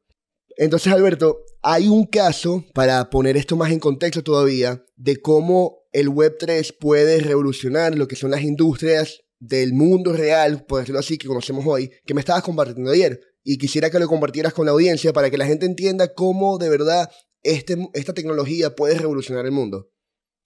Entonces, 0.55 0.91
Alberto, 0.91 1.41
hay 1.61 1.88
un 1.88 2.05
caso, 2.05 2.65
para 2.74 3.09
poner 3.09 3.38
esto 3.38 3.57
más 3.57 3.72
en 3.72 3.80
contexto 3.80 4.24
todavía, 4.24 4.84
de 4.95 5.18
cómo 5.18 5.84
el 5.91 6.09
Web3 6.09 6.76
puede 6.80 7.20
revolucionar 7.20 7.95
lo 7.95 8.07
que 8.07 8.15
son 8.15 8.32
las 8.32 8.41
industrias 8.41 9.26
del 9.39 9.73
mundo 9.73 10.13
real, 10.13 10.65
por 10.65 10.79
decirlo 10.79 10.99
así, 10.99 11.17
que 11.17 11.27
conocemos 11.27 11.65
hoy, 11.67 11.91
que 12.05 12.13
me 12.13 12.21
estabas 12.21 12.43
compartiendo 12.43 12.91
ayer. 12.91 13.19
Y 13.43 13.57
quisiera 13.57 13.89
que 13.89 13.99
lo 13.99 14.07
compartieras 14.07 14.53
con 14.53 14.65
la 14.65 14.71
audiencia 14.71 15.13
para 15.13 15.29
que 15.29 15.38
la 15.38 15.45
gente 15.45 15.65
entienda 15.65 16.13
cómo 16.13 16.57
de 16.57 16.69
verdad 16.69 17.09
este, 17.43 17.77
esta 17.93 18.13
tecnología 18.13 18.75
puede 18.75 18.97
revolucionar 18.97 19.45
el 19.45 19.51
mundo. 19.51 19.89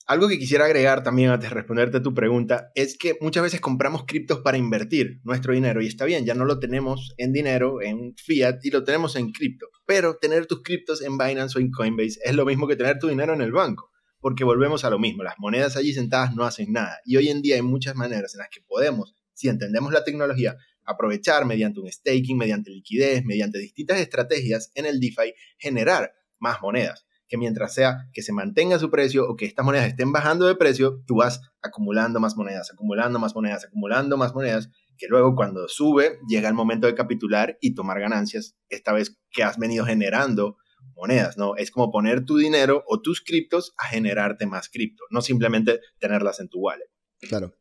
Algo 0.07 0.27
que 0.27 0.39
quisiera 0.39 0.65
agregar 0.65 1.03
también 1.03 1.29
antes 1.29 1.49
de 1.49 1.55
responderte 1.55 1.97
a 1.97 2.01
tu 2.01 2.13
pregunta 2.13 2.71
es 2.75 2.97
que 2.97 3.15
muchas 3.21 3.43
veces 3.43 3.61
compramos 3.61 4.03
criptos 4.05 4.39
para 4.39 4.57
invertir 4.57 5.21
nuestro 5.23 5.53
dinero 5.53 5.81
y 5.81 5.87
está 5.87 6.05
bien, 6.05 6.25
ya 6.25 6.33
no 6.33 6.45
lo 6.45 6.59
tenemos 6.59 7.13
en 7.17 7.31
dinero, 7.31 7.81
en 7.81 8.13
fiat 8.17 8.59
y 8.63 8.71
lo 8.71 8.83
tenemos 8.83 9.15
en 9.15 9.31
cripto. 9.31 9.67
Pero 9.85 10.17
tener 10.17 10.47
tus 10.47 10.63
criptos 10.63 11.01
en 11.01 11.17
Binance 11.17 11.57
o 11.57 11.61
en 11.61 11.71
Coinbase 11.71 12.19
es 12.23 12.35
lo 12.35 12.45
mismo 12.45 12.67
que 12.67 12.75
tener 12.75 12.97
tu 12.99 13.07
dinero 13.07 13.33
en 13.33 13.41
el 13.41 13.51
banco, 13.51 13.90
porque 14.21 14.43
volvemos 14.43 14.85
a 14.85 14.89
lo 14.89 14.99
mismo, 14.99 15.23
las 15.23 15.39
monedas 15.39 15.75
allí 15.75 15.93
sentadas 15.93 16.33
no 16.35 16.45
hacen 16.45 16.71
nada. 16.71 16.99
Y 17.03 17.17
hoy 17.17 17.29
en 17.29 17.41
día 17.41 17.55
hay 17.55 17.63
muchas 17.63 17.95
maneras 17.95 18.33
en 18.35 18.39
las 18.39 18.49
que 18.49 18.61
podemos, 18.61 19.15
si 19.33 19.49
entendemos 19.49 19.91
la 19.91 20.03
tecnología, 20.03 20.55
aprovechar 20.85 21.45
mediante 21.45 21.79
un 21.79 21.91
staking, 21.91 22.37
mediante 22.37 22.69
liquidez, 22.69 23.25
mediante 23.25 23.57
distintas 23.59 23.99
estrategias 23.99 24.71
en 24.75 24.85
el 24.85 24.99
DeFi, 24.99 25.33
generar 25.57 26.13
más 26.39 26.61
monedas. 26.61 27.05
Que 27.27 27.37
mientras 27.37 27.73
sea 27.73 28.09
que 28.13 28.21
se 28.21 28.33
mantenga 28.33 28.77
su 28.77 28.91
precio 28.91 29.25
o 29.27 29.35
que 29.35 29.45
estas 29.45 29.65
monedas 29.65 29.87
estén 29.87 30.11
bajando 30.11 30.47
de 30.47 30.55
precio, 30.55 31.01
tú 31.07 31.15
vas 31.17 31.41
acumulando 31.61 32.19
más 32.19 32.35
monedas, 32.35 32.71
acumulando 32.71 33.19
más 33.19 33.33
monedas, 33.33 33.65
acumulando 33.65 34.17
más 34.17 34.35
monedas, 34.35 34.69
que 34.97 35.07
luego 35.07 35.33
cuando 35.33 35.67
sube 35.67 36.19
llega 36.27 36.49
el 36.49 36.53
momento 36.53 36.87
de 36.87 36.93
capitular 36.93 37.57
y 37.61 37.73
tomar 37.73 37.99
ganancias, 37.99 38.55
esta 38.69 38.91
vez 38.91 39.17
que 39.31 39.43
has 39.43 39.57
venido 39.57 39.85
generando 39.85 40.57
monedas, 41.01 41.35
¿no? 41.35 41.55
Es 41.57 41.71
como 41.71 41.91
poner 41.91 42.25
tu 42.25 42.37
dinero 42.37 42.83
o 42.85 43.01
tus 43.01 43.21
criptos 43.21 43.73
a 43.77 43.87
generarte 43.87 44.45
más 44.45 44.69
cripto, 44.69 45.03
no 45.09 45.21
simplemente 45.21 45.79
tenerlas 45.99 46.39
en 46.39 46.47
tu 46.47 46.59
wallet. 46.59 46.89
Claro. 47.21 47.55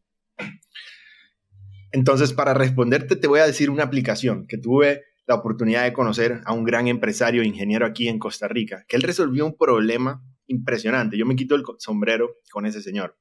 Entonces, 1.90 2.34
para 2.34 2.52
responderte, 2.52 3.16
te 3.16 3.26
voy 3.26 3.40
a 3.40 3.46
decir 3.46 3.70
una 3.70 3.84
aplicación 3.84 4.46
que 4.46 4.58
tuve 4.58 5.04
la 5.26 5.36
oportunidad 5.36 5.84
de 5.84 5.94
conocer 5.94 6.42
a 6.44 6.52
un 6.52 6.64
gran 6.64 6.86
empresario 6.86 7.42
ingeniero 7.42 7.86
aquí 7.86 8.08
en 8.08 8.18
Costa 8.18 8.46
Rica, 8.46 8.84
que 8.86 8.96
él 8.96 9.02
resolvió 9.02 9.46
un 9.46 9.56
problema 9.56 10.22
impresionante. 10.46 11.16
Yo 11.16 11.24
me 11.24 11.36
quito 11.36 11.54
el 11.54 11.62
sombrero 11.78 12.36
con 12.52 12.66
ese 12.66 12.82
señor. 12.82 13.18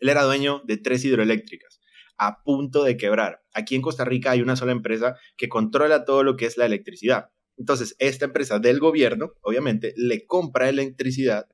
Él 0.00 0.08
era 0.08 0.24
dueño 0.24 0.62
de 0.64 0.78
tres 0.78 1.04
hidroeléctricas, 1.04 1.80
a 2.18 2.42
punto 2.42 2.82
de 2.82 2.96
quebrar. 2.96 3.42
Aquí 3.52 3.76
en 3.76 3.82
Costa 3.82 4.04
Rica 4.04 4.32
hay 4.32 4.42
una 4.42 4.56
sola 4.56 4.72
empresa 4.72 5.16
que 5.36 5.48
controla 5.48 6.04
todo 6.04 6.24
lo 6.24 6.36
que 6.36 6.46
es 6.46 6.56
la 6.56 6.66
electricidad. 6.66 7.30
Entonces, 7.56 7.94
esta 7.98 8.26
empresa 8.26 8.58
del 8.58 8.80
gobierno, 8.80 9.32
obviamente, 9.42 9.94
le 9.96 10.26
compra 10.26 10.68
electricidad, 10.68 11.46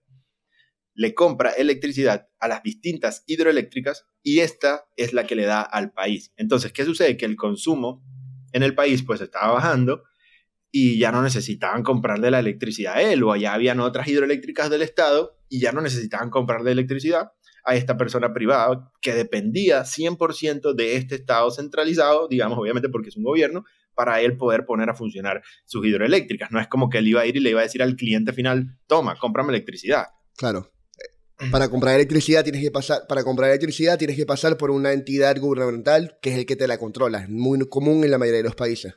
le 0.94 1.14
compra 1.14 1.50
electricidad 1.50 2.28
a 2.38 2.48
las 2.48 2.62
distintas 2.62 3.22
hidroeléctricas 3.26 4.06
y 4.22 4.40
esta 4.40 4.86
es 4.96 5.12
la 5.12 5.26
que 5.26 5.36
le 5.36 5.44
da 5.44 5.62
al 5.62 5.92
país. 5.92 6.32
Entonces, 6.36 6.72
¿qué 6.72 6.84
sucede? 6.84 7.16
Que 7.16 7.26
el 7.26 7.36
consumo 7.36 8.02
en 8.52 8.62
el 8.62 8.74
país 8.74 9.02
pues 9.02 9.20
estaba 9.20 9.52
bajando 9.52 10.02
y 10.72 10.98
ya 10.98 11.12
no 11.12 11.22
necesitaban 11.22 11.82
comprarle 11.82 12.30
la 12.30 12.38
electricidad 12.38 12.96
a 12.96 13.02
él 13.02 13.22
o 13.22 13.32
allá 13.32 13.54
habían 13.54 13.80
otras 13.80 14.08
hidroeléctricas 14.08 14.70
del 14.70 14.82
Estado 14.82 15.36
y 15.48 15.60
ya 15.60 15.72
no 15.72 15.80
necesitaban 15.80 16.30
comprarle 16.30 16.72
electricidad 16.72 17.32
a 17.64 17.74
esta 17.74 17.96
persona 17.96 18.32
privada 18.32 18.90
que 19.02 19.14
dependía 19.14 19.82
100% 19.82 20.74
de 20.74 20.96
este 20.96 21.16
Estado 21.16 21.50
centralizado, 21.50 22.28
digamos 22.28 22.58
obviamente 22.58 22.88
porque 22.88 23.08
es 23.08 23.16
un 23.16 23.24
gobierno, 23.24 23.64
para 24.00 24.22
él 24.22 24.38
poder 24.38 24.64
poner 24.64 24.88
a 24.88 24.94
funcionar 24.94 25.42
sus 25.66 25.84
hidroeléctricas. 25.84 26.50
No 26.50 26.58
es 26.58 26.68
como 26.68 26.88
que 26.88 26.96
él 26.96 27.08
iba 27.08 27.20
a 27.20 27.26
ir 27.26 27.36
y 27.36 27.40
le 27.40 27.50
iba 27.50 27.60
a 27.60 27.64
decir 27.64 27.82
al 27.82 27.96
cliente 27.96 28.32
final, 28.32 28.78
toma, 28.86 29.14
cómprame 29.16 29.50
electricidad. 29.50 30.06
Claro. 30.38 30.72
Para 31.50 31.68
comprar 31.68 31.96
electricidad 31.96 32.42
tienes 32.42 32.62
que 32.62 32.70
pasar, 32.70 33.02
para 33.06 33.24
comprar 33.24 33.50
electricidad 33.50 33.98
tienes 33.98 34.16
que 34.16 34.24
pasar 34.24 34.56
por 34.56 34.70
una 34.70 34.94
entidad 34.94 35.36
gubernamental 35.38 36.16
que 36.22 36.30
es 36.30 36.38
el 36.38 36.46
que 36.46 36.56
te 36.56 36.66
la 36.66 36.78
controla. 36.78 37.18
Es 37.18 37.28
muy 37.28 37.58
común 37.68 38.02
en 38.02 38.10
la 38.10 38.16
mayoría 38.16 38.38
de 38.38 38.44
los 38.44 38.54
países. 38.54 38.94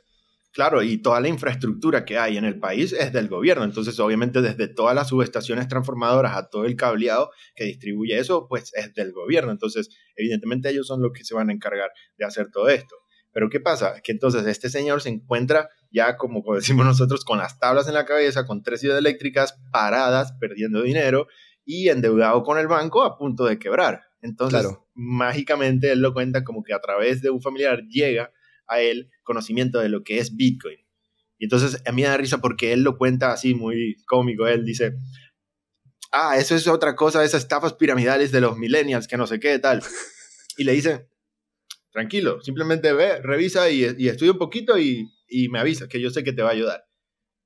Claro, 0.54 0.82
y 0.82 0.96
toda 0.96 1.20
la 1.20 1.28
infraestructura 1.28 2.06
que 2.06 2.16
hay 2.16 2.38
en 2.38 2.46
el 2.46 2.58
país 2.58 2.94
es 2.94 3.12
del 3.12 3.28
gobierno. 3.28 3.64
Entonces, 3.64 4.00
obviamente, 4.00 4.40
desde 4.40 4.68
todas 4.68 4.94
las 4.94 5.08
subestaciones 5.08 5.68
transformadoras 5.68 6.34
a 6.34 6.48
todo 6.48 6.64
el 6.64 6.76
cableado 6.76 7.30
que 7.54 7.64
distribuye 7.64 8.18
eso, 8.18 8.46
pues 8.48 8.72
es 8.74 8.94
del 8.94 9.12
gobierno. 9.12 9.50
Entonces, 9.52 9.90
evidentemente, 10.16 10.70
ellos 10.70 10.86
son 10.86 11.02
los 11.02 11.12
que 11.12 11.24
se 11.24 11.34
van 11.34 11.50
a 11.50 11.52
encargar 11.52 11.90
de 12.16 12.24
hacer 12.24 12.50
todo 12.50 12.70
esto. 12.70 12.96
Pero, 13.34 13.50
¿qué 13.50 13.60
pasa? 13.60 14.00
Que 14.02 14.12
entonces 14.12 14.46
este 14.46 14.70
señor 14.70 15.02
se 15.02 15.10
encuentra 15.10 15.68
ya, 15.90 16.16
como 16.16 16.42
decimos 16.54 16.86
nosotros, 16.86 17.24
con 17.24 17.38
las 17.38 17.58
tablas 17.58 17.88
en 17.88 17.94
la 17.94 18.06
cabeza, 18.06 18.46
con 18.46 18.62
tres 18.62 18.82
eléctricas 18.84 19.58
paradas, 19.70 20.32
perdiendo 20.40 20.82
dinero, 20.82 21.26
y 21.66 21.88
endeudado 21.88 22.42
con 22.42 22.58
el 22.58 22.68
banco 22.68 23.02
a 23.02 23.18
punto 23.18 23.44
de 23.44 23.58
quebrar. 23.58 24.02
Entonces, 24.22 24.66
mágicamente 24.94 25.92
él 25.92 26.00
lo 26.00 26.14
cuenta 26.14 26.44
como 26.44 26.62
que 26.62 26.72
a 26.72 26.80
través 26.80 27.20
de 27.20 27.30
un 27.30 27.42
familiar 27.42 27.82
llega 27.88 28.32
a 28.66 28.80
él 28.80 29.10
conocimiento 29.22 29.80
de 29.80 29.88
lo 29.88 30.02
que 30.02 30.18
es 30.18 30.36
Bitcoin. 30.36 30.78
Y 31.38 31.44
entonces 31.44 31.82
a 31.84 31.92
mí 31.92 32.02
me 32.02 32.08
da 32.08 32.16
risa 32.16 32.38
porque 32.38 32.72
él 32.72 32.82
lo 32.82 32.96
cuenta 32.96 33.32
así 33.32 33.54
muy 33.54 33.96
cómico. 34.06 34.46
Él 34.46 34.64
dice, 34.64 34.94
ah, 36.12 36.38
eso 36.38 36.54
es 36.54 36.68
otra 36.68 36.94
cosa, 36.94 37.24
esas 37.24 37.42
estafas 37.42 37.74
piramidales 37.74 38.30
de 38.30 38.40
los 38.40 38.56
millennials, 38.56 39.08
que 39.08 39.16
no 39.16 39.26
sé 39.26 39.40
qué, 39.40 39.58
tal. 39.58 39.82
Y 40.56 40.62
le 40.62 40.72
dice, 40.72 41.08
tranquilo, 41.94 42.42
simplemente 42.42 42.92
ve, 42.92 43.22
revisa 43.22 43.70
y, 43.70 43.84
estudia 43.84 44.32
un 44.32 44.38
poquito 44.38 44.76
y, 44.78 45.08
me 45.50 45.60
avisa, 45.60 45.88
que 45.88 46.00
yo 46.00 46.10
sé 46.10 46.24
que 46.24 46.32
te 46.32 46.42
va 46.42 46.48
a 46.48 46.52
ayudar. 46.52 46.84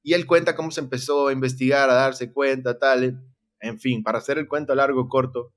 Y 0.03 0.15
él 0.15 0.27
cuenta 0.27 0.57
cómo 0.57 0.71
se 0.71 0.81
empezó 0.81 1.29
a 1.29 1.33
investigar, 1.33 1.91
a 1.91 1.95
darse 1.95 2.33
cuenta, 2.33 2.79
tal. 2.79 3.21
En 3.61 3.79
fin, 3.79 4.03
para 4.03 4.19
hacer 4.19 4.39
el 4.39 4.49
cuento 4.49 4.75
largo 4.75 5.07
corto, 5.09 5.55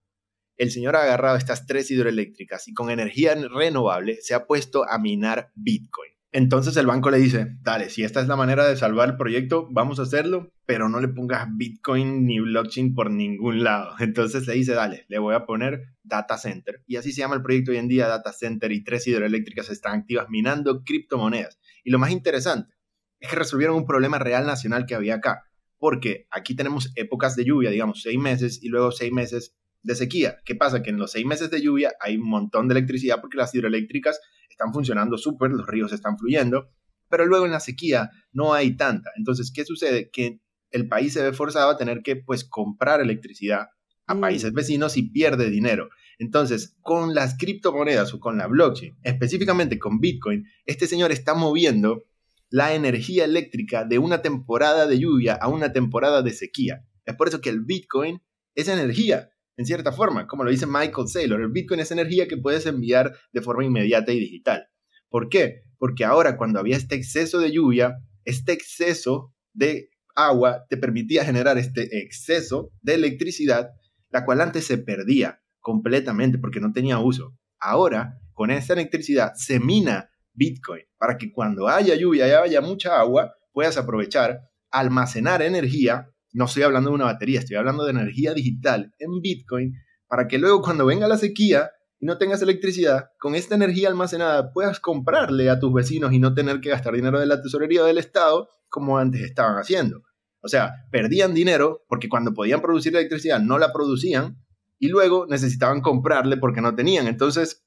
el 0.58 0.72
señor 0.72 0.98
ha 0.98 1.04
agarrado 1.04 1.38
estas 1.38 1.66
tres 1.66 1.90
hidroeléctricas 1.90 2.68
y 2.68 2.74
con 2.74 2.90
energía 2.90 3.34
renovable 3.36 4.18
se 4.22 4.34
ha 4.34 4.46
puesto 4.46 4.84
a 4.88 5.00
minar 5.00 5.52
Bitcoin. 5.56 6.12
Entonces 6.34 6.78
el 6.78 6.86
banco 6.86 7.12
le 7.12 7.18
dice, 7.18 7.58
dale, 7.62 7.90
si 7.90 8.04
esta 8.04 8.22
es 8.22 8.28
la 8.28 8.38
manera 8.38 8.66
de 8.66 8.78
salvar 8.78 9.10
el 9.10 9.18
proyecto, 9.18 9.68
vamos 9.70 10.00
a 10.00 10.04
hacerlo, 10.04 10.54
pero 10.66 10.88
no 10.88 11.02
le 11.02 11.10
pongas 11.10 11.48
Bitcoin 11.52 12.26
ni 12.26 12.40
blockchain 12.40 12.96
por 12.96 13.12
ningún 13.12 13.64
lado. 13.64 13.94
Entonces 14.00 14.48
le 14.48 14.54
dice, 14.54 14.74
dale, 14.74 15.06
le 15.10 15.20
voy 15.20 15.36
a 15.36 15.46
poner 15.46 15.96
data 16.04 16.38
center. 16.38 16.84
Y 16.88 16.96
así 16.96 17.12
se 17.12 17.20
llama 17.20 17.36
el 17.36 17.42
proyecto 17.42 17.72
hoy 17.72 17.78
en 17.78 17.90
día, 17.90 18.08
data 18.08 18.32
center, 18.32 18.72
y 18.72 18.84
tres 18.84 19.06
hidroeléctricas 19.08 19.70
están 19.70 20.00
activas 20.00 20.28
minando 20.30 20.84
criptomonedas. 20.84 21.60
Y 21.84 21.92
lo 21.92 22.00
más 22.00 22.12
interesante 22.12 22.74
es 23.20 23.30
que 23.30 23.36
resolvieron 23.36 23.76
un 23.76 23.86
problema 23.86 24.18
real 24.18 24.46
nacional 24.46 24.86
que 24.86 24.96
había 24.96 25.16
acá 25.16 25.44
porque 25.82 26.28
aquí 26.30 26.56
tenemos 26.56 26.94
épocas 26.96 27.36
de 27.36 27.44
lluvia, 27.44 27.72
digamos, 27.72 28.04
seis 28.04 28.20
meses 28.20 28.60
y 28.62 28.70
luego 28.70 28.92
seis 28.92 29.12
meses 29.12 29.58
de 29.82 29.96
sequía. 29.96 30.38
¿Qué 30.46 30.54
pasa? 30.54 30.84
Que 30.84 30.92
en 30.92 30.98
los 30.98 31.12
seis 31.12 31.26
meses 31.26 31.50
de 31.50 31.60
lluvia 31.60 31.94
hay 32.00 32.18
un 32.18 32.30
montón 32.30 32.68
de 32.68 32.76
electricidad 32.76 33.20
porque 33.20 33.38
las 33.38 33.54
hidroeléctricas 33.56 34.22
están 34.52 34.74
funcionando 34.74 35.18
súper, 35.18 35.52
los 35.52 35.68
ríos 35.68 35.92
están 35.92 36.18
fluyendo, 36.18 36.70
pero 37.10 37.26
luego 37.26 37.46
en 37.46 37.52
la 37.52 37.60
sequía 37.60 38.10
no 38.32 38.54
hay 38.54 38.76
tanta. 38.76 39.12
Entonces, 39.18 39.52
¿qué 39.54 39.66
sucede? 39.66 40.10
Que 40.12 40.40
el 40.72 40.88
país 40.88 41.14
se 41.14 41.22
ve 41.22 41.34
forzado 41.34 41.70
a 41.70 41.78
tener 41.78 42.02
que, 42.02 42.16
pues, 42.16 42.44
comprar 42.44 43.02
electricidad 43.02 43.68
a 44.08 44.16
mm. 44.16 44.22
países 44.22 44.54
vecinos 44.54 44.98
y 44.98 45.10
pierde 45.10 45.50
dinero. 45.50 45.90
Entonces, 46.18 46.78
con 46.82 47.16
las 47.16 47.38
criptomonedas 47.38 48.14
o 48.14 48.20
con 48.20 48.38
la 48.38 48.48
blockchain, 48.48 48.98
específicamente 49.04 49.80
con 49.80 50.00
Bitcoin, 50.00 50.46
este 50.66 50.88
señor 50.88 51.12
está 51.12 51.34
moviendo 51.34 52.04
la 52.50 52.76
energía 52.76 53.26
eléctrica 53.26 53.86
de 53.86 53.98
una 53.98 54.22
temporada 54.22 54.86
de 54.86 55.00
lluvia 55.00 55.34
a 55.34 55.48
una 55.48 55.74
temporada 55.74 56.22
de 56.22 56.34
sequía. 56.34 56.86
Es 57.06 57.16
por 57.16 57.28
eso 57.28 57.42
que 57.42 57.50
el 57.50 57.62
Bitcoin 57.62 58.22
es 58.54 58.68
energía, 58.68 59.31
en 59.58 59.66
cierta 59.66 59.92
forma, 59.92 60.28
como 60.28 60.44
lo 60.44 60.52
dice 60.52 60.66
Michael 60.66 61.08
Saylor. 61.08 61.42
El 61.42 61.52
Bitcoin 61.52 61.80
es 61.80 61.92
energía 61.92 62.28
que 62.28 62.38
puedes 62.38 62.66
enviar 62.66 63.14
de 63.32 63.42
forma 63.42 63.66
inmediata 63.66 64.12
y 64.12 64.20
digital. 64.20 64.68
¿Por 65.10 65.30
qué? 65.30 65.64
Porque 65.78 66.06
ahora 66.06 66.38
cuando 66.38 66.60
había 66.60 66.78
este 66.78 66.96
exceso 66.96 67.40
de 67.40 67.52
lluvia, 67.52 67.98
este 68.24 68.54
exceso 68.54 69.34
de 69.54 69.90
agua 70.16 70.66
te 70.70 70.78
permitía 70.78 71.26
generar 71.26 71.58
este 71.58 72.00
exceso 72.02 72.72
de 72.82 72.96
electricidad, 72.96 73.72
la 74.10 74.26
cual 74.26 74.42
antes 74.42 74.66
se 74.66 74.78
perdía 74.78 75.42
completamente 75.60 76.38
porque 76.38 76.60
no 76.60 76.72
tenía 76.72 77.00
uso. 77.00 77.36
Ahora, 77.60 78.20
con 78.34 78.52
esta 78.52 78.74
electricidad 78.74 79.34
se 79.36 79.60
mina 79.60 80.10
Bitcoin, 80.34 80.84
para 80.98 81.18
que 81.18 81.32
cuando 81.32 81.68
haya 81.68 81.96
lluvia 81.96 82.28
y 82.28 82.32
haya 82.32 82.62
mucha 82.62 83.00
agua, 83.00 83.36
puedas 83.52 83.78
aprovechar, 83.78 84.40
almacenar 84.72 85.42
energía, 85.42 86.10
no 86.34 86.46
estoy 86.46 86.64
hablando 86.64 86.90
de 86.90 86.96
una 86.96 87.06
batería, 87.06 87.40
estoy 87.40 87.58
hablando 87.58 87.84
de 87.84 87.92
energía 87.92 88.34
digital 88.34 88.94
en 89.00 89.22
Bitcoin, 89.22 89.74
para 90.08 90.28
que 90.28 90.38
luego 90.38 90.62
cuando 90.62 90.86
venga 90.86 91.08
la 91.08 91.18
sequía 91.18 91.72
y 92.00 92.06
no 92.06 92.18
tengas 92.18 92.42
electricidad, 92.42 93.10
con 93.20 93.36
esta 93.36 93.56
energía 93.56 93.88
almacenada 93.88 94.52
puedas 94.54 94.80
comprarle 94.80 95.50
a 95.50 95.60
tus 95.60 95.74
vecinos 95.74 96.14
y 96.14 96.20
no 96.20 96.34
tener 96.34 96.60
que 96.60 96.70
gastar 96.70 96.94
dinero 96.94 97.20
de 97.20 97.28
la 97.28 97.42
tesorería 97.42 97.84
del 97.84 97.98
Estado 97.98 98.50
como 98.70 98.98
antes 98.98 99.22
estaban 99.22 99.58
haciendo. 99.58 100.02
O 100.42 100.48
sea, 100.48 100.74
perdían 100.92 101.34
dinero 101.34 101.84
porque 101.88 102.10
cuando 102.10 102.34
podían 102.34 102.62
producir 102.62 102.96
electricidad 102.96 103.40
no 103.40 103.60
la 103.60 103.72
producían 103.72 104.38
y 104.80 104.88
luego 104.88 105.28
necesitaban 105.28 105.82
comprarle 105.82 106.38
porque 106.38 106.62
no 106.62 106.74
tenían. 106.74 107.06
Entonces, 107.08 107.64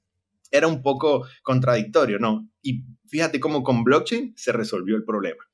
era 0.50 0.66
un 0.66 0.82
poco 0.82 1.26
contradictorio, 1.42 2.18
¿no? 2.18 2.48
Y 2.60 2.84
fíjate 3.08 3.38
cómo 3.38 3.62
con 3.62 3.84
blockchain 3.84 4.34
se 4.36 4.52
resolvió 4.52 4.96
el 4.96 5.04
problema. 5.04 5.44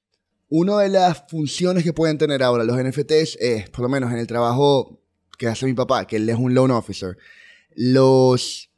Una 0.50 0.80
de 0.80 0.88
las 0.88 1.24
funciones 1.28 1.84
que 1.84 1.92
pueden 1.92 2.18
tener 2.18 2.42
ahora 2.42 2.64
los 2.64 2.76
NFTs 2.76 3.38
es, 3.40 3.70
por 3.70 3.82
lo 3.82 3.88
menos 3.88 4.12
en 4.12 4.18
el 4.18 4.26
trabajo 4.26 5.00
que 5.38 5.46
hace 5.46 5.64
mi 5.64 5.74
papá, 5.74 6.06
que 6.06 6.16
él 6.16 6.28
es 6.28 6.36
un 6.36 6.52
loan 6.54 6.72
officer, 6.72 7.16
los, 7.74 8.68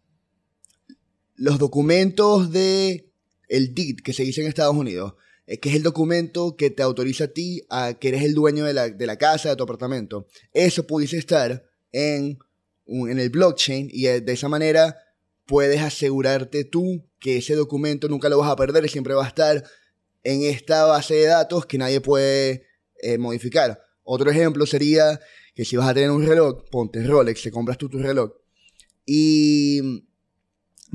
los 1.34 1.58
documentos 1.58 2.52
de 2.52 3.10
el 3.48 3.74
que 4.02 4.12
se 4.12 4.22
dice 4.22 4.42
en 4.42 4.48
Estados 4.48 4.76
Unidos, 4.76 5.14
eh, 5.46 5.58
que 5.58 5.70
es 5.70 5.74
el 5.74 5.82
documento 5.82 6.56
que 6.56 6.70
te 6.70 6.82
autoriza 6.82 7.24
a 7.24 7.28
ti 7.28 7.62
a 7.70 7.94
que 7.94 8.08
eres 8.08 8.22
el 8.22 8.34
dueño 8.34 8.64
de 8.64 8.74
la, 8.74 8.88
de 8.90 9.06
la 9.06 9.16
casa, 9.16 9.48
de 9.48 9.56
tu 9.56 9.64
apartamento. 9.64 10.26
Eso 10.52 10.86
pudiese 10.86 11.16
estar 11.16 11.64
en, 11.90 12.38
en 12.86 13.18
el 13.18 13.30
blockchain 13.30 13.88
y 13.90 14.06
eh, 14.06 14.20
de 14.20 14.32
esa 14.32 14.48
manera 14.48 14.98
puedes 15.46 15.80
asegurarte 15.80 16.64
tú 16.64 17.04
que 17.18 17.38
ese 17.38 17.54
documento 17.54 18.08
nunca 18.08 18.28
lo 18.28 18.38
vas 18.38 18.50
a 18.50 18.56
perder, 18.56 18.88
siempre 18.90 19.14
va 19.14 19.24
a 19.24 19.28
estar 19.28 19.64
en 20.24 20.42
esta 20.42 20.84
base 20.84 21.14
de 21.14 21.26
datos 21.26 21.66
que 21.66 21.78
nadie 21.78 22.00
puede 22.00 22.66
eh, 23.02 23.18
modificar. 23.18 23.80
Otro 24.04 24.30
ejemplo 24.30 24.66
sería 24.66 25.20
que 25.54 25.64
si 25.64 25.76
vas 25.76 25.88
a 25.88 25.94
tener 25.94 26.10
un 26.10 26.26
reloj, 26.26 26.64
ponte 26.70 27.02
Rolex, 27.02 27.42
te 27.42 27.50
compras 27.50 27.78
tú 27.78 27.88
tu 27.88 27.98
reloj 27.98 28.32
y 29.04 29.80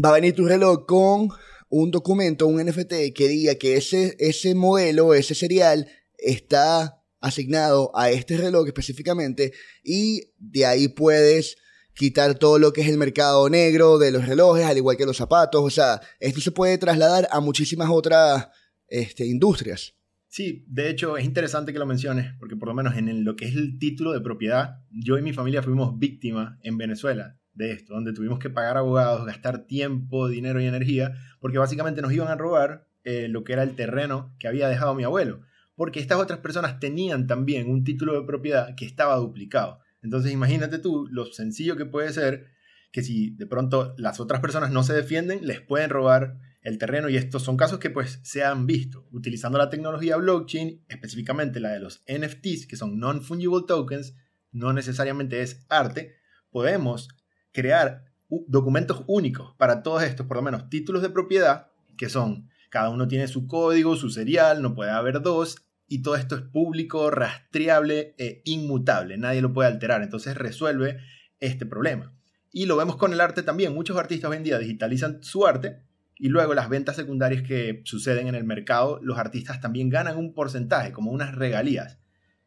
va 0.03 0.09
a 0.09 0.13
venir 0.13 0.33
tu 0.33 0.45
reloj 0.45 0.85
con 0.85 1.29
un 1.69 1.91
documento, 1.91 2.47
un 2.47 2.63
NFT 2.63 3.13
que 3.13 3.27
diga 3.27 3.55
que 3.55 3.75
ese, 3.75 4.15
ese 4.19 4.55
modelo, 4.55 5.13
ese 5.13 5.35
serial 5.35 5.89
está 6.17 7.03
asignado 7.19 7.91
a 7.95 8.09
este 8.11 8.37
reloj 8.37 8.67
específicamente 8.67 9.53
y 9.83 10.31
de 10.37 10.65
ahí 10.65 10.87
puedes 10.87 11.57
quitar 11.93 12.35
todo 12.35 12.59
lo 12.59 12.73
que 12.73 12.81
es 12.81 12.87
el 12.87 12.97
mercado 12.97 13.49
negro 13.49 13.97
de 13.97 14.11
los 14.11 14.27
relojes, 14.27 14.65
al 14.65 14.77
igual 14.77 14.97
que 14.97 15.05
los 15.05 15.17
zapatos. 15.17 15.63
O 15.63 15.69
sea, 15.69 15.99
esto 16.19 16.39
se 16.39 16.51
puede 16.51 16.77
trasladar 16.77 17.27
a 17.31 17.39
muchísimas 17.39 17.89
otras 17.89 18.47
este, 18.87 19.25
industrias. 19.25 19.95
Sí, 20.29 20.65
de 20.67 20.89
hecho 20.89 21.17
es 21.17 21.25
interesante 21.25 21.71
que 21.71 21.79
lo 21.79 21.85
menciones, 21.85 22.33
porque 22.39 22.55
por 22.55 22.67
lo 22.67 22.73
menos 22.73 22.95
en 22.97 23.23
lo 23.23 23.35
que 23.35 23.45
es 23.45 23.55
el 23.55 23.79
título 23.79 24.11
de 24.11 24.21
propiedad, 24.21 24.81
yo 24.91 25.17
y 25.17 25.21
mi 25.21 25.33
familia 25.33 25.63
fuimos 25.63 25.97
víctimas 25.97 26.57
en 26.63 26.77
Venezuela 26.77 27.39
de 27.53 27.71
esto, 27.71 27.93
donde 27.93 28.13
tuvimos 28.13 28.37
que 28.37 28.49
pagar 28.49 28.77
abogados, 28.77 29.25
gastar 29.25 29.65
tiempo, 29.65 30.27
dinero 30.27 30.61
y 30.61 30.65
energía, 30.65 31.13
porque 31.39 31.57
básicamente 31.57 32.01
nos 32.01 32.13
iban 32.13 32.27
a 32.27 32.35
robar 32.35 32.87
eh, 33.03 33.27
lo 33.29 33.43
que 33.43 33.53
era 33.53 33.63
el 33.63 33.75
terreno 33.75 34.35
que 34.37 34.47
había 34.47 34.67
dejado 34.67 34.93
mi 34.93 35.05
abuelo, 35.05 35.41
porque 35.75 35.99
estas 35.99 36.19
otras 36.19 36.39
personas 36.39 36.79
tenían 36.79 37.25
también 37.25 37.69
un 37.69 37.83
título 37.83 38.13
de 38.13 38.27
propiedad 38.27 38.75
que 38.75 38.85
estaba 38.85 39.15
duplicado. 39.15 39.79
Entonces 40.01 40.31
imagínate 40.31 40.77
tú 40.77 41.07
lo 41.09 41.25
sencillo 41.25 41.77
que 41.77 41.85
puede 41.85 42.11
ser 42.11 42.47
que 42.91 43.01
si 43.01 43.31
de 43.31 43.47
pronto 43.47 43.95
las 43.97 44.19
otras 44.19 44.41
personas 44.41 44.71
no 44.71 44.83
se 44.83 44.93
defienden, 44.93 45.45
les 45.47 45.61
pueden 45.61 45.89
robar 45.89 46.37
el 46.67 46.77
terreno 46.77 47.07
y 47.07 47.15
estos 47.15 47.43
son 47.43 47.55
casos 47.55 47.79
que 47.79 47.89
pues 47.89 48.19
se 48.23 48.43
han 48.43 48.67
visto. 48.67 49.07
Utilizando 49.11 49.57
la 49.57 49.69
tecnología 49.69 50.17
blockchain, 50.17 50.83
específicamente 50.89 51.61
la 51.61 51.69
de 51.69 51.79
los 51.79 52.03
NFTs, 52.09 52.67
que 52.67 52.75
son 52.75 52.99
non-fungible 52.99 53.63
tokens, 53.65 54.15
no 54.51 54.73
necesariamente 54.73 55.41
es 55.41 55.65
arte, 55.69 56.17
podemos 56.51 57.07
crear 57.53 58.03
documentos 58.27 59.05
únicos 59.07 59.55
para 59.57 59.81
todos 59.81 60.03
estos, 60.03 60.27
por 60.27 60.35
lo 60.35 60.43
menos 60.43 60.69
títulos 60.69 61.01
de 61.01 61.09
propiedad, 61.09 61.71
que 61.97 62.09
son, 62.09 62.49
cada 62.69 62.89
uno 62.89 63.07
tiene 63.07 63.29
su 63.29 63.47
código, 63.47 63.95
su 63.95 64.09
serial, 64.09 64.61
no 64.61 64.75
puede 64.75 64.91
haber 64.91 65.21
dos, 65.21 65.55
y 65.87 66.01
todo 66.01 66.17
esto 66.17 66.35
es 66.35 66.41
público, 66.41 67.09
rastreable 67.09 68.13
e 68.17 68.41
inmutable, 68.43 69.17
nadie 69.17 69.41
lo 69.41 69.53
puede 69.53 69.69
alterar, 69.69 70.03
entonces 70.03 70.35
resuelve 70.35 70.97
este 71.39 71.65
problema. 71.65 72.13
Y 72.51 72.65
lo 72.65 72.75
vemos 72.75 72.97
con 72.97 73.13
el 73.13 73.21
arte 73.21 73.41
también, 73.41 73.73
muchos 73.73 73.95
artistas 73.95 74.29
hoy 74.29 74.35
en 74.35 74.43
día 74.43 74.59
digitalizan 74.59 75.23
su 75.23 75.47
arte 75.47 75.86
y 76.19 76.29
luego 76.29 76.53
las 76.53 76.69
ventas 76.69 76.95
secundarias 76.95 77.43
que 77.43 77.81
suceden 77.85 78.27
en 78.27 78.35
el 78.35 78.43
mercado, 78.43 78.99
los 79.01 79.17
artistas 79.17 79.61
también 79.61 79.89
ganan 79.89 80.17
un 80.17 80.33
porcentaje, 80.33 80.91
como 80.91 81.11
unas 81.11 81.35
regalías, 81.35 81.99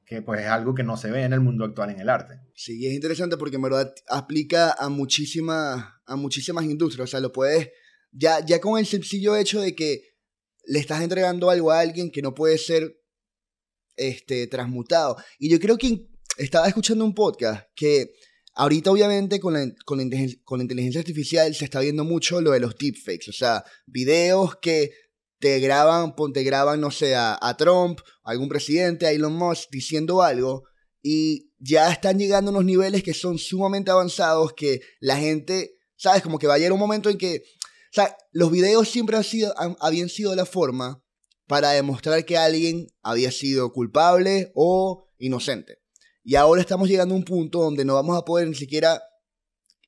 que 0.05 0.23
pues 0.23 0.41
es 0.41 0.49
algo 0.49 0.75
que 0.75 0.83
no 0.83 0.97
se 0.97 1.11
ve 1.11 1.23
en 1.23 1.33
el 1.33 1.41
mundo 1.41 1.65
actual 1.65 1.91
en 1.91 2.01
el 2.01 2.09
arte. 2.09 2.41
Sí, 2.55 2.87
es 2.87 2.93
interesante 2.93 3.37
porque 3.37 3.57
en 3.57 3.63
verdad 3.63 3.95
aplica 4.09 4.73
a 4.73 4.89
muchísimas, 4.89 5.85
a 6.05 6.17
muchísimas 6.17 6.65
industrias, 6.65 7.09
o 7.09 7.11
sea, 7.11 7.21
lo 7.21 7.33
puedes, 7.33 7.71
ya, 8.11 8.45
ya 8.45 8.61
con 8.61 8.79
el 8.79 8.87
sencillo 8.87 9.37
hecho 9.37 9.61
de 9.61 9.75
que 9.75 10.03
le 10.67 10.81
estás 10.81 11.03
entregando 11.03 11.49
algo 11.49 11.71
a 11.71 11.81
alguien 11.81 12.11
que 12.11 12.23
no 12.23 12.35
puede 12.35 12.59
ser 12.59 13.01
este, 13.97 14.47
transmutado. 14.49 15.17
Y 15.39 15.51
yo 15.51 15.61
creo 15.61 15.79
que 15.79 16.09
estaba 16.39 16.67
escuchando 16.67 17.05
un 17.05 17.15
podcast 17.15 17.69
que 17.75 18.13
Ahorita, 18.55 18.91
obviamente, 18.91 19.41
con 19.41 19.55
la, 19.55 19.67
con, 19.85 20.01
con 20.45 20.61
inteligencia 20.61 21.01
artificial 21.01 21.55
se 21.55 21.65
está 21.65 21.81
viendo 21.81 22.05
mucho 22.05 22.41
lo 22.41 22.51
de 22.51 22.61
los 22.61 22.77
deepfakes, 22.77 23.29
o 23.29 23.33
sea, 23.33 23.65
videos 23.87 24.57
que 24.57 24.91
te 25.41 25.59
graban, 25.59 26.15
te 26.35 26.43
graban, 26.45 26.81
no 26.81 26.91
sé, 26.91 27.17
a, 27.17 27.57
Trump, 27.59 28.01
a 28.23 28.31
algún 28.31 28.49
presidente, 28.49 29.07
a 29.07 29.11
Elon 29.11 29.33
Musk 29.33 29.71
diciendo 29.71 30.23
algo, 30.23 30.65
y 31.03 31.51
ya 31.59 31.91
están 31.91 32.19
llegando 32.19 32.51
a 32.51 32.53
unos 32.53 32.67
niveles 32.67 33.03
que 33.03 33.15
son 33.15 33.39
sumamente 33.39 33.91
avanzados 33.91 34.53
que 34.53 34.83
la 35.01 35.17
gente, 35.17 35.79
¿sabes? 35.97 36.23
Como 36.23 36.39
que 36.39 36.47
va 36.47 36.55
a 36.55 36.59
llegar 36.59 36.73
un 36.73 36.79
momento 36.79 37.09
en 37.09 37.17
que, 37.17 37.43
o 37.57 37.93
sea, 37.93 38.15
los 38.33 38.53
videos 38.53 38.89
siempre 38.91 39.17
han 39.17 39.25
sido, 39.25 39.55
habían 39.81 40.11
sido 40.11 40.37
la 40.37 40.45
forma 40.45 41.03
para 41.47 41.71
demostrar 41.71 42.25
que 42.27 42.37
alguien 42.37 42.89
había 43.03 43.33
sido 43.33 43.73
culpable 43.73 44.53
o 44.55 45.09
inocente. 45.19 45.80
Y 46.23 46.35
ahora 46.35 46.61
estamos 46.61 46.89
llegando 46.89 47.15
a 47.15 47.19
un 47.19 47.25
punto 47.25 47.61
donde 47.61 47.85
no 47.85 47.95
vamos 47.95 48.17
a 48.17 48.25
poder 48.25 48.49
ni 48.49 48.55
siquiera 48.55 49.03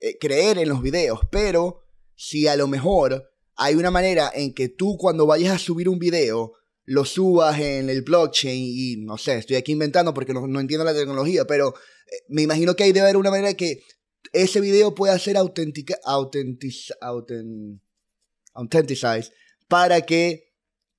eh, 0.00 0.18
creer 0.18 0.58
en 0.58 0.68
los 0.68 0.82
videos, 0.82 1.20
pero 1.30 1.82
si 2.14 2.48
a 2.48 2.56
lo 2.56 2.66
mejor 2.66 3.30
hay 3.56 3.74
una 3.74 3.90
manera 3.90 4.30
en 4.34 4.54
que 4.54 4.68
tú 4.68 4.96
cuando 4.96 5.26
vayas 5.26 5.54
a 5.54 5.58
subir 5.58 5.88
un 5.88 5.98
video 5.98 6.54
lo 6.84 7.04
subas 7.04 7.60
en 7.60 7.88
el 7.88 8.02
blockchain 8.02 8.60
y 8.60 8.96
no 8.96 9.16
sé, 9.16 9.38
estoy 9.38 9.56
aquí 9.56 9.72
inventando 9.72 10.12
porque 10.12 10.34
no, 10.34 10.60
entiendo 10.60 10.84
la 10.84 10.94
tecnología, 10.94 11.46
pero 11.46 11.68
eh, 11.68 12.24
me 12.28 12.42
imagino 12.42 12.74
que 12.74 12.84
hay 12.84 12.92
debe 12.92 13.04
haber 13.04 13.16
una 13.16 13.30
manera 13.30 13.54
que 13.54 13.82
ese 14.32 14.60
video 14.60 14.94
pueda 14.94 15.18
ser 15.18 15.36
auténtica, 15.36 15.98
autentic, 16.04 16.92
para 19.68 20.00
que 20.02 20.51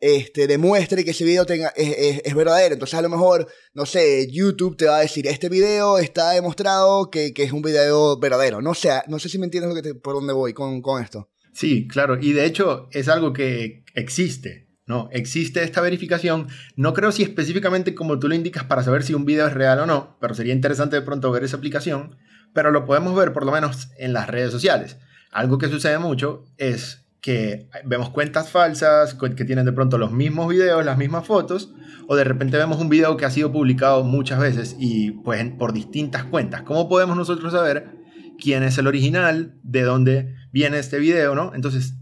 este, 0.04 0.48
demuestre 0.48 1.06
que 1.06 1.12
ese 1.12 1.24
video 1.24 1.46
tenga, 1.46 1.70
es, 1.78 2.36
verdadero. 2.36 2.74
Entonces 2.74 3.00
a 3.00 3.02
lo 3.02 3.08
mejor, 3.08 3.48
no 3.74 3.86
sé, 3.86 4.28
YouTube 4.30 4.76
te 4.76 4.86
va 4.86 4.98
a 4.98 5.02
decir, 5.02 5.26
este 5.28 5.48
video 5.48 5.98
está 5.98 6.32
demostrado 6.32 7.10
que, 7.10 7.34
es 7.34 7.52
un 7.54 7.62
video 7.62 8.20
verdadero. 8.20 8.62
No 8.62 8.74
sé, 8.74 8.90
no 9.08 9.18
sé 9.18 9.30
si 9.30 9.40
me 9.40 9.46
entiendes 9.46 9.82
que 9.82 9.96
por 9.96 10.16
dónde 10.16 10.34
voy 10.34 10.54
con, 10.54 10.82
con 10.82 11.02
esto. 11.02 11.30
Sí, 11.54 11.88
claro. 11.88 12.18
Y 12.20 12.34
de 12.34 12.46
hecho 12.46 12.90
es 12.92 13.08
algo 13.08 13.32
que 13.32 13.86
existe. 13.96 14.68
¿no? 14.86 15.08
Existe 15.14 15.64
esta 15.64 15.80
verificación. 15.80 16.50
No 16.76 16.92
creo 16.92 17.14
si 17.14 17.24
específicamente 17.24 17.96
como 17.96 18.20
tú 18.20 18.28
lo 18.28 18.36
indicas 18.36 18.66
para 18.66 18.84
saber 18.84 19.04
si 19.04 19.14
un 19.14 19.24
video 19.24 19.48
es 19.48 19.54
real 19.54 19.80
o 19.80 19.86
no, 19.86 20.18
pero 20.20 20.34
sería 20.34 20.54
interesante 20.54 20.98
de 20.98 21.02
pronto 21.02 21.32
ver 21.32 21.46
esa 21.46 21.56
aplicación. 21.56 22.18
Pero 22.54 22.72
lo 22.72 22.86
podemos 22.86 23.16
ver 23.16 23.32
por 23.32 23.46
lo 23.46 23.54
menos 23.54 23.88
en 23.98 24.12
las 24.12 24.28
redes 24.28 24.52
sociales. 24.52 24.98
Algo 25.32 25.58
que 25.58 25.70
sucede 25.70 25.98
mucho 25.98 26.44
es 26.58 27.03
que 27.24 27.70
vemos 27.86 28.10
cuentas 28.10 28.50
falsas 28.50 29.16
que 29.16 29.46
tienen 29.46 29.64
de 29.64 29.72
pronto 29.72 29.98
los 29.98 30.12
mismos 30.12 30.50
videos, 30.50 30.84
las 30.84 30.98
mismas 30.98 31.26
fotos, 31.26 31.74
o 32.06 32.18
de 32.18 32.26
repente 32.26 32.58
vemos 32.58 32.82
un 32.82 32.90
video 32.90 33.16
que 33.16 33.24
ha 33.24 33.32
sido 33.32 33.50
publicado 33.50 34.04
muchas 34.04 34.42
veces 34.42 34.76
y 34.78 35.12
pues 35.12 35.42
por 35.58 35.72
distintas 35.72 36.26
cuentas. 36.26 36.64
¿Cómo 36.64 36.90
podemos 36.90 37.16
nosotros 37.16 37.54
saber 37.54 37.96
quién 38.38 38.62
es 38.64 38.78
el 38.78 38.88
original, 38.88 39.56
de 39.64 39.84
dónde 39.84 40.36
viene 40.52 40.80
este 40.80 41.00
video, 41.00 41.34
no? 41.34 41.56
Entonces, 41.56 41.96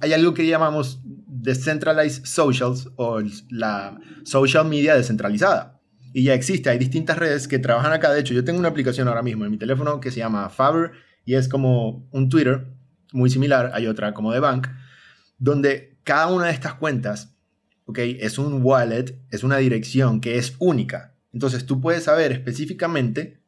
hay 0.00 0.12
algo 0.12 0.34
que 0.34 0.46
llamamos 0.46 1.02
decentralized 1.26 2.24
socials 2.24 2.92
o 2.94 3.20
la 3.50 3.98
social 4.22 4.66
media 4.66 4.94
descentralizada. 4.94 5.80
Y 6.14 6.22
ya 6.22 6.34
existe, 6.34 6.70
hay 6.70 6.78
distintas 6.78 7.18
redes 7.18 7.48
que 7.48 7.58
trabajan 7.58 7.92
acá. 7.92 8.12
De 8.12 8.20
hecho, 8.20 8.34
yo 8.34 8.44
tengo 8.44 8.60
una 8.60 8.68
aplicación 8.68 9.08
ahora 9.08 9.22
mismo 9.22 9.44
en 9.44 9.50
mi 9.50 9.58
teléfono 9.58 9.98
que 9.98 10.12
se 10.12 10.18
llama 10.18 10.48
Faber 10.48 10.92
y 11.24 11.34
es 11.34 11.48
como 11.48 12.08
un 12.12 12.28
Twitter 12.28 12.68
muy 13.12 13.30
similar, 13.30 13.70
hay 13.74 13.86
otra 13.86 14.14
como 14.14 14.32
de 14.32 14.40
Bank, 14.40 14.68
donde 15.38 15.98
cada 16.04 16.28
una 16.28 16.46
de 16.46 16.52
estas 16.52 16.74
cuentas, 16.74 17.34
¿ok? 17.86 17.98
Es 17.98 18.38
un 18.38 18.62
wallet, 18.62 19.18
es 19.30 19.42
una 19.42 19.58
dirección 19.58 20.20
que 20.20 20.38
es 20.38 20.54
única. 20.58 21.14
Entonces 21.32 21.66
tú 21.66 21.80
puedes 21.80 22.04
saber 22.04 22.32
específicamente 22.32 23.40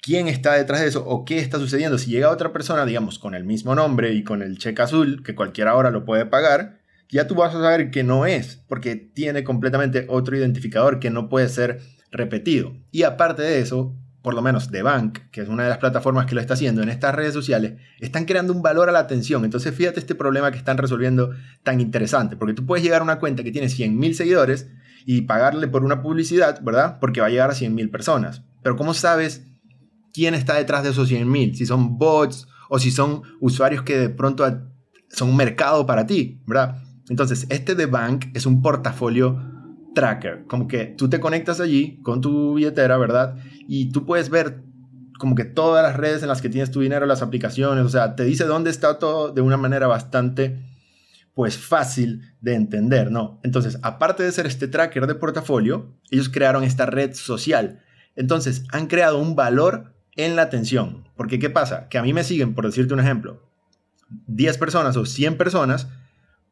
quién 0.00 0.28
está 0.28 0.54
detrás 0.54 0.80
de 0.80 0.88
eso 0.88 1.04
o 1.06 1.24
qué 1.24 1.38
está 1.38 1.58
sucediendo. 1.58 1.98
Si 1.98 2.10
llega 2.10 2.30
otra 2.30 2.52
persona, 2.52 2.86
digamos, 2.86 3.18
con 3.18 3.34
el 3.34 3.44
mismo 3.44 3.74
nombre 3.74 4.12
y 4.12 4.24
con 4.24 4.42
el 4.42 4.58
cheque 4.58 4.82
azul, 4.82 5.22
que 5.22 5.34
cualquiera 5.34 5.72
ahora 5.72 5.90
lo 5.90 6.04
puede 6.04 6.26
pagar, 6.26 6.78
ya 7.10 7.26
tú 7.26 7.34
vas 7.34 7.54
a 7.54 7.60
saber 7.60 7.90
que 7.90 8.04
no 8.04 8.26
es, 8.26 8.62
porque 8.68 8.96
tiene 8.96 9.44
completamente 9.44 10.06
otro 10.08 10.36
identificador 10.36 11.00
que 11.00 11.10
no 11.10 11.28
puede 11.28 11.48
ser 11.48 11.80
repetido. 12.10 12.76
Y 12.90 13.02
aparte 13.02 13.42
de 13.42 13.60
eso, 13.60 13.94
por 14.22 14.34
lo 14.34 14.42
menos 14.42 14.70
The 14.70 14.82
Bank, 14.82 15.18
que 15.30 15.42
es 15.42 15.48
una 15.48 15.62
de 15.62 15.68
las 15.68 15.78
plataformas 15.78 16.26
que 16.26 16.34
lo 16.34 16.40
está 16.40 16.54
haciendo 16.54 16.82
en 16.82 16.88
estas 16.88 17.14
redes 17.14 17.32
sociales, 17.32 17.74
están 18.00 18.24
creando 18.24 18.52
un 18.52 18.62
valor 18.62 18.88
a 18.88 18.92
la 18.92 18.98
atención. 18.98 19.44
Entonces 19.44 19.74
fíjate 19.74 20.00
este 20.00 20.14
problema 20.14 20.50
que 20.50 20.58
están 20.58 20.76
resolviendo 20.78 21.30
tan 21.62 21.80
interesante, 21.80 22.36
porque 22.36 22.54
tú 22.54 22.66
puedes 22.66 22.84
llegar 22.84 23.00
a 23.00 23.04
una 23.04 23.18
cuenta 23.18 23.42
que 23.42 23.52
tiene 23.52 23.68
100.000 23.68 24.12
seguidores 24.14 24.68
y 25.06 25.22
pagarle 25.22 25.68
por 25.68 25.84
una 25.84 26.02
publicidad, 26.02 26.60
¿verdad? 26.62 26.98
Porque 27.00 27.20
va 27.20 27.28
a 27.28 27.30
llegar 27.30 27.50
a 27.50 27.54
100.000 27.54 27.90
personas. 27.90 28.42
Pero 28.62 28.76
¿cómo 28.76 28.92
sabes 28.92 29.46
quién 30.12 30.34
está 30.34 30.54
detrás 30.54 30.82
de 30.82 30.90
esos 30.90 31.10
100.000? 31.10 31.54
Si 31.54 31.64
son 31.64 31.96
bots 31.96 32.48
o 32.68 32.78
si 32.78 32.90
son 32.90 33.22
usuarios 33.40 33.82
que 33.82 33.98
de 33.98 34.08
pronto 34.10 34.44
son 35.10 35.30
un 35.30 35.36
mercado 35.36 35.86
para 35.86 36.06
ti, 36.06 36.42
¿verdad? 36.46 36.82
Entonces, 37.08 37.46
este 37.48 37.74
The 37.74 37.86
Bank 37.86 38.26
es 38.34 38.44
un 38.44 38.60
portafolio 38.60 39.40
tracker, 39.94 40.44
como 40.46 40.68
que 40.68 40.94
tú 40.96 41.08
te 41.08 41.18
conectas 41.18 41.60
allí 41.60 42.00
con 42.02 42.20
tu 42.20 42.54
billetera, 42.54 42.96
¿verdad? 42.98 43.36
Y 43.70 43.92
tú 43.92 44.06
puedes 44.06 44.30
ver 44.30 44.62
como 45.18 45.34
que 45.34 45.44
todas 45.44 45.82
las 45.82 45.94
redes 45.94 46.22
en 46.22 46.28
las 46.28 46.40
que 46.40 46.48
tienes 46.48 46.70
tu 46.70 46.80
dinero, 46.80 47.04
las 47.04 47.20
aplicaciones, 47.20 47.84
o 47.84 47.88
sea, 47.90 48.16
te 48.16 48.24
dice 48.24 48.44
dónde 48.44 48.70
está 48.70 48.98
todo 48.98 49.30
de 49.30 49.42
una 49.42 49.58
manera 49.58 49.86
bastante, 49.86 50.58
pues 51.34 51.58
fácil 51.58 52.22
de 52.40 52.54
entender, 52.54 53.12
¿no? 53.12 53.40
Entonces, 53.44 53.78
aparte 53.82 54.22
de 54.22 54.32
ser 54.32 54.46
este 54.46 54.68
tracker 54.68 55.06
de 55.06 55.14
portafolio, 55.14 55.94
ellos 56.10 56.30
crearon 56.30 56.64
esta 56.64 56.86
red 56.86 57.12
social. 57.12 57.82
Entonces, 58.16 58.64
han 58.72 58.86
creado 58.86 59.18
un 59.18 59.36
valor 59.36 59.94
en 60.16 60.34
la 60.34 60.42
atención. 60.42 61.06
Porque, 61.14 61.38
¿qué 61.38 61.50
pasa? 61.50 61.88
Que 61.90 61.98
a 61.98 62.02
mí 62.02 62.14
me 62.14 62.24
siguen, 62.24 62.54
por 62.54 62.64
decirte 62.64 62.94
un 62.94 63.00
ejemplo, 63.00 63.42
10 64.28 64.56
personas 64.56 64.96
o 64.96 65.04
100 65.04 65.36
personas, 65.36 65.88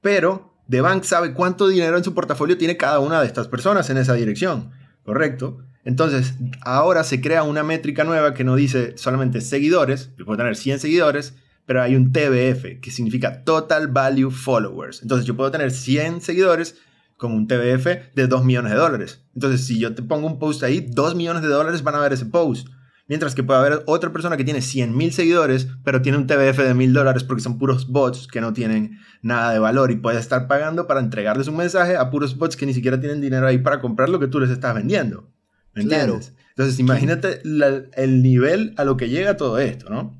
pero 0.02 0.55
The 0.68 0.82
Bank 0.82 1.05
sabe 1.05 1.32
cuánto 1.32 1.66
dinero 1.66 1.97
en 1.97 2.05
su 2.05 2.12
portafolio 2.12 2.59
tiene 2.59 2.76
cada 2.76 2.98
una 2.98 3.22
de 3.22 3.26
estas 3.26 3.48
personas 3.48 3.88
en 3.88 3.97
esa 3.97 4.12
dirección, 4.12 4.72
¿correcto? 5.02 5.62
Entonces, 5.86 6.34
ahora 6.62 7.04
se 7.04 7.20
crea 7.20 7.44
una 7.44 7.62
métrica 7.62 8.02
nueva 8.02 8.34
que 8.34 8.42
no 8.42 8.56
dice 8.56 8.98
solamente 8.98 9.40
seguidores, 9.40 10.10
yo 10.18 10.24
puedo 10.24 10.36
tener 10.36 10.56
100 10.56 10.80
seguidores, 10.80 11.36
pero 11.64 11.80
hay 11.80 11.94
un 11.94 12.12
TBF, 12.12 12.80
que 12.82 12.90
significa 12.90 13.44
Total 13.44 13.86
Value 13.86 14.32
Followers. 14.32 15.00
Entonces, 15.02 15.26
yo 15.26 15.36
puedo 15.36 15.52
tener 15.52 15.70
100 15.70 16.22
seguidores 16.22 16.76
con 17.16 17.30
un 17.30 17.46
TBF 17.46 18.14
de 18.16 18.26
2 18.26 18.44
millones 18.44 18.72
de 18.72 18.78
dólares. 18.78 19.22
Entonces, 19.34 19.64
si 19.64 19.78
yo 19.78 19.94
te 19.94 20.02
pongo 20.02 20.26
un 20.26 20.40
post 20.40 20.64
ahí, 20.64 20.80
2 20.80 21.14
millones 21.14 21.42
de 21.42 21.48
dólares 21.48 21.84
van 21.84 21.94
a 21.94 22.00
ver 22.00 22.12
ese 22.12 22.26
post. 22.26 22.66
Mientras 23.06 23.36
que 23.36 23.44
puede 23.44 23.60
haber 23.60 23.84
otra 23.86 24.12
persona 24.12 24.36
que 24.36 24.42
tiene 24.42 24.62
100 24.62 24.96
mil 24.96 25.12
seguidores, 25.12 25.68
pero 25.84 26.02
tiene 26.02 26.18
un 26.18 26.26
TBF 26.26 26.58
de 26.58 26.74
mil 26.74 26.92
dólares 26.92 27.22
porque 27.22 27.44
son 27.44 27.58
puros 27.58 27.86
bots 27.86 28.26
que 28.26 28.40
no 28.40 28.52
tienen 28.52 28.98
nada 29.22 29.52
de 29.52 29.60
valor 29.60 29.92
y 29.92 29.96
puede 29.96 30.18
estar 30.18 30.48
pagando 30.48 30.88
para 30.88 30.98
entregarles 30.98 31.46
un 31.46 31.56
mensaje 31.56 31.96
a 31.96 32.10
puros 32.10 32.36
bots 32.36 32.56
que 32.56 32.66
ni 32.66 32.74
siquiera 32.74 32.98
tienen 32.98 33.20
dinero 33.20 33.46
ahí 33.46 33.58
para 33.58 33.78
comprar 33.80 34.08
lo 34.08 34.18
que 34.18 34.26
tú 34.26 34.40
les 34.40 34.50
estás 34.50 34.74
vendiendo. 34.74 35.28
¿Me 35.77 35.82
entiendes? 35.82 36.32
Entonces, 36.48 36.81
imagínate 36.81 37.43
el 37.44 38.23
nivel 38.23 38.73
a 38.78 38.85
lo 38.85 38.97
que 38.97 39.11
llega 39.11 39.36
todo 39.36 39.59
esto, 39.59 39.90
¿no? 39.90 40.19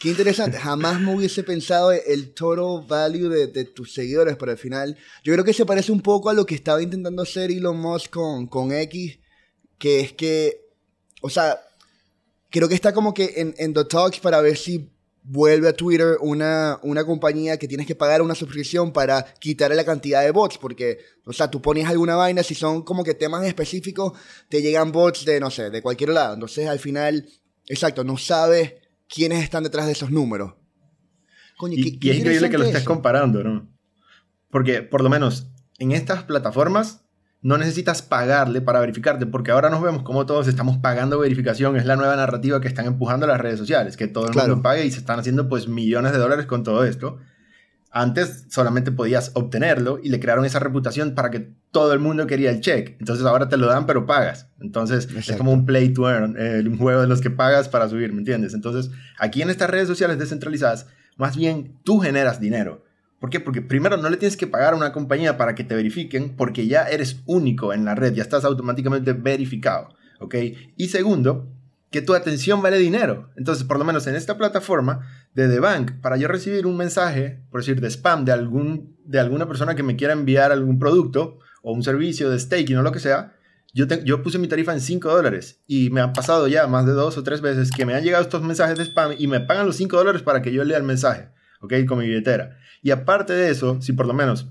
Qué 0.00 0.08
interesante. 0.08 0.58
Jamás 0.58 1.00
me 1.00 1.14
hubiese 1.14 1.44
pensado 1.44 1.92
el 1.92 2.34
total 2.34 2.84
value 2.86 3.28
de, 3.28 3.46
de, 3.46 3.64
tus 3.64 3.94
seguidores, 3.94 4.36
pero 4.36 4.50
al 4.50 4.58
final 4.58 4.98
yo 5.22 5.32
creo 5.32 5.44
que 5.44 5.52
se 5.52 5.64
parece 5.64 5.92
un 5.92 6.00
poco 6.00 6.28
a 6.28 6.34
lo 6.34 6.44
que 6.44 6.56
estaba 6.56 6.82
intentando 6.82 7.22
hacer 7.22 7.52
Elon 7.52 7.78
Musk 7.80 8.10
con, 8.10 8.48
con 8.48 8.72
X, 8.72 9.20
que 9.78 10.00
es 10.00 10.12
que, 10.12 10.66
o 11.22 11.30
sea, 11.30 11.60
creo 12.50 12.68
que 12.68 12.74
está 12.74 12.92
como 12.92 13.14
que 13.14 13.34
en, 13.36 13.54
en 13.56 13.72
The 13.72 13.84
Talks 13.84 14.18
para 14.18 14.40
ver 14.40 14.56
si 14.56 14.90
vuelve 15.24 15.68
a 15.68 15.72
Twitter 15.72 16.18
una, 16.20 16.78
una 16.82 17.04
compañía 17.04 17.58
que 17.58 17.66
tienes 17.66 17.86
que 17.86 17.94
pagar 17.94 18.20
una 18.20 18.34
suscripción 18.34 18.92
para 18.92 19.24
quitarle 19.40 19.74
la 19.74 19.84
cantidad 19.84 20.22
de 20.22 20.30
bots, 20.30 20.58
porque, 20.58 20.98
o 21.24 21.32
sea, 21.32 21.50
tú 21.50 21.62
pones 21.62 21.86
alguna 21.86 22.14
vaina, 22.14 22.42
si 22.42 22.54
son 22.54 22.82
como 22.82 23.02
que 23.02 23.14
temas 23.14 23.44
específicos, 23.46 24.12
te 24.50 24.60
llegan 24.60 24.92
bots 24.92 25.24
de, 25.24 25.40
no 25.40 25.50
sé, 25.50 25.70
de 25.70 25.82
cualquier 25.82 26.10
lado. 26.10 26.34
Entonces, 26.34 26.68
al 26.68 26.78
final, 26.78 27.26
exacto, 27.66 28.04
no 28.04 28.18
sabes 28.18 28.74
quiénes 29.08 29.42
están 29.42 29.64
detrás 29.64 29.86
de 29.86 29.92
esos 29.92 30.10
números. 30.10 30.52
y, 31.70 31.98
y 32.00 32.10
es 32.10 32.18
increíble 32.18 32.50
que 32.50 32.58
lo 32.58 32.64
estés 32.64 32.84
comparando, 32.84 33.42
¿no? 33.42 33.68
Porque, 34.50 34.82
por 34.82 35.02
lo 35.02 35.08
menos, 35.08 35.48
en 35.78 35.92
estas 35.92 36.24
plataformas, 36.24 37.03
no 37.44 37.58
necesitas 37.58 38.00
pagarle 38.00 38.62
para 38.62 38.80
verificarte, 38.80 39.26
porque 39.26 39.50
ahora 39.50 39.68
nos 39.68 39.82
vemos 39.82 40.02
como 40.02 40.24
todos 40.24 40.48
estamos 40.48 40.78
pagando 40.78 41.18
verificación, 41.18 41.76
es 41.76 41.84
la 41.84 41.94
nueva 41.94 42.16
narrativa 42.16 42.58
que 42.58 42.68
están 42.68 42.86
empujando 42.86 43.26
las 43.26 43.38
redes 43.38 43.58
sociales, 43.58 43.98
que 43.98 44.08
todo 44.08 44.28
el 44.28 44.34
mundo 44.34 44.62
pague 44.62 44.86
y 44.86 44.90
se 44.90 44.98
están 44.98 45.20
haciendo 45.20 45.46
pues 45.46 45.68
millones 45.68 46.12
de 46.12 46.18
dólares 46.18 46.46
con 46.46 46.64
todo 46.64 46.84
esto. 46.84 47.18
Antes 47.90 48.46
solamente 48.48 48.92
podías 48.92 49.30
obtenerlo 49.34 50.00
y 50.02 50.08
le 50.08 50.20
crearon 50.20 50.46
esa 50.46 50.58
reputación 50.58 51.14
para 51.14 51.30
que 51.30 51.52
todo 51.70 51.92
el 51.92 51.98
mundo 51.98 52.26
quería 52.26 52.50
el 52.50 52.62
check. 52.62 52.96
Entonces 52.98 53.26
ahora 53.26 53.46
te 53.46 53.58
lo 53.58 53.66
dan 53.66 53.84
pero 53.84 54.06
pagas. 54.06 54.48
Entonces 54.58 55.06
es 55.14 55.36
como 55.36 55.52
un 55.52 55.66
play 55.66 55.92
to 55.92 56.10
earn, 56.10 56.36
eh, 56.38 56.64
un 56.66 56.78
juego 56.78 57.02
de 57.02 57.08
los 57.08 57.20
que 57.20 57.28
pagas 57.28 57.68
para 57.68 57.90
subir, 57.90 58.14
¿me 58.14 58.20
entiendes? 58.20 58.54
Entonces 58.54 58.90
aquí 59.18 59.42
en 59.42 59.50
estas 59.50 59.68
redes 59.68 59.86
sociales 59.86 60.18
descentralizadas, 60.18 60.86
más 61.18 61.36
bien 61.36 61.78
tú 61.84 62.00
generas 62.00 62.40
dinero. 62.40 62.86
¿Por 63.20 63.30
qué? 63.30 63.40
Porque 63.40 63.62
primero 63.62 63.96
no 63.96 64.10
le 64.10 64.16
tienes 64.16 64.36
que 64.36 64.46
pagar 64.46 64.74
a 64.74 64.76
una 64.76 64.92
compañía 64.92 65.36
para 65.36 65.54
que 65.54 65.64
te 65.64 65.74
verifiquen 65.74 66.36
porque 66.36 66.66
ya 66.66 66.84
eres 66.84 67.22
único 67.26 67.72
en 67.72 67.84
la 67.84 67.94
red, 67.94 68.14
ya 68.14 68.22
estás 68.22 68.44
automáticamente 68.44 69.12
verificado, 69.12 69.88
¿ok? 70.20 70.34
Y 70.76 70.88
segundo, 70.88 71.48
que 71.94 72.02
tu 72.02 72.12
atención 72.12 72.60
vale 72.60 72.76
dinero. 72.78 73.30
Entonces, 73.36 73.62
por 73.62 73.78
lo 73.78 73.84
menos 73.84 74.08
en 74.08 74.16
esta 74.16 74.36
plataforma 74.36 75.06
de 75.32 75.48
The 75.48 75.60
Bank, 75.60 75.92
para 76.00 76.16
yo 76.16 76.26
recibir 76.26 76.66
un 76.66 76.76
mensaje, 76.76 77.44
por 77.52 77.60
decir, 77.60 77.80
de 77.80 77.88
spam 77.88 78.24
de, 78.24 78.32
algún, 78.32 78.96
de 79.04 79.20
alguna 79.20 79.46
persona 79.46 79.76
que 79.76 79.84
me 79.84 79.94
quiera 79.94 80.12
enviar 80.12 80.50
algún 80.50 80.80
producto 80.80 81.38
o 81.62 81.72
un 81.72 81.84
servicio 81.84 82.30
de 82.30 82.40
staking 82.40 82.78
o 82.78 82.82
lo 82.82 82.90
que 82.90 82.98
sea, 82.98 83.36
yo, 83.72 83.86
yo 84.04 84.24
puse 84.24 84.40
mi 84.40 84.48
tarifa 84.48 84.72
en 84.72 84.80
5 84.80 85.08
dólares 85.08 85.62
y 85.68 85.90
me 85.90 86.00
han 86.00 86.12
pasado 86.12 86.48
ya 86.48 86.66
más 86.66 86.84
de 86.84 86.92
dos 86.92 87.16
o 87.16 87.22
tres 87.22 87.40
veces 87.40 87.70
que 87.70 87.86
me 87.86 87.94
han 87.94 88.02
llegado 88.02 88.24
estos 88.24 88.42
mensajes 88.42 88.76
de 88.76 88.84
spam 88.84 89.12
y 89.16 89.28
me 89.28 89.38
pagan 89.38 89.64
los 89.64 89.76
5 89.76 89.96
dólares 89.96 90.22
para 90.22 90.42
que 90.42 90.52
yo 90.52 90.64
lea 90.64 90.78
el 90.78 90.82
mensaje, 90.82 91.28
¿ok? 91.60 91.74
Con 91.86 92.00
mi 92.00 92.08
billetera. 92.08 92.58
Y 92.84 92.90
aparte 92.90 93.32
de 93.32 93.50
eso, 93.50 93.80
si 93.80 93.94
por 93.94 94.06
lo 94.06 94.12
menos 94.12 94.46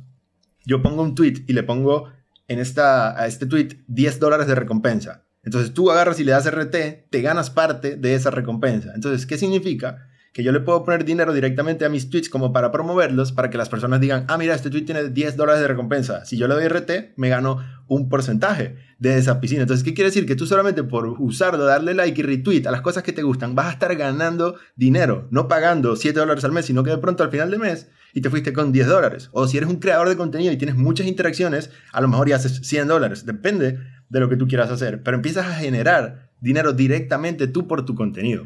yo 0.66 0.82
pongo 0.82 1.04
un 1.04 1.14
tweet 1.14 1.46
y 1.48 1.54
le 1.54 1.62
pongo 1.62 2.12
en 2.48 2.58
esta, 2.58 3.18
a 3.18 3.28
este 3.28 3.46
tweet 3.46 3.84
10 3.88 4.20
dólares 4.20 4.48
de 4.48 4.56
recompensa, 4.56 5.24
entonces 5.44 5.72
tú 5.72 5.92
agarras 5.92 6.20
y 6.20 6.24
le 6.24 6.32
das 6.32 6.52
RT, 6.52 7.12
te 7.12 7.22
ganas 7.22 7.52
parte 7.52 7.96
de 7.96 8.16
esa 8.16 8.32
recompensa. 8.32 8.92
Entonces, 8.96 9.28
¿qué 9.28 9.38
significa? 9.38 10.08
Que 10.34 10.44
yo 10.44 10.52
le 10.52 10.60
puedo 10.60 10.84
poner 10.84 11.06
dinero 11.06 11.32
directamente 11.32 11.86
a 11.86 11.90
mis 11.90 12.10
tweets 12.10 12.28
como 12.28 12.52
para 12.52 12.72
promoverlos, 12.72 13.32
para 13.32 13.50
que 13.50 13.58
las 13.58 13.70
personas 13.70 14.02
digan, 14.02 14.26
ah, 14.28 14.38
mira, 14.38 14.56
este 14.56 14.70
tweet 14.70 14.84
tiene 14.84 15.10
10 15.10 15.38
dólares 15.38 15.62
de 15.62 15.68
recompensa. 15.68 16.26
Si 16.26 16.38
yo 16.38 16.48
le 16.48 16.56
doy 16.56 16.68
RT, 16.68 17.14
me 17.18 17.30
gano 17.30 17.64
un 17.88 18.10
porcentaje 18.10 18.76
de 18.98 19.18
esa 19.18 19.40
piscina. 19.40 19.62
Entonces, 19.62 19.84
¿qué 19.84 19.94
quiere 19.94 20.10
decir? 20.10 20.26
Que 20.26 20.36
tú 20.36 20.46
solamente 20.46 20.84
por 20.84 21.08
usarlo, 21.08 21.66
darle 21.66 21.94
like 21.94 22.20
y 22.20 22.24
retweet 22.24 22.66
a 22.66 22.72
las 22.72 22.82
cosas 22.82 23.04
que 23.04 23.14
te 23.14 23.22
gustan, 23.22 23.54
vas 23.54 23.68
a 23.68 23.72
estar 23.72 23.96
ganando 23.96 24.56
dinero, 24.76 25.28
no 25.30 25.48
pagando 25.48 25.96
7 25.96 26.20
dólares 26.20 26.44
al 26.44 26.52
mes, 26.52 26.66
sino 26.66 26.84
que 26.84 26.90
de 26.90 26.98
pronto 26.98 27.24
al 27.24 27.30
final 27.30 27.52
del 27.52 27.60
mes 27.60 27.90
y 28.14 28.22
te 28.22 28.30
fuiste 28.30 28.54
con 28.54 28.72
10 28.72 28.88
dólares. 28.88 29.30
O 29.32 29.48
si 29.48 29.58
eres 29.58 29.70
un 29.70 29.78
creador 29.78 30.08
de 30.08 30.16
contenido 30.16 30.52
y 30.52 30.58
tienes 30.58 30.76
muchas 30.76 31.08
interacciones, 31.08 31.72
a 31.92 32.02
lo 32.02 32.08
mejor 32.08 32.30
ya 32.30 32.38
haces 32.38 32.62
100 32.64 32.88
dólares. 32.88 33.26
Depende 33.26 33.80
de 34.10 34.20
lo 34.20 34.30
que 34.30 34.38
tú 34.38 34.48
quieras 34.48 34.70
hacer. 34.70 35.02
Pero 35.04 35.18
empiezas 35.18 35.48
a 35.48 35.56
generar 35.56 36.32
dinero 36.40 36.74
directamente 36.74 37.48
tú 37.48 37.68
por 37.68 37.86
tu 37.86 37.96
contenido. 37.96 38.46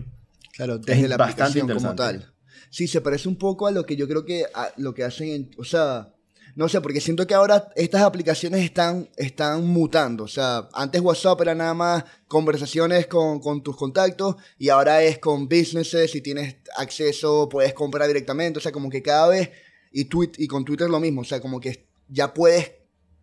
Claro, 0.58 0.80
desde 0.80 1.04
es 1.04 1.10
la 1.10 1.16
aplicación 1.16 1.70
como 1.70 1.96
tal. 1.96 2.34
Sí, 2.72 2.88
se 2.88 3.00
parece 3.00 3.30
un 3.30 3.38
poco 3.38 3.68
a 3.68 3.72
lo 3.72 3.86
que 3.86 3.96
yo 3.96 4.08
creo 4.08 4.26
que 4.26 4.46
lo 4.78 4.94
que 4.94 5.04
hacen 5.04 5.30
en, 5.30 5.52
o 5.58 5.64
sea, 5.64 6.14
no 6.56 6.68
sé, 6.68 6.82
porque 6.82 7.00
siento 7.00 7.28
que 7.28 7.36
ahora 7.36 7.70
estas 7.76 8.02
aplicaciones 8.02 8.66
están, 8.66 9.08
están 9.16 9.64
mutando. 9.68 10.24
O 10.24 10.28
sea, 10.28 10.68
antes 10.74 11.00
WhatsApp 11.00 11.42
era 11.42 11.54
nada 11.54 11.76
más 11.76 12.04
conversaciones 12.28 13.06
con, 13.06 13.40
con, 13.40 13.62
tus 13.62 13.78
contactos 13.78 14.38
y 14.58 14.70
ahora 14.70 15.04
es 15.04 15.20
con 15.20 15.48
businesses. 15.48 16.10
Si 16.10 16.22
tienes 16.22 16.56
acceso, 16.76 17.48
puedes 17.48 17.76
comprar 17.76 18.08
directamente. 18.08 18.58
O 18.58 18.62
sea, 18.62 18.72
como 18.72 18.90
que 18.90 19.04
cada 19.04 19.28
vez. 19.28 19.52
Y, 19.92 20.06
tweet, 20.06 20.32
y 20.40 20.48
con 20.48 20.66
Twitter 20.66 20.90
lo 20.90 21.00
mismo. 21.00 21.22
O 21.22 21.26
sea, 21.26 21.40
como 21.40 21.60
que 21.60 21.86
ya 22.10 22.34
puedes 22.34 22.72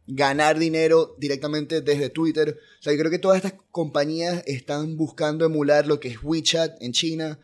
ganar 0.06 0.58
dinero 0.58 1.14
directamente 1.18 1.80
desde 1.80 2.10
Twitter. 2.10 2.58
O 2.80 2.82
sea, 2.82 2.92
yo 2.92 2.98
creo 2.98 3.10
que 3.10 3.18
todas 3.18 3.36
estas 3.36 3.54
compañías 3.70 4.42
están 4.46 4.96
buscando 4.96 5.44
emular 5.44 5.86
lo 5.86 6.00
que 6.00 6.08
es 6.08 6.22
WeChat 6.22 6.80
en 6.82 6.92
China 6.92 7.38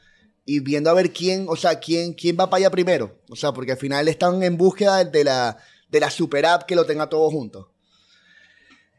y 0.45 0.61
viendo 0.61 0.91
a 0.91 0.95
ver 0.95 1.13
quién, 1.13 1.47
o 1.49 1.57
sea, 1.57 1.81
quién, 1.81 2.13
quién 2.13 2.37
va 2.39 2.51
para 2.51 2.59
allá 2.59 2.71
primero. 2.71 3.19
O 3.29 3.37
sea, 3.37 3.53
porque 3.53 3.73
al 3.73 3.79
final 3.79 4.09
están 4.09 4.43
en 4.43 4.57
búsqueda 4.57 5.05
de 5.05 5.25
la 5.25 5.59
de 5.91 6.01
la 6.01 6.11
super 6.11 6.47
app 6.47 6.65
que 6.65 6.77
lo 6.77 6.87
tenga 6.87 7.09
todo 7.09 7.31
junto. 7.31 7.73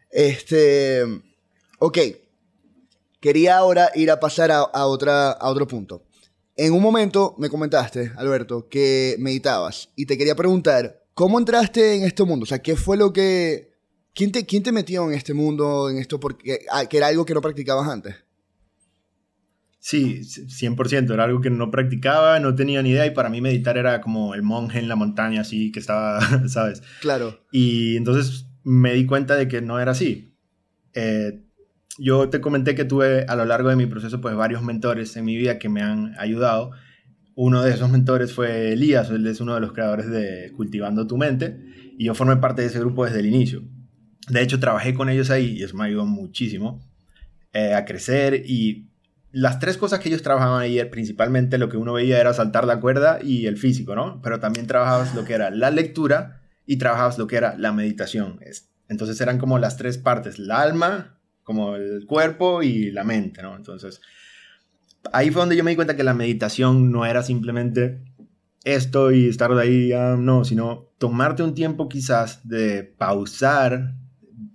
Este, 0.09 1.03
ok. 1.79 1.97
Quería 3.19 3.57
ahora 3.57 3.91
ir 3.93 4.09
a 4.09 4.19
pasar 4.19 4.51
a, 4.51 4.85
otra, 4.87 5.31
a 5.31 5.49
otro 5.49 5.67
punto. 5.67 6.03
En 6.55 6.73
un 6.73 6.81
momento 6.81 7.35
me 7.37 7.49
comentaste, 7.49 8.11
Alberto, 8.17 8.67
que 8.67 9.15
meditabas 9.19 9.89
y 9.95 10.07
te 10.07 10.17
quería 10.17 10.35
preguntar, 10.35 11.00
¿cómo 11.21 11.37
entraste 11.37 11.97
en 11.97 12.03
este 12.03 12.23
mundo? 12.23 12.45
O 12.45 12.47
sea, 12.47 12.63
¿qué 12.63 12.75
fue 12.75 12.97
lo 12.97 13.13
que... 13.13 13.75
¿Quién 14.11 14.31
te, 14.31 14.43
quién 14.43 14.63
te 14.63 14.71
metió 14.71 15.07
en 15.07 15.15
este 15.15 15.35
mundo, 15.35 15.87
en 15.87 15.99
esto, 15.99 16.19
porque 16.19 16.61
ah, 16.71 16.85
que 16.87 16.97
era 16.97 17.09
algo 17.09 17.25
que 17.25 17.35
no 17.35 17.41
practicabas 17.41 17.87
antes? 17.87 18.15
Sí, 19.77 20.21
100%, 20.21 21.13
era 21.13 21.25
algo 21.25 21.39
que 21.39 21.51
no 21.51 21.69
practicaba, 21.69 22.39
no 22.39 22.55
tenía 22.55 22.81
ni 22.81 22.89
idea 22.89 23.05
y 23.05 23.11
para 23.11 23.29
mí 23.29 23.39
meditar 23.39 23.77
era 23.77 24.01
como 24.01 24.33
el 24.33 24.41
monje 24.41 24.79
en 24.79 24.87
la 24.87 24.95
montaña, 24.95 25.41
así 25.41 25.71
que 25.71 25.79
estaba, 25.79 26.21
¿sabes? 26.49 26.81
Claro. 27.01 27.39
Y 27.51 27.97
entonces 27.97 28.47
me 28.63 28.93
di 28.95 29.05
cuenta 29.05 29.35
de 29.35 29.47
que 29.47 29.61
no 29.61 29.79
era 29.79 29.91
así. 29.91 30.35
Eh, 30.95 31.43
yo 31.99 32.29
te 32.29 32.41
comenté 32.41 32.73
que 32.73 32.85
tuve 32.85 33.25
a 33.27 33.35
lo 33.35 33.45
largo 33.45 33.69
de 33.69 33.75
mi 33.75 33.85
proceso 33.85 34.19
pues 34.21 34.35
varios 34.35 34.63
mentores 34.63 35.15
en 35.17 35.25
mi 35.25 35.37
vida 35.37 35.59
que 35.59 35.69
me 35.69 35.83
han 35.83 36.15
ayudado. 36.17 36.71
Uno 37.35 37.61
de 37.61 37.71
esos 37.71 37.89
mentores 37.89 38.33
fue 38.33 38.73
Elías, 38.73 39.09
él 39.09 39.25
es 39.27 39.39
uno 39.39 39.53
de 39.55 39.61
los 39.61 39.71
creadores 39.71 40.09
de 40.09 40.51
Cultivando 40.55 41.07
tu 41.07 41.17
mente 41.17 41.59
y 41.97 42.05
yo 42.05 42.13
formé 42.13 42.37
parte 42.37 42.61
de 42.61 42.67
ese 42.67 42.79
grupo 42.79 43.05
desde 43.05 43.19
el 43.19 43.25
inicio. 43.25 43.63
De 44.29 44.41
hecho, 44.41 44.59
trabajé 44.59 44.93
con 44.93 45.09
ellos 45.09 45.29
ahí 45.29 45.57
y 45.57 45.63
eso 45.63 45.75
me 45.75 45.85
ayudó 45.85 46.05
muchísimo 46.05 46.81
eh, 47.53 47.73
a 47.73 47.85
crecer 47.85 48.43
y 48.45 48.91
las 49.31 49.59
tres 49.59 49.77
cosas 49.77 49.99
que 49.99 50.09
ellos 50.09 50.23
trabajaban 50.23 50.61
ayer, 50.61 50.89
principalmente 50.89 51.57
lo 51.57 51.69
que 51.69 51.77
uno 51.77 51.93
veía 51.93 52.19
era 52.19 52.33
saltar 52.33 52.65
la 52.65 52.79
cuerda 52.79 53.19
y 53.21 53.45
el 53.45 53.57
físico, 53.57 53.95
¿no? 53.95 54.21
Pero 54.21 54.39
también 54.39 54.67
trabajabas 54.67 55.15
lo 55.15 55.23
que 55.23 55.33
era 55.33 55.49
la 55.51 55.71
lectura 55.71 56.41
y 56.65 56.77
trabajabas 56.77 57.17
lo 57.17 57.27
que 57.27 57.37
era 57.37 57.57
la 57.57 57.71
meditación. 57.71 58.39
Entonces 58.89 59.19
eran 59.21 59.37
como 59.37 59.57
las 59.57 59.77
tres 59.77 59.97
partes, 59.97 60.37
el 60.37 60.51
alma, 60.51 61.17
como 61.43 61.75
el 61.75 62.05
cuerpo 62.05 62.61
y 62.61 62.91
la 62.91 63.03
mente, 63.03 63.41
¿no? 63.41 63.55
Entonces, 63.55 64.01
ahí 65.11 65.31
fue 65.31 65.41
donde 65.41 65.57
yo 65.57 65.63
me 65.63 65.71
di 65.71 65.75
cuenta 65.75 65.95
que 65.95 66.03
la 66.03 66.13
meditación 66.13 66.91
no 66.91 67.05
era 67.05 67.23
simplemente 67.23 68.01
esto 68.63 69.11
y 69.11 69.27
estar 69.27 69.53
de 69.53 69.61
ahí, 69.61 69.93
ah, 69.93 70.15
no, 70.19 70.45
sino 70.45 70.89
tomarte 70.97 71.43
un 71.43 71.55
tiempo 71.55 71.89
quizás 71.89 72.47
de 72.47 72.83
pausar, 72.83 73.95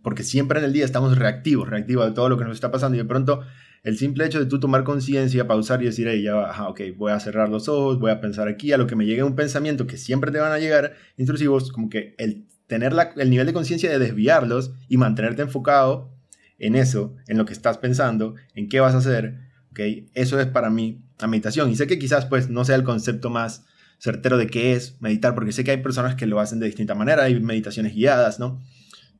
porque 0.02 0.22
siempre 0.22 0.58
en 0.60 0.64
el 0.64 0.72
día 0.72 0.84
estamos 0.84 1.18
reactivos, 1.18 1.68
reactivos 1.68 2.06
de 2.06 2.12
todo 2.12 2.28
lo 2.28 2.38
que 2.38 2.44
nos 2.44 2.54
está 2.54 2.70
pasando 2.70 2.96
y 2.96 2.98
de 2.98 3.04
pronto 3.04 3.40
el 3.82 3.98
simple 3.98 4.26
hecho 4.26 4.40
de 4.40 4.46
tú 4.46 4.58
tomar 4.58 4.84
conciencia, 4.84 5.46
pausar 5.46 5.82
y 5.82 5.86
decir, 5.86 6.08
hey, 6.08 6.22
ya 6.22 6.34
va, 6.34 6.68
ok, 6.68 6.80
voy 6.96 7.12
a 7.12 7.20
cerrar 7.20 7.48
los 7.48 7.68
ojos, 7.68 7.98
voy 7.98 8.10
a 8.10 8.20
pensar 8.20 8.48
aquí, 8.48 8.72
a 8.72 8.78
lo 8.78 8.86
que 8.86 8.96
me 8.96 9.06
llegue 9.06 9.22
un 9.22 9.36
pensamiento 9.36 9.86
que 9.86 9.96
siempre 9.96 10.32
te 10.32 10.38
van 10.38 10.52
a 10.52 10.58
llegar 10.58 10.94
intrusivos, 11.16 11.70
como 11.70 11.88
que 11.88 12.14
el 12.18 12.46
tener 12.66 12.92
el 13.16 13.30
nivel 13.30 13.46
de 13.46 13.52
conciencia 13.52 13.90
de 13.90 13.98
desviarlos 13.98 14.72
y 14.88 14.96
mantenerte 14.96 15.42
enfocado 15.42 16.10
en 16.58 16.74
eso, 16.74 17.14
en 17.28 17.38
lo 17.38 17.44
que 17.44 17.52
estás 17.52 17.78
pensando, 17.78 18.34
en 18.54 18.68
qué 18.68 18.80
vas 18.80 18.94
a 18.94 18.98
hacer, 18.98 19.45
ok, 19.76 20.08
eso 20.14 20.40
es 20.40 20.46
para 20.46 20.70
mí 20.70 21.02
la 21.18 21.26
meditación. 21.26 21.70
Y 21.70 21.76
sé 21.76 21.86
que 21.86 21.98
quizás 21.98 22.24
pues 22.26 22.48
no 22.48 22.64
sea 22.64 22.76
el 22.76 22.84
concepto 22.84 23.28
más 23.28 23.66
certero 23.98 24.38
de 24.38 24.46
qué 24.46 24.72
es 24.72 25.00
meditar, 25.00 25.34
porque 25.34 25.52
sé 25.52 25.64
que 25.64 25.70
hay 25.70 25.82
personas 25.82 26.14
que 26.14 26.26
lo 26.26 26.40
hacen 26.40 26.58
de 26.60 26.66
distinta 26.66 26.94
manera, 26.94 27.24
hay 27.24 27.40
meditaciones 27.40 27.94
guiadas, 27.94 28.38
¿no? 28.38 28.60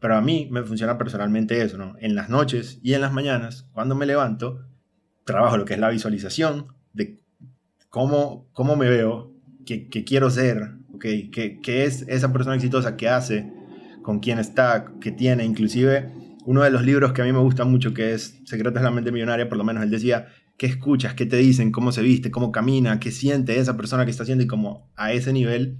Pero 0.00 0.16
a 0.16 0.20
mí 0.20 0.48
me 0.50 0.62
funciona 0.62 0.98
personalmente 0.98 1.62
eso, 1.62 1.78
¿no? 1.78 1.96
En 2.00 2.14
las 2.14 2.28
noches 2.28 2.78
y 2.82 2.94
en 2.94 3.00
las 3.00 3.12
mañanas, 3.12 3.68
cuando 3.72 3.94
me 3.94 4.06
levanto, 4.06 4.66
trabajo 5.24 5.56
lo 5.56 5.64
que 5.64 5.74
es 5.74 5.80
la 5.80 5.88
visualización 5.88 6.68
de 6.92 7.20
cómo, 7.88 8.48
cómo 8.52 8.76
me 8.76 8.88
veo, 8.88 9.34
qué, 9.64 9.88
quiero 10.04 10.30
ser, 10.30 10.74
¿okay? 10.94 11.30
¿Qué, 11.30 11.60
¿Qué, 11.60 11.84
es 11.84 12.02
esa 12.08 12.32
persona 12.32 12.56
exitosa 12.56 12.96
que 12.96 13.08
hace, 13.08 13.50
con 14.02 14.20
quién 14.20 14.38
está, 14.38 14.92
qué 15.00 15.10
tiene. 15.10 15.44
Inclusive, 15.44 16.12
uno 16.44 16.62
de 16.62 16.70
los 16.70 16.84
libros 16.84 17.12
que 17.12 17.22
a 17.22 17.24
mí 17.24 17.32
me 17.32 17.40
gusta 17.40 17.64
mucho, 17.64 17.92
que 17.92 18.14
es 18.14 18.40
Secretos 18.44 18.80
de 18.80 18.82
la 18.82 18.92
Mente 18.92 19.10
Millonaria, 19.10 19.48
por 19.48 19.58
lo 19.58 19.64
menos 19.64 19.82
él 19.82 19.90
decía, 19.90 20.28
¿qué 20.56 20.66
escuchas? 20.66 21.14
¿Qué 21.14 21.26
te 21.26 21.36
dicen? 21.36 21.72
¿Cómo 21.72 21.92
se 21.92 22.02
viste? 22.02 22.30
¿Cómo 22.30 22.52
camina? 22.52 23.00
¿Qué 23.00 23.10
siente 23.10 23.58
esa 23.58 23.76
persona 23.76 24.04
que 24.04 24.10
está 24.10 24.22
haciendo? 24.22 24.44
Y 24.44 24.46
como 24.46 24.90
a 24.96 25.12
ese 25.12 25.32
nivel 25.32 25.78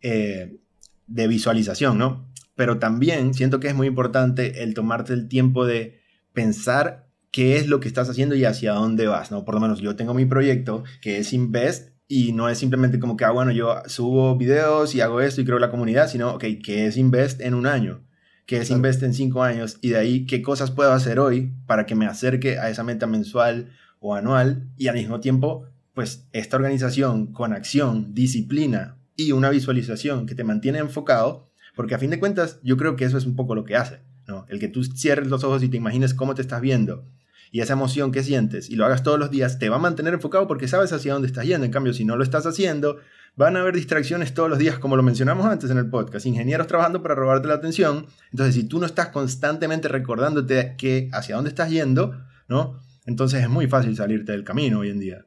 eh, 0.00 0.58
de 1.06 1.28
visualización, 1.28 1.98
¿no? 1.98 2.32
pero 2.54 2.78
también 2.78 3.34
siento 3.34 3.60
que 3.60 3.68
es 3.68 3.74
muy 3.74 3.86
importante 3.86 4.62
el 4.62 4.74
tomarte 4.74 5.12
el 5.12 5.28
tiempo 5.28 5.66
de 5.66 6.00
pensar 6.32 7.08
qué 7.30 7.56
es 7.56 7.66
lo 7.66 7.80
que 7.80 7.88
estás 7.88 8.08
haciendo 8.10 8.34
y 8.34 8.44
hacia 8.44 8.74
dónde 8.74 9.06
vas, 9.06 9.30
¿no? 9.30 9.44
Por 9.44 9.54
lo 9.54 9.60
menos 9.60 9.80
yo 9.80 9.96
tengo 9.96 10.14
mi 10.14 10.26
proyecto 10.26 10.84
que 11.00 11.18
es 11.18 11.32
Invest 11.32 11.90
y 12.06 12.32
no 12.32 12.48
es 12.48 12.58
simplemente 12.58 12.98
como 12.98 13.16
que, 13.16 13.24
ah, 13.24 13.30
bueno, 13.30 13.52
yo 13.52 13.76
subo 13.86 14.36
videos 14.36 14.94
y 14.94 15.00
hago 15.00 15.20
esto 15.20 15.40
y 15.40 15.44
creo 15.44 15.58
la 15.58 15.70
comunidad, 15.70 16.08
sino, 16.08 16.34
ok, 16.34 16.44
¿qué 16.62 16.86
es 16.86 16.96
Invest 16.96 17.40
en 17.40 17.54
un 17.54 17.66
año? 17.66 18.04
¿Qué 18.46 18.58
es 18.58 18.70
Invest 18.70 19.02
en 19.02 19.14
cinco 19.14 19.42
años? 19.42 19.78
Y 19.80 19.90
de 19.90 19.98
ahí, 19.98 20.26
¿qué 20.26 20.42
cosas 20.42 20.70
puedo 20.70 20.92
hacer 20.92 21.18
hoy 21.18 21.52
para 21.66 21.86
que 21.86 21.94
me 21.94 22.06
acerque 22.06 22.58
a 22.58 22.70
esa 22.70 22.84
meta 22.84 23.06
mensual 23.06 23.70
o 24.00 24.14
anual? 24.14 24.68
Y 24.76 24.88
al 24.88 24.96
mismo 24.96 25.20
tiempo, 25.20 25.66
pues 25.94 26.26
esta 26.32 26.56
organización 26.56 27.32
con 27.32 27.52
acción, 27.52 28.14
disciplina 28.14 28.98
y 29.16 29.32
una 29.32 29.50
visualización 29.50 30.26
que 30.26 30.34
te 30.34 30.44
mantiene 30.44 30.78
enfocado, 30.78 31.50
porque 31.76 31.94
a 31.94 31.98
fin 31.98 32.10
de 32.10 32.18
cuentas, 32.18 32.58
yo 32.62 32.76
creo 32.76 32.96
que 32.96 33.04
eso 33.04 33.16
es 33.16 33.26
un 33.26 33.36
poco 33.36 33.54
lo 33.54 33.64
que 33.64 33.76
hace, 33.76 34.00
¿no? 34.26 34.44
El 34.48 34.58
que 34.58 34.68
tú 34.68 34.82
cierres 34.84 35.28
los 35.28 35.44
ojos 35.44 35.62
y 35.62 35.68
te 35.68 35.76
imagines 35.76 36.12
cómo 36.12 36.34
te 36.34 36.42
estás 36.42 36.60
viendo 36.60 37.04
y 37.52 37.60
esa 37.60 37.74
emoción 37.74 38.12
que 38.12 38.22
sientes 38.22 38.70
y 38.70 38.76
lo 38.76 38.86
hagas 38.86 39.02
todos 39.02 39.18
los 39.18 39.30
días, 39.30 39.58
te 39.58 39.68
va 39.68 39.76
a 39.76 39.78
mantener 39.78 40.14
enfocado 40.14 40.48
porque 40.48 40.68
sabes 40.68 40.90
hacia 40.92 41.12
dónde 41.12 41.28
estás 41.28 41.44
yendo. 41.44 41.66
En 41.66 41.70
cambio, 41.70 41.92
si 41.92 42.06
no 42.06 42.16
lo 42.16 42.24
estás 42.24 42.46
haciendo, 42.46 42.96
van 43.36 43.56
a 43.56 43.60
haber 43.60 43.74
distracciones 43.74 44.34
todos 44.34 44.50
los 44.50 44.58
días, 44.58 44.78
como 44.78 44.96
lo 44.96 45.02
mencionamos 45.02 45.46
antes 45.46 45.70
en 45.70 45.78
el 45.78 45.88
podcast. 45.88 46.26
Ingenieros 46.26 46.66
trabajando 46.66 47.02
para 47.02 47.14
robarte 47.14 47.48
la 47.48 47.54
atención. 47.54 48.06
Entonces, 48.30 48.54
si 48.54 48.64
tú 48.64 48.78
no 48.78 48.86
estás 48.86 49.08
constantemente 49.08 49.88
recordándote 49.88 50.74
que 50.76 51.08
hacia 51.12 51.36
dónde 51.36 51.50
estás 51.50 51.70
yendo, 51.70 52.14
¿no? 52.48 52.80
Entonces 53.06 53.42
es 53.42 53.48
muy 53.48 53.66
fácil 53.66 53.96
salirte 53.96 54.32
del 54.32 54.44
camino 54.44 54.80
hoy 54.80 54.90
en 54.90 55.00
día. 55.00 55.26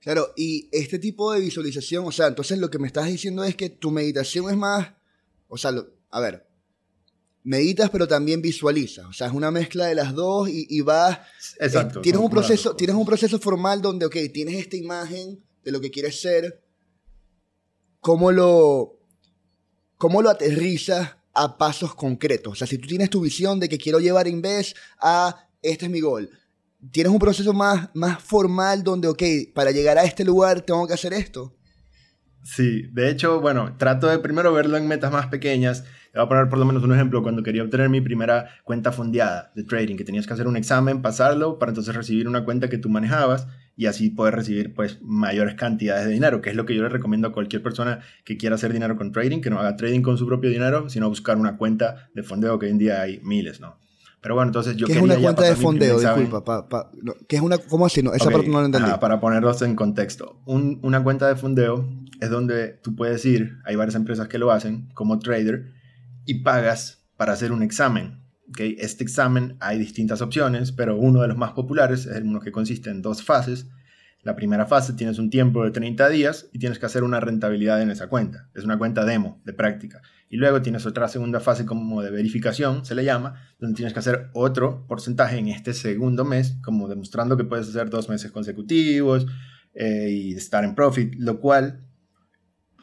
Claro, 0.00 0.32
y 0.36 0.68
este 0.72 0.98
tipo 0.98 1.32
de 1.32 1.40
visualización, 1.40 2.04
o 2.06 2.12
sea, 2.12 2.26
entonces 2.26 2.58
lo 2.58 2.70
que 2.70 2.78
me 2.78 2.88
estás 2.88 3.06
diciendo 3.06 3.44
es 3.44 3.54
que 3.54 3.70
tu 3.70 3.90
meditación 3.90 4.50
es 4.50 4.56
más 4.56 4.88
o 5.54 5.58
sea, 5.58 5.70
a 6.10 6.20
ver, 6.20 6.46
meditas 7.44 7.90
pero 7.90 8.08
también 8.08 8.40
visualizas. 8.40 9.04
O 9.04 9.12
sea, 9.12 9.26
es 9.26 9.34
una 9.34 9.50
mezcla 9.50 9.84
de 9.84 9.94
las 9.94 10.14
dos 10.14 10.48
y, 10.50 10.80
vas... 10.80 11.18
Eh, 11.60 11.66
Exacto. 11.66 12.00
tienes, 12.00 12.22
un 12.22 12.30
proceso, 12.30 12.74
tienes 12.74 12.96
un 12.96 13.04
proceso 13.04 13.38
formal 13.38 13.82
donde, 13.82 14.06
ok, 14.06 14.16
tienes 14.32 14.54
esta 14.54 14.78
imagen 14.78 15.44
de 15.62 15.70
lo 15.70 15.78
que 15.78 15.90
quieres 15.90 16.18
ser, 16.22 16.64
cómo 18.02 18.32
lo, 18.32 18.98
cómo 19.96 20.20
lo 20.20 20.28
aterrizas 20.28 21.16
a 21.34 21.56
pasos 21.56 21.94
concretos. 21.94 22.52
O 22.52 22.56
sea, 22.56 22.66
si 22.66 22.76
tú 22.76 22.88
tienes 22.88 23.08
tu 23.08 23.20
visión 23.20 23.58
de 23.60 23.68
que 23.68 23.78
quiero 23.78 24.00
llevar 24.00 24.26
Inves 24.26 24.74
a 25.00 25.48
este 25.62 25.86
es 25.86 25.90
mi 25.90 26.00
gol, 26.00 26.28
tienes 26.90 27.12
un 27.12 27.20
proceso 27.20 27.54
más, 27.54 27.90
más 27.94 28.20
formal 28.20 28.82
donde, 28.82 29.06
ok, 29.06 29.22
para 29.54 29.70
llegar 29.70 29.98
a 29.98 30.02
este 30.02 30.24
lugar 30.24 30.62
tengo 30.62 30.86
que 30.86 30.94
hacer 30.94 31.14
esto. 31.14 31.56
Sí, 32.42 32.88
de 32.92 33.08
hecho, 33.08 33.40
bueno, 33.40 33.76
trato 33.78 34.08
de 34.08 34.18
primero 34.18 34.52
verlo 34.52 34.76
en 34.76 34.88
metas 34.88 35.12
más 35.12 35.28
pequeñas. 35.28 35.84
Te 36.12 36.18
voy 36.18 36.26
a 36.26 36.28
poner 36.28 36.48
por 36.48 36.58
lo 36.58 36.64
menos 36.64 36.82
un 36.82 36.92
ejemplo. 36.92 37.22
Cuando 37.22 37.44
quería 37.44 37.62
obtener 37.62 37.88
mi 37.88 38.00
primera 38.00 38.48
cuenta 38.64 38.90
fondeada 38.90 39.52
de 39.54 39.62
trading, 39.62 39.94
que 39.94 40.04
tenías 40.04 40.26
que 40.26 40.32
hacer 40.32 40.48
un 40.48 40.56
examen, 40.56 41.02
pasarlo, 41.02 41.60
para 41.60 41.70
entonces 41.70 41.94
recibir 41.94 42.26
una 42.26 42.44
cuenta 42.44 42.68
que 42.68 42.78
tú 42.78 42.88
manejabas 42.88 43.46
y 43.76 43.86
así 43.86 44.10
poder 44.10 44.34
recibir 44.34 44.74
pues 44.74 45.00
mayores 45.02 45.54
cantidades 45.54 46.06
de 46.06 46.12
dinero, 46.12 46.40
que 46.40 46.50
es 46.50 46.56
lo 46.56 46.66
que 46.66 46.74
yo 46.74 46.82
le 46.82 46.88
recomiendo 46.88 47.28
a 47.28 47.32
cualquier 47.32 47.62
persona 47.62 48.00
que 48.24 48.36
quiera 48.36 48.56
hacer 48.56 48.72
dinero 48.72 48.96
con 48.96 49.12
trading, 49.12 49.40
que 49.40 49.50
no 49.50 49.58
haga 49.58 49.76
trading 49.76 50.02
con 50.02 50.18
su 50.18 50.26
propio 50.26 50.50
dinero, 50.50 50.88
sino 50.88 51.08
buscar 51.08 51.38
una 51.38 51.56
cuenta 51.56 52.10
de 52.14 52.22
fondeo, 52.22 52.58
que 52.58 52.66
hoy 52.66 52.72
en 52.72 52.78
día 52.78 53.00
hay 53.00 53.20
miles, 53.22 53.60
¿no? 53.60 53.78
Pero 54.20 54.36
bueno, 54.36 54.50
entonces 54.50 54.76
yo 54.76 54.86
¿Qué 54.86 54.92
es 54.92 55.02
una 55.02 55.16
cuenta 55.16 55.42
de 55.42 55.56
fondeo? 55.56 55.98
Disculpa, 55.98 56.68
¿qué 57.28 57.36
es 57.36 57.42
una, 57.42 57.58
¿cómo 57.58 57.86
así? 57.86 58.02
No, 58.02 58.14
esa 58.14 58.30
parte 58.30 58.48
no 58.48 58.60
la 58.60 58.66
entendí. 58.66 58.90
para 59.00 59.20
ponerlos 59.20 59.62
en 59.62 59.74
contexto. 59.74 60.40
una 60.46 61.02
cuenta 61.02 61.26
de 61.26 61.34
fondeo 61.34 61.88
es 62.20 62.30
donde 62.30 62.68
tú 62.68 62.94
puedes 62.94 63.24
ir, 63.24 63.58
hay 63.64 63.74
varias 63.74 63.96
empresas 63.96 64.28
que 64.28 64.38
lo 64.38 64.52
hacen 64.52 64.88
como 64.94 65.18
trader, 65.18 65.72
y 66.24 66.42
pagas 66.42 67.04
para 67.16 67.32
hacer 67.32 67.50
un 67.50 67.62
examen. 67.62 68.21
¿Okay? 68.52 68.76
Este 68.78 69.02
examen 69.02 69.56
hay 69.60 69.78
distintas 69.78 70.22
opciones, 70.22 70.72
pero 70.72 70.96
uno 70.96 71.22
de 71.22 71.28
los 71.28 71.36
más 71.36 71.52
populares 71.52 72.06
es 72.06 72.22
uno 72.22 72.40
que 72.40 72.52
consiste 72.52 72.90
en 72.90 73.02
dos 73.02 73.22
fases. 73.22 73.66
La 74.22 74.36
primera 74.36 74.66
fase 74.66 74.92
tienes 74.92 75.18
un 75.18 75.30
tiempo 75.30 75.64
de 75.64 75.72
30 75.72 76.08
días 76.10 76.48
y 76.52 76.58
tienes 76.58 76.78
que 76.78 76.86
hacer 76.86 77.02
una 77.02 77.18
rentabilidad 77.18 77.82
en 77.82 77.90
esa 77.90 78.08
cuenta. 78.08 78.48
Es 78.54 78.64
una 78.64 78.78
cuenta 78.78 79.04
demo, 79.04 79.40
de 79.44 79.52
práctica. 79.52 80.00
Y 80.28 80.36
luego 80.36 80.62
tienes 80.62 80.86
otra 80.86 81.08
segunda 81.08 81.40
fase 81.40 81.66
como 81.66 82.02
de 82.02 82.10
verificación, 82.10 82.84
se 82.84 82.94
le 82.94 83.04
llama, 83.04 83.34
donde 83.58 83.74
tienes 83.74 83.92
que 83.92 83.98
hacer 83.98 84.30
otro 84.32 84.86
porcentaje 84.86 85.38
en 85.38 85.48
este 85.48 85.74
segundo 85.74 86.24
mes, 86.24 86.56
como 86.62 86.88
demostrando 86.88 87.36
que 87.36 87.44
puedes 87.44 87.68
hacer 87.68 87.90
dos 87.90 88.08
meses 88.08 88.30
consecutivos 88.30 89.26
eh, 89.74 90.08
y 90.10 90.34
estar 90.34 90.64
en 90.64 90.74
profit, 90.74 91.14
lo 91.18 91.40
cual 91.40 91.84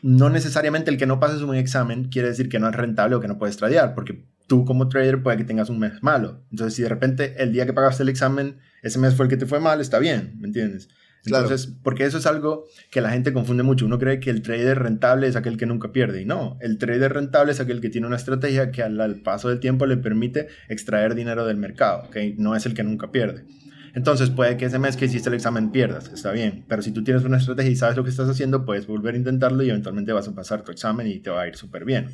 no 0.01 0.29
necesariamente 0.29 0.91
el 0.91 0.97
que 0.97 1.05
no 1.05 1.19
pases 1.19 1.41
un 1.41 1.55
examen 1.55 2.09
quiere 2.09 2.29
decir 2.29 2.49
que 2.49 2.59
no 2.59 2.69
es 2.69 2.75
rentable 2.75 3.15
o 3.15 3.19
que 3.19 3.27
no 3.27 3.37
puedes 3.37 3.57
tradear, 3.57 3.95
porque 3.95 4.25
tú 4.49 4.65
como 4.65 4.89
trader 4.89 5.23
puede 5.23 5.37
que 5.37 5.45
tengas 5.45 5.69
un 5.69 5.79
mes 5.79 6.01
malo. 6.01 6.43
Entonces, 6.51 6.73
si 6.73 6.81
de 6.81 6.89
repente 6.89 7.35
el 7.37 7.53
día 7.53 7.65
que 7.65 7.71
pagaste 7.71 8.03
el 8.03 8.09
examen, 8.09 8.57
ese 8.81 8.99
mes 8.99 9.13
fue 9.13 9.27
el 9.27 9.29
que 9.29 9.37
te 9.37 9.45
fue 9.45 9.61
mal, 9.61 9.79
está 9.79 9.99
bien, 9.99 10.33
¿me 10.39 10.47
entiendes? 10.47 10.89
Entonces, 11.25 11.67
porque 11.83 12.05
eso 12.05 12.17
es 12.17 12.25
algo 12.25 12.65
que 12.89 13.01
la 13.01 13.11
gente 13.11 13.33
confunde 13.33 13.63
mucho. 13.63 13.85
Uno 13.85 13.99
cree 13.99 14.19
que 14.19 14.29
el 14.29 14.41
trader 14.41 14.79
rentable 14.79 15.27
es 15.27 15.35
aquel 15.35 15.57
que 15.57 15.65
nunca 15.65 15.91
pierde. 15.91 16.21
Y 16.21 16.25
no, 16.25 16.57
el 16.61 16.77
trader 16.77 17.13
rentable 17.13 17.51
es 17.51 17.59
aquel 17.59 17.81
que 17.81 17.89
tiene 17.89 18.07
una 18.07 18.15
estrategia 18.15 18.71
que 18.71 18.81
al, 18.81 19.21
paso 19.21 19.49
del 19.49 19.59
tiempo 19.59 19.85
le 19.85 19.97
permite 19.97 20.47
extraer 20.69 21.15
dinero 21.15 21.45
del 21.45 21.57
mercado. 21.57 22.03
¿okay? 22.07 22.35
No 22.37 22.55
es 22.55 22.65
el 22.65 22.73
que 22.73 22.83
nunca 22.83 23.11
pierde. 23.11 23.45
Entonces 23.93 24.29
puede 24.29 24.55
que 24.57 24.65
ese 24.65 24.79
mes 24.79 24.95
que 24.95 25.05
hiciste 25.05 25.29
el 25.29 25.35
examen 25.35 25.71
pierdas, 25.71 26.11
está 26.13 26.31
bien, 26.31 26.63
pero 26.67 26.83
si 26.83 26.91
tú 26.91 27.03
tienes 27.03 27.23
una 27.23 27.37
estrategia 27.37 27.71
y 27.71 27.75
sabes 27.75 27.97
lo 27.97 28.03
que 28.03 28.11
estás 28.11 28.29
haciendo, 28.29 28.63
puedes 28.63 28.85
volver 28.85 29.15
a 29.15 29.17
intentarlo 29.17 29.63
y 29.63 29.69
eventualmente 29.69 30.13
vas 30.13 30.27
a 30.27 30.35
pasar 30.35 30.63
tu 30.63 30.71
examen 30.71 31.07
y 31.07 31.19
te 31.19 31.31
va 31.31 31.41
a 31.41 31.47
ir 31.47 31.55
súper 31.55 31.85
bien, 31.85 32.07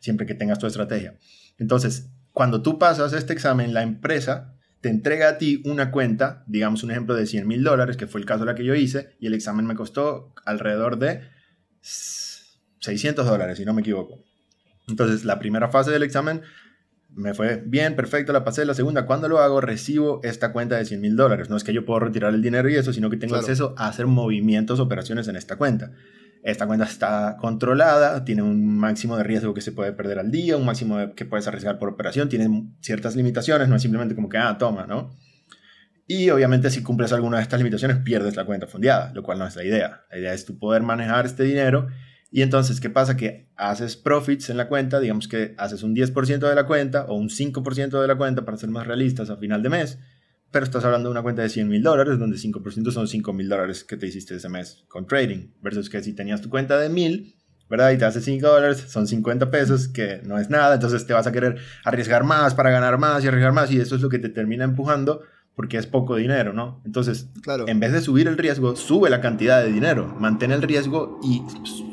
siempre 0.00 0.26
que 0.26 0.34
tengas 0.34 0.58
tu 0.58 0.66
estrategia. 0.66 1.14
Entonces, 1.58 2.10
cuando 2.32 2.62
tú 2.62 2.78
pasas 2.78 3.12
este 3.12 3.32
examen, 3.32 3.74
la 3.74 3.82
empresa 3.82 4.54
te 4.80 4.88
entrega 4.88 5.28
a 5.28 5.38
ti 5.38 5.60
una 5.64 5.90
cuenta, 5.90 6.44
digamos 6.46 6.82
un 6.84 6.92
ejemplo 6.92 7.14
de 7.14 7.26
100 7.26 7.46
mil 7.46 7.64
dólares, 7.64 7.96
que 7.96 8.06
fue 8.06 8.20
el 8.20 8.26
caso 8.26 8.44
de 8.44 8.52
la 8.52 8.54
que 8.54 8.64
yo 8.64 8.74
hice, 8.74 9.16
y 9.18 9.26
el 9.26 9.34
examen 9.34 9.66
me 9.66 9.74
costó 9.74 10.32
alrededor 10.44 10.98
de 10.98 11.22
600 11.80 13.26
dólares, 13.26 13.58
si 13.58 13.64
no 13.64 13.74
me 13.74 13.80
equivoco. 13.80 14.22
Entonces, 14.86 15.24
la 15.24 15.38
primera 15.38 15.68
fase 15.68 15.90
del 15.90 16.04
examen 16.04 16.42
me 17.10 17.34
fue 17.34 17.62
bien, 17.64 17.96
perfecto, 17.96 18.32
la 18.32 18.44
pasé. 18.44 18.64
La 18.64 18.74
segunda, 18.74 19.06
cuando 19.06 19.28
lo 19.28 19.38
hago, 19.40 19.60
recibo 19.60 20.20
esta 20.22 20.52
cuenta 20.52 20.76
de 20.76 20.84
100 20.84 21.00
mil 21.00 21.16
dólares. 21.16 21.50
No 21.50 21.56
es 21.56 21.64
que 21.64 21.72
yo 21.72 21.84
puedo 21.84 22.00
retirar 22.00 22.32
el 22.34 22.42
dinero 22.42 22.68
y 22.68 22.76
eso, 22.76 22.92
sino 22.92 23.10
que 23.10 23.16
tengo 23.16 23.36
acceso 23.36 23.74
a 23.76 23.88
hacer 23.88 24.06
movimientos, 24.06 24.78
operaciones 24.78 25.26
en 25.28 25.36
esta 25.36 25.56
cuenta. 25.56 25.92
Esta 26.42 26.66
cuenta 26.66 26.84
está 26.84 27.36
controlada, 27.40 28.24
tiene 28.24 28.42
un 28.42 28.78
máximo 28.78 29.16
de 29.16 29.24
riesgo 29.24 29.54
que 29.54 29.60
se 29.60 29.72
puede 29.72 29.92
perder 29.92 30.18
al 30.18 30.30
día, 30.30 30.56
un 30.56 30.64
máximo 30.64 31.14
que 31.14 31.24
puedes 31.24 31.46
arriesgar 31.48 31.78
por 31.78 31.88
operación, 31.88 32.28
tiene 32.28 32.70
ciertas 32.80 33.16
limitaciones, 33.16 33.68
no 33.68 33.76
es 33.76 33.82
simplemente 33.82 34.14
como 34.14 34.28
que, 34.28 34.38
ah, 34.38 34.56
toma, 34.58 34.86
¿no? 34.86 35.10
Y 36.06 36.30
obviamente 36.30 36.70
si 36.70 36.82
cumples 36.82 37.12
alguna 37.12 37.36
de 37.36 37.42
estas 37.42 37.60
limitaciones 37.60 37.98
pierdes 37.98 38.34
la 38.34 38.46
cuenta 38.46 38.66
fondeada, 38.66 39.12
lo 39.12 39.22
cual 39.22 39.38
no 39.38 39.46
es 39.46 39.54
la 39.56 39.64
idea. 39.64 40.06
La 40.10 40.18
idea 40.18 40.32
es 40.32 40.46
tú 40.46 40.58
poder 40.58 40.82
manejar 40.82 41.26
este 41.26 41.44
dinero 41.44 41.88
Y 42.30 42.42
entonces, 42.42 42.80
¿qué 42.80 42.90
pasa? 42.90 43.16
Que 43.16 43.48
haces 43.56 43.96
profits 43.96 44.50
en 44.50 44.58
la 44.58 44.68
cuenta, 44.68 45.00
digamos 45.00 45.28
que 45.28 45.54
haces 45.56 45.82
un 45.82 45.94
10% 45.94 46.48
de 46.48 46.54
la 46.54 46.66
cuenta 46.66 47.06
o 47.06 47.14
un 47.14 47.30
5% 47.30 48.00
de 48.00 48.06
la 48.06 48.16
cuenta 48.16 48.44
para 48.44 48.56
ser 48.58 48.68
más 48.70 48.86
realistas 48.86 49.30
a 49.30 49.38
final 49.38 49.62
de 49.62 49.70
mes, 49.70 49.98
pero 50.50 50.64
estás 50.64 50.84
hablando 50.84 51.08
de 51.08 51.12
una 51.12 51.22
cuenta 51.22 51.42
de 51.42 51.48
100 51.48 51.68
mil 51.68 51.82
dólares, 51.82 52.18
donde 52.18 52.36
5% 52.36 52.90
son 52.90 53.08
5 53.08 53.32
mil 53.32 53.48
dólares 53.48 53.84
que 53.84 53.96
te 53.96 54.06
hiciste 54.06 54.36
ese 54.36 54.48
mes 54.48 54.84
con 54.88 55.06
trading, 55.06 55.50
versus 55.60 55.90
que 55.90 56.02
si 56.02 56.14
tenías 56.14 56.40
tu 56.40 56.48
cuenta 56.48 56.78
de 56.78 56.88
1000, 56.88 57.36
¿verdad? 57.68 57.90
Y 57.92 57.98
te 57.98 58.04
hace 58.04 58.20
5 58.20 58.46
dólares, 58.46 58.84
son 58.88 59.06
50 59.06 59.50
pesos, 59.50 59.88
que 59.88 60.22
no 60.24 60.38
es 60.38 60.50
nada, 60.50 60.74
entonces 60.74 61.06
te 61.06 61.12
vas 61.12 61.26
a 61.26 61.32
querer 61.32 61.58
arriesgar 61.84 62.24
más 62.24 62.54
para 62.54 62.70
ganar 62.70 62.98
más 62.98 63.24
y 63.24 63.28
arriesgar 63.28 63.52
más, 63.52 63.70
y 63.70 63.80
eso 63.80 63.96
es 63.96 64.02
lo 64.02 64.08
que 64.08 64.18
te 64.18 64.28
termina 64.28 64.64
empujando 64.64 65.22
porque 65.58 65.76
es 65.76 65.88
poco 65.88 66.14
dinero, 66.14 66.52
¿no? 66.52 66.80
Entonces, 66.86 67.30
claro. 67.42 67.66
en 67.66 67.80
vez 67.80 67.90
de 67.90 68.00
subir 68.00 68.28
el 68.28 68.38
riesgo, 68.38 68.76
sube 68.76 69.10
la 69.10 69.20
cantidad 69.20 69.60
de 69.60 69.72
dinero, 69.72 70.06
mantén 70.06 70.52
el 70.52 70.62
riesgo 70.62 71.18
y 71.20 71.42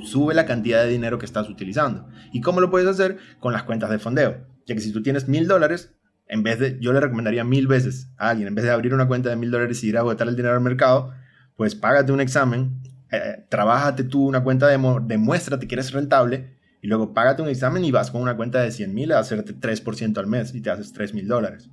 sube 0.05 0.35
la 0.35 0.45
cantidad 0.45 0.83
de 0.83 0.89
dinero 0.91 1.17
que 1.17 1.25
estás 1.25 1.49
utilizando. 1.49 2.07
¿Y 2.31 2.41
cómo 2.41 2.61
lo 2.61 2.69
puedes 2.69 2.87
hacer? 2.87 3.17
Con 3.39 3.53
las 3.53 3.63
cuentas 3.63 3.89
de 3.89 3.97
fondeo. 3.97 4.45
Ya 4.67 4.75
que 4.75 4.81
si 4.81 4.91
tú 4.91 5.01
tienes 5.01 5.27
mil 5.27 5.47
dólares, 5.47 5.94
en 6.27 6.43
vez 6.43 6.59
de, 6.59 6.79
yo 6.79 6.93
le 6.93 6.99
recomendaría 6.99 7.43
mil 7.43 7.67
veces 7.67 8.09
a 8.17 8.29
alguien, 8.29 8.47
en 8.47 8.55
vez 8.55 8.65
de 8.65 8.71
abrir 8.71 8.93
una 8.93 9.07
cuenta 9.07 9.29
de 9.29 9.35
mil 9.35 9.51
dólares 9.51 9.83
y 9.83 9.89
ir 9.89 9.97
a 9.97 10.03
botar 10.03 10.27
el 10.27 10.35
dinero 10.35 10.55
al 10.55 10.61
mercado, 10.61 11.13
pues 11.55 11.75
págate 11.75 12.11
un 12.11 12.21
examen, 12.21 12.81
eh, 13.11 13.45
trabájate 13.49 14.03
tú 14.03 14.27
una 14.27 14.43
cuenta 14.43 14.67
de, 14.67 14.77
demuéstrate 15.03 15.67
que 15.67 15.75
eres 15.75 15.91
rentable 15.91 16.55
y 16.81 16.87
luego 16.87 17.13
págate 17.13 17.41
un 17.41 17.49
examen 17.49 17.83
y 17.83 17.91
vas 17.91 18.11
con 18.11 18.21
una 18.21 18.35
cuenta 18.35 18.61
de 18.61 18.71
100 18.71 18.93
mil 18.93 19.11
a 19.11 19.19
hacerte 19.19 19.55
3% 19.55 20.17
al 20.17 20.27
mes 20.27 20.53
y 20.53 20.61
te 20.61 20.69
haces 20.69 20.93
3 20.93 21.13
mil 21.13 21.27
dólares. 21.27 21.69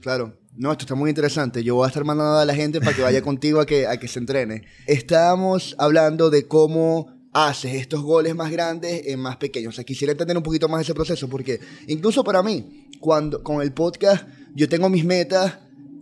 Claro. 0.00 0.38
No, 0.56 0.72
esto 0.72 0.82
está 0.82 0.94
muy 0.94 1.10
interesante. 1.10 1.62
Yo 1.62 1.76
voy 1.76 1.84
a 1.84 1.88
estar 1.88 2.04
mandando 2.04 2.38
a 2.38 2.44
la 2.44 2.54
gente 2.54 2.80
para 2.80 2.94
que 2.94 3.02
vaya 3.02 3.22
contigo 3.22 3.60
a 3.60 3.66
que, 3.66 3.86
a 3.86 3.98
que 3.98 4.08
se 4.08 4.18
entrene. 4.18 4.64
Estábamos 4.86 5.76
hablando 5.78 6.28
de 6.28 6.48
cómo 6.48 7.19
haces 7.32 7.74
estos 7.74 8.02
goles 8.02 8.34
más 8.34 8.50
grandes 8.50 9.06
en 9.06 9.20
más 9.20 9.36
pequeños. 9.36 9.74
O 9.74 9.76
sea, 9.76 9.84
quisiera 9.84 10.12
entender 10.12 10.36
un 10.36 10.42
poquito 10.42 10.68
más 10.68 10.82
ese 10.82 10.94
proceso 10.94 11.28
porque 11.28 11.60
incluso 11.86 12.24
para 12.24 12.42
mí, 12.42 12.88
cuando 13.00 13.42
con 13.42 13.62
el 13.62 13.72
podcast, 13.72 14.26
yo 14.54 14.68
tengo 14.68 14.88
mis 14.88 15.04
metas 15.04 15.58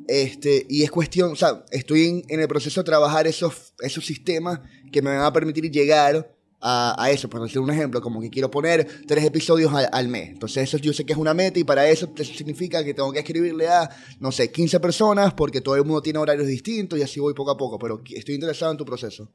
este, 0.07 0.67
y 0.71 0.83
es 0.83 0.91
cuestión, 0.91 1.33
o 1.33 1.37
sea, 1.37 1.65
estoy 1.71 2.07
en, 2.07 2.23
en 2.29 2.41
el 2.41 2.49
proceso 2.49 2.81
de 2.81 2.85
trabajar 2.85 3.27
esos, 3.27 3.75
esos 3.81 4.07
sistemas 4.07 4.61
que 4.91 5.03
me 5.03 5.11
van 5.11 5.21
a 5.21 5.33
permitir 5.33 5.71
llegar 5.71 6.35
a, 6.61 7.11
eso, 7.11 7.29
por 7.29 7.43
decir 7.43 7.61
un 7.61 7.71
ejemplo, 7.71 8.01
como 8.01 8.21
que 8.21 8.31
quiero 8.31 8.51
poner 8.51 8.87
tres 9.07 9.25
episodios 9.25 9.73
al, 9.73 10.09
mes. 10.09 10.31
Entonces 10.31 10.65
eso 10.65 10.79
yo 10.79 10.93
sé 10.93 11.05
que 11.05 11.13
es 11.13 11.19
una 11.19 11.35
meta 11.35 11.59
y 11.59 11.65
para 11.65 11.89
eso, 11.89 12.13
eso 12.17 12.35
significa 12.35 12.83
que 12.85 12.95
tengo 12.95 13.13
que 13.13 13.21
escribirle 13.21 13.69
a, 13.69 13.89
no 14.21 14.33
sé, 14.33 14.51
15 14.51 14.81
personas 14.81 15.35
porque 15.35 15.61
todo 15.61 15.77
el 15.77 15.85
mundo 15.85 16.03
tiene 16.03 16.19
horarios 16.19 16.47
distintos 16.47 16.99
y 16.99 17.03
así 17.03 17.21
voy 17.21 17.35
poco 17.35 17.53
a 17.53 17.57
poco, 17.57 17.79
pero 17.79 18.03
estoy 18.13 18.35
interesado 18.35 18.73
en 18.73 18.79
tu 18.79 18.85
proceso. 18.85 19.31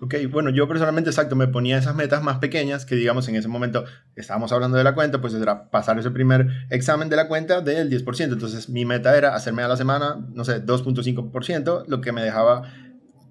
Ok, 0.00 0.14
bueno, 0.30 0.50
yo 0.50 0.68
personalmente, 0.68 1.10
exacto, 1.10 1.34
me 1.34 1.48
ponía 1.48 1.76
esas 1.76 1.96
metas 1.96 2.22
más 2.22 2.38
pequeñas 2.38 2.86
que, 2.86 2.94
digamos, 2.94 3.28
en 3.28 3.34
ese 3.34 3.48
momento 3.48 3.84
estábamos 4.14 4.52
hablando 4.52 4.76
de 4.76 4.84
la 4.84 4.94
cuenta, 4.94 5.20
pues 5.20 5.34
era 5.34 5.70
pasar 5.70 5.98
ese 5.98 6.12
primer 6.12 6.46
examen 6.70 7.08
de 7.08 7.16
la 7.16 7.26
cuenta 7.26 7.62
del 7.62 7.90
10%. 7.90 8.32
Entonces, 8.32 8.68
mi 8.68 8.84
meta 8.84 9.16
era 9.18 9.34
hacerme 9.34 9.62
a 9.62 9.68
la 9.68 9.76
semana, 9.76 10.24
no 10.32 10.44
sé, 10.44 10.64
2.5%, 10.64 11.84
lo 11.88 12.00
que 12.00 12.12
me 12.12 12.22
dejaba 12.22 12.62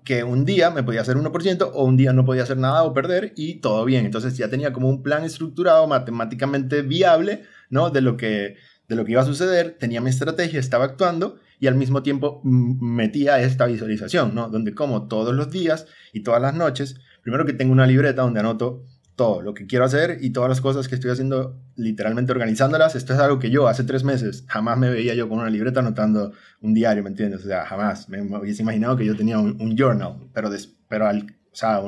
que 0.03 0.23
un 0.23 0.43
día 0.43 0.69
me 0.69 0.83
podía 0.83 1.01
hacer 1.01 1.17
1% 1.17 1.71
o 1.73 1.83
un 1.83 1.97
día 1.97 2.13
no 2.13 2.25
podía 2.25 2.43
hacer 2.43 2.57
nada 2.57 2.83
o 2.83 2.93
perder 2.93 3.33
y 3.35 3.55
todo 3.55 3.85
bien. 3.85 4.05
Entonces 4.05 4.37
ya 4.37 4.49
tenía 4.49 4.73
como 4.73 4.89
un 4.89 5.03
plan 5.03 5.23
estructurado, 5.23 5.87
matemáticamente 5.87 6.81
viable, 6.81 7.43
¿no? 7.69 7.89
De 7.89 8.01
lo 8.01 8.15
que, 8.17 8.55
de 8.87 8.95
lo 8.95 9.05
que 9.05 9.13
iba 9.13 9.21
a 9.21 9.25
suceder, 9.25 9.75
tenía 9.77 10.01
mi 10.01 10.09
estrategia, 10.09 10.59
estaba 10.59 10.85
actuando 10.85 11.39
y 11.59 11.67
al 11.67 11.75
mismo 11.75 12.03
tiempo 12.03 12.41
metía 12.43 13.39
esta 13.41 13.65
visualización, 13.65 14.35
¿no? 14.35 14.49
Donde 14.49 14.73
como 14.73 15.07
todos 15.07 15.33
los 15.35 15.49
días 15.51 15.87
y 16.13 16.21
todas 16.21 16.41
las 16.41 16.53
noches, 16.53 16.99
primero 17.23 17.45
que 17.45 17.53
tengo 17.53 17.71
una 17.71 17.87
libreta 17.87 18.21
donde 18.21 18.39
anoto 18.39 18.83
todo 19.17 19.41
lo 19.41 19.55
que 19.55 19.65
quiero 19.65 19.83
hacer 19.83 20.19
y 20.21 20.29
todas 20.29 20.47
las 20.47 20.61
cosas 20.61 20.87
que 20.87 20.93
estoy 20.93 21.09
haciendo, 21.09 21.59
literalmente 21.75 22.31
organizándolas. 22.31 22.95
Esto 22.95 23.13
es 23.13 23.19
algo 23.19 23.39
que 23.39 23.49
yo 23.49 23.67
hace 23.67 23.83
tres 23.83 24.03
meses 24.03 24.45
jamás 24.47 24.77
me 24.77 24.91
veía 24.91 25.15
yo 25.15 25.27
con 25.27 25.39
una 25.39 25.49
libreta 25.49 25.79
anotando 25.79 26.33
un 26.61 26.75
diario, 26.75 27.01
¿me 27.03 27.09
entiendes? 27.09 27.43
O 27.43 27.47
sea, 27.47 27.65
jamás 27.65 28.07
me, 28.09 28.21
hubiese 28.21 28.61
imaginado 28.61 28.95
que 28.95 29.05
yo 29.05 29.17
tenía 29.17 29.39
un, 29.39 29.75
journal, 29.75 30.29
pero, 30.33 30.51
pero 30.87 31.07
al, 31.07 31.35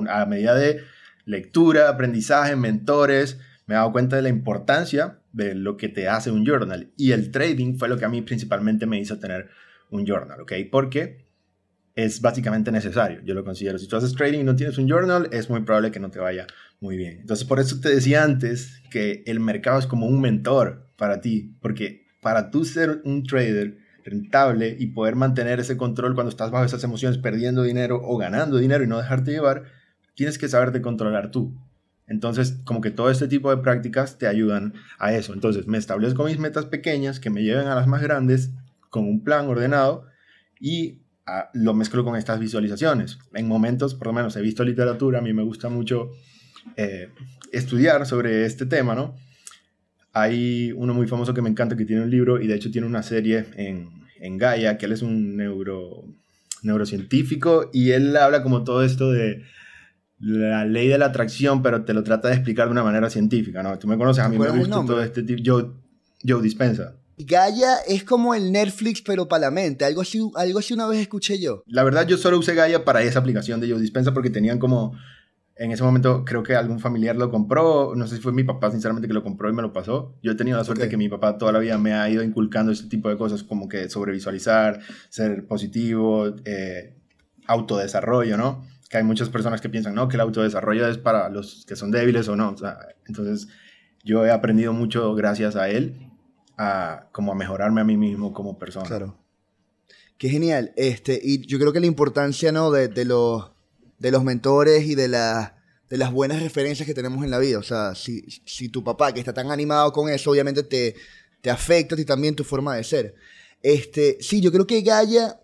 a 0.10 0.26
medida 0.26 0.56
de 0.56 0.82
lectura, 1.26 1.90
aprendizaje, 1.90 2.56
mentores, 2.56 3.40
me 3.68 3.76
he 3.76 3.78
dado 3.78 3.92
cuenta 3.92 4.16
de 4.16 4.24
la 4.24 4.30
importancia 4.30 5.19
de 5.32 5.56
lo 5.56 5.78
que 5.78 5.90
te 5.90 6.08
hace 6.08 6.32
un 6.32 6.46
journal. 6.46 6.92
Y 6.98 7.12
el 7.12 7.32
trading 7.32 7.78
fue 7.78 7.90
lo 7.90 7.98
que 7.98 8.06
a 8.06 8.10
mí 8.10 8.22
principalmente 8.22 8.86
me 8.86 9.00
hizo 9.00 9.20
tener 9.20 9.50
un 9.90 10.06
journal, 10.06 10.42
¿ok? 10.42 10.54
Porque 10.72 11.26
es 11.96 12.22
básicamente 12.22 12.72
necesario, 12.72 13.22
yo 13.24 13.34
lo 13.34 13.44
considero. 13.44 13.78
Si 13.78 13.88
tú 13.88 13.98
haces 13.98 14.14
trading 14.14 14.40
y 14.40 14.44
no 14.44 14.56
tienes 14.56 14.78
un 14.78 14.88
journal, 14.88 15.28
es 15.32 15.50
muy 15.50 15.62
probable 15.62 15.92
que 15.92 16.00
no 16.00 16.10
te 16.10 16.20
vaya 16.20 16.48
muy 16.80 16.96
bien. 16.96 17.20
Entonces, 17.20 17.46
por 17.46 17.60
eso 17.60 17.80
te 17.82 17.90
decía 17.90 18.24
antes 18.24 18.82
que 18.90 19.24
el 19.26 19.40
mercado 19.40 19.80
es 19.80 19.86
como 19.86 20.08
un 20.08 20.22
mentor 20.22 20.88
para 20.96 21.22
ti, 21.22 21.56
porque 21.62 22.08
para 22.22 22.52
tú 22.52 22.66
ser 22.66 23.02
un 23.04 23.24
trader 23.24 23.78
rentable 24.06 24.76
y 24.80 24.88
poder 24.88 25.16
mantener 25.16 25.60
ese 25.60 25.78
control 25.78 26.16
cuando 26.16 26.30
estás 26.30 26.52
bajo 26.52 26.66
esas 26.66 26.84
emociones, 26.84 27.18
perdiendo 27.18 27.64
dinero 27.64 28.00
o 28.02 28.18
ganando 28.18 28.58
dinero 28.58 28.84
y 28.84 28.88
no 28.88 28.98
dejarte 28.98 29.32
llevar, 29.32 29.64
tienes 30.16 30.38
que 30.38 30.48
saberte 30.48 30.82
controlar 30.82 31.32
tú. 31.32 31.54
Entonces, 32.10 32.58
como 32.66 32.82
que 32.82 32.92
todo 32.92 33.10
este 33.10 33.28
tipo 33.28 33.50
de 33.50 33.62
prácticas 33.62 34.18
te 34.18 34.28
ayudan 34.28 34.74
a 34.98 35.14
eso. 35.14 35.34
Entonces, 35.34 35.68
me 35.68 35.78
establezco 35.78 36.24
mis 36.26 36.40
metas 36.40 36.66
pequeñas 36.66 37.20
que 37.20 37.30
me 37.30 37.44
lleven 37.44 37.68
a 37.68 37.76
las 37.76 37.88
más 37.88 38.02
grandes 38.02 38.52
con 38.90 39.06
un 39.06 39.24
plan 39.24 39.48
ordenado 39.48 40.06
y 40.60 41.00
ah, 41.28 41.50
lo 41.54 41.74
mezclo 41.74 42.04
con 42.04 42.16
estas 42.16 42.40
visualizaciones. 42.40 43.20
En 43.34 43.48
momentos, 43.48 43.94
por 43.94 44.08
lo 44.08 44.14
menos, 44.14 44.36
he 44.36 44.42
visto 44.42 44.64
literatura, 44.64 45.20
a 45.20 45.22
mí 45.22 45.34
me 45.34 45.44
gusta 45.44 45.70
mucho 45.70 46.10
eh, 46.76 47.10
estudiar 47.52 48.06
sobre 48.08 48.46
este 48.46 48.66
tema, 48.66 48.96
¿no? 48.96 49.16
Hay 50.12 50.72
uno 50.76 50.96
muy 50.96 51.08
famoso 51.08 51.36
que 51.36 51.44
me 51.44 51.50
encanta 51.50 51.78
que 51.78 51.86
tiene 51.86 52.02
un 52.02 52.10
libro 52.10 52.42
y 52.42 52.48
de 52.48 52.56
hecho 52.56 52.72
tiene 52.72 52.88
una 52.88 53.04
serie 53.04 53.46
en, 53.56 53.90
en 54.20 54.38
Gaia, 54.40 54.80
que 54.80 54.88
él 54.88 54.94
es 54.94 55.04
un 55.04 55.38
neuro, 55.38 56.06
neurocientífico 56.64 57.70
y 57.72 57.92
él 57.92 58.18
habla 58.18 58.42
como 58.42 58.64
todo 58.64 58.84
esto 58.84 59.12
de 59.12 59.44
la 60.20 60.66
ley 60.66 60.88
de 60.88 60.98
la 60.98 61.08
atracción, 61.08 61.62
pero 61.62 61.84
te 61.86 61.94
lo 61.94 62.04
trata 62.04 62.28
de 62.28 62.36
explicar 62.36 62.68
de 62.68 62.72
una 62.72 62.84
manera 62.84 63.10
científica, 63.10 63.64
¿no? 63.64 63.78
Tú 63.80 63.88
me 63.88 63.98
conoces, 63.98 64.24
a 64.24 64.30
mí 64.30 64.38
me 64.38 64.50
gusta 64.50 64.86
todo 64.86 65.02
este 65.02 65.24
tipo, 65.24 65.42
yo, 65.42 65.76
yo 66.22 66.42
dispensa. 66.42 66.96
Gaia 67.18 67.80
es 67.88 68.06
como 68.06 68.34
el 68.34 68.52
Netflix, 68.52 69.02
pero 69.02 69.28
para 69.28 69.42
la 69.42 69.52
mente. 69.52 69.84
Algo 69.84 70.02
así, 70.02 70.20
algo 70.36 70.60
así 70.60 70.74
una 70.74 70.88
vez 70.88 71.00
escuché 71.00 71.38
yo. 71.38 71.64
La 71.68 71.84
verdad, 71.84 72.08
yo 72.08 72.18
solo 72.18 72.38
usé 72.38 72.56
Gaia 72.56 72.86
para 72.86 73.02
esa 73.02 73.20
aplicación 73.20 73.60
de 73.60 73.70
Joe 73.70 73.80
Dispensa 73.80 74.14
porque 74.14 74.30
tenían 74.30 74.58
como 74.58 74.94
en 75.60 75.74
ese 75.74 75.84
momento 75.84 76.24
creo 76.24 76.42
que 76.42 76.56
algún 76.56 76.80
familiar 76.80 77.18
lo 77.18 77.30
compró, 77.30 77.94
no 77.94 78.08
sé 78.08 78.16
si 78.16 78.22
fue 78.22 78.32
mi 78.32 78.46
papá 78.46 78.72
sinceramente 78.72 79.10
que 79.10 79.14
lo 79.14 79.24
compró 79.24 79.50
y 79.50 79.54
me 79.54 79.62
lo 79.62 79.74
pasó. 79.74 80.16
Yo 80.24 80.32
he 80.32 80.36
tenido 80.36 80.58
la 80.58 80.64
suerte 80.64 80.84
de 80.84 80.90
que 80.90 80.96
mi 80.96 81.10
papá 81.10 81.38
toda 81.38 81.52
la 81.52 81.60
vida 81.60 81.78
me 81.78 81.94
ha 81.94 82.10
ido 82.10 82.24
inculcando 82.24 82.72
este 82.72 82.88
tipo 82.88 83.10
de 83.10 83.18
cosas 83.18 83.44
como 83.44 83.68
que 83.68 83.90
sobrevisualizar, 83.90 84.80
ser 85.10 85.46
positivo, 85.46 86.34
eh, 86.46 86.96
autodesarrollo, 87.46 88.38
¿no? 88.38 88.66
Que 88.90 88.98
hay 88.98 89.04
muchas 89.04 89.30
personas 89.30 89.62
que 89.62 89.70
piensan, 89.70 89.94
no, 89.94 90.08
que 90.08 90.18
el 90.18 90.22
autodesarrollo 90.22 90.88
es 90.88 90.98
para 90.98 91.30
los 91.30 91.64
que 91.68 91.76
son 91.76 91.92
débiles 91.92 92.28
o 92.28 92.36
no. 92.36 92.56
entonces 93.08 93.48
yo 94.04 94.26
he 94.26 94.32
aprendido 94.32 94.74
mucho 94.74 95.14
gracias 95.14 95.56
a 95.56 95.70
él 95.70 96.10
a 96.58 97.08
como 97.12 97.32
a 97.32 97.36
mejorarme 97.36 97.82
a 97.82 97.84
mí 97.84 97.98
mismo 97.98 98.34
como 98.34 98.58
persona. 98.58 98.88
Claro. 98.88 99.18
Qué 100.18 100.30
genial. 100.30 100.74
Este, 100.76 101.20
y 101.22 101.46
yo 101.46 101.60
creo 101.60 101.72
que 101.72 101.80
la 101.80 101.86
importancia, 101.86 102.52
¿no? 102.52 102.72
De, 102.72 102.88
de 102.88 103.06
los 103.06 103.52
de 104.00 104.12
los 104.12 104.24
mentores 104.24 104.86
y 104.86 104.96
de, 104.96 105.08
de 105.08 105.98
las 105.98 106.12
buenas 106.12 106.42
referencias 106.42 106.88
que 106.88 106.94
tenemos 106.94 107.24
en 107.24 107.32
la 107.32 107.40
vida. 107.40 107.60
O 107.60 107.64
sea, 107.64 107.94
si, 107.96 108.22
si 108.46 108.70
tu 108.70 108.84
papá, 108.84 109.14
que 109.14 109.20
está 109.20 109.34
tan 109.34 109.52
animado 109.52 109.92
con 109.92 110.10
eso, 110.10 110.32
obviamente 110.32 110.64
te, 110.64 110.96
te 111.42 111.50
afecta 111.50 111.96
ti 111.96 112.06
también 112.06 112.36
tu 112.36 112.44
forma 112.44 112.76
de 112.76 112.84
ser. 112.84 113.16
Este, 113.62 114.18
sí, 114.22 114.42
yo 114.42 114.52
creo 114.52 114.66
que 114.66 114.82
Gaia, 114.82 115.39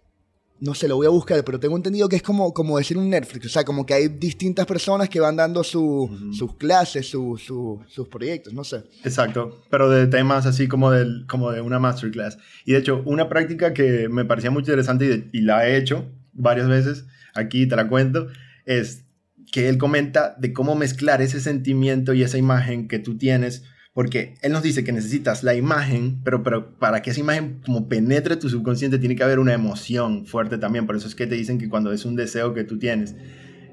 no 0.60 0.74
sé, 0.74 0.88
lo 0.88 0.96
voy 0.96 1.06
a 1.06 1.10
buscar, 1.10 1.44
pero 1.44 1.60
tengo 1.60 1.76
entendido 1.76 2.08
que 2.08 2.16
es 2.16 2.24
como, 2.24 2.54
como 2.54 2.78
decir 2.78 2.98
un 2.98 3.10
Netflix. 3.10 3.48
O 3.48 3.50
sea, 3.50 3.64
como 3.64 3.86
que 3.86 3.94
hay 3.94 4.08
distintas 4.08 4.66
personas 4.66 5.10
que 5.10 5.20
van 5.20 5.36
dando 5.36 5.64
sus 5.64 6.10
clases, 6.58 7.08
sus 7.08 8.08
proyectos, 8.10 8.54
no 8.54 8.64
sé. 8.64 8.84
Exacto, 9.04 9.64
pero 9.70 9.90
de 9.90 10.08
temas 10.08 10.46
así 10.46 10.68
como, 10.68 10.92
del, 10.92 11.26
como 11.28 11.52
de 11.52 11.62
una 11.62 11.80
masterclass. 11.80 12.38
Y 12.66 12.72
de 12.72 12.80
hecho, 12.80 13.02
una 13.06 13.28
práctica 13.28 13.74
que 13.74 14.08
me 14.10 14.26
parecía 14.26 14.52
muy 14.52 14.62
interesante 14.62 15.30
y, 15.34 15.40
y 15.40 15.42
la 15.42 15.68
he 15.68 15.78
hecho 15.78 16.06
varias 16.32 16.68
veces, 16.68 17.06
aquí 17.34 17.68
te 17.68 17.76
la 17.76 17.88
cuento, 17.88 18.28
es 18.66 19.06
que 19.52 19.70
él 19.70 19.78
comenta 19.78 20.36
de 20.38 20.54
cómo 20.54 20.76
mezclar 20.76 21.22
ese 21.22 21.40
sentimiento 21.40 22.14
y 22.14 22.24
esa 22.24 22.38
imagen 22.38 22.88
que 22.88 23.00
tú 23.00 23.18
tienes, 23.18 23.64
porque 23.96 24.36
él 24.42 24.52
nos 24.52 24.62
dice 24.62 24.84
que 24.84 24.92
necesitas 24.92 25.42
la 25.42 25.56
imagen, 25.56 26.20
pero, 26.26 26.44
pero 26.44 26.78
para 26.80 27.02
que 27.02 27.12
esa 27.12 27.22
imagen 27.22 27.62
como 27.66 27.88
penetre 27.88 28.36
tu 28.36 28.50
subconsciente 28.50 29.00
tiene 29.00 29.16
que 29.16 29.24
haber 29.24 29.40
una 29.40 29.54
emoción 29.54 30.26
fuerte 30.26 30.58
también, 30.58 30.86
por 30.86 30.98
eso 30.98 31.08
es 31.08 31.16
que 31.16 31.28
te 31.28 31.36
dicen 31.36 31.58
que 31.58 31.70
cuando 31.70 31.94
es 31.94 32.04
un 32.04 32.18
deseo 32.18 32.54
que 32.54 32.66
tú 32.66 32.78
tienes. 32.78 33.16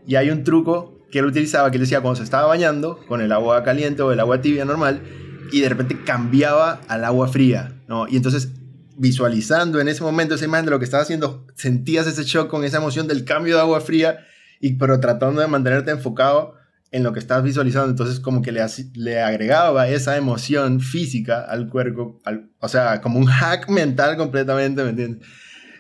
Y 0.07 0.15
hay 0.15 0.31
un 0.31 0.45
truco 0.45 0.97
que 1.11 1.19
él 1.19 1.25
utilizaba, 1.25 1.73
que 1.73 1.79
él 1.79 1.83
decía 1.83 2.03
cuando 2.03 2.19
se 2.19 2.23
estaba 2.23 2.47
bañando 2.47 3.01
con 3.09 3.21
el 3.21 3.33
agua 3.33 3.65
caliente 3.65 4.03
o 4.03 4.13
el 4.13 4.21
agua 4.21 4.41
tibia 4.41 4.65
normal, 4.65 5.03
y 5.51 5.61
de 5.61 5.69
repente 5.69 5.99
cambiaba 6.05 6.81
al 6.87 7.05
agua 7.05 7.27
fría, 7.27 7.83
¿no? 7.89 8.07
Y 8.07 8.17
entonces 8.17 8.53
visualizando 8.97 9.81
en 9.81 9.89
ese 9.89 10.05
momento 10.05 10.37
esa 10.37 10.45
imagen 10.45 10.67
de 10.67 10.71
lo 10.71 10.79
que 10.79 10.85
estaba 10.85 11.03
haciendo, 11.03 11.49
sentías 11.57 12.07
ese 12.07 12.23
shock 12.23 12.49
con 12.49 12.63
esa 12.63 12.77
emoción 12.77 13.09
del 13.09 13.25
cambio 13.25 13.57
de 13.57 13.63
agua 13.63 13.81
fría 13.81 14.21
y 14.61 14.75
pero 14.75 15.01
tratando 15.01 15.41
de 15.41 15.49
mantenerte 15.49 15.91
enfocado 15.91 16.62
en 16.93 17.03
lo 17.03 17.13
que 17.13 17.19
estás 17.19 17.43
visualizando, 17.43 17.91
entonces 17.91 18.21
como 18.21 18.43
que 18.43 18.53
le, 18.53 18.65
le 18.95 19.21
agregaba 19.21 19.89
esa 19.89 20.17
emoción 20.19 20.81
física 20.81 21.41
al 21.41 21.71
cuerpo, 21.71 22.21
o 22.61 22.69
sea, 22.69 23.01
como 23.01 23.19
un 23.19 23.27
hack 23.27 23.71
mental 23.71 24.19
completamente, 24.19 24.85
¿me 24.85 24.91
entiendes? 24.91 25.27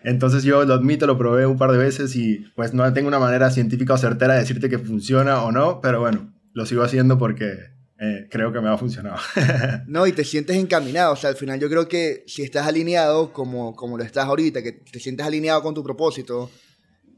Entonces 0.04 0.42
yo 0.42 0.64
lo 0.64 0.74
admito, 0.74 1.06
lo 1.06 1.18
probé 1.18 1.46
un 1.46 1.58
par 1.58 1.70
de 1.70 1.78
veces 1.78 2.16
y 2.16 2.46
pues 2.56 2.72
no 2.72 2.90
tengo 2.92 3.08
una 3.08 3.18
manera 3.18 3.50
científica 3.50 3.92
o 3.92 3.98
certera 3.98 4.34
de 4.34 4.40
decirte 4.40 4.70
que 4.70 4.78
funciona 4.78 5.42
o 5.42 5.52
no, 5.52 5.80
pero 5.80 6.00
bueno, 6.00 6.32
lo 6.54 6.64
sigo 6.64 6.82
haciendo 6.82 7.18
porque 7.18 7.72
eh, 8.00 8.26
creo 8.30 8.50
que 8.50 8.60
me 8.60 8.70
ha 8.70 8.78
funcionado. 8.78 9.18
no, 9.86 10.06
y 10.06 10.12
te 10.12 10.24
sientes 10.24 10.56
encaminado, 10.56 11.12
o 11.12 11.16
sea, 11.16 11.30
al 11.30 11.36
final 11.36 11.60
yo 11.60 11.68
creo 11.68 11.88
que 11.88 12.24
si 12.26 12.42
estás 12.42 12.66
alineado 12.66 13.34
como, 13.34 13.76
como 13.76 13.98
lo 13.98 14.02
estás 14.02 14.24
ahorita, 14.24 14.62
que 14.62 14.72
te 14.72 14.98
sientes 14.98 15.26
alineado 15.26 15.62
con 15.62 15.74
tu 15.74 15.84
propósito, 15.84 16.50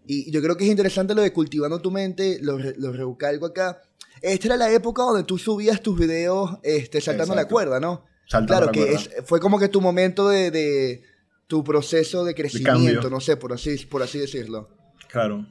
y 0.07 0.31
yo 0.31 0.43
creo 0.43 0.57
que 0.57 0.65
es 0.65 0.71
interesante 0.71 1.15
lo 1.15 1.23
de 1.23 1.33
cultivando 1.33 1.81
tu 1.81 1.91
mente, 1.91 2.39
lo, 2.41 2.59
lo 2.59 2.93
recalco 2.93 3.47
acá. 3.47 3.81
Esta 4.21 4.49
era 4.49 4.57
la 4.57 4.71
época 4.71 5.03
donde 5.03 5.25
tú 5.25 5.39
subías 5.39 5.83
tus 5.83 5.99
videos 5.99 6.59
este, 6.63 7.01
saltando 7.01 7.35
la 7.35 7.47
cuerda, 7.47 7.81
¿no? 7.81 8.05
Saltando 8.27 8.71
claro, 8.71 8.73
que 8.73 9.23
fue 9.25 9.41
como 9.41 9.59
que 9.59 9.69
tu 9.69 9.81
momento 9.81 10.29
de, 10.29 10.51
de 10.51 11.03
tu 11.47 11.63
proceso 11.63 12.25
de 12.25 12.35
crecimiento, 12.35 13.11
no 13.11 13.21
sé, 13.21 13.37
por 13.37 13.53
así, 13.53 13.77
por 13.87 14.03
así 14.03 14.19
decirlo. 14.19 14.71
Claro. 15.09 15.47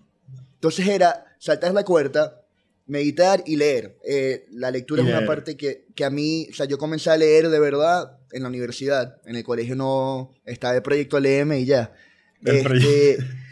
Entonces 0.55 0.87
era 0.87 1.25
saltar 1.39 1.73
la 1.73 1.83
cuerda, 1.83 2.41
meditar 2.87 3.43
y 3.45 3.57
leer. 3.57 3.99
Eh, 4.05 4.45
la 4.51 4.71
lectura 4.71 5.03
es 5.03 5.09
una 5.09 5.25
parte 5.25 5.55
que, 5.55 5.85
que, 5.95 6.05
a 6.05 6.09
mí, 6.09 6.47
o 6.49 6.53
sea, 6.55 6.65
yo 6.65 6.77
comencé 6.77 7.09
a 7.09 7.17
leer 7.17 7.49
de 7.49 7.59
verdad 7.59 8.17
en 8.31 8.43
la 8.43 8.49
universidad. 8.49 9.21
En 9.25 9.35
el 9.35 9.43
colegio 9.43 9.75
no 9.75 10.31
estaba 10.45 10.75
el 10.75 10.81
proyecto 10.81 11.19
LM 11.19 11.53
y 11.53 11.65
ya. 11.65 11.93
Este, 12.43 13.17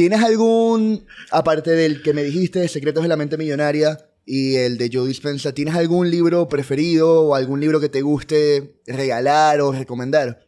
¿Tienes 0.00 0.22
algún, 0.22 1.04
aparte 1.30 1.72
del 1.72 2.00
que 2.00 2.14
me 2.14 2.24
dijiste, 2.24 2.66
Secretos 2.68 3.02
de 3.02 3.08
la 3.10 3.18
Mente 3.18 3.36
Millonaria 3.36 3.98
y 4.24 4.56
el 4.56 4.78
de 4.78 4.88
Joe 4.90 5.06
Dispensa, 5.06 5.52
¿tienes 5.52 5.74
algún 5.74 6.10
libro 6.10 6.48
preferido 6.48 7.20
o 7.20 7.34
algún 7.34 7.60
libro 7.60 7.80
que 7.80 7.90
te 7.90 8.00
guste 8.00 8.80
regalar 8.86 9.60
o 9.60 9.72
recomendar? 9.72 10.46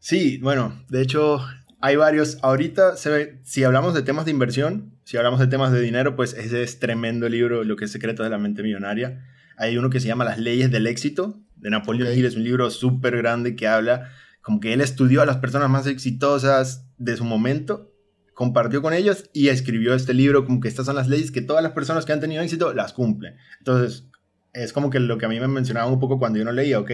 Sí, 0.00 0.38
bueno, 0.38 0.84
de 0.88 1.02
hecho 1.02 1.38
hay 1.80 1.94
varios. 1.94 2.38
Ahorita, 2.42 2.96
se 2.96 3.10
ve, 3.10 3.40
si 3.44 3.62
hablamos 3.62 3.94
de 3.94 4.02
temas 4.02 4.24
de 4.24 4.32
inversión, 4.32 4.98
si 5.04 5.16
hablamos 5.16 5.38
de 5.38 5.46
temas 5.46 5.70
de 5.70 5.80
dinero, 5.80 6.16
pues 6.16 6.34
ese 6.34 6.64
es 6.64 6.80
tremendo 6.80 7.28
libro, 7.28 7.62
lo 7.62 7.76
que 7.76 7.84
es 7.84 7.92
Secretos 7.92 8.26
de 8.26 8.30
la 8.30 8.38
Mente 8.38 8.64
Millonaria. 8.64 9.24
Hay 9.56 9.78
uno 9.78 9.88
que 9.88 10.00
se 10.00 10.08
llama 10.08 10.24
Las 10.24 10.38
Leyes 10.38 10.72
del 10.72 10.88
Éxito, 10.88 11.38
de 11.54 11.70
Napoleon 11.70 12.12
Hill, 12.12 12.26
es 12.26 12.34
un 12.34 12.42
libro 12.42 12.70
súper 12.70 13.16
grande 13.16 13.54
que 13.54 13.68
habla 13.68 14.10
como 14.42 14.58
que 14.58 14.72
él 14.72 14.80
estudió 14.80 15.22
a 15.22 15.26
las 15.26 15.36
personas 15.36 15.70
más 15.70 15.86
exitosas 15.86 16.85
de 16.98 17.16
su 17.16 17.24
momento, 17.24 17.92
compartió 18.34 18.82
con 18.82 18.92
ellos 18.92 19.30
y 19.32 19.48
escribió 19.48 19.94
este 19.94 20.14
libro 20.14 20.44
como 20.44 20.60
que 20.60 20.68
estas 20.68 20.86
son 20.86 20.96
las 20.96 21.08
leyes 21.08 21.30
que 21.30 21.42
todas 21.42 21.62
las 21.62 21.72
personas 21.72 22.04
que 22.04 22.12
han 22.12 22.20
tenido 22.20 22.42
éxito 22.42 22.74
las 22.74 22.92
cumplen. 22.92 23.36
Entonces, 23.58 24.04
es 24.52 24.72
como 24.72 24.90
que 24.90 25.00
lo 25.00 25.18
que 25.18 25.26
a 25.26 25.28
mí 25.28 25.40
me 25.40 25.48
mencionaba 25.48 25.90
un 25.90 26.00
poco 26.00 26.18
cuando 26.18 26.38
yo 26.38 26.44
no 26.44 26.52
leía, 26.52 26.78
ok, 26.78 26.90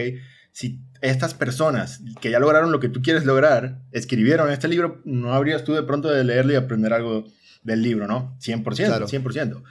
si 0.51 0.79
estas 1.01 1.33
personas 1.33 2.01
que 2.21 2.31
ya 2.31 2.39
lograron 2.39 2.71
lo 2.71 2.79
que 2.79 2.89
tú 2.89 3.01
quieres 3.01 3.25
lograr, 3.25 3.81
escribieron 3.91 4.51
este 4.51 4.67
libro, 4.67 5.01
no 5.03 5.33
habrías 5.33 5.63
tú 5.63 5.73
de 5.73 5.83
pronto 5.83 6.09
de 6.09 6.23
leerlo 6.23 6.53
y 6.53 6.55
aprender 6.55 6.93
algo 6.93 7.25
del 7.63 7.81
libro, 7.81 8.07
¿no? 8.07 8.37
100%, 8.39 8.63
100%. 8.63 9.63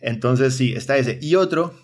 Entonces, 0.00 0.54
sí, 0.54 0.74
está 0.74 0.96
ese. 0.96 1.18
Y 1.22 1.36
otro 1.36 1.74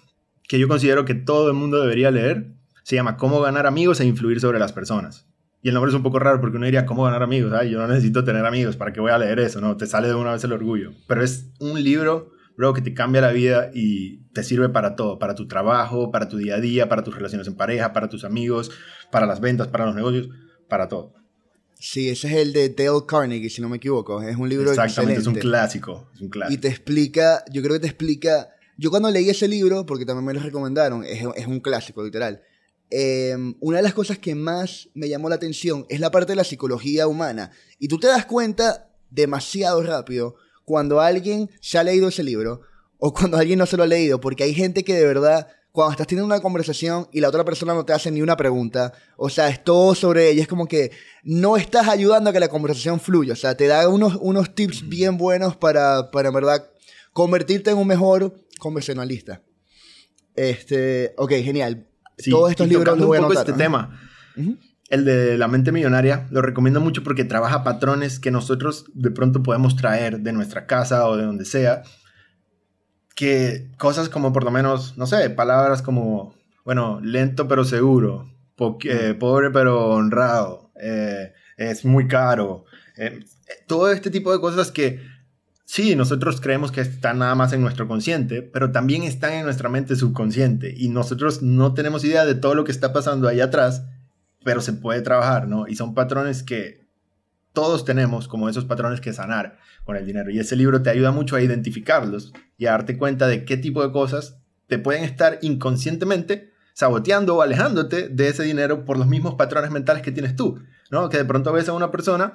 que 0.49 0.59
yo 0.59 0.69
considero 0.69 1.05
que 1.05 1.15
todo 1.15 1.49
el 1.49 1.55
mundo 1.55 1.81
debería 1.81 2.11
leer, 2.11 2.53
se 2.83 2.97
llama 2.97 3.17
Cómo 3.17 3.41
ganar 3.41 3.67
amigos 3.67 4.01
e 4.01 4.05
influir 4.05 4.41
sobre 4.41 4.59
las 4.59 4.73
personas. 4.73 5.30
Y 5.63 5.69
el 5.69 5.75
nombre 5.75 5.91
es 5.91 5.95
un 5.95 6.03
poco 6.03 6.19
raro 6.19 6.41
porque 6.41 6.57
uno 6.57 6.65
diría, 6.65 6.87
¿cómo 6.87 7.05
ganar 7.05 7.23
amigos? 7.23 7.53
Ay, 7.53 7.71
yo 7.71 7.79
no 7.79 7.87
necesito 7.87 8.25
tener 8.25 8.47
amigos, 8.47 8.77
¿para 8.77 8.93
qué 8.93 9.01
voy 9.01 9.13
a 9.13 9.19
leer 9.19 9.41
eso? 9.41 9.61
No, 9.61 9.77
te 9.77 9.87
sale 9.87 10.09
de 10.09 10.15
una 10.15 10.33
vez 10.33 10.43
el 10.45 10.53
orgullo. 10.53 10.93
Pero 11.07 11.23
es 11.23 11.51
un 11.59 11.83
libro, 11.83 12.33
bro, 12.57 12.73
que 12.73 12.81
te 12.81 12.95
cambia 12.95 13.21
la 13.21 13.31
vida 13.31 13.71
y 13.75 14.23
te 14.33 14.43
sirve 14.43 14.71
para 14.71 14.97
todo, 14.97 15.19
para 15.19 15.35
tu 15.35 15.47
trabajo, 15.49 16.11
para 16.11 16.29
tu 16.29 16.39
día 16.39 16.55
a 16.55 16.61
día, 16.61 16.89
para 16.89 17.05
tus 17.05 17.15
relaciones 17.15 17.47
en 17.47 17.57
pareja, 17.57 17.93
para 17.93 18.09
tus 18.09 18.25
amigos, 18.25 18.71
para 19.13 19.27
las 19.27 19.41
ventas, 19.41 19.69
para 19.69 19.85
los 19.85 19.95
negocios, 19.95 20.31
para 20.67 20.89
todo. 20.89 21.13
Sí, 21.79 22.09
ese 22.09 22.29
es 22.29 22.35
el 22.35 22.53
de 22.55 22.71
Dale 22.71 23.05
Carnegie, 23.07 23.51
si 23.51 23.61
no 23.61 23.69
me 23.69 23.77
equivoco. 23.77 24.23
Es 24.23 24.37
un 24.37 24.49
libro 24.49 24.71
Exactamente, 24.71 25.21
es 25.21 25.27
un 25.27 25.35
clásico, 25.35 26.11
es 26.15 26.23
un 26.23 26.31
clásico. 26.31 26.55
Y 26.55 26.59
te 26.59 26.69
explica, 26.69 27.45
yo 27.53 27.63
creo 27.63 27.75
que 27.75 27.81
te 27.81 27.87
explica... 27.87 28.49
Yo 28.79 28.89
cuando 28.89 29.11
leí 29.11 29.29
ese 29.29 29.47
libro, 29.47 29.85
porque 29.85 30.07
también 30.07 30.25
me 30.25 30.33
lo 30.33 30.41
recomendaron, 30.41 31.05
es, 31.05 31.23
es 31.37 31.47
un 31.47 31.61
clásico, 31.61 32.03
literal 32.03 32.43
Em, 32.91 33.55
una 33.61 33.77
de 33.77 33.85
las 33.85 33.95
cosas 33.95 34.19
que 34.19 34.35
más 34.35 34.89
me 34.95 35.09
llamó 35.09 35.29
la 35.29 35.37
atención 35.37 35.87
es 35.89 36.01
la 36.01 36.11
parte 36.11 36.33
de 36.33 36.37
la 36.37 36.45
psicología 36.45 37.07
humana. 37.07 37.53
Y 37.79 37.89
tú 37.89 37.99
te 37.99 38.09
das 38.09 38.27
cuenta 38.27 38.91
demasiado 39.11 39.83
rápido 39.83 40.35
cuando 40.65 41.01
alguien 41.01 41.51
se 41.61 41.79
ha 41.79 41.85
leído 41.85 42.09
ese 42.09 42.23
libro 42.23 42.63
o 42.99 43.13
cuando 43.15 43.39
alguien 43.39 43.59
no 43.59 43.67
se 43.67 43.77
lo 43.77 43.83
ha 43.85 43.87
leído, 43.87 44.21
porque 44.21 44.45
hay 44.45 44.55
gente 44.55 44.85
que 44.85 44.95
de 44.95 45.07
verdad, 45.07 45.49
cuando 45.73 45.93
estás 45.93 46.07
teniendo 46.07 46.27
una 46.27 46.43
conversación 46.43 47.09
y 47.13 47.21
la 47.21 47.29
otra 47.29 47.45
persona 47.45 47.75
no 47.75 47.85
te 47.85 47.93
hace 47.93 48.11
ni 48.11 48.23
una 48.23 48.37
pregunta, 48.37 48.93
o 49.17 49.31
sea, 49.31 49.49
es 49.49 49.65
todo 49.65 49.95
sobre 49.95 50.29
ella, 50.29 50.43
es 50.43 50.49
como 50.49 50.67
que 50.67 50.91
no 51.23 51.57
estás 51.57 51.89
ayudando 51.89 52.31
a 52.31 52.33
que 52.33 52.41
la 52.41 52.49
conversación 52.49 53.01
fluya, 53.01 53.33
o 53.33 53.37
sea, 53.37 53.57
te 53.57 53.69
da 53.69 53.89
unos, 53.89 54.17
unos 54.21 54.55
tips 54.55 54.89
bien 54.89 55.17
buenos 55.17 55.57
para, 55.57 56.11
para, 56.11 56.29
en 56.29 56.35
verdad, 56.35 56.71
convertirte 57.13 57.71
en 57.71 57.79
un 57.79 57.87
mejor 57.87 58.35
conversacionalista. 58.59 59.43
Este, 60.37 61.15
ok, 61.17 61.33
genial. 61.43 61.90
Todos 62.29 62.51
estos 62.51 62.69
libros 62.69 62.99
los 62.99 63.07
voy 63.07 63.19
a 63.19 63.21
un 63.21 63.29
poco 63.29 63.39
este 63.39 63.53
tema. 63.53 63.99
El 64.89 65.05
de 65.05 65.39
la 65.39 65.47
mente 65.47 65.71
millonaria 65.71 66.27
lo 66.31 66.43
recomiendo 66.43 66.81
mucho 66.81 67.05
porque 67.05 67.25
trabaja 67.25 67.63
patrones 67.63 68.19
que 68.19 68.31
nosotros 68.31 68.87
de 68.93 69.11
pronto 69.11 69.43
podemos 69.43 69.77
traer 69.77 70.21
de 70.21 70.33
nuestra 70.33 70.67
casa 70.67 71.07
o 71.07 71.17
de 71.17 71.25
donde 71.25 71.45
sea. 71.45 71.83
Que 73.15 73.71
cosas 73.79 74.09
como 74.09 74.33
por 74.33 74.45
lo 74.45 74.51
menos, 74.51 74.97
no 74.97 75.07
sé, 75.07 75.31
palabras 75.31 75.83
como, 75.83 76.35
bueno, 76.65 77.01
lento 77.03 77.47
pero 77.47 77.65
seguro, 77.65 78.29
eh, 78.85 79.15
pobre 79.19 79.51
pero 79.51 79.91
honrado, 79.91 80.73
eh, 80.81 81.33
es 81.57 81.85
muy 81.85 82.09
caro. 82.09 82.65
Eh, 82.97 83.21
todo 83.67 83.91
este 83.93 84.11
tipo 84.11 84.33
de 84.33 84.41
cosas 84.41 84.71
que 84.71 85.01
Sí, 85.73 85.95
nosotros 85.95 86.41
creemos 86.41 86.73
que 86.73 86.81
están 86.81 87.21
nada 87.21 87.37
más 87.37 87.53
en 87.53 87.61
nuestro 87.61 87.87
consciente, 87.87 88.43
pero 88.43 88.73
también 88.73 89.05
están 89.05 89.35
en 89.35 89.45
nuestra 89.45 89.69
mente 89.69 89.95
subconsciente 89.95 90.75
y 90.77 90.89
nosotros 90.89 91.43
no 91.43 91.75
tenemos 91.75 92.05
idea 92.05 92.27
de 92.27 92.35
todo 92.35 92.57
lo 92.57 92.65
que 92.65 92.73
está 92.73 92.93
pasando 92.93 93.29
ahí 93.29 93.41
atrás, 93.41 93.85
pero 94.43 94.63
se 94.63 94.73
puede 94.73 95.01
trabajar, 95.01 95.47
¿no? 95.47 95.69
Y 95.69 95.77
son 95.77 95.95
patrones 95.95 96.43
que 96.43 96.89
todos 97.53 97.85
tenemos 97.85 98.27
como 98.27 98.49
esos 98.49 98.65
patrones 98.65 99.01
que 99.01 99.13
sanar 99.13 99.59
con 99.85 99.97
el 99.97 100.05
dinero. 100.05 100.33
Y 100.33 100.41
ese 100.41 100.57
libro 100.57 100.83
te 100.83 100.91
ayuda 100.91 101.13
mucho 101.13 101.37
a 101.37 101.41
identificarlos 101.41 102.33
y 102.59 102.67
a 102.67 102.73
darte 102.73 102.99
cuenta 102.99 103.29
de 103.29 103.45
qué 103.45 103.57
tipo 103.57 103.81
de 103.87 103.93
cosas 103.93 104.41
te 104.67 104.81
pueden 104.81 105.05
estar 105.05 105.39
inconscientemente 105.41 106.51
saboteando 106.73 107.37
o 107.37 107.43
alejándote 107.43 108.09
de 108.09 108.27
ese 108.27 108.43
dinero 108.43 108.85
por 108.85 108.99
los 108.99 109.07
mismos 109.07 109.37
patrones 109.37 109.71
mentales 109.71 110.03
que 110.03 110.11
tienes 110.11 110.35
tú, 110.35 110.59
¿no? 110.91 111.09
Que 111.11 111.19
de 111.19 111.25
pronto 111.25 111.53
ves 111.53 111.69
a 111.69 111.75
una 111.75 111.93
persona 111.93 112.35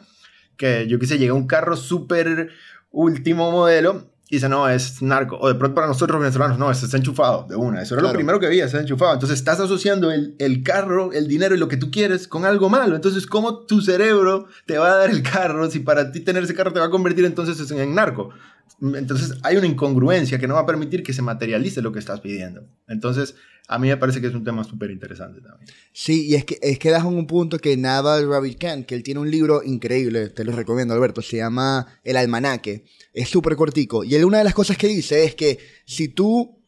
que 0.58 0.88
yo 0.88 1.00
qué 1.00 1.08
sé, 1.08 1.18
llega 1.18 1.34
un 1.34 1.48
carro 1.48 1.76
súper 1.76 2.50
último 2.96 3.52
modelo 3.52 4.04
y 4.28 4.38
dice, 4.38 4.50
no, 4.50 4.68
es 4.68 5.04
narco. 5.04 5.38
O 5.40 5.48
de 5.48 5.56
pronto 5.56 5.76
para 5.76 5.88
nosotros 5.88 6.20
venezolanos, 6.20 6.58
no, 6.58 6.72
está 6.72 6.98
enchufado 6.98 7.46
de 7.48 7.56
una. 7.56 7.84
Eso 7.84 7.94
era 7.94 8.08
lo 8.08 8.14
primero 8.14 8.40
que 8.40 8.50
vi, 8.50 8.60
está 8.60 8.80
enchufado. 8.80 9.14
Entonces 9.14 9.38
estás 9.38 9.60
asociando 9.60 10.12
el, 10.12 10.36
el, 10.40 10.64
carro, 10.64 11.14
el 11.14 11.28
dinero 11.28 11.54
y 11.54 11.60
lo 11.60 11.68
que 11.68 11.78
tú 11.78 11.92
quieres 11.92 12.28
con 12.28 12.44
algo 12.44 12.68
malo. 12.68 12.96
Entonces, 12.96 13.28
¿cómo 13.28 13.66
tu 13.66 13.82
cerebro 13.82 14.48
te 14.66 14.80
va 14.80 14.94
a 14.94 14.96
dar 14.96 15.10
el 15.12 15.22
carro 15.22 15.70
si 15.70 15.80
para 15.80 16.12
ti 16.12 16.22
tener 16.22 16.44
ese 16.44 16.56
carro 16.56 16.74
te 16.74 16.80
va 16.80 16.88
a 16.88 16.90
convertir 16.90 17.24
entonces 17.26 17.70
en 17.70 17.94
narco? 17.94 18.32
Entonces 18.82 19.38
hay 19.44 19.58
una 19.58 19.68
incongruencia 19.68 20.40
que 20.40 20.48
no 20.48 20.56
va 20.56 20.62
a 20.62 20.66
permitir 20.66 21.04
que 21.04 21.14
se 21.14 21.22
materialice 21.22 21.84
lo 21.84 21.92
que 21.92 22.00
estás 22.00 22.20
pidiendo. 22.20 22.68
Entonces, 22.88 23.36
a 23.68 23.80
mí 23.80 23.88
me 23.88 23.98
parece 23.98 24.22
que 24.22 24.28
es 24.28 24.34
un 24.34 24.44
tema 24.44 24.64
súper 24.64 24.92
interesante 24.92 25.40
también. 25.40 25.70
Sí, 25.94 26.28
y 26.28 26.36
es 26.36 26.46
que, 26.46 26.58
es 26.62 26.78
que 26.80 26.90
das 26.90 27.04
un 27.04 27.26
punto 27.26 27.60
que 27.60 27.78
Naval 27.78 28.28
Ravikant, 28.28 28.86
que 28.86 28.96
él 28.96 29.04
tiene 29.04 29.20
un 29.20 29.30
libro 29.32 29.62
increíble, 29.64 30.30
te 30.30 30.44
lo 30.44 30.52
recomiendo 30.52 30.94
Alberto, 30.94 31.22
se 31.22 31.38
llama 31.38 31.88
El 32.04 32.18
Almanaque 32.18 32.86
es 33.16 33.30
súper 33.30 33.56
cortico. 33.56 34.04
Y 34.04 34.14
él 34.14 34.26
una 34.26 34.40
de 34.40 34.44
las 34.44 34.54
cosas 34.54 34.78
que 34.78 34.88
dice 34.88 35.24
es 35.24 35.36
que 35.36 35.58
si 35.86 36.10
tú, 36.10 36.60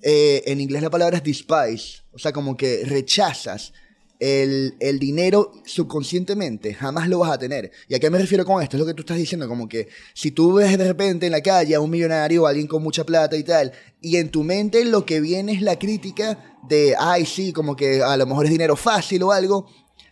eh, 0.00 0.42
en 0.46 0.60
inglés 0.60 0.82
la 0.82 0.90
palabra 0.90 1.18
es 1.18 1.24
despise, 1.24 2.04
o 2.12 2.18
sea, 2.18 2.32
como 2.32 2.56
que 2.56 2.84
rechazas 2.84 3.72
el, 4.20 4.76
el, 4.78 4.98
dinero 4.98 5.52
subconscientemente, 5.66 6.72
jamás 6.74 7.08
lo 7.08 7.18
vas 7.18 7.32
a 7.32 7.38
tener. 7.38 7.72
¿Y 7.88 7.96
a 7.96 7.98
qué 7.98 8.08
me 8.08 8.18
refiero 8.18 8.46
con 8.46 8.62
esto? 8.62 8.76
Es 8.76 8.80
lo 8.80 8.86
que 8.86 8.94
tú 8.94 9.02
estás 9.02 9.18
diciendo, 9.18 9.48
como 9.48 9.68
que 9.68 9.88
si 10.14 10.30
tú 10.30 10.54
ves 10.54 10.78
de 10.78 10.86
repente 10.86 11.26
en 11.26 11.32
la 11.32 11.42
calle 11.42 11.74
a 11.74 11.80
un 11.80 11.90
millonario 11.90 12.44
o 12.44 12.46
alguien 12.46 12.68
con 12.68 12.82
mucha 12.82 13.04
plata 13.04 13.36
y 13.36 13.42
tal, 13.42 13.72
y 14.00 14.16
en 14.16 14.30
tu 14.30 14.44
mente 14.44 14.84
lo 14.84 15.04
que 15.04 15.20
viene 15.20 15.52
es 15.52 15.60
la 15.60 15.76
crítica 15.76 16.56
de, 16.68 16.94
ay, 16.98 17.26
sí, 17.26 17.52
como 17.52 17.74
que 17.74 18.00
a 18.00 18.16
lo 18.16 18.26
mejor 18.26 18.46
es 18.46 18.52
dinero 18.52 18.76
fácil 18.76 19.24
o 19.24 19.32
algo, 19.32 19.66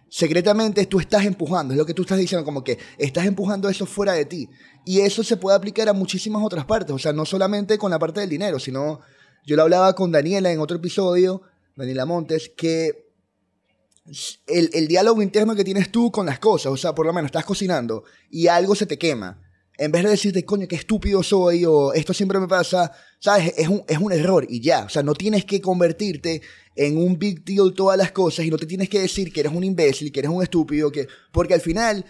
secretamente 0.08 0.86
tú 0.86 1.00
estás 1.00 1.24
empujando, 1.24 1.72
es 1.72 1.78
lo 1.78 1.86
que 1.86 1.94
tú 1.94 2.02
estás 2.02 2.18
diciendo, 2.18 2.44
como 2.44 2.62
que 2.62 2.78
estás 2.98 3.26
empujando 3.26 3.68
eso 3.68 3.86
fuera 3.86 4.12
de 4.12 4.24
ti. 4.24 4.48
Y 4.84 5.00
eso 5.00 5.22
se 5.22 5.36
puede 5.36 5.56
aplicar 5.56 5.88
a 5.88 5.92
muchísimas 5.92 6.42
otras 6.42 6.64
partes, 6.64 6.94
o 6.94 6.98
sea, 6.98 7.12
no 7.12 7.24
solamente 7.24 7.78
con 7.78 7.90
la 7.90 7.98
parte 7.98 8.20
del 8.20 8.28
dinero, 8.28 8.58
sino 8.58 9.00
yo 9.46 9.56
lo 9.56 9.62
hablaba 9.62 9.94
con 9.94 10.12
Daniela 10.12 10.52
en 10.52 10.60
otro 10.60 10.76
episodio, 10.76 11.42
Daniela 11.76 12.06
Montes, 12.06 12.50
que 12.56 13.04
el, 14.46 14.88
diálogo 14.88 15.22
interno 15.22 15.54
que 15.54 15.64
tienes 15.64 15.90
tú 15.90 16.10
con 16.10 16.26
las 16.26 16.38
cosas, 16.38 16.72
o 16.72 16.76
sea, 16.76 16.94
por 16.94 17.06
lo 17.06 17.12
menos 17.12 17.28
estás 17.28 17.44
cocinando 17.44 18.04
y 18.30 18.48
algo 18.48 18.74
se 18.74 18.86
te 18.86 18.98
quema. 18.98 19.40
en 19.78 19.90
vez 19.90 20.04
de 20.04 20.10
decirte, 20.10 20.44
coño, 20.44 20.68
qué 20.68 20.76
estúpido 20.76 21.22
soy 21.22 21.64
o 21.64 21.92
esto 21.94 22.12
siempre 22.12 22.38
me 22.38 22.46
pasa, 22.46 22.92
¿sabes? 23.18 23.54
Es 23.56 23.68
un, 23.68 23.82
es 23.88 23.98
un 23.98 24.12
error 24.12 24.46
y 24.48 24.60
ya. 24.60 24.84
O 24.84 24.88
sea, 24.88 25.02
no 25.02 25.14
tienes 25.14 25.44
que 25.44 25.60
convertirte 25.60 26.42
en 26.76 26.96
un 26.96 27.18
big 27.18 27.44
deal 27.44 27.72
todas 27.74 27.98
las 27.98 28.12
cosas 28.12 28.44
y 28.44 28.50
no 28.50 28.58
te 28.58 28.66
tienes 28.66 28.88
que 28.88 29.00
decir 29.00 29.32
que 29.32 29.40
eres 29.40 29.52
un 29.52 29.64
imbécil, 29.64 30.12
que 30.12 30.20
eres 30.20 30.30
un 30.30 30.42
estúpido, 30.42 30.92
que... 30.92 31.08
porque 31.32 31.54
al 31.54 31.60
final 31.60 32.04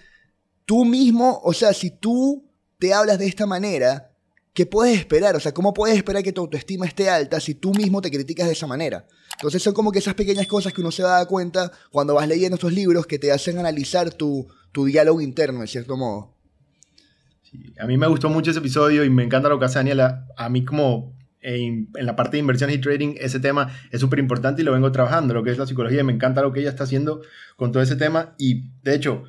tú 0.66 0.84
mismo, 0.84 1.40
o 1.42 1.52
sea, 1.52 1.72
si 1.72 1.90
tú 1.90 2.43
te 2.78 2.92
hablas 2.92 3.18
de 3.18 3.26
esta 3.26 3.46
manera, 3.46 4.12
¿qué 4.52 4.66
puedes 4.66 4.98
esperar? 4.98 5.36
O 5.36 5.40
sea, 5.40 5.52
¿cómo 5.52 5.74
puedes 5.74 5.96
esperar 5.96 6.22
que 6.22 6.32
tu 6.32 6.42
autoestima 6.42 6.86
esté 6.86 7.10
alta 7.10 7.40
si 7.40 7.54
tú 7.54 7.72
mismo 7.72 8.00
te 8.00 8.10
criticas 8.10 8.46
de 8.46 8.52
esa 8.52 8.66
manera? 8.66 9.06
Entonces 9.36 9.62
son 9.62 9.74
como 9.74 9.92
que 9.92 9.98
esas 9.98 10.14
pequeñas 10.14 10.46
cosas 10.46 10.72
que 10.72 10.80
uno 10.80 10.90
se 10.90 11.02
da 11.02 11.26
cuenta 11.26 11.72
cuando 11.90 12.14
vas 12.14 12.28
leyendo 12.28 12.54
estos 12.54 12.72
libros 12.72 13.06
que 13.06 13.18
te 13.18 13.32
hacen 13.32 13.58
analizar 13.58 14.12
tu, 14.12 14.46
tu 14.72 14.84
diálogo 14.84 15.20
interno, 15.20 15.60
de 15.60 15.66
cierto 15.66 15.96
modo. 15.96 16.34
A 17.78 17.86
mí 17.86 17.96
me 17.96 18.06
gustó 18.06 18.28
mucho 18.28 18.50
ese 18.50 18.60
episodio 18.60 19.04
y 19.04 19.10
me 19.10 19.22
encanta 19.22 19.48
lo 19.48 19.58
que 19.58 19.66
hace 19.66 19.78
Daniela. 19.78 20.26
A 20.36 20.48
mí 20.48 20.64
como 20.64 21.14
en, 21.40 21.90
la 21.94 22.16
parte 22.16 22.32
de 22.32 22.40
inversiones 22.40 22.76
y 22.76 22.80
trading, 22.80 23.14
ese 23.18 23.38
tema 23.38 23.70
es 23.90 24.00
súper 24.00 24.18
importante 24.18 24.62
y 24.62 24.64
lo 24.64 24.72
vengo 24.72 24.90
trabajando, 24.90 25.34
lo 25.34 25.44
que 25.44 25.50
es 25.50 25.58
la 25.58 25.66
psicología. 25.66 26.00
Y 26.00 26.04
me 26.04 26.12
encanta 26.12 26.42
lo 26.42 26.52
que 26.52 26.60
ella 26.60 26.70
está 26.70 26.84
haciendo 26.84 27.22
con 27.56 27.70
todo 27.70 27.82
ese 27.82 27.96
tema. 27.96 28.34
Y 28.38 28.70
de 28.82 28.94
hecho, 28.94 29.24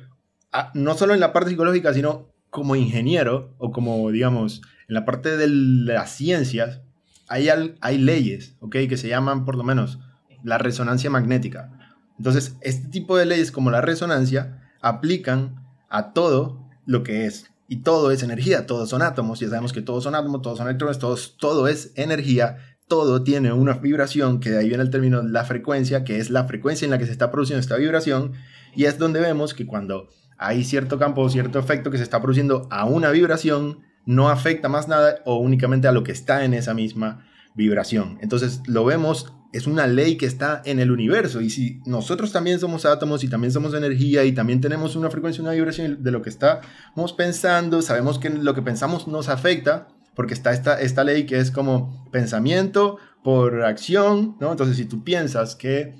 no 0.74 0.96
solo 0.96 1.14
en 1.14 1.20
la 1.20 1.32
parte 1.32 1.50
psicológica, 1.50 1.92
sino 1.94 2.32
como 2.56 2.74
ingeniero 2.74 3.54
o 3.58 3.70
como, 3.70 4.10
digamos, 4.10 4.62
en 4.88 4.94
la 4.94 5.04
parte 5.04 5.36
de 5.36 5.46
las 5.46 6.10
ciencias, 6.12 6.80
hay, 7.28 7.50
hay 7.82 7.98
leyes, 7.98 8.56
¿ok? 8.60 8.76
Que 8.88 8.96
se 8.96 9.08
llaman, 9.08 9.44
por 9.44 9.56
lo 9.56 9.62
menos, 9.62 9.98
la 10.42 10.56
resonancia 10.56 11.10
magnética. 11.10 12.00
Entonces, 12.16 12.56
este 12.62 12.88
tipo 12.88 13.18
de 13.18 13.26
leyes 13.26 13.52
como 13.52 13.70
la 13.70 13.82
resonancia 13.82 14.70
aplican 14.80 15.66
a 15.90 16.14
todo 16.14 16.66
lo 16.86 17.02
que 17.02 17.26
es 17.26 17.50
y 17.68 17.82
todo 17.82 18.10
es 18.10 18.22
energía, 18.22 18.64
todos 18.64 18.88
son 18.88 19.02
átomos, 19.02 19.38
ya 19.38 19.50
sabemos 19.50 19.74
que 19.74 19.82
todos 19.82 20.04
son 20.04 20.14
átomos, 20.14 20.40
todos 20.40 20.56
son 20.56 20.68
electrones, 20.68 20.98
todos, 20.98 21.36
todo 21.36 21.68
es 21.68 21.92
energía, 21.94 22.56
todo 22.88 23.22
tiene 23.22 23.52
una 23.52 23.74
vibración, 23.74 24.40
que 24.40 24.48
de 24.48 24.60
ahí 24.60 24.68
viene 24.68 24.82
el 24.82 24.88
término 24.88 25.22
la 25.22 25.44
frecuencia, 25.44 26.04
que 26.04 26.20
es 26.20 26.30
la 26.30 26.44
frecuencia 26.44 26.86
en 26.86 26.90
la 26.90 26.96
que 26.96 27.04
se 27.04 27.12
está 27.12 27.30
produciendo 27.30 27.60
esta 27.60 27.76
vibración, 27.76 28.32
y 28.74 28.86
es 28.86 28.98
donde 28.98 29.20
vemos 29.20 29.52
que 29.52 29.66
cuando 29.66 30.08
hay 30.38 30.64
cierto 30.64 30.98
campo, 30.98 31.28
cierto 31.28 31.58
efecto 31.58 31.90
que 31.90 31.98
se 31.98 32.04
está 32.04 32.20
produciendo 32.20 32.68
a 32.70 32.84
una 32.84 33.10
vibración, 33.10 33.80
no 34.04 34.28
afecta 34.28 34.68
más 34.68 34.88
nada 34.88 35.20
o 35.24 35.36
únicamente 35.36 35.88
a 35.88 35.92
lo 35.92 36.04
que 36.04 36.12
está 36.12 36.44
en 36.44 36.54
esa 36.54 36.74
misma 36.74 37.26
vibración. 37.54 38.18
Entonces 38.20 38.62
lo 38.66 38.84
vemos 38.84 39.32
es 39.56 39.66
una 39.66 39.86
ley 39.86 40.16
que 40.16 40.26
está 40.26 40.60
en 40.64 40.80
el 40.80 40.90
universo. 40.90 41.40
Y 41.40 41.48
si 41.48 41.80
nosotros 41.86 42.30
también 42.30 42.60
somos 42.60 42.84
átomos 42.84 43.24
y 43.24 43.28
también 43.28 43.52
somos 43.52 43.72
energía 43.72 44.24
y 44.24 44.32
también 44.32 44.60
tenemos 44.60 44.96
una 44.96 45.10
frecuencia, 45.10 45.42
una 45.42 45.52
vibración 45.52 46.02
de 46.02 46.10
lo 46.10 46.20
que 46.20 46.28
estamos 46.28 47.14
pensando, 47.16 47.80
sabemos 47.80 48.18
que 48.18 48.28
lo 48.28 48.54
que 48.54 48.62
pensamos 48.62 49.08
nos 49.08 49.28
afecta, 49.28 49.88
porque 50.14 50.34
está 50.34 50.52
esta, 50.52 50.80
esta 50.80 51.04
ley 51.04 51.24
que 51.24 51.38
es 51.38 51.50
como 51.50 52.06
pensamiento 52.10 52.98
por 53.22 53.62
acción, 53.64 54.36
¿no? 54.40 54.50
Entonces, 54.50 54.76
si 54.76 54.84
tú 54.84 55.04
piensas 55.04 55.56
que 55.56 55.94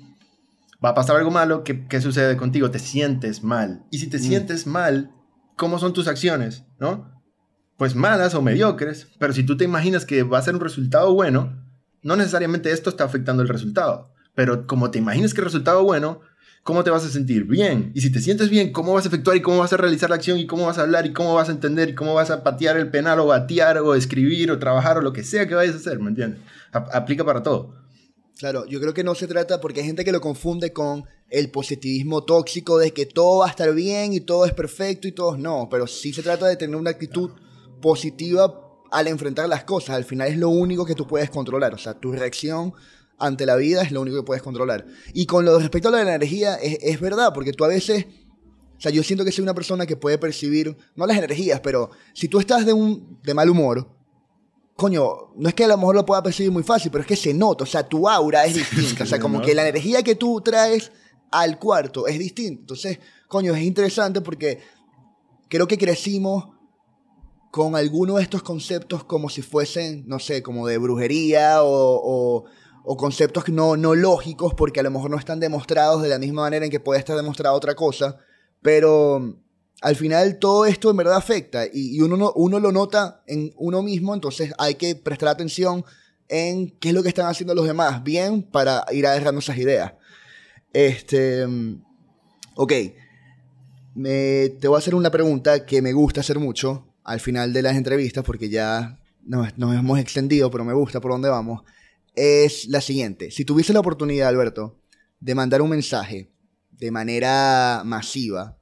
va 0.83 0.89
a 0.89 0.95
pasar 0.95 1.15
algo 1.15 1.31
malo, 1.31 1.63
¿qué, 1.63 1.87
qué 1.87 2.01
sucede 2.01 2.37
contigo? 2.37 2.71
Te 2.71 2.79
sientes 2.79 3.43
mal. 3.43 3.85
Y 3.91 3.99
si 3.99 4.07
te 4.07 4.17
mm. 4.17 4.21
sientes 4.21 4.67
mal, 4.67 5.11
¿cómo 5.55 5.79
son 5.79 5.93
tus 5.93 6.07
acciones, 6.07 6.63
¿no? 6.79 7.11
Pues 7.77 7.95
malas 7.95 8.33
o 8.33 8.41
mediocres, 8.41 9.07
pero 9.19 9.33
si 9.33 9.43
tú 9.43 9.57
te 9.57 9.65
imaginas 9.65 10.05
que 10.05 10.23
va 10.23 10.39
a 10.39 10.41
ser 10.41 10.55
un 10.55 10.61
resultado 10.61 11.13
bueno, 11.13 11.63
no 12.01 12.15
necesariamente 12.15 12.71
esto 12.71 12.89
está 12.89 13.03
afectando 13.03 13.43
el 13.43 13.49
resultado, 13.49 14.13
pero 14.33 14.65
como 14.65 14.89
te 14.91 14.99
imaginas 14.99 15.33
que 15.33 15.41
el 15.41 15.45
resultado 15.45 15.83
bueno, 15.83 16.21
¿cómo 16.63 16.83
te 16.83 16.89
vas 16.89 17.05
a 17.05 17.09
sentir? 17.09 17.45
Bien. 17.45 17.91
Y 17.93 18.01
si 18.01 18.11
te 18.11 18.19
sientes 18.19 18.49
bien, 18.49 18.71
¿cómo 18.71 18.93
vas 18.93 19.05
a 19.05 19.07
efectuar 19.09 19.37
y 19.37 19.41
cómo 19.41 19.59
vas 19.59 19.73
a 19.73 19.77
realizar 19.77 20.09
la 20.09 20.15
acción 20.15 20.39
y 20.39 20.47
cómo 20.47 20.65
vas 20.65 20.77
a 20.79 20.81
hablar 20.81 21.05
y 21.05 21.13
cómo 21.13 21.33
vas 21.33 21.49
a 21.49 21.51
entender 21.51 21.89
y 21.89 21.95
cómo 21.95 22.13
vas 22.13 22.31
a 22.31 22.43
patear 22.43 22.77
el 22.77 22.89
penal 22.89 23.19
o 23.19 23.27
batear 23.27 23.77
o 23.79 23.93
escribir 23.95 24.51
o 24.51 24.59
trabajar 24.59 24.97
o 24.97 25.01
lo 25.01 25.13
que 25.13 25.23
sea 25.23 25.47
que 25.47 25.55
vayas 25.55 25.75
a 25.75 25.77
hacer, 25.77 25.99
¿me 25.99 26.09
entiendes? 26.09 26.39
aplica 26.71 27.23
para 27.25 27.41
todo. 27.41 27.86
Claro, 28.37 28.65
yo 28.67 28.79
creo 28.79 28.93
que 28.93 29.03
no 29.03 29.15
se 29.15 29.27
trata 29.27 29.59
porque 29.59 29.79
hay 29.79 29.87
gente 29.87 30.05
que 30.05 30.11
lo 30.11 30.21
confunde 30.21 30.71
con 30.71 31.05
el 31.29 31.49
positivismo 31.49 32.23
tóxico 32.23 32.77
de 32.77 32.91
que 32.91 33.07
todo 33.07 33.39
va 33.39 33.47
a 33.47 33.49
estar 33.49 33.73
bien 33.73 34.13
y 34.13 34.19
todo 34.19 34.45
es 34.45 34.53
perfecto 34.53 35.07
y 35.07 35.11
todo 35.11 35.37
no, 35.37 35.67
pero 35.69 35.87
sí 35.87 36.13
se 36.13 36.21
trata 36.21 36.47
de 36.47 36.55
tener 36.55 36.75
una 36.75 36.91
actitud 36.91 37.31
positiva 37.81 38.67
al 38.91 39.07
enfrentar 39.07 39.49
las 39.49 39.63
cosas. 39.63 39.95
Al 39.95 40.05
final 40.05 40.29
es 40.29 40.37
lo 40.37 40.49
único 40.49 40.85
que 40.85 40.93
tú 40.93 41.07
puedes 41.07 41.29
controlar. 41.29 41.73
O 41.73 41.77
sea, 41.77 41.95
tu 41.95 42.11
reacción 42.11 42.73
ante 43.17 43.45
la 43.45 43.55
vida 43.55 43.81
es 43.81 43.91
lo 43.91 44.01
único 44.01 44.17
que 44.17 44.23
puedes 44.23 44.43
controlar. 44.43 44.85
Y 45.13 45.25
con 45.25 45.43
lo 45.43 45.57
respecto 45.57 45.89
a 45.89 45.91
la 45.91 46.01
energía, 46.01 46.55
es, 46.55 46.99
verdad, 46.99 47.33
porque 47.33 47.53
tú 47.53 47.65
a 47.65 47.69
veces, 47.69 48.05
o 48.77 48.81
sea, 48.81 48.91
yo 48.91 49.01
siento 49.03 49.25
que 49.25 49.31
soy 49.31 49.43
una 49.43 49.55
persona 49.55 49.85
que 49.85 49.97
puede 49.97 50.17
percibir, 50.17 50.77
no 50.95 51.07
las 51.07 51.17
energías, 51.17 51.59
pero 51.61 51.89
si 52.13 52.27
tú 52.27 52.39
estás 52.39 52.65
de, 52.65 52.73
un, 52.73 53.19
de 53.23 53.33
mal 53.33 53.49
humor, 53.49 53.96
coño, 54.77 55.33
no 55.35 55.49
es 55.49 55.55
que 55.55 55.63
a 55.63 55.67
lo 55.67 55.77
mejor 55.77 55.95
lo 55.95 56.05
pueda 56.05 56.21
percibir 56.21 56.51
muy 56.51 56.63
fácil, 56.63 56.91
pero 56.91 57.01
es 57.01 57.07
que 57.07 57.15
se 57.15 57.33
nota, 57.33 57.63
o 57.63 57.67
sea, 57.67 57.89
tu 57.89 58.07
aura 58.07 58.45
es 58.45 58.53
distinta, 58.53 59.03
o 59.03 59.07
sea, 59.07 59.19
como 59.19 59.41
que 59.41 59.55
la 59.55 59.67
energía 59.67 60.03
que 60.03 60.15
tú 60.15 60.39
traes 60.39 60.91
al 61.31 61.57
cuarto 61.57 62.07
es 62.07 62.19
distinta. 62.19 62.61
Entonces, 62.61 62.99
coño, 63.27 63.55
es 63.55 63.63
interesante 63.63 64.21
porque 64.21 64.59
creo 65.49 65.67
que 65.67 65.79
crecimos 65.79 66.49
con 67.49 67.75
alguno 67.75 68.17
de 68.17 68.23
estos 68.23 68.43
conceptos 68.43 69.03
como 69.03 69.29
si 69.29 69.41
fuesen, 69.41 70.03
no 70.05 70.19
sé, 70.19 70.43
como 70.43 70.67
de 70.67 70.77
brujería 70.77 71.63
o, 71.63 72.45
conceptos 72.97 73.49
no, 73.49 73.75
no 73.75 73.95
lógicos 73.95 74.53
porque 74.53 74.79
a 74.79 74.83
lo 74.83 74.91
mejor 74.91 75.09
no 75.09 75.17
están 75.17 75.39
demostrados 75.39 76.03
de 76.03 76.09
la 76.09 76.19
misma 76.19 76.43
manera 76.43 76.65
en 76.65 76.71
que 76.71 76.79
puede 76.79 76.99
estar 76.99 77.17
demostrada 77.17 77.55
otra 77.55 77.75
cosa, 77.75 78.17
pero 78.61 79.41
al 79.81 79.95
final 79.95 80.39
todo 80.39 80.65
esto 80.65 80.89
en 80.89 80.97
verdad 80.97 81.17
afecta 81.17 81.65
y, 81.71 81.99
uno, 82.01 82.31
uno 82.35 82.59
lo 82.59 82.71
nota 82.71 83.21
en 83.27 83.53
uno 83.57 83.81
mismo, 83.83 84.13
entonces 84.13 84.53
hay 84.57 84.75
que 84.75 84.95
prestar 84.95 85.29
atención 85.29 85.85
en 86.29 86.71
qué 86.79 86.89
es 86.89 86.95
lo 86.95 87.03
que 87.03 87.09
están 87.09 87.27
haciendo 87.27 87.55
los 87.55 87.67
demás 87.67 88.03
bien 88.03 88.43
para 88.43 88.85
ir 88.91 89.05
agarrando 89.05 89.39
esas 89.39 89.57
ideas. 89.57 89.93
Este, 90.73 91.45
ok, 92.55 92.73
me, 93.95 94.49
te 94.59 94.67
voy 94.67 94.75
a 94.75 94.79
hacer 94.79 94.95
una 94.95 95.11
pregunta 95.11 95.65
que 95.65 95.81
me 95.81 95.93
gusta 95.93 96.21
hacer 96.21 96.39
mucho 96.39 96.87
al 97.03 97.19
final 97.19 97.53
de 97.53 97.61
las 97.61 97.77
entrevistas, 97.77 98.23
porque 98.23 98.49
ya 98.49 98.99
nos, 99.23 99.53
hemos 99.57 99.99
extendido, 99.99 100.51
pero 100.51 100.65
me 100.65 100.73
gusta 100.73 100.99
por 100.99 101.11
dónde 101.11 101.29
vamos, 101.29 101.63
es 102.15 102.67
la 102.67 102.81
siguiente. 102.81 103.31
Si 103.31 103.45
tuviese 103.45 103.73
la 103.73 103.79
oportunidad, 103.79 104.27
Alberto, 104.27 104.79
de 105.19 105.35
mandar 105.35 105.61
un 105.61 105.69
mensaje 105.69 106.29
de 106.71 106.91
manera 106.91 107.83
masiva, 107.85 108.56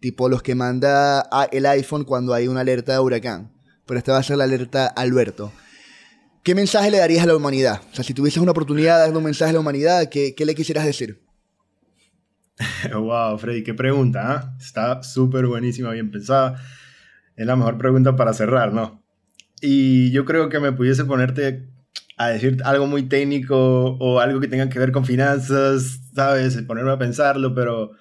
tipo 0.00 0.28
los 0.28 0.42
que 0.42 0.54
manda 0.54 1.28
el 1.52 1.66
iPhone 1.66 2.04
cuando 2.04 2.34
hay 2.34 2.48
una 2.48 2.60
alerta 2.60 2.92
de 2.92 2.98
huracán, 2.98 3.52
pero 3.86 3.98
esta 3.98 4.12
va 4.12 4.18
a 4.18 4.22
ser 4.22 4.36
la 4.36 4.44
alerta 4.44 4.86
Alberto. 4.86 5.52
¿Qué 6.42 6.54
mensaje 6.54 6.90
le 6.90 6.98
darías 6.98 7.24
a 7.24 7.26
la 7.26 7.36
humanidad? 7.36 7.82
O 7.92 7.94
sea, 7.94 8.02
si 8.02 8.14
tuvieses 8.14 8.42
una 8.42 8.52
oportunidad 8.52 8.96
de 8.96 9.00
darle 9.02 9.18
un 9.18 9.24
mensaje 9.24 9.50
a 9.50 9.54
la 9.54 9.60
humanidad, 9.60 10.08
¿qué, 10.08 10.34
le 10.38 10.54
quisieras 10.54 10.86
decir? 10.86 11.20
wow, 12.94 13.38
Freddy, 13.38 13.62
qué 13.62 13.74
pregunta. 13.74 14.32
¿ah? 14.32 14.56
Está 14.58 15.02
súper 15.02 15.46
buenísima, 15.46 15.90
bien 15.90 16.10
pensada 16.10 16.60
es 17.40 17.46
la 17.46 17.56
mejor 17.56 17.78
pregunta 17.78 18.16
para 18.16 18.34
cerrar, 18.34 18.74
¿no? 18.74 19.02
Y 19.62 20.10
yo 20.10 20.26
creo 20.26 20.50
que 20.50 20.60
me 20.60 20.72
pudiese 20.72 21.06
ponerte 21.06 21.70
a 22.18 22.28
decir 22.28 22.58
algo 22.66 22.86
muy 22.86 23.04
técnico 23.04 23.96
o 23.98 24.20
algo 24.20 24.40
que 24.40 24.48
tenga 24.48 24.68
que 24.68 24.78
ver 24.78 24.92
con 24.92 25.06
finanzas, 25.06 26.00
¿sabes? 26.14 26.60
Ponerme 26.66 26.90
a 26.90 26.98
pensarlo, 26.98 27.54
pero 27.54 27.92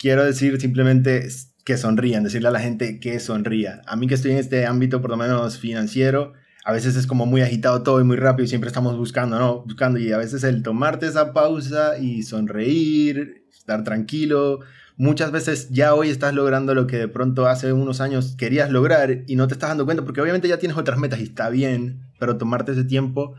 quiero 0.00 0.24
decir 0.24 0.58
simplemente 0.58 1.28
que 1.64 1.76
sonrían, 1.76 2.24
decirle 2.24 2.48
a 2.48 2.52
la 2.52 2.60
gente 2.60 2.98
que 2.98 3.20
sonría. 3.20 3.82
A 3.86 3.96
mí 3.96 4.06
que 4.06 4.14
estoy 4.14 4.32
en 4.32 4.38
este 4.38 4.66
ámbito, 4.66 5.02
por 5.02 5.10
lo 5.10 5.18
menos 5.18 5.58
financiero, 5.58 6.32
a 6.64 6.72
veces 6.72 6.96
es 6.96 7.06
como 7.06 7.26
muy 7.26 7.42
agitado 7.42 7.82
todo 7.82 8.00
y 8.00 8.04
muy 8.04 8.16
rápido 8.16 8.46
y 8.46 8.48
siempre 8.48 8.68
estamos 8.68 8.96
buscando, 8.96 9.38
¿no? 9.38 9.62
Buscando 9.62 9.98
y 9.98 10.10
a 10.10 10.16
veces 10.16 10.42
el 10.42 10.62
tomarte 10.62 11.06
esa 11.06 11.34
pausa 11.34 11.98
y 11.98 12.22
sonreír, 12.22 13.44
estar 13.52 13.84
tranquilo, 13.84 14.60
muchas 14.96 15.32
veces 15.32 15.68
ya 15.70 15.94
hoy 15.94 16.08
estás 16.08 16.32
logrando 16.32 16.74
lo 16.74 16.86
que 16.86 16.96
de 16.96 17.08
pronto 17.08 17.46
hace 17.46 17.74
unos 17.74 18.00
años 18.00 18.34
querías 18.36 18.70
lograr 18.70 19.24
y 19.26 19.36
no 19.36 19.48
te 19.48 19.54
estás 19.54 19.68
dando 19.68 19.84
cuenta 19.84 20.02
porque 20.02 20.22
obviamente 20.22 20.48
ya 20.48 20.58
tienes 20.58 20.78
otras 20.78 20.98
metas 20.98 21.20
y 21.20 21.24
está 21.24 21.50
bien, 21.50 22.06
pero 22.18 22.38
tomarte 22.38 22.72
ese 22.72 22.84
tiempo 22.84 23.34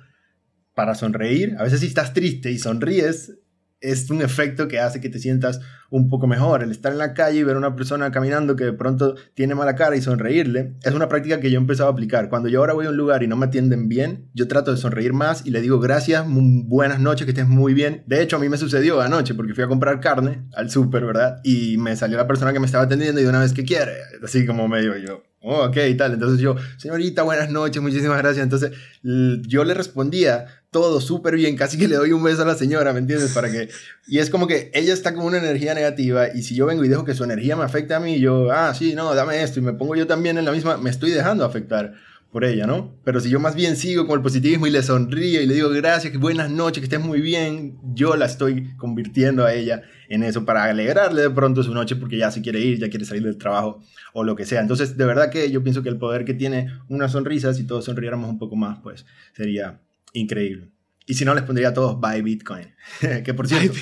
para 0.76 0.94
sonreír, 0.94 1.56
a 1.58 1.64
veces 1.64 1.80
si 1.80 1.88
estás 1.88 2.14
triste 2.14 2.52
y 2.52 2.60
sonríes, 2.60 3.40
es 3.82 4.10
un 4.10 4.22
efecto 4.22 4.68
que 4.68 4.80
hace 4.80 5.02
que 5.02 5.10
te 5.10 5.20
sientas 5.20 5.60
un 5.90 6.10
poco 6.10 6.26
mejor. 6.26 6.64
El 6.64 6.72
estar 6.72 6.92
en 6.92 6.98
la 6.98 7.14
calle 7.14 7.40
y 7.40 7.44
ver 7.44 7.56
a 7.56 7.60
una 7.60 7.76
persona 7.76 8.12
caminando 8.12 8.56
que 8.56 8.64
de 8.64 8.74
pronto 8.74 9.16
tiene 9.34 9.56
mala 9.56 9.76
cara 9.76 9.96
y 9.96 10.02
sonreírle, 10.02 10.76
es 10.84 10.94
una 10.94 11.10
práctica 11.10 11.40
que 11.40 11.52
yo 11.52 11.58
he 11.58 11.62
empezado 11.62 11.90
a 11.90 11.92
aplicar. 11.92 12.30
Cuando 12.30 12.48
yo 12.48 12.60
ahora 12.60 12.74
voy 12.74 12.86
a 12.86 12.90
un 12.90 12.98
lugar 12.98 13.24
y 13.24 13.28
no 13.28 13.36
me 13.36 13.48
atienden 13.48 13.90
bien, 13.90 14.30
yo 14.34 14.48
trato 14.48 14.72
de 14.72 14.78
sonreír 14.78 15.14
más 15.14 15.46
y 15.46 15.52
le 15.52 15.62
digo 15.62 15.80
gracias, 15.80 16.26
buenas 16.28 17.00
noches, 17.00 17.26
que 17.26 17.32
estés 17.32 17.48
muy 17.48 17.74
bien. 17.74 18.04
De 18.08 18.22
hecho, 18.22 18.38
a 18.38 18.40
mí 18.40 18.48
me 18.48 18.58
sucedió 18.58 19.02
anoche 19.02 19.34
porque 19.34 19.54
fui 19.54 19.64
a 19.64 19.68
comprar 19.68 20.00
carne 20.00 20.46
al 20.54 20.70
súper, 20.70 21.06
¿verdad? 21.06 21.42
Y 21.44 21.78
me 21.78 21.96
salió 21.96 22.18
la 22.18 22.28
persona 22.28 22.54
que 22.54 22.60
me 22.60 22.68
estaba 22.68 22.86
atendiendo 22.86 23.20
y 23.20 23.24
de 23.24 23.30
una 23.30 23.42
vez 23.42 23.54
que 23.54 23.66
quiere, 23.66 23.94
así 24.24 24.46
como 24.46 24.68
medio 24.68 24.96
yo, 24.98 25.24
oh, 25.42 25.66
ok, 25.66 25.78
y 25.90 25.96
tal. 25.96 26.14
Entonces 26.14 26.40
yo, 26.40 26.56
señorita, 26.78 27.24
buenas 27.24 27.50
noches, 27.50 27.82
muchísimas 27.82 28.18
gracias. 28.18 28.44
Entonces 28.44 28.72
yo 29.04 29.64
le 29.64 29.74
respondía 29.74 30.48
todo 30.72 31.02
súper 31.02 31.36
bien, 31.36 31.58
casi 31.58 31.78
que 31.78 31.88
le 31.88 31.98
doy 31.98 32.14
un 32.14 32.24
beso 32.24 32.44
a 32.44 32.46
la 32.46 32.56
señora, 32.56 32.94
¿me 32.94 33.00
entiendes? 33.00 33.32
Para 33.34 33.52
que... 33.52 33.70
Y 34.08 34.20
es 34.20 34.30
como 34.30 34.48
que 34.48 34.72
ella 34.74 34.94
está 34.94 35.14
con 35.14 35.26
una 35.26 35.38
energía 35.38 35.74
negativa 35.74 36.30
y 36.34 36.44
si 36.44 36.56
yo 36.56 36.66
vengo 36.66 36.86
y 36.86 36.88
dejo 36.88 37.04
que 37.04 37.14
su 37.14 37.24
energía 37.24 37.58
me 37.58 37.64
afecte 37.64 37.94
a 37.94 38.00
mí, 38.00 38.20
yo, 38.20 38.52
ah, 38.52 38.74
sí, 38.74 38.96
no, 38.96 39.14
dame 39.14 39.44
esto 39.44 39.60
y 39.60 39.64
me 39.64 39.74
pongo 39.74 39.96
yo 39.96 40.08
también 40.08 40.38
en 40.38 40.46
la 40.46 40.52
misma, 40.52 40.78
me 40.78 40.90
estoy 40.90 41.12
dejando 41.12 41.44
afectar 41.44 41.94
por 42.32 42.46
ella, 42.46 42.66
¿no? 42.66 42.96
Pero 43.04 43.20
si 43.20 43.30
yo 43.30 43.40
más 43.40 43.56
bien 43.56 43.76
sigo 43.76 44.08
con 44.08 44.18
el 44.18 44.24
positivismo 44.24 44.66
y 44.66 44.72
le 44.72 44.82
sonrío 44.82 45.42
y 45.42 45.46
le 45.46 45.54
digo 45.54 45.70
gracias, 45.70 46.12
que 46.14 46.18
buenas 46.18 46.50
noches, 46.50 46.80
que 46.80 46.86
estés 46.86 47.02
muy 47.02 47.20
bien, 47.20 47.78
yo 47.94 48.16
la 48.16 48.26
estoy 48.26 48.74
convirtiendo 48.78 49.44
a 49.46 49.54
ella 49.54 49.82
en 50.08 50.24
eso 50.24 50.46
para 50.46 50.64
alegrarle 50.64 51.24
de 51.24 51.30
pronto 51.30 51.62
su 51.62 51.74
noche 51.74 51.98
porque 51.98 52.18
ya 52.18 52.32
se 52.32 52.42
quiere 52.42 52.62
ir, 52.62 52.80
ya 52.80 52.90
quiere 52.90 53.04
salir 53.04 53.24
del 53.24 53.38
trabajo 53.38 53.84
o 54.14 54.24
lo 54.24 54.38
que 54.38 54.46
sea. 54.46 54.62
Entonces, 54.62 54.96
de 54.96 55.06
verdad 55.06 55.30
que 55.30 55.52
yo 55.52 55.62
pienso 55.62 55.84
que 55.84 55.90
el 55.90 55.98
poder 55.98 56.24
que 56.24 56.34
tiene 56.34 56.72
una 56.88 57.10
sonrisa, 57.10 57.54
si 57.54 57.66
todos 57.66 57.84
sonriéramos 57.84 58.30
un 58.30 58.40
poco 58.40 58.56
más, 58.56 58.80
pues 58.82 59.06
sería 59.34 59.82
increíble. 60.14 60.70
Y 61.06 61.16
si 61.16 61.26
no, 61.26 61.36
les 61.36 61.44
pondría 61.44 61.70
a 61.70 61.74
todos 61.74 62.00
buy 62.00 62.22
Bitcoin. 62.22 62.68
que 63.26 63.34
por 63.34 63.50
cierto, 63.50 63.78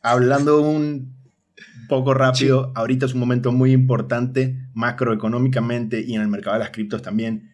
hablando 0.00 0.60
un 0.60 1.12
poco 1.88 2.14
rápido, 2.14 2.72
ahorita 2.76 3.06
es 3.06 3.14
un 3.14 3.20
momento 3.20 3.50
muy 3.50 3.72
importante 3.72 4.68
macroeconómicamente 4.74 6.04
y 6.06 6.14
en 6.14 6.22
el 6.22 6.28
mercado 6.28 6.54
de 6.54 6.60
las 6.60 6.70
criptos 6.70 7.02
también 7.02 7.53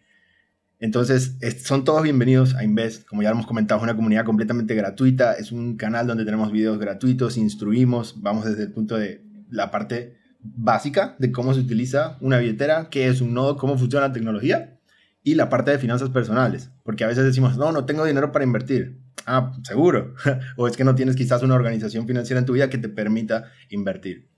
entonces, 0.81 1.37
son 1.63 1.83
todos 1.83 2.01
bienvenidos 2.01 2.55
a 2.55 2.63
Invest. 2.63 3.05
Como 3.05 3.21
ya 3.21 3.29
hemos 3.29 3.45
comentado, 3.45 3.79
es 3.79 3.83
una 3.83 3.95
comunidad 3.95 4.25
completamente 4.25 4.73
gratuita. 4.73 5.33
Es 5.33 5.51
un 5.51 5.77
canal 5.77 6.07
donde 6.07 6.25
tenemos 6.25 6.51
videos 6.51 6.79
gratuitos, 6.79 7.37
instruimos, 7.37 8.19
vamos 8.19 8.45
desde 8.45 8.63
el 8.63 8.71
punto 8.71 8.97
de 8.97 9.23
la 9.51 9.69
parte 9.69 10.17
básica 10.39 11.15
de 11.19 11.31
cómo 11.31 11.53
se 11.53 11.59
utiliza 11.59 12.17
una 12.19 12.39
billetera, 12.39 12.89
qué 12.89 13.07
es 13.09 13.21
un 13.21 13.35
nodo, 13.35 13.57
cómo 13.57 13.77
funciona 13.77 14.07
la 14.07 14.13
tecnología 14.13 14.79
y 15.21 15.35
la 15.35 15.49
parte 15.49 15.69
de 15.69 15.77
finanzas 15.77 16.09
personales. 16.09 16.71
Porque 16.81 17.03
a 17.03 17.07
veces 17.07 17.25
decimos, 17.25 17.57
no, 17.57 17.71
no 17.71 17.85
tengo 17.85 18.03
dinero 18.03 18.31
para 18.31 18.43
invertir. 18.43 18.97
Ah, 19.27 19.53
seguro. 19.61 20.15
o 20.57 20.67
es 20.67 20.75
que 20.75 20.83
no 20.83 20.95
tienes 20.95 21.15
quizás 21.15 21.43
una 21.43 21.53
organización 21.53 22.07
financiera 22.07 22.39
en 22.39 22.47
tu 22.47 22.53
vida 22.53 22.71
que 22.71 22.79
te 22.79 22.89
permita 22.89 23.51
invertir. 23.69 24.30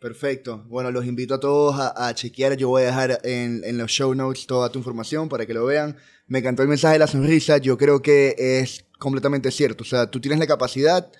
Perfecto. 0.00 0.64
Bueno, 0.68 0.90
los 0.90 1.06
invito 1.06 1.34
a 1.34 1.40
todos 1.40 1.76
a, 1.78 2.14
chequear. 2.14 2.56
Yo 2.56 2.68
voy 2.68 2.82
a 2.82 2.86
dejar 2.86 3.20
en, 3.24 3.78
los 3.78 3.90
show 3.90 4.14
notes 4.14 4.46
toda 4.46 4.70
tu 4.70 4.78
información 4.78 5.28
para 5.28 5.46
que 5.46 5.54
lo 5.54 5.64
vean. 5.64 5.96
Me 6.26 6.40
encantó 6.40 6.62
el 6.62 6.68
mensaje 6.68 6.94
de 6.94 6.98
la 6.98 7.06
sonrisa. 7.06 7.58
Yo 7.58 7.78
creo 7.78 8.02
que 8.02 8.34
es 8.38 8.84
completamente 8.98 9.50
cierto. 9.50 9.82
O 9.82 9.86
sea, 9.86 10.10
tú 10.10 10.20
tienes 10.20 10.38
la 10.38 10.46
capacidad 10.46 11.10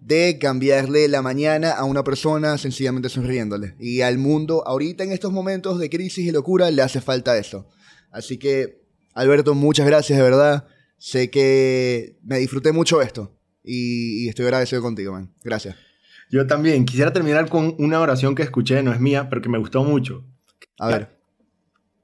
de 0.00 0.38
cambiarle 0.38 1.08
la 1.08 1.22
mañana 1.22 1.72
a 1.72 1.84
una 1.84 2.04
persona 2.04 2.58
sencillamente 2.58 3.08
sonriéndole. 3.08 3.76
Y 3.78 4.00
al 4.00 4.18
mundo, 4.18 4.66
ahorita 4.66 5.04
en 5.04 5.12
estos 5.12 5.32
momentos 5.32 5.78
de 5.78 5.88
crisis 5.88 6.26
y 6.26 6.32
locura, 6.32 6.70
le 6.70 6.82
hace 6.82 7.00
falta 7.00 7.38
eso. 7.38 7.68
Así 8.10 8.38
que, 8.38 8.82
Alberto, 9.12 9.54
muchas 9.54 9.86
gracias, 9.86 10.18
de 10.18 10.24
verdad. 10.24 10.66
Sé 10.98 11.30
que 11.30 12.18
me 12.22 12.38
disfruté 12.38 12.72
mucho 12.72 13.00
esto. 13.00 13.38
Y, 13.62 14.24
y 14.24 14.28
estoy 14.28 14.44
agradecido 14.44 14.82
contigo, 14.82 15.12
man. 15.12 15.32
Gracias. 15.42 15.76
Yo 16.30 16.46
también. 16.46 16.84
Quisiera 16.84 17.12
terminar 17.12 17.48
con 17.48 17.74
una 17.78 18.00
oración 18.00 18.34
que 18.34 18.42
escuché, 18.42 18.82
no 18.82 18.92
es 18.92 19.00
mía, 19.00 19.28
pero 19.28 19.42
que 19.42 19.48
me 19.48 19.58
gustó 19.58 19.84
mucho. 19.84 20.24
A 20.78 20.88
ver. 20.88 21.18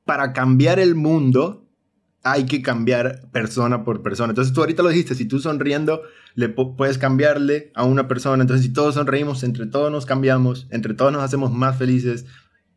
Para 0.04 0.32
cambiar 0.32 0.78
el 0.78 0.94
mundo 0.94 1.70
hay 2.22 2.44
que 2.44 2.62
cambiar 2.62 3.30
persona 3.30 3.84
por 3.84 4.02
persona. 4.02 4.30
Entonces 4.30 4.52
tú 4.52 4.60
ahorita 4.60 4.82
lo 4.82 4.90
dijiste, 4.90 5.14
si 5.14 5.26
tú 5.26 5.38
sonriendo 5.38 6.02
le 6.34 6.48
puedes 6.48 6.98
cambiarle 6.98 7.72
a 7.74 7.84
una 7.84 8.08
persona, 8.08 8.42
entonces 8.42 8.66
si 8.66 8.72
todos 8.72 8.94
sonreímos, 8.94 9.42
entre 9.42 9.66
todos 9.66 9.90
nos 9.90 10.06
cambiamos, 10.06 10.66
entre 10.70 10.94
todos 10.94 11.12
nos 11.12 11.22
hacemos 11.22 11.52
más 11.52 11.78
felices 11.78 12.26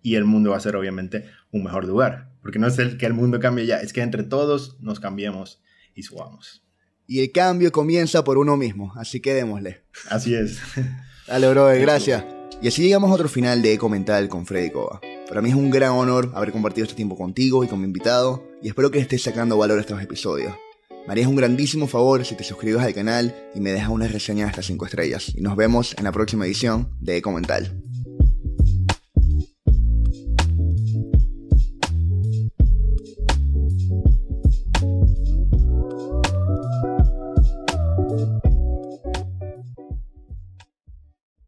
y 0.02 0.16
el 0.16 0.26
mundo 0.26 0.52
va 0.52 0.58
a 0.58 0.62
ser 0.62 0.76
obviamente 0.76 1.26
un 1.52 1.64
mejor 1.64 1.86
lugar. 1.86 2.32
Porque 2.42 2.60
no 2.60 2.68
es 2.68 2.78
el 2.80 2.98
que 2.98 3.06
el 3.06 3.14
mundo 3.14 3.40
cambie 3.40 3.66
ya, 3.66 3.78
es 3.78 3.94
que 3.94 4.02
entre 4.02 4.24
todos 4.24 4.78
nos 4.82 5.00
cambiemos 5.00 5.62
y 5.94 6.04
subamos. 6.04 6.64
Y 7.06 7.22
el 7.22 7.32
cambio 7.32 7.72
comienza 7.72 8.24
por 8.24 8.38
uno 8.38 8.58
mismo, 8.58 8.94
así 8.96 9.22
que 9.22 9.34
démosle. 9.34 9.84
Así 10.10 10.36
es. 10.36 10.60
Dale, 11.28 11.50
brother, 11.50 11.80
gracias. 11.82 12.26
Y 12.62 12.68
así 12.68 12.82
llegamos 12.82 13.10
a 13.10 13.14
otro 13.14 13.30
final 13.30 13.62
de 13.62 13.78
Comental 13.78 14.28
con 14.28 14.46
Freddy 14.46 14.72
Cova. 14.72 15.00
Para 15.28 15.42
mí 15.42 15.50
es 15.50 15.56
un 15.56 15.70
gran 15.70 15.92
honor 15.92 16.32
haber 16.36 16.52
compartido 16.52 16.84
este 16.84 16.96
tiempo 16.96 17.18
contigo 17.18 17.64
y 17.64 17.68
con 17.68 17.80
mi 17.80 17.86
invitado, 17.86 18.44
y 18.62 18.68
espero 18.68 18.92
que 18.92 19.00
estés 19.00 19.24
sacando 19.24 19.58
valor 19.58 19.78
a 19.78 19.82
estos 19.82 20.02
episodios. 20.02 20.54
Me 21.08 21.14
harías 21.14 21.28
un 21.28 21.36
grandísimo 21.36 21.88
favor 21.88 22.26
si 22.26 22.36
te 22.36 22.44
suscribes 22.44 22.82
al 22.82 22.94
canal 22.94 23.36
y 23.56 23.60
me 23.60 23.72
dejas 23.72 23.90
una 23.90 24.08
reseña 24.08 24.46
de 24.46 24.52
estas 24.52 24.66
5 24.66 24.86
estrellas. 24.86 25.34
Y 25.36 25.42
nos 25.42 25.56
vemos 25.56 25.96
en 25.98 26.04
la 26.04 26.12
próxima 26.12 26.46
edición 26.46 26.90
de 27.00 27.22
Comental. 27.22 27.74